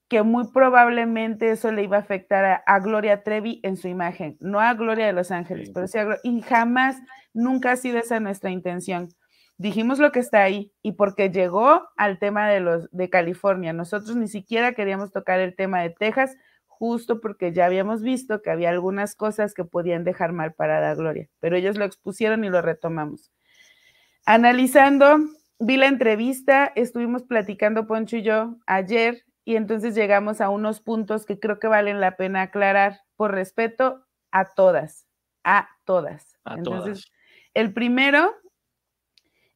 que 0.10 0.24
muy 0.24 0.52
probablemente 0.52 1.52
eso 1.52 1.72
le 1.72 1.84
iba 1.84 1.98
a 1.98 2.02
afectar 2.02 2.44
a, 2.44 2.56
a 2.66 2.80
Gloria 2.80 3.24
Trevi 3.24 3.62
en 3.64 3.78
su 3.78 3.88
imagen, 3.88 4.36
no 4.42 4.60
a 4.60 4.74
Gloria 4.74 5.06
de 5.06 5.14
Los 5.14 5.32
Ángeles, 5.32 5.68
Sí. 5.68 5.74
pero 5.74 5.88
sí 5.88 5.98
a 5.98 6.04
Glo- 6.06 6.20
y 6.24 6.42
jamás, 6.42 6.98
nunca 7.34 7.72
ha 7.72 7.76
sido 7.78 7.98
esa 7.98 8.20
nuestra 8.20 8.50
intención. 8.52 9.08
Dijimos 9.58 10.00
lo 10.00 10.12
que 10.12 10.20
está 10.20 10.44
ahí 10.44 10.74
y 10.82 10.94
porque 10.94 11.30
llegó 11.30 11.88
al 11.96 12.20
tema 12.20 12.50
de 12.50 12.60
los 12.60 12.90
de 12.92 13.10
California, 13.10 13.72
nosotros 13.74 14.16
ni 14.18 14.28
siquiera 14.28 14.74
queríamos 14.74 15.12
tocar 15.14 15.40
el 15.40 15.56
tema 15.56 15.82
de 15.82 15.92
Texas, 15.92 16.36
justo 16.66 17.22
porque 17.22 17.54
ya 17.54 17.66
habíamos 17.68 18.02
visto 18.02 18.42
que 18.42 18.50
había 18.50 18.70
algunas 18.70 19.16
cosas 19.16 19.54
que 19.54 19.64
podían 19.64 20.04
dejar 20.04 20.34
mal 20.34 20.54
parada 20.54 20.90
a 20.92 20.96
Gloria, 20.96 21.30
pero 21.40 21.56
ellos 21.56 21.78
lo 21.78 21.86
expusieron 21.86 22.44
y 22.44 22.50
lo 22.50 22.62
retomamos. 22.62 23.32
Analizando, 24.26 25.18
vi 25.60 25.78
la 25.78 25.88
entrevista, 25.88 26.72
estuvimos 26.76 27.24
platicando 27.24 27.88
Poncho 27.88 28.18
y 28.18 28.22
yo 28.22 28.58
ayer 28.68 29.24
y 29.44 29.56
entonces 29.56 29.96
llegamos 29.96 30.42
a 30.42 30.50
unos 30.50 30.82
puntos 30.82 31.26
que 31.26 31.40
creo 31.40 31.60
que 31.60 31.68
valen 31.68 32.00
la 32.00 32.16
pena 32.16 32.44
aclarar 32.44 33.02
por 33.16 33.32
respeto 33.32 34.06
a 34.32 34.54
todas, 34.54 35.08
a 35.44 35.70
todas. 35.86 36.38
entonces, 36.46 37.12
el 37.54 37.74
primero 37.74 38.34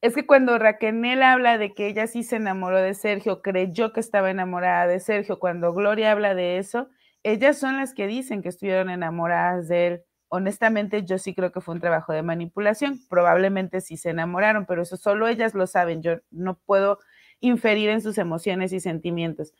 es 0.01 0.13
que 0.13 0.26
cuando 0.26 0.59
Raquel 0.59 1.24
habla 1.24 1.57
de 1.57 1.74
que 1.74 1.88
ella 1.88 2.07
sí 2.07 2.24
se 2.24 2.36
enamoró 2.36 2.78
de 2.78 2.93
Sergio, 2.93 3.41
creyó 3.41 3.93
que 3.93 3.99
estaba 3.99 4.30
enamorada 4.30 4.88
de 4.88 4.99
Sergio, 4.99 5.39
cuando 5.39 5.74
Gloria 5.74 6.11
habla 6.11 6.36
de 6.36 6.57
eso, 6.57 6.89
ellas 7.24 7.57
son 7.57 7.78
las 7.78 7.93
que 7.93 8.05
dicen 8.05 8.43
que 8.43 8.49
estuvieron 8.49 8.89
enamoradas 8.89 9.68
de 9.68 9.88
él. 9.88 10.03
Honestamente, 10.30 11.03
yo 11.03 11.17
sí 11.17 11.34
creo 11.34 11.51
que 11.51 11.61
fue 11.61 11.76
un 11.76 11.82
trabajo 11.82 12.13
de 12.13 12.23
manipulación. 12.23 12.99
Probablemente 13.09 13.82
sí 13.82 13.97
se 13.97 14.09
enamoraron, 14.09 14.65
pero 14.65 14.82
eso 14.82 14.97
solo 14.97 15.28
ellas 15.28 15.53
lo 15.53 15.67
saben. 15.67 16.01
Yo 16.01 16.17
no 16.32 16.57
puedo 16.65 16.99
inferir 17.39 17.89
en 17.89 18.01
sus 18.01 18.17
emociones 18.17 18.73
y 18.73 18.80
sentimientos. 18.80 19.53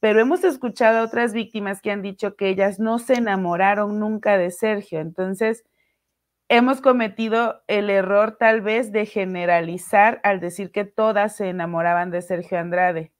Pero 0.00 0.20
hemos 0.20 0.44
escuchado 0.44 0.98
a 0.98 1.04
otras 1.04 1.32
víctimas 1.32 1.80
que 1.80 1.90
han 1.90 2.02
dicho 2.02 2.34
que 2.34 2.48
ellas 2.48 2.78
no 2.78 2.98
se 2.98 3.14
enamoraron 3.14 4.00
nunca 4.00 4.36
de 4.36 4.50
Sergio. 4.50 5.00
Entonces, 5.00 5.64
hemos 6.48 6.80
cometido 6.80 7.62
el 7.68 7.88
error 7.88 8.36
tal 8.38 8.60
vez 8.60 8.92
de 8.92 9.06
generalizar 9.06 10.20
al 10.24 10.40
decir 10.40 10.72
que 10.72 10.84
todas 10.84 11.36
se 11.36 11.48
enamoraban 11.48 12.10
de 12.10 12.20
Sergio 12.20 12.58
Andrade. 12.58 13.12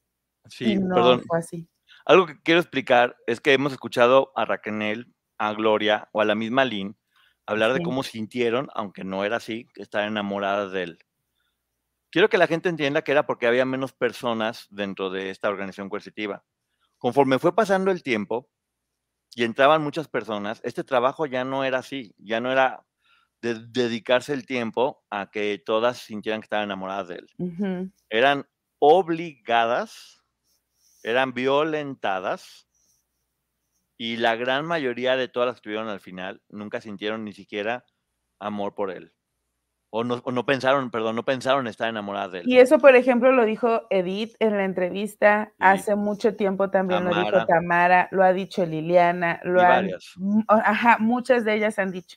Sí, 0.49 0.78
perdón. 0.78 1.22
así. 1.32 1.68
Algo 2.05 2.26
que 2.26 2.40
quiero 2.43 2.61
explicar 2.61 3.16
es 3.26 3.40
que 3.40 3.53
hemos 3.53 3.72
escuchado 3.72 4.32
a 4.34 4.45
Raquel, 4.45 5.14
a 5.43 5.53
Gloria 5.55 6.09
o 6.12 6.20
a 6.20 6.24
la 6.24 6.36
misma 6.36 6.64
Lynn 6.64 6.97
hablar 7.47 7.72
de 7.72 7.82
cómo 7.82 8.05
sintieron, 8.05 8.68
aunque 8.74 9.03
no 9.03 9.24
era 9.24 9.38
así, 9.38 9.66
que 9.74 9.82
estaban 9.82 10.09
enamoradas 10.09 10.70
de 10.70 10.84
él. 10.84 10.99
Quiero 12.12 12.28
que 12.28 12.38
la 12.38 12.47
gente 12.47 12.68
entienda 12.68 13.03
que 13.03 13.11
era 13.11 13.26
porque 13.26 13.49
había 13.49 13.64
menos 13.64 13.93
personas 13.93 14.68
dentro 14.70 15.11
de 15.11 15.30
esta 15.30 15.49
organización 15.49 15.88
coercitiva. 15.88 16.45
Conforme 16.97 17.40
fue 17.40 17.57
pasando 17.57 17.90
el 17.90 18.05
tiempo 18.05 18.49
y 19.34 19.43
entraban 19.43 19.82
muchas 19.82 20.07
personas, 20.07 20.61
este 20.62 20.84
trabajo 20.84 21.26
ya 21.26 21.45
no 21.45 21.64
era 21.64 21.78
así, 21.78 22.14
ya 22.18 22.40
no 22.40 22.53
era 22.53 22.86
de 23.40 23.55
dedicarse 23.55 24.32
el 24.34 24.47
tiempo 24.47 25.03
a 25.11 25.28
que 25.32 25.61
todas 25.66 25.99
sintieran 25.99 26.40
que 26.40 26.47
estaban 26.47 26.66
enamoradas 26.66 27.09
de 27.09 27.14
él. 27.16 27.90
Eran 28.09 28.47
obligadas, 28.78 30.22
eran 31.03 31.34
violentadas 31.34 32.68
y 34.05 34.17
la 34.17 34.35
gran 34.35 34.67
mayoría 34.67 35.17
de 35.17 35.29
todas 35.29 35.47
las 35.47 35.55
que 35.55 35.59
estuvieron 35.59 35.89
al 35.89 36.01
final 36.01 36.43
nunca 36.49 36.81
sintieron 36.81 37.25
ni 37.25 37.33
siquiera 37.33 37.85
amor 38.41 38.75
por 38.75 38.91
él 38.91 39.13
o 39.95 40.05
no, 40.05 40.47
pensaron, 40.47 40.91
perdón, 40.91 41.17
no 41.17 41.23
pensaron 41.23 41.67
estar 41.67 41.87
enamoradas 41.87 42.33
de 42.33 42.39
él. 42.39 42.49
Y 42.49 42.59
eso, 42.59 42.79
por 42.79 42.97
ejemplo, 42.97 43.31
lo 43.31 43.45
dijo 43.45 43.83
Edith 43.91 44.35
en 44.39 44.57
la 44.57 44.65
entrevista, 44.65 45.53
hace 45.59 45.97
mucho 45.97 46.35
tiempo 46.35 46.71
también 46.71 47.05
lo 47.05 47.15
dijo 47.15 47.45
Tamara, 47.45 48.09
lo 48.11 48.25
ha 48.25 48.33
dicho 48.33 48.65
Liliana, 48.65 49.39
lo 49.45 49.61
han, 49.61 49.91
ajá, 50.49 50.97
muchas 50.99 51.45
de 51.45 51.57
ellas 51.57 51.79
han 51.79 51.93
dicho. 51.93 52.17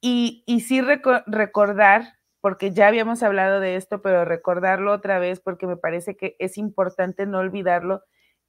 Y, 0.00 0.44
sí 0.66 0.80
recordar, 0.80 2.14
porque 2.40 2.72
ya 2.72 2.88
habíamos 2.88 3.22
hablado 3.22 3.60
de 3.60 3.76
esto, 3.76 4.00
pero 4.02 4.24
recordarlo 4.24 4.92
otra 4.92 5.18
vez 5.18 5.40
porque 5.40 5.66
me 5.66 5.76
parece 5.76 6.16
que 6.16 6.36
es 6.38 6.56
importante 6.56 7.26
no 7.26 7.38
olvidarlo. 7.38 8.02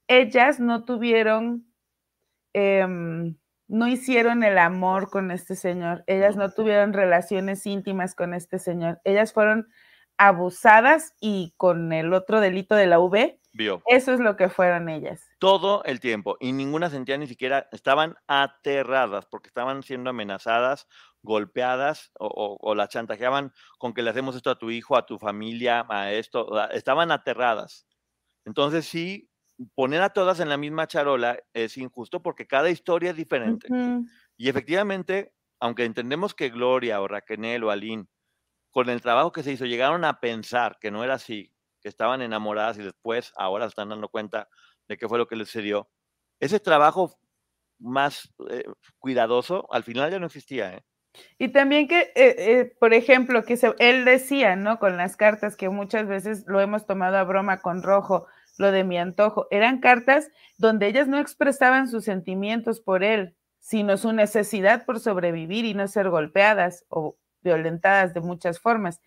Ellas 0.08 0.60
no 0.60 0.84
tuvieron, 0.84 1.66
em, 2.54 3.36
no 3.68 3.86
hicieron 3.86 4.42
el 4.44 4.58
amor 4.58 5.10
con 5.10 5.30
este 5.30 5.56
señor, 5.56 6.04
ellas 6.06 6.36
no 6.36 6.50
tuvieron 6.52 6.92
relaciones 6.92 7.66
íntimas 7.66 8.14
con 8.14 8.34
este 8.34 8.58
señor, 8.58 9.00
ellas 9.04 9.32
fueron 9.32 9.68
abusadas 10.18 11.14
y 11.20 11.54
con 11.56 11.92
el 11.92 12.12
otro 12.14 12.40
delito 12.40 12.74
de 12.74 12.86
la 12.86 12.98
V, 12.98 13.40
eso 13.86 14.12
es 14.12 14.20
lo 14.20 14.36
que 14.36 14.48
fueron 14.48 14.88
ellas. 14.88 15.28
Todo 15.38 15.84
el 15.84 16.00
tiempo. 16.00 16.36
Y 16.40 16.52
ninguna 16.52 16.88
sentía 16.88 17.18
ni 17.18 17.26
siquiera, 17.26 17.68
estaban 17.72 18.16
aterradas 18.26 19.26
porque 19.26 19.48
estaban 19.48 19.82
siendo 19.82 20.10
amenazadas, 20.10 20.88
golpeadas 21.22 22.10
o, 22.18 22.58
o, 22.60 22.74
las 22.74 22.88
chantajeaban 22.88 23.52
con 23.78 23.94
que 23.94 24.02
le 24.02 24.10
hacemos 24.10 24.36
esto 24.36 24.50
a 24.50 24.58
tu 24.58 24.70
hijo, 24.70 24.96
a 24.96 25.06
tu 25.06 25.18
familia, 25.18 25.86
a 25.88 26.12
esto. 26.12 26.68
Estaban 26.70 27.10
aterradas. 27.12 27.86
Entonces 28.44 28.86
sí, 28.86 29.30
poner 29.74 30.02
a 30.02 30.10
todas 30.10 30.40
en 30.40 30.48
la 30.48 30.56
misma 30.56 30.86
charola 30.86 31.38
es 31.52 31.76
injusto 31.78 32.22
porque 32.22 32.46
cada 32.46 32.70
historia 32.70 33.10
es 33.10 33.16
diferente. 33.16 33.68
Y 34.36 34.48
efectivamente, 34.48 35.32
aunque 35.60 35.84
entendemos 35.84 36.34
que 36.34 36.50
Gloria 36.50 37.00
o 37.00 37.08
Raquel 37.08 37.62
o 37.64 37.70
Aline, 37.70 38.06
con 38.70 38.88
el 38.88 39.00
trabajo 39.00 39.32
que 39.32 39.42
se 39.42 39.52
hizo, 39.52 39.66
llegaron 39.66 40.04
a 40.04 40.18
pensar 40.18 40.78
que 40.80 40.90
no 40.90 41.04
era 41.04 41.14
así, 41.14 41.52
que 41.80 41.88
estaban 41.88 42.22
enamoradas 42.22 42.78
y 42.78 42.82
después 42.82 43.32
ahora 43.36 43.66
están 43.66 43.90
dando 43.90 44.08
cuenta 44.08 44.48
de 44.88 44.96
qué 44.96 45.08
fue 45.08 45.18
lo 45.18 45.28
que 45.28 45.36
les 45.36 45.48
sucedió. 45.48 45.90
Ese 46.40 46.58
trabajo 46.58 47.18
más 47.78 48.32
eh, 48.50 48.64
cuidadoso 48.98 49.66
al 49.72 49.84
final 49.84 50.10
ya 50.10 50.18
no 50.18 50.26
existía. 50.26 50.74
¿eh? 50.74 50.84
Y 51.38 51.48
también 51.48 51.88
que, 51.88 52.12
eh, 52.14 52.74
por 52.78 52.94
ejemplo, 52.94 53.44
que 53.44 53.58
él 53.78 54.04
decía, 54.04 54.56
¿no? 54.56 54.78
Con 54.78 54.96
las 54.96 55.16
cartas 55.16 55.56
que 55.56 55.68
muchas 55.68 56.06
veces 56.06 56.44
lo 56.46 56.60
hemos 56.60 56.86
tomado 56.86 57.16
a 57.18 57.24
broma 57.24 57.60
con 57.60 57.82
rojo, 57.82 58.26
lo 58.58 58.70
de 58.70 58.84
mi 58.84 58.98
antojo, 58.98 59.46
eran 59.50 59.80
cartas 59.80 60.28
donde 60.58 60.86
ellas 60.86 61.08
no 61.08 61.18
expresaban 61.18 61.88
sus 61.88 62.04
sentimientos 62.04 62.80
por 62.80 63.02
él, 63.02 63.34
sino 63.60 63.96
su 63.96 64.12
necesidad 64.12 64.84
por 64.84 65.00
sobrevivir 65.00 65.64
y 65.64 65.74
no 65.74 65.88
ser 65.88 66.10
golpeadas 66.10 66.84
o 66.88 67.16
violentadas 67.42 68.14
de 68.14 68.20
muchas 68.20 68.60
formas. 68.60 69.00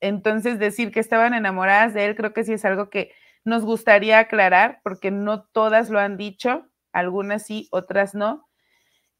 Entonces, 0.00 0.58
decir 0.58 0.92
que 0.92 1.00
estaban 1.00 1.34
enamoradas 1.34 1.94
de 1.94 2.06
él, 2.06 2.16
creo 2.16 2.32
que 2.32 2.44
sí 2.44 2.54
es 2.54 2.64
algo 2.64 2.90
que 2.90 3.12
nos 3.44 3.64
gustaría 3.64 4.18
aclarar, 4.18 4.80
porque 4.84 5.10
no 5.10 5.44
todas 5.44 5.90
lo 5.90 5.98
han 6.00 6.16
dicho, 6.16 6.66
algunas 6.92 7.44
sí, 7.46 7.68
otras 7.72 8.14
no, 8.14 8.48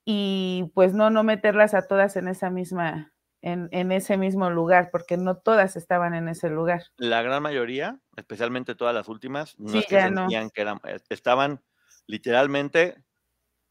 y 0.04 0.70
pues 0.74 0.94
no, 0.94 1.10
no 1.10 1.22
meterlas 1.22 1.74
a 1.74 1.86
todas 1.86 2.16
en 2.16 2.28
esa 2.28 2.50
misma, 2.50 3.12
en, 3.40 3.68
en, 3.70 3.92
ese 3.92 4.16
mismo 4.16 4.50
lugar, 4.50 4.90
porque 4.90 5.16
no 5.16 5.36
todas 5.36 5.76
estaban 5.76 6.14
en 6.14 6.28
ese 6.28 6.50
lugar. 6.50 6.82
La 6.96 7.22
gran 7.22 7.42
mayoría, 7.42 8.00
especialmente 8.16 8.74
todas 8.74 8.94
las 8.94 9.08
últimas, 9.08 9.58
no 9.58 9.78
es 9.78 9.86
que 9.86 10.00
sentían 10.00 10.50
que 10.50 10.60
eran, 10.62 10.80
eh, 10.84 10.98
estaban 11.08 11.62
literalmente 12.06 13.04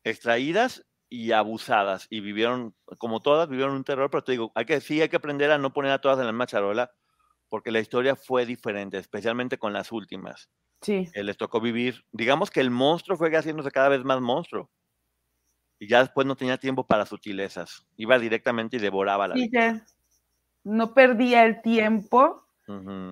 extraídas 0.04 0.86
y 1.10 1.34
abusadas 1.34 2.08
y 2.10 2.22
vivieron, 2.22 2.74
como 2.98 3.20
todas, 3.20 3.50
vivieron 3.50 3.76
un 3.76 3.84
terror, 3.84 4.10
pero 4.10 4.24
te 4.24 4.32
digo, 4.32 4.52
hay 4.56 4.66
que, 4.66 4.80
sí 4.80 5.02
hay 5.02 5.10
que 5.10 5.18
aprender 5.18 5.52
a 5.52 5.58
no 5.58 5.74
poner 5.74 5.92
a 5.92 6.00
todas 6.00 6.20
en 6.20 6.26
la 6.26 6.32
misma 6.32 6.48
charola, 6.48 6.92
porque 7.50 7.72
la 7.72 7.82
historia 7.82 8.16
fue 8.16 8.46
diferente, 8.46 8.98
especialmente 8.98 9.58
con 9.58 9.74
las 9.74 9.92
últimas. 9.92 10.50
Sí. 10.82 11.10
Eh, 11.14 11.24
les 11.24 11.36
tocó 11.36 11.60
vivir, 11.60 12.06
digamos 12.14 12.50
que 12.50 12.62
el 12.62 12.72
monstruo 12.72 13.18
fue 13.18 13.30
haciéndose 13.36 13.72
cada 13.72 13.90
vez 13.90 14.06
más 14.06 14.22
monstruo. 14.22 14.72
Y 15.82 15.88
ya 15.88 16.00
después 16.00 16.28
no 16.28 16.36
tenía 16.36 16.58
tiempo 16.58 16.86
para 16.86 17.06
sutilezas. 17.06 17.88
Iba 17.98 18.20
directamente 18.20 18.78
y 18.78 18.80
devoraba 18.80 19.28
la 19.28 19.36
sí, 19.36 19.50
Ya. 19.52 19.86
No 20.64 20.94
perdía 20.94 21.44
el 21.44 21.64
tiempo, 21.64 22.46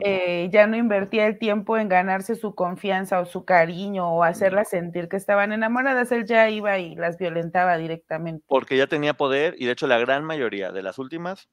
eh, 0.02 0.50
ya 0.54 0.68
no 0.68 0.78
invertía 0.78 1.26
el 1.26 1.40
tiempo 1.40 1.78
en 1.78 1.90
ganarse 1.90 2.36
su 2.36 2.54
confianza 2.54 3.20
o 3.20 3.26
su 3.26 3.44
cariño 3.44 4.08
o 4.08 4.24
hacerlas 4.24 4.70
sentir 4.70 5.10
que 5.10 5.18
estaban 5.18 5.52
enamoradas. 5.52 6.12
Él 6.12 6.28
ya 6.28 6.48
iba 6.52 6.78
y 6.78 6.94
las 6.96 7.18
violentaba 7.18 7.76
directamente. 7.78 8.46
Porque 8.48 8.78
ya 8.78 8.86
tenía 8.86 9.16
poder 9.16 9.56
y 9.58 9.66
de 9.66 9.72
hecho 9.72 9.88
la 9.88 9.98
gran 9.98 10.24
mayoría 10.24 10.72
de 10.72 10.84
las 10.84 11.00
últimas, 11.00 11.50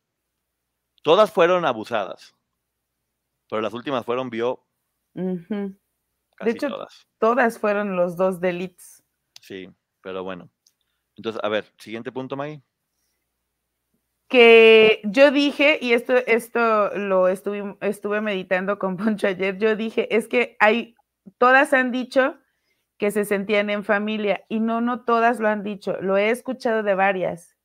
todas 1.03 1.33
fueron 1.33 1.65
abusadas 1.65 2.37
pero 3.49 3.63
las 3.63 3.75
últimas 3.75 4.05
fueron 4.05 4.31
bio. 4.31 4.67
de 5.15 5.77
hecho, 6.45 6.69
todas. 7.19 7.59
fueron 7.59 7.97
los 7.97 8.17
dos 8.17 8.41
delitos. 8.41 9.03
Sí, 9.41 9.69
pero 10.03 10.25
bueno. 10.25 10.51
Entonces, 11.17 11.41
a 11.43 11.49
ver, 11.49 11.73
siguiente 11.79 12.13
punto, 12.13 12.37
Maggie. 12.37 12.63
Que 14.29 15.01
yo 15.05 15.31
dije, 15.31 15.79
y 15.81 15.93
esto, 15.93 16.15
esto 16.17 16.91
lo 16.97 17.29
estuve, 17.29 17.77
estuve 17.81 18.21
meditando 18.21 18.79
con 18.79 18.97
Poncho 18.97 19.29
ayer, 19.29 19.57
yo 19.59 19.77
dije, 19.77 20.15
es 20.15 20.27
que 20.27 20.57
hay, 20.59 20.97
todas 21.39 21.73
han 21.73 21.93
dicho 21.93 22.37
que 22.99 23.11
se 23.11 23.25
sentían 23.25 23.71
en 23.71 23.85
familia, 23.85 24.45
y 24.49 24.59
no, 24.61 24.81
no 24.81 25.05
todas 25.05 25.39
lo 25.39 25.49
han 25.49 25.63
dicho, 25.63 25.97
lo 26.01 26.17
he 26.17 26.31
escuchado 26.31 26.83
de 26.83 26.95
varias, 26.95 27.57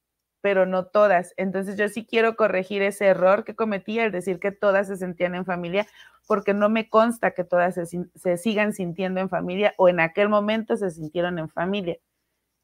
pero 0.42 0.66
no 0.66 0.86
todas. 0.86 1.34
Entonces 1.38 1.78
yo 1.78 1.88
sí 1.88 2.06
quiero 2.06 2.36
corregir 2.36 2.82
ese 2.82 3.06
error 3.06 3.44
que 3.44 3.56
cometí 3.56 4.00
al 4.00 4.12
decir 4.12 4.40
que 4.40 4.52
todas 4.52 4.88
se 4.88 4.98
sentían 4.98 5.36
en 5.36 5.46
familia, 5.46 5.88
porque 6.28 6.54
no 6.54 6.70
me 6.70 6.90
consta 6.90 7.32
que 7.32 7.44
todas 7.44 7.76
se, 7.76 8.38
sigan 8.38 8.74
sintiendo 8.74 9.20
en 9.22 9.30
familia 9.30 9.74
o 9.78 9.90
en 9.90 10.00
aquel 10.00 10.30
momento 10.30 10.76
se 10.76 10.90
sintieron 10.92 11.40
en 11.40 11.50
familia. 11.50 11.98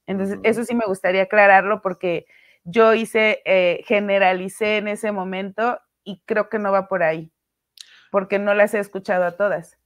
Entonces, 0.08 0.40
eso 0.44 0.64
sí 0.64 0.74
me 0.74 0.86
gustaría 0.86 1.24
aclararlo 1.24 1.82
porque 1.82 2.26
yo 2.64 2.94
hice, 2.94 3.42
eh, 3.46 3.84
generalicé 3.86 4.78
en 4.78 4.88
ese 4.88 5.12
momento 5.12 5.80
y 6.04 6.22
creo 6.26 6.50
que 6.50 6.60
no 6.60 6.72
va 6.72 6.88
por 6.88 7.04
ahí, 7.04 7.32
porque 8.12 8.40
no 8.40 8.54
las 8.54 8.74
he 8.74 8.80
escuchado 8.80 9.26
a 9.26 9.38
todas. 9.38 9.78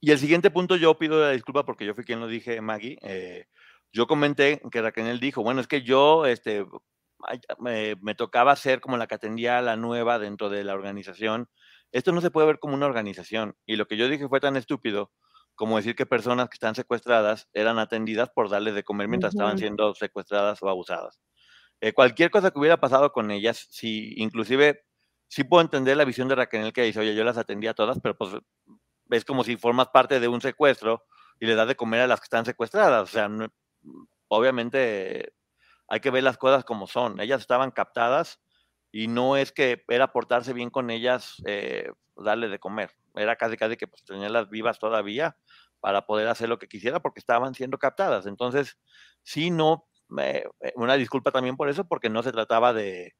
Y 0.00 0.10
el 0.10 0.18
siguiente 0.18 0.50
punto, 0.50 0.76
yo 0.76 0.98
pido 0.98 1.20
la 1.20 1.30
disculpa 1.30 1.64
porque 1.64 1.86
yo 1.86 1.94
fui 1.94 2.04
quien 2.04 2.20
lo 2.20 2.26
dije, 2.26 2.60
Maggie. 2.60 2.98
Eh, 3.02 3.46
yo 3.92 4.06
comenté 4.06 4.60
que 4.70 4.82
Raquel 4.82 5.20
dijo, 5.20 5.42
bueno, 5.42 5.60
es 5.60 5.68
que 5.68 5.82
yo 5.82 6.26
este, 6.26 6.66
me, 7.58 7.96
me, 8.00 8.14
tocaba 8.14 8.56
ser 8.56 8.80
como 8.80 8.96
la 8.96 9.06
que 9.06 9.14
atendía 9.14 9.58
a 9.58 9.62
la 9.62 9.76
nueva 9.76 10.18
dentro 10.18 10.50
de 10.50 10.64
la 10.64 10.74
organización. 10.74 11.48
Esto 11.92 12.12
no 12.12 12.20
se 12.20 12.30
puede 12.30 12.46
ver 12.46 12.58
como 12.58 12.74
una 12.74 12.86
organización. 12.86 13.56
Y 13.66 13.76
lo 13.76 13.86
que 13.86 13.96
yo 13.96 14.08
dije 14.08 14.28
fue 14.28 14.40
tan 14.40 14.56
estúpido 14.56 15.12
como 15.62 15.76
decir 15.76 15.94
que 15.94 16.06
personas 16.06 16.48
que 16.48 16.54
están 16.54 16.74
secuestradas 16.74 17.48
eran 17.52 17.78
atendidas 17.78 18.28
por 18.30 18.50
darles 18.50 18.74
de 18.74 18.82
comer 18.82 19.06
mientras 19.06 19.32
estaban 19.32 19.58
siendo 19.58 19.94
secuestradas 19.94 20.60
o 20.60 20.68
abusadas. 20.68 21.20
Eh, 21.80 21.92
cualquier 21.92 22.32
cosa 22.32 22.50
que 22.50 22.58
hubiera 22.58 22.80
pasado 22.80 23.12
con 23.12 23.30
ellas, 23.30 23.68
si 23.70 24.12
inclusive 24.16 24.84
sí 25.28 25.44
puedo 25.44 25.62
entender 25.62 25.96
la 25.96 26.04
visión 26.04 26.26
de 26.26 26.34
Raquel 26.34 26.72
que 26.72 26.82
dice, 26.82 26.98
oye, 26.98 27.14
yo 27.14 27.22
las 27.22 27.38
atendía 27.38 27.74
todas, 27.74 28.00
pero 28.02 28.16
pues 28.16 28.32
es 29.10 29.24
como 29.24 29.44
si 29.44 29.56
formas 29.56 29.86
parte 29.90 30.18
de 30.18 30.26
un 30.26 30.40
secuestro 30.40 31.04
y 31.38 31.46
le 31.46 31.54
das 31.54 31.68
de 31.68 31.76
comer 31.76 32.00
a 32.00 32.06
las 32.08 32.18
que 32.18 32.24
están 32.24 32.44
secuestradas. 32.44 33.08
O 33.08 33.12
sea, 33.12 33.30
obviamente 34.26 35.32
hay 35.86 36.00
que 36.00 36.10
ver 36.10 36.24
las 36.24 36.38
cosas 36.38 36.64
como 36.64 36.88
son. 36.88 37.20
Ellas 37.20 37.40
estaban 37.40 37.70
captadas 37.70 38.40
y 38.90 39.06
no 39.06 39.36
es 39.36 39.52
que 39.52 39.84
era 39.86 40.12
portarse 40.12 40.54
bien 40.54 40.70
con 40.70 40.90
ellas, 40.90 41.40
eh, 41.46 41.92
darle 42.16 42.48
de 42.48 42.58
comer. 42.58 42.90
Era 43.14 43.36
casi 43.36 43.56
casi 43.56 43.76
que 43.76 43.86
pues, 43.86 44.04
tenerlas 44.04 44.50
vivas 44.50 44.78
todavía 44.78 45.36
para 45.80 46.06
poder 46.06 46.28
hacer 46.28 46.48
lo 46.48 46.58
que 46.58 46.68
quisiera 46.68 47.00
porque 47.00 47.20
estaban 47.20 47.54
siendo 47.54 47.78
captadas. 47.78 48.26
Entonces, 48.26 48.78
sí, 49.22 49.50
no, 49.50 49.86
eh, 50.18 50.44
una 50.76 50.94
disculpa 50.94 51.30
también 51.30 51.56
por 51.56 51.68
eso, 51.68 51.84
porque 51.84 52.08
no 52.08 52.22
se 52.22 52.32
trataba 52.32 52.72
de, 52.72 53.14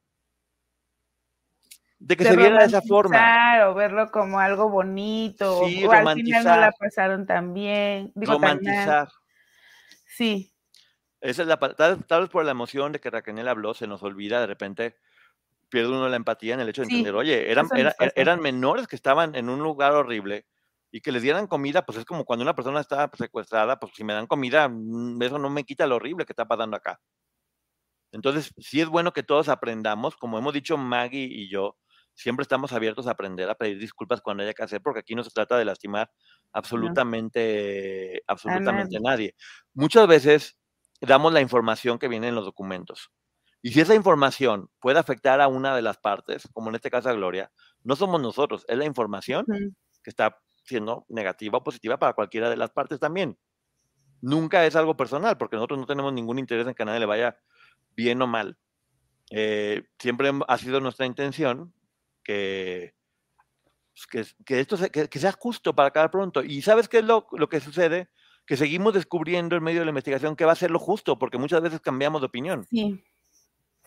de 2.03 2.17
que 2.17 2.25
se 2.25 2.35
viera 2.35 2.59
de 2.59 2.65
esa 2.65 2.81
forma. 2.81 3.69
O 3.69 3.73
verlo 3.73 4.11
como 4.11 4.39
algo 4.39 4.69
bonito. 4.69 5.65
Sí, 5.65 5.85
o, 5.85 5.91
al 5.91 6.13
final 6.15 6.43
no 6.43 6.57
la 6.57 6.71
pasaron 6.73 7.25
tan 7.25 7.53
bien. 7.53 8.11
romantizar. 8.15 9.09
Sí. 10.05 10.53
Esa 11.21 11.43
es 11.43 11.47
la 11.47 11.57
tal, 11.57 12.05
tal, 12.05 12.21
vez 12.21 12.29
por 12.29 12.43
la 12.43 12.51
emoción 12.51 12.91
de 12.91 12.99
que 12.99 13.09
Raquel 13.09 13.47
habló, 13.47 13.73
se 13.73 13.87
nos 13.87 14.03
olvida 14.03 14.41
de 14.41 14.47
repente, 14.47 14.97
pierde 15.73 15.89
uno 15.89 16.07
la 16.07 16.17
empatía 16.17 16.53
en 16.53 16.59
el 16.59 16.69
hecho 16.69 16.83
de 16.83 16.89
entender, 16.89 17.15
oye, 17.15 17.51
eran, 17.51 17.67
eran 18.15 18.39
menores 18.39 18.85
que 18.85 18.95
estaban 18.95 19.33
en 19.33 19.49
un 19.49 19.57
lugar 19.63 19.93
horrible 19.93 20.45
y 20.91 21.01
que 21.01 21.11
les 21.11 21.23
dieran 21.23 21.47
comida, 21.47 21.83
pues 21.83 21.97
es 21.97 22.05
como 22.05 22.25
cuando 22.25 22.43
una 22.43 22.53
persona 22.53 22.79
está 22.79 23.09
secuestrada, 23.17 23.79
pues 23.79 23.93
si 23.95 24.03
me 24.03 24.13
dan 24.13 24.27
comida, 24.27 24.69
mm, 24.69 25.19
eso 25.23 25.39
no 25.39 25.49
me 25.49 25.63
quita 25.63 25.87
lo 25.87 25.95
horrible 25.95 26.27
que 26.27 26.33
está 26.33 26.47
pasando 26.47 26.77
acá. 26.77 26.99
Entonces, 28.11 28.53
sí 28.59 28.81
es 28.81 28.87
bueno 28.87 29.13
que 29.13 29.23
todos 29.23 29.49
aprendamos, 29.49 30.15
como 30.15 30.37
hemos 30.37 30.53
dicho 30.53 30.77
Maggie 30.77 31.27
y 31.27 31.49
yo, 31.49 31.75
siempre 32.13 32.43
estamos 32.43 32.71
abiertos 32.71 33.07
a 33.07 33.11
aprender, 33.11 33.49
a 33.49 33.55
pedir 33.55 33.79
disculpas 33.79 34.21
cuando 34.21 34.43
haya 34.43 34.53
que 34.53 34.61
hacer, 34.61 34.79
porque 34.79 34.99
aquí 34.99 35.15
no 35.15 35.23
se 35.23 35.31
trata 35.31 35.57
de 35.57 35.65
lastimar 35.65 36.11
absolutamente, 36.51 38.21
absolutamente 38.27 38.97
a 38.97 38.99
nadie. 38.99 39.33
Muchas 39.73 40.07
veces 40.07 40.59
damos 41.01 41.33
la 41.33 41.41
información 41.41 41.97
que 41.97 42.09
viene 42.09 42.27
en 42.27 42.35
los 42.35 42.45
documentos. 42.45 43.09
Y 43.65 43.71
si 43.71 43.79
esa 43.79 43.95
información 43.95 44.69
puede 44.81 44.99
afectar 44.99 45.39
a 45.39 45.47
una 45.47 45.73
de 45.73 45.81
las 45.81 45.97
partes, 45.97 46.49
como 46.51 46.69
en 46.69 46.75
este 46.75 46.91
caso 46.91 47.09
a 47.09 47.13
Gloria, 47.13 47.49
no 47.83 47.95
somos 47.95 48.21
nosotros, 48.21 48.65
es 48.67 48.77
la 48.77 48.83
información 48.83 49.45
que 49.47 50.09
está 50.09 50.37
siendo 50.65 51.05
negativa 51.07 51.59
o 51.59 51.63
positiva 51.63 51.97
para 51.97 52.11
cualquiera 52.11 52.49
de 52.49 52.57
las 52.57 52.71
partes 52.71 52.99
también. 52.99 53.37
Nunca 54.21 54.65
es 54.65 54.75
algo 54.75 54.97
personal, 54.97 55.37
porque 55.37 55.55
nosotros 55.55 55.79
no 55.79 55.85
tenemos 55.85 56.11
ningún 56.11 56.39
interés 56.39 56.67
en 56.67 56.73
que 56.73 56.83
a 56.83 56.85
nadie 56.85 56.99
le 56.99 57.05
vaya 57.05 57.37
bien 57.95 58.21
o 58.21 58.27
mal. 58.27 58.57
Eh, 59.31 59.83
siempre 59.97 60.31
ha 60.45 60.57
sido 60.57 60.81
nuestra 60.81 61.05
intención 61.05 61.73
que, 62.21 62.93
pues, 64.11 64.35
que, 64.45 64.59
esto 64.59 64.75
que, 64.91 65.19
sea 65.19 65.31
justo 65.31 65.73
para 65.73 65.91
cada 65.91 66.11
pronto. 66.11 66.43
¿Y 66.43 66.61
sabes 66.63 66.89
qué 66.89 66.97
es 66.97 67.05
lo, 67.05 67.27
lo, 67.31 67.47
que 67.47 67.61
sucede? 67.61 68.09
Que 68.45 68.57
seguimos 68.57 68.93
descubriendo 68.93 69.55
en 69.55 69.63
medio 69.63 69.79
de 69.79 69.85
la 69.85 69.91
investigación 69.91 70.35
que 70.35 70.43
va 70.43 70.51
a 70.51 70.55
ser 70.55 70.69
lo 70.69 70.79
justo, 70.79 71.17
porque 71.17 71.37
muchas 71.37 71.61
veces 71.61 71.79
cambiamos 71.79 72.21
de 72.21 72.27
opinión. 72.27 72.65
Sí. 72.69 73.01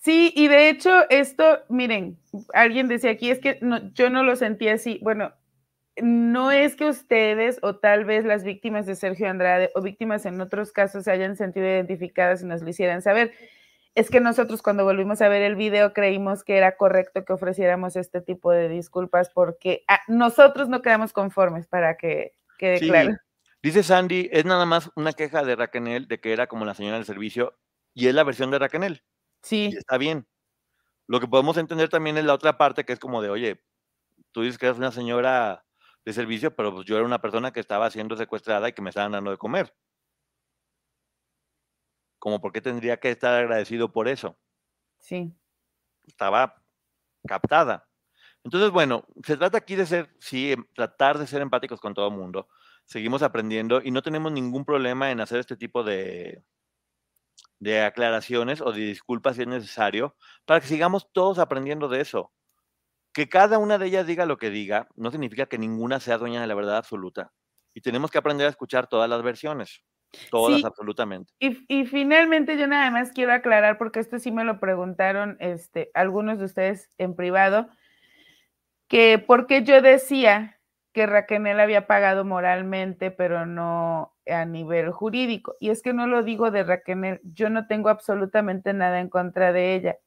Sí, 0.02 0.32
y 0.36 0.48
de 0.48 0.68
hecho 0.68 1.08
esto, 1.10 1.60
miren, 1.68 2.18
alguien 2.54 2.88
decía 2.88 3.10
aquí, 3.10 3.30
es 3.30 3.40
que 3.40 3.58
no, 3.60 3.92
yo 3.94 4.10
no 4.10 4.22
lo 4.22 4.36
sentí 4.36 4.68
así. 4.68 5.00
Bueno, 5.02 5.32
no 5.96 6.52
es 6.52 6.76
que 6.76 6.86
ustedes 6.86 7.58
o 7.62 7.76
tal 7.76 8.04
vez 8.04 8.24
las 8.24 8.44
víctimas 8.44 8.86
de 8.86 8.94
Sergio 8.94 9.28
Andrade 9.28 9.70
o 9.74 9.82
víctimas 9.82 10.26
en 10.26 10.40
otros 10.40 10.72
casos 10.72 11.04
se 11.04 11.10
hayan 11.10 11.36
sentido 11.36 11.66
identificadas 11.66 12.42
y 12.42 12.46
nos 12.46 12.62
lo 12.62 12.68
hicieran 12.68 13.02
saber 13.02 13.32
es 13.96 14.10
que 14.10 14.20
nosotros 14.20 14.60
cuando 14.60 14.84
volvimos 14.84 15.22
a 15.22 15.28
ver 15.28 15.40
el 15.40 15.56
video 15.56 15.94
creímos 15.94 16.44
que 16.44 16.58
era 16.58 16.76
correcto 16.76 17.24
que 17.24 17.32
ofreciéramos 17.32 17.96
este 17.96 18.20
tipo 18.20 18.52
de 18.52 18.68
disculpas 18.68 19.30
porque 19.30 19.84
ah, 19.88 20.00
nosotros 20.06 20.68
no 20.68 20.82
quedamos 20.82 21.14
conformes 21.14 21.66
para 21.66 21.96
que 21.96 22.34
quede 22.58 22.78
claro. 22.80 23.16
Dice 23.62 23.82
Sandy, 23.82 24.28
es 24.30 24.44
nada 24.44 24.66
más 24.66 24.90
una 24.96 25.14
queja 25.14 25.42
de 25.42 25.56
Raquel 25.56 26.06
de 26.06 26.20
que 26.20 26.32
era 26.34 26.46
como 26.46 26.66
la 26.66 26.74
señora 26.74 26.96
del 26.96 27.06
servicio 27.06 27.58
y 27.94 28.06
es 28.06 28.14
la 28.14 28.22
versión 28.22 28.50
de 28.50 28.58
Raquel. 28.58 29.02
Sí. 29.42 29.66
está 29.76 29.98
bien. 29.98 30.26
Lo 31.08 31.20
que 31.20 31.28
podemos 31.28 31.56
entender 31.58 31.88
también 31.90 32.18
es 32.18 32.24
la 32.24 32.34
otra 32.34 32.58
parte 32.58 32.84
que 32.84 32.92
es 32.94 33.00
como 33.00 33.22
de, 33.22 33.30
oye, 33.30 33.62
tú 34.32 34.42
dices 34.42 34.58
que 34.58 34.66
eres 34.66 34.78
una 34.78 34.92
señora 34.92 35.64
de 36.04 36.14
servicio, 36.14 36.54
pero 36.56 36.74
pues 36.74 36.86
yo 36.86 36.96
era 36.96 37.06
una 37.06 37.20
persona 37.22 37.52
que 37.52 37.60
estaba 37.60 37.90
siendo 37.90 38.16
secuestrada 38.16 38.68
y 38.70 38.72
que 38.74 38.82
me 38.82 38.90
estaban 38.90 39.12
dando 39.12 39.32
de 39.32 39.38
comer 39.38 39.74
como 42.18 42.40
por 42.40 42.52
qué 42.52 42.60
tendría 42.60 42.98
que 42.98 43.10
estar 43.10 43.34
agradecido 43.34 43.92
por 43.92 44.08
eso. 44.08 44.38
Sí. 45.00 45.34
Estaba 46.06 46.62
captada. 47.26 47.88
Entonces, 48.44 48.70
bueno, 48.70 49.06
se 49.24 49.36
trata 49.36 49.58
aquí 49.58 49.76
de 49.76 49.86
ser, 49.86 50.10
sí, 50.20 50.52
em, 50.52 50.66
tratar 50.74 51.18
de 51.18 51.26
ser 51.26 51.42
empáticos 51.42 51.80
con 51.80 51.94
todo 51.94 52.08
el 52.08 52.14
mundo. 52.16 52.48
Seguimos 52.86 53.22
aprendiendo 53.22 53.82
y 53.82 53.90
no 53.92 54.02
tenemos 54.02 54.32
ningún 54.32 54.64
problema 54.64 55.10
en 55.12 55.20
hacer 55.20 55.40
este 55.40 55.56
tipo 55.56 55.84
de, 55.84 56.44
de 57.58 57.82
aclaraciones 57.82 58.60
o 58.60 58.72
de 58.72 58.80
disculpas 58.80 59.36
si 59.36 59.42
es 59.42 59.48
necesario, 59.48 60.16
para 60.44 60.60
que 60.60 60.66
sigamos 60.66 61.10
todos 61.12 61.38
aprendiendo 61.38 61.88
de 61.88 62.00
eso. 62.00 62.32
Que 63.12 63.28
cada 63.28 63.58
una 63.58 63.78
de 63.78 63.86
ellas 63.86 64.06
diga 64.06 64.26
lo 64.26 64.38
que 64.38 64.50
diga, 64.50 64.88
no 64.94 65.10
significa 65.10 65.46
que 65.46 65.58
ninguna 65.58 66.00
sea 66.00 66.18
dueña 66.18 66.40
de 66.40 66.46
la 66.46 66.54
verdad 66.54 66.76
absoluta. 66.76 67.32
Y 67.74 67.80
tenemos 67.80 68.10
que 68.10 68.18
aprender 68.18 68.46
a 68.46 68.50
escuchar 68.50 68.86
todas 68.86 69.08
las 69.08 69.22
versiones. 69.22 69.82
Todas, 70.30 70.64
absolutamente. 70.64 71.32
Y, 71.38 71.84
finalmente 71.86 72.56
yo 72.56 72.66
nada 72.66 72.90
más 72.90 73.12
quiero 73.12 73.32
aclarar, 73.32 73.76
porque 73.76 74.00
esto 74.00 74.18
sí 74.18 74.30
me 74.30 74.44
lo 74.44 74.60
preguntaron 74.60 75.36
este, 75.40 75.90
algunos 75.94 76.38
de 76.38 76.44
ustedes 76.46 76.90
en 76.98 77.14
privado, 77.14 77.68
que 78.88 79.18
porque 79.18 79.62
yo 79.62 79.82
decía 79.82 80.60
que 80.92 81.06
Raquel 81.06 81.60
había 81.60 81.86
pagado 81.86 82.24
moralmente, 82.24 83.10
pero 83.10 83.44
no 83.44 84.15
a 84.26 84.44
nivel 84.44 84.90
jurídico. 84.90 85.56
Y 85.60 85.70
es 85.70 85.82
que 85.82 85.92
no 85.92 86.06
lo 86.06 86.22
digo 86.22 86.50
de 86.50 86.64
Raquel, 86.64 87.20
yo 87.24 87.50
no 87.50 87.66
tengo 87.66 87.88
absolutamente 87.88 88.72
nada 88.72 89.00
en 89.00 89.08
contra 89.08 89.52
de 89.52 89.74
ella. 89.74 89.98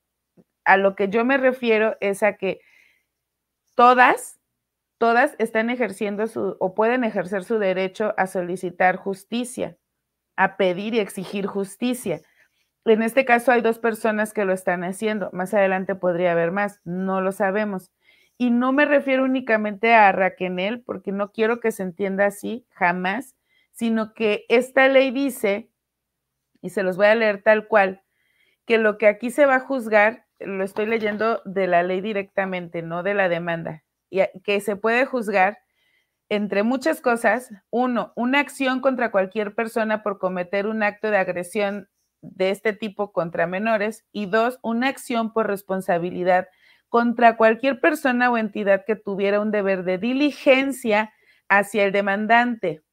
A 0.66 0.78
lo 0.78 0.96
que 0.96 1.10
yo 1.10 1.26
me 1.26 1.38
refiero 1.38 1.98
es 2.00 2.24
a 2.24 2.38
que 2.38 2.62
todas, 3.76 4.40
todas 4.98 5.36
están 5.40 5.70
ejerciendo 5.70 6.28
su 6.28 6.58
o 6.60 6.76
pueden 6.76 7.04
ejercer 7.04 7.44
su 7.44 7.60
derecho 7.60 8.14
a 8.18 8.28
solicitar 8.28 8.98
justicia 8.98 9.78
a 10.40 10.56
pedir 10.56 10.94
y 10.94 11.00
exigir 11.00 11.48
justicia. 11.48 12.22
En 12.86 13.04
este 13.04 13.26
caso 13.26 13.52
hay 13.52 13.60
dos 13.60 13.78
personas 13.78 14.34
que 14.34 14.46
lo 14.46 14.54
están 14.54 14.86
haciendo. 14.86 15.30
Más 15.34 15.54
adelante 15.54 15.96
podría 15.96 16.32
haber 16.32 16.52
más, 16.52 16.80
no 16.86 17.20
lo 17.20 17.34
sabemos. 17.34 17.92
Y 18.38 18.50
no 18.50 18.72
me 18.72 18.86
refiero 18.86 19.26
únicamente 19.26 19.94
a 19.94 20.10
Raquel, 20.14 20.82
porque 20.86 21.12
no 21.12 21.34
quiero 21.34 21.60
que 21.60 21.74
se 21.74 21.84
entienda 21.84 22.26
así, 22.26 22.66
jamás, 22.70 23.36
sino 23.80 24.14
que 24.14 24.46
esta 24.50 24.90
ley 24.90 25.10
dice, 25.10 25.72
y 26.62 26.72
se 26.72 26.84
los 26.84 26.98
voy 26.98 27.06
a 27.06 27.16
leer 27.16 27.42
tal 27.42 27.66
cual, 27.66 28.04
que 28.66 28.78
lo 28.78 28.98
que 28.98 29.08
aquí 29.08 29.32
se 29.32 29.46
va 29.46 29.56
a 29.56 29.60
juzgar, 29.62 30.26
lo 30.38 30.66
estoy 30.66 30.86
leyendo 30.86 31.42
de 31.46 31.66
la 31.66 31.82
ley 31.82 32.02
directamente, 32.02 32.82
no 32.82 33.04
de 33.04 33.14
la 33.14 33.30
demanda, 33.30 33.86
y 34.10 34.20
que 34.44 34.60
se 34.60 34.76
puede 34.76 35.06
juzgar 35.06 35.60
entre 36.28 36.64
muchas 36.64 37.00
cosas, 37.00 37.52
uno, 37.70 38.12
una 38.18 38.42
acción 38.42 38.82
contra 38.82 39.12
cualquier 39.12 39.56
persona 39.56 40.04
por 40.04 40.20
cometer 40.20 40.68
un 40.68 40.84
acto 40.84 41.10
de 41.10 41.16
agresión 41.16 41.88
de 42.22 42.50
este 42.50 42.74
tipo 42.74 43.14
contra 43.14 43.48
menores 43.48 44.06
y 44.12 44.26
dos, 44.26 44.60
una 44.62 44.90
acción 44.90 45.32
por 45.32 45.48
responsabilidad 45.48 46.50
contra 46.90 47.38
cualquier 47.38 47.80
persona 47.80 48.30
o 48.30 48.38
entidad 48.38 48.84
que 48.86 48.98
tuviera 48.98 49.40
un 49.40 49.52
deber 49.52 49.86
de 49.86 50.00
diligencia 50.00 51.14
hacia 51.48 51.86
el 51.86 51.94
demandante. 51.94 52.84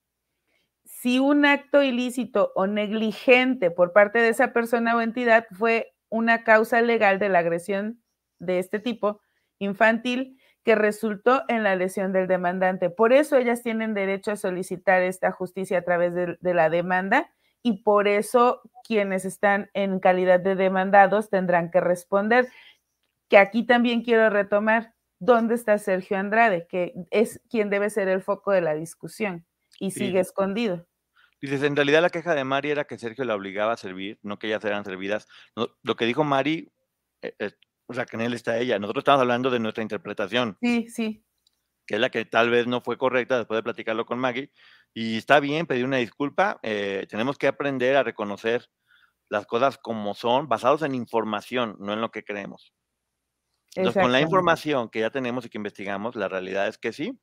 Si 0.99 1.19
un 1.19 1.45
acto 1.45 1.83
ilícito 1.83 2.53
o 2.55 2.67
negligente 2.67 3.71
por 3.71 3.93
parte 3.93 4.19
de 4.19 4.31
esa 4.31 4.55
persona 4.55 4.97
o 4.97 5.03
entidad 5.03 5.47
fue 5.53 5.95
una 6.09 6.43
causa 6.43 6.81
legal 6.81 7.19
de 7.19 7.29
la 7.29 7.41
agresión 7.41 8.03
de 8.39 8.59
este 8.59 8.81
tipo 8.81 9.21
infantil 9.59 10.41
que 10.65 10.75
resultó 10.75 11.43
en 11.49 11.65
la 11.65 11.77
lesión 11.77 12.15
del 12.15 12.27
demandante. 12.27 12.89
Por 12.89 13.13
eso 13.13 13.37
ellas 13.37 13.63
tienen 13.63 13.93
derecho 13.93 14.33
a 14.33 14.37
solicitar 14.37 15.03
esta 15.03 15.33
justicia 15.33 15.81
a 15.81 15.83
través 15.83 16.15
de, 16.15 16.55
la 16.55 16.71
demanda 16.71 17.31
y 17.63 17.83
por 17.83 18.09
eso 18.09 18.63
quienes 18.83 19.27
están 19.27 19.69
en 19.75 20.01
calidad 20.01 20.41
de 20.41 20.55
demandados 20.55 21.29
tendrán 21.29 21.71
que 21.71 21.81
responder. 21.81 22.49
Que 23.29 23.37
aquí 23.37 23.67
también 23.67 24.03
quiero 24.03 24.31
retomar, 24.31 24.95
¿dónde 25.19 25.57
está 25.57 25.77
Sergio 25.77 26.17
Andrade? 26.17 26.67
Que 26.67 26.95
es 27.11 27.43
quien 27.51 27.69
debe 27.69 27.91
ser 27.91 28.09
el 28.09 28.23
foco 28.23 28.51
de 28.51 28.63
la 28.63 28.75
discusión 28.75 29.45
y 29.81 29.91
sigue 29.91 30.21
escondido. 30.21 30.87
Dices, 31.41 31.63
en 31.63 31.77
realidad 31.77 32.03
la 32.03 32.11
queja 32.11 32.35
de 32.35 32.45
Mari 32.45 32.71
era 32.71 32.85
que 32.85 32.99
Sergio 32.99 33.25
la 33.25 33.35
obligaba 33.35 33.73
a 33.73 33.77
servir, 33.77 34.19
no 34.23 34.39
que 34.39 34.47
ellas 34.47 34.65
eran 34.65 34.85
servidas. 34.85 35.29
lo 35.55 35.97
que 35.97 36.07
dijo 36.07 36.25
Mari, 36.25 36.73
eh, 37.23 37.35
eh, 37.39 37.53
o 37.87 37.95
sea, 37.95 38.05
que 38.05 38.17
en 38.17 38.23
él 38.23 38.35
está 38.35 38.59
ella. 38.59 38.79
Nosotros 38.79 39.03
estamos 39.03 39.21
hablando 39.21 39.51
de 39.51 39.61
nuestra 39.61 39.83
interpretación. 39.83 40.57
Sí, 40.61 40.89
sí. 40.89 41.25
Que 41.87 41.95
es 41.97 42.01
la 42.01 42.11
que 42.11 42.25
tal 42.25 42.51
vez 42.51 42.67
no 42.67 42.81
fue 42.81 42.99
correcta 42.99 43.39
después 43.39 43.59
de 43.59 43.63
platicarlo 43.63 44.07
con 44.07 44.19
Maggie. 44.19 44.51
Y 44.93 45.19
está 45.19 45.41
bien 45.41 45.67
pedir 45.67 45.85
una 45.85 45.99
disculpa. 45.99 46.59
Eh, 46.63 47.07
tenemos 47.09 47.39
que 47.39 47.47
aprender 47.47 47.97
a 47.97 48.03
reconocer 48.03 48.69
las 49.29 49.47
cosas 49.47 49.79
como 49.79 50.15
son, 50.15 50.49
basados 50.49 50.83
en 50.83 50.95
información, 50.95 51.77
no 51.79 51.93
en 51.93 52.01
lo 52.01 52.11
que 52.11 52.25
creemos. 52.25 52.73
Entonces, 53.75 54.03
con 54.03 54.13
la 54.13 54.21
información 54.21 54.89
que 54.89 55.01
ya 55.01 55.11
tenemos 55.11 55.45
y 55.45 55.51
que 55.51 55.59
investigamos, 55.59 56.17
la 56.17 56.29
realidad 56.29 56.67
es 56.67 56.79
que 56.79 56.93
sí, 56.93 57.19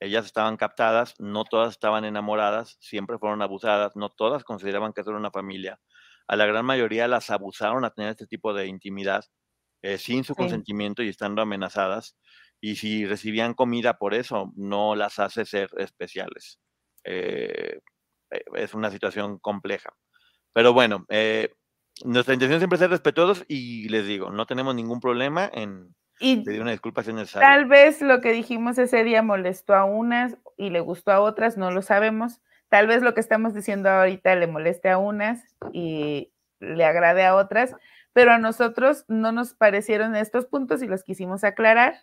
ellas 0.00 0.24
estaban 0.24 0.56
captadas, 0.56 1.14
no 1.18 1.44
todas 1.44 1.72
estaban 1.72 2.04
enamoradas, 2.04 2.78
siempre 2.80 3.18
fueron 3.18 3.42
abusadas, 3.42 3.94
no 3.96 4.08
todas 4.08 4.44
consideraban 4.44 4.92
que 4.92 5.02
eso 5.02 5.10
era 5.10 5.18
una 5.18 5.30
familia. 5.30 5.78
A 6.26 6.36
la 6.36 6.46
gran 6.46 6.64
mayoría 6.64 7.06
las 7.06 7.28
abusaron 7.30 7.84
a 7.84 7.90
tener 7.90 8.10
este 8.10 8.26
tipo 8.26 8.54
de 8.54 8.66
intimidad 8.66 9.24
eh, 9.82 9.98
sin 9.98 10.24
su 10.24 10.34
consentimiento 10.34 11.02
y 11.02 11.08
estando 11.08 11.42
amenazadas. 11.42 12.16
Y 12.60 12.76
si 12.76 13.06
recibían 13.06 13.54
comida 13.54 13.98
por 13.98 14.14
eso, 14.14 14.52
no 14.56 14.94
las 14.94 15.18
hace 15.18 15.44
ser 15.44 15.70
especiales. 15.78 16.58
Eh, 17.04 17.80
eh, 18.30 18.44
es 18.54 18.74
una 18.74 18.90
situación 18.90 19.38
compleja. 19.38 19.94
Pero 20.52 20.72
bueno, 20.72 21.06
nuestra 22.04 22.34
intención 22.34 22.60
siempre 22.60 22.76
es 22.76 22.80
ser 22.80 22.90
respetuosos 22.90 23.44
y 23.48 23.88
les 23.88 24.06
digo, 24.06 24.30
no 24.30 24.46
tenemos 24.46 24.74
ningún 24.74 25.00
problema 25.00 25.50
en 25.52 25.94
pedir 26.20 26.60
una 26.60 26.70
disculpa 26.70 27.02
si 27.02 27.10
es 27.10 27.16
necesario. 27.16 27.48
Tal 27.48 27.66
vez 27.66 28.00
lo 28.00 28.20
que 28.20 28.32
dijimos 28.32 28.78
ese 28.78 29.02
día 29.04 29.22
molestó 29.22 29.74
a 29.74 29.84
unas 29.84 30.36
y 30.56 30.70
le 30.70 30.80
gustó 30.80 31.12
a 31.12 31.20
otras, 31.20 31.56
no 31.56 31.70
lo 31.70 31.82
sabemos. 31.82 32.40
Tal 32.68 32.86
vez 32.86 33.02
lo 33.02 33.14
que 33.14 33.20
estamos 33.20 33.54
diciendo 33.54 33.90
ahorita 33.90 34.34
le 34.36 34.46
moleste 34.46 34.90
a 34.90 34.98
unas 34.98 35.42
y 35.72 36.32
le 36.60 36.84
agrade 36.84 37.24
a 37.24 37.34
otras, 37.34 37.74
pero 38.12 38.32
a 38.32 38.38
nosotros 38.38 39.04
no 39.08 39.32
nos 39.32 39.54
parecieron 39.54 40.14
estos 40.14 40.46
puntos 40.46 40.82
y 40.82 40.86
los 40.86 41.02
quisimos 41.02 41.42
aclarar 41.42 41.94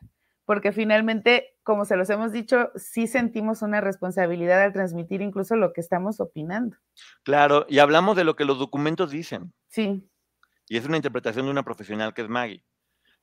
porque 0.48 0.72
finalmente, 0.72 1.58
como 1.62 1.84
se 1.84 1.98
los 1.98 2.10
hemos 2.10 2.32
dicho, 2.32 2.72
sí 2.78 3.06
sentimos 3.06 3.62
una 3.62 3.82
responsabilidad 3.82 4.62
al 4.62 4.72
transmitir 4.72 5.22
incluso 5.22 5.58
lo 5.58 5.74
que 5.74 5.82
estamos 5.82 6.22
opinando. 6.22 6.78
Claro, 7.24 7.66
y 7.68 7.80
hablamos 7.80 8.16
de 8.16 8.24
lo 8.24 8.38
que 8.38 8.46
los 8.46 8.58
documentos 8.58 9.12
dicen. 9.12 9.52
Sí. 9.68 10.10
Y 10.70 10.78
es 10.78 10.86
una 10.86 10.96
interpretación 10.96 11.48
de 11.48 11.52
una 11.52 11.64
profesional 11.64 12.14
que 12.14 12.22
es 12.22 12.30
Maggie. 12.30 12.64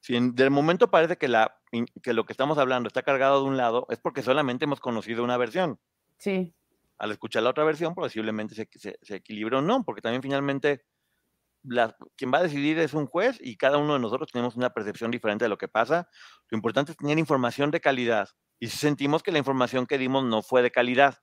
Si 0.04 0.14
en, 0.16 0.34
del 0.34 0.50
momento 0.50 0.90
parece 0.90 1.16
que, 1.16 1.28
la, 1.28 1.58
que 2.02 2.12
lo 2.12 2.26
que 2.26 2.34
estamos 2.34 2.58
hablando 2.58 2.88
está 2.88 3.02
cargado 3.02 3.42
de 3.42 3.48
un 3.48 3.56
lado, 3.56 3.86
es 3.88 3.98
porque 3.98 4.20
solamente 4.20 4.66
hemos 4.66 4.78
conocido 4.78 5.24
una 5.24 5.38
versión. 5.38 5.80
Sí. 6.18 6.54
Al 6.98 7.10
escuchar 7.10 7.42
la 7.42 7.48
otra 7.48 7.64
versión, 7.64 7.94
posiblemente 7.94 8.54
se, 8.54 8.68
se, 8.74 8.98
se 9.00 9.16
equilibra 9.16 9.60
o 9.60 9.62
no, 9.62 9.82
porque 9.82 10.02
también 10.02 10.20
finalmente 10.20 10.84
quien 12.16 12.34
va 12.34 12.36
a 12.36 12.42
decidir 12.42 12.78
es 12.80 12.92
un 12.92 13.06
juez 13.06 13.38
y 13.40 13.56
cada 13.56 13.78
uno 13.78 13.94
de 13.94 14.00
nosotros 14.00 14.30
tenemos 14.30 14.56
una 14.56 14.74
percepción 14.74 15.10
diferente 15.10 15.46
de 15.46 15.48
lo 15.48 15.56
que 15.56 15.68
pasa. 15.68 16.06
Lo 16.50 16.56
importante 16.56 16.92
es 16.92 16.98
tener 16.98 17.18
información 17.18 17.70
de 17.70 17.80
calidad. 17.80 18.28
Y 18.60 18.66
si 18.66 18.76
sentimos 18.76 19.22
que 19.22 19.32
la 19.32 19.38
información 19.38 19.86
que 19.86 19.96
dimos 19.96 20.22
no 20.22 20.42
fue 20.42 20.60
de 20.60 20.70
calidad, 20.70 21.16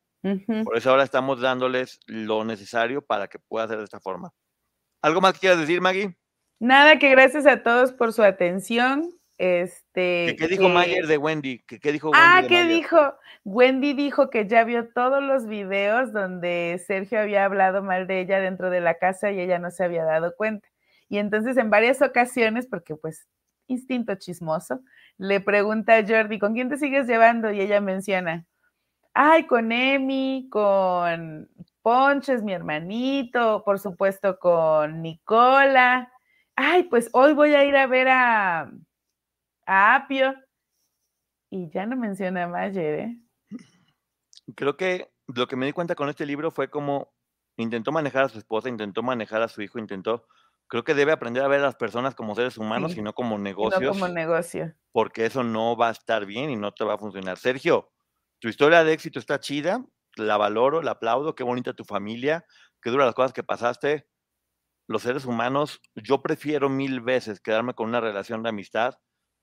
por 0.64 0.76
eso 0.76 0.90
ahora 0.90 1.04
estamos 1.04 1.40
dándoles 1.40 2.00
lo 2.08 2.44
necesario 2.46 3.06
para 3.06 3.28
que 3.28 3.38
pueda 3.38 3.68
ser 3.68 3.78
de 3.78 3.84
esta 3.84 4.00
forma. 4.00 4.34
¿Algo 5.04 5.22
más 5.22 5.34
que 5.34 5.42
quieras 5.42 5.60
decir, 5.60 5.82
Maggie? 5.82 6.18
Nada, 6.62 7.00
que 7.00 7.10
gracias 7.10 7.48
a 7.48 7.64
todos 7.64 7.92
por 7.92 8.14
su 8.14 8.22
atención. 8.22 9.10
Este, 9.40 10.36
¿Qué, 10.38 10.48
dijo 10.48 10.70
Mayer 10.70 11.08
de 11.08 11.18
Wendy? 11.18 11.64
¿Qué, 11.66 11.92
dijo 11.92 12.12
Wendy 12.12 12.24
Ah, 12.24 12.44
¿qué 12.48 12.66
dijo? 12.66 13.16
Wendy 13.44 13.94
dijo 13.94 14.30
que 14.30 14.48
ya 14.48 14.64
vio 14.64 14.90
todos 14.90 15.24
los 15.24 15.48
videos 15.48 16.14
donde 16.14 16.80
Sergio 16.86 17.20
había 17.20 17.46
hablado 17.46 17.82
mal 17.82 18.06
de 18.06 18.20
ella 18.22 18.40
dentro 18.40 18.70
de 18.70 18.80
la 18.80 19.00
casa 19.00 19.32
y 19.32 19.40
ella 19.40 19.58
no 19.58 19.72
se 19.72 19.84
había 19.84 20.04
dado 20.04 20.36
cuenta. 20.38 20.70
Y 21.10 21.18
entonces 21.18 21.58
en 21.58 21.72
varias 21.72 22.00
ocasiones, 22.04 22.68
porque 22.68 22.96
pues 22.96 23.28
instinto 23.66 24.14
chismoso, 24.14 24.82
le 25.18 25.40
pregunta 25.40 25.98
a 25.98 26.06
Jordi, 26.08 26.38
¿con 26.38 26.54
quién 26.54 26.70
te 26.70 26.78
sigues 26.78 27.08
llevando? 27.08 27.52
Y 27.52 27.60
ella 27.60 27.82
menciona, 27.82 28.46
ay, 29.16 29.48
con 29.48 29.72
Emi, 29.72 30.48
con 30.52 31.50
Ponches, 31.82 32.44
mi 32.44 32.54
hermanito, 32.54 33.64
por 33.66 33.80
supuesto 33.80 34.38
con 34.38 35.02
Nicola. 35.02 36.11
Ay, 36.64 36.84
pues 36.84 37.10
hoy 37.14 37.34
voy 37.34 37.56
a 37.56 37.66
ir 37.66 37.76
a 37.76 37.88
ver 37.88 38.08
a, 38.08 38.72
Apio. 39.66 40.36
Y 41.50 41.72
ya 41.72 41.88
no 41.88 41.96
menciona 41.96 42.44
a 42.44 42.48
Mayer, 42.48 43.00
¿eh? 43.00 43.18
Creo 44.56 44.78
que 44.78 45.12
lo 45.26 45.48
que 45.48 45.56
me 45.56 45.66
di 45.66 45.74
cuenta 45.74 45.96
con 45.96 46.08
este 46.08 46.24
libro 46.24 46.52
fue 46.52 46.70
como 46.70 47.16
intentó 47.58 47.92
manejar 47.92 48.26
a 48.26 48.30
su 48.30 48.38
esposa, 48.38 48.70
intentó 48.70 49.02
manejar 49.02 49.42
a 49.42 49.48
su 49.48 49.64
hijo, 49.64 49.80
intentó. 49.80 50.28
Creo 50.68 50.84
que 50.84 50.94
debe 50.94 51.12
aprender 51.12 51.44
a 51.44 51.48
ver 51.48 51.62
a 51.62 51.64
las 51.64 51.76
personas 51.76 52.14
como 52.14 52.36
seres 52.36 52.60
humanos 52.60 52.96
y 52.96 53.02
no 53.02 53.14
como 53.14 53.40
negocios. 53.40 53.82
No 53.82 53.90
como 53.90 54.08
negocio. 54.08 54.76
Porque 54.92 55.26
eso 55.26 55.44
no 55.44 55.76
va 55.76 55.88
a 55.88 55.92
estar 55.92 56.28
bien 56.28 56.52
y 56.52 56.58
no 56.58 56.74
te 56.74 56.84
va 56.84 56.94
a 56.94 57.00
funcionar. 57.00 57.38
Sergio, 57.38 57.92
tu 58.40 58.50
historia 58.50 58.84
de 58.84 58.94
éxito 58.94 59.18
está 59.18 59.40
chida, 59.40 59.84
la 60.16 60.38
valoro, 60.38 60.84
la 60.84 60.92
aplaudo, 60.92 61.34
qué 61.34 61.44
bonita 61.44 61.74
tu 61.74 61.86
familia, 61.86 62.46
qué 62.84 62.92
duras 62.92 63.08
las 63.08 63.16
cosas 63.16 63.34
que 63.34 63.44
pasaste. 63.44 64.11
Los 64.92 65.04
seres 65.04 65.26
humanos, 65.26 65.82
yo 65.96 66.22
prefiero 66.22 66.70
mil 66.70 67.00
veces 67.00 67.40
quedarme 67.40 67.74
con 67.74 67.88
una 67.88 68.02
relación 68.02 68.44
de 68.44 68.50
amistad 68.50 68.96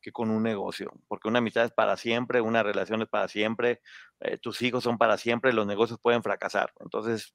que 0.02 0.12
con 0.12 0.30
un 0.30 0.42
negocio, 0.42 0.92
porque 1.08 1.26
una 1.28 1.38
amistad 1.38 1.64
es 1.64 1.72
para 1.72 1.96
siempre, 1.96 2.42
una 2.42 2.62
relación 2.62 3.00
es 3.00 3.08
para 3.08 3.28
siempre, 3.28 3.80
eh, 4.20 4.36
tus 4.36 4.60
hijos 4.60 4.84
son 4.84 4.98
para 4.98 5.16
siempre, 5.16 5.54
los 5.54 5.66
negocios 5.66 5.98
pueden 6.02 6.22
fracasar. 6.22 6.72
Entonces, 6.80 7.34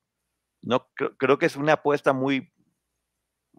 no 0.62 0.88
creo, 1.18 1.40
que 1.40 1.48
es 1.48 1.56
una 1.56 1.74
apuesta 1.74 2.14
muy 2.14 2.53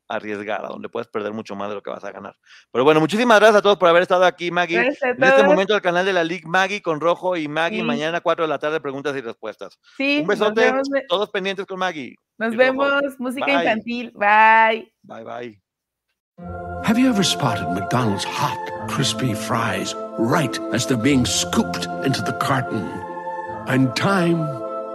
arriesgada, 0.09 0.69
donde 0.69 0.89
puedes 0.89 1.09
perder 1.09 1.33
mucho 1.33 1.55
más 1.55 1.69
de 1.69 1.77
lo 1.77 1.83
que 1.83 1.91
vas 1.91 2.05
a 2.05 2.13
ganar. 2.13 2.37
Pero 2.71 2.85
bueno, 2.85 3.01
muchísimas 3.01 3.39
gracias 3.39 3.59
a 3.59 3.63
todos 3.63 3.77
por 3.79 3.89
haber 3.89 4.03
estado 4.03 4.25
aquí, 4.25 4.51
Maggie. 4.51 4.79
En 4.79 5.23
este 5.23 5.43
momento 5.45 5.75
el 5.75 5.83
canal 5.83 6.05
de 6.05 6.13
la 6.13 6.25
League 6.25 6.47
Maggie 6.47 6.83
con 6.83 7.01
Rojo 7.01 7.37
y 7.37 7.49
Maggie, 7.49 7.83
mañana 7.83 8.21
4 8.21 8.45
de 8.45 8.49
la 8.49 8.59
tarde, 8.59 8.81
preguntas 8.81 9.17
y 9.17 9.21
respuestas. 9.21 9.79
Sí, 9.97 10.19
Un 10.21 10.27
besote, 10.27 10.73
todos 11.09 11.31
pendientes 11.31 11.67
con 11.67 11.79
Maggie. 11.79 12.17
Nos 12.39 12.57
vemos, 12.57 13.03
música 13.19 13.51
infantil. 13.51 14.13
Bye. 14.15 14.93
Bye, 15.03 15.25
bye. 15.25 15.61
Have 16.85 16.99
you 16.99 17.09
ever 17.09 17.23
spotted 17.23 17.67
McDonald's 17.71 18.25
hot, 18.25 18.59
crispy 18.89 19.35
fries 19.35 19.95
right 20.19 20.59
as 20.73 20.87
they're 20.87 20.99
being 20.99 21.25
scooped 21.25 21.87
into 22.05 22.23
the 22.23 22.37
carton? 22.41 22.87
And 23.67 23.95
time 23.97 24.47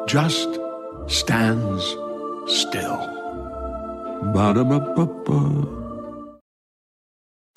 just 0.06 0.60
stands 1.08 1.96
still. 2.46 3.19
Ba-da-ba-ba-ba. 4.22 5.89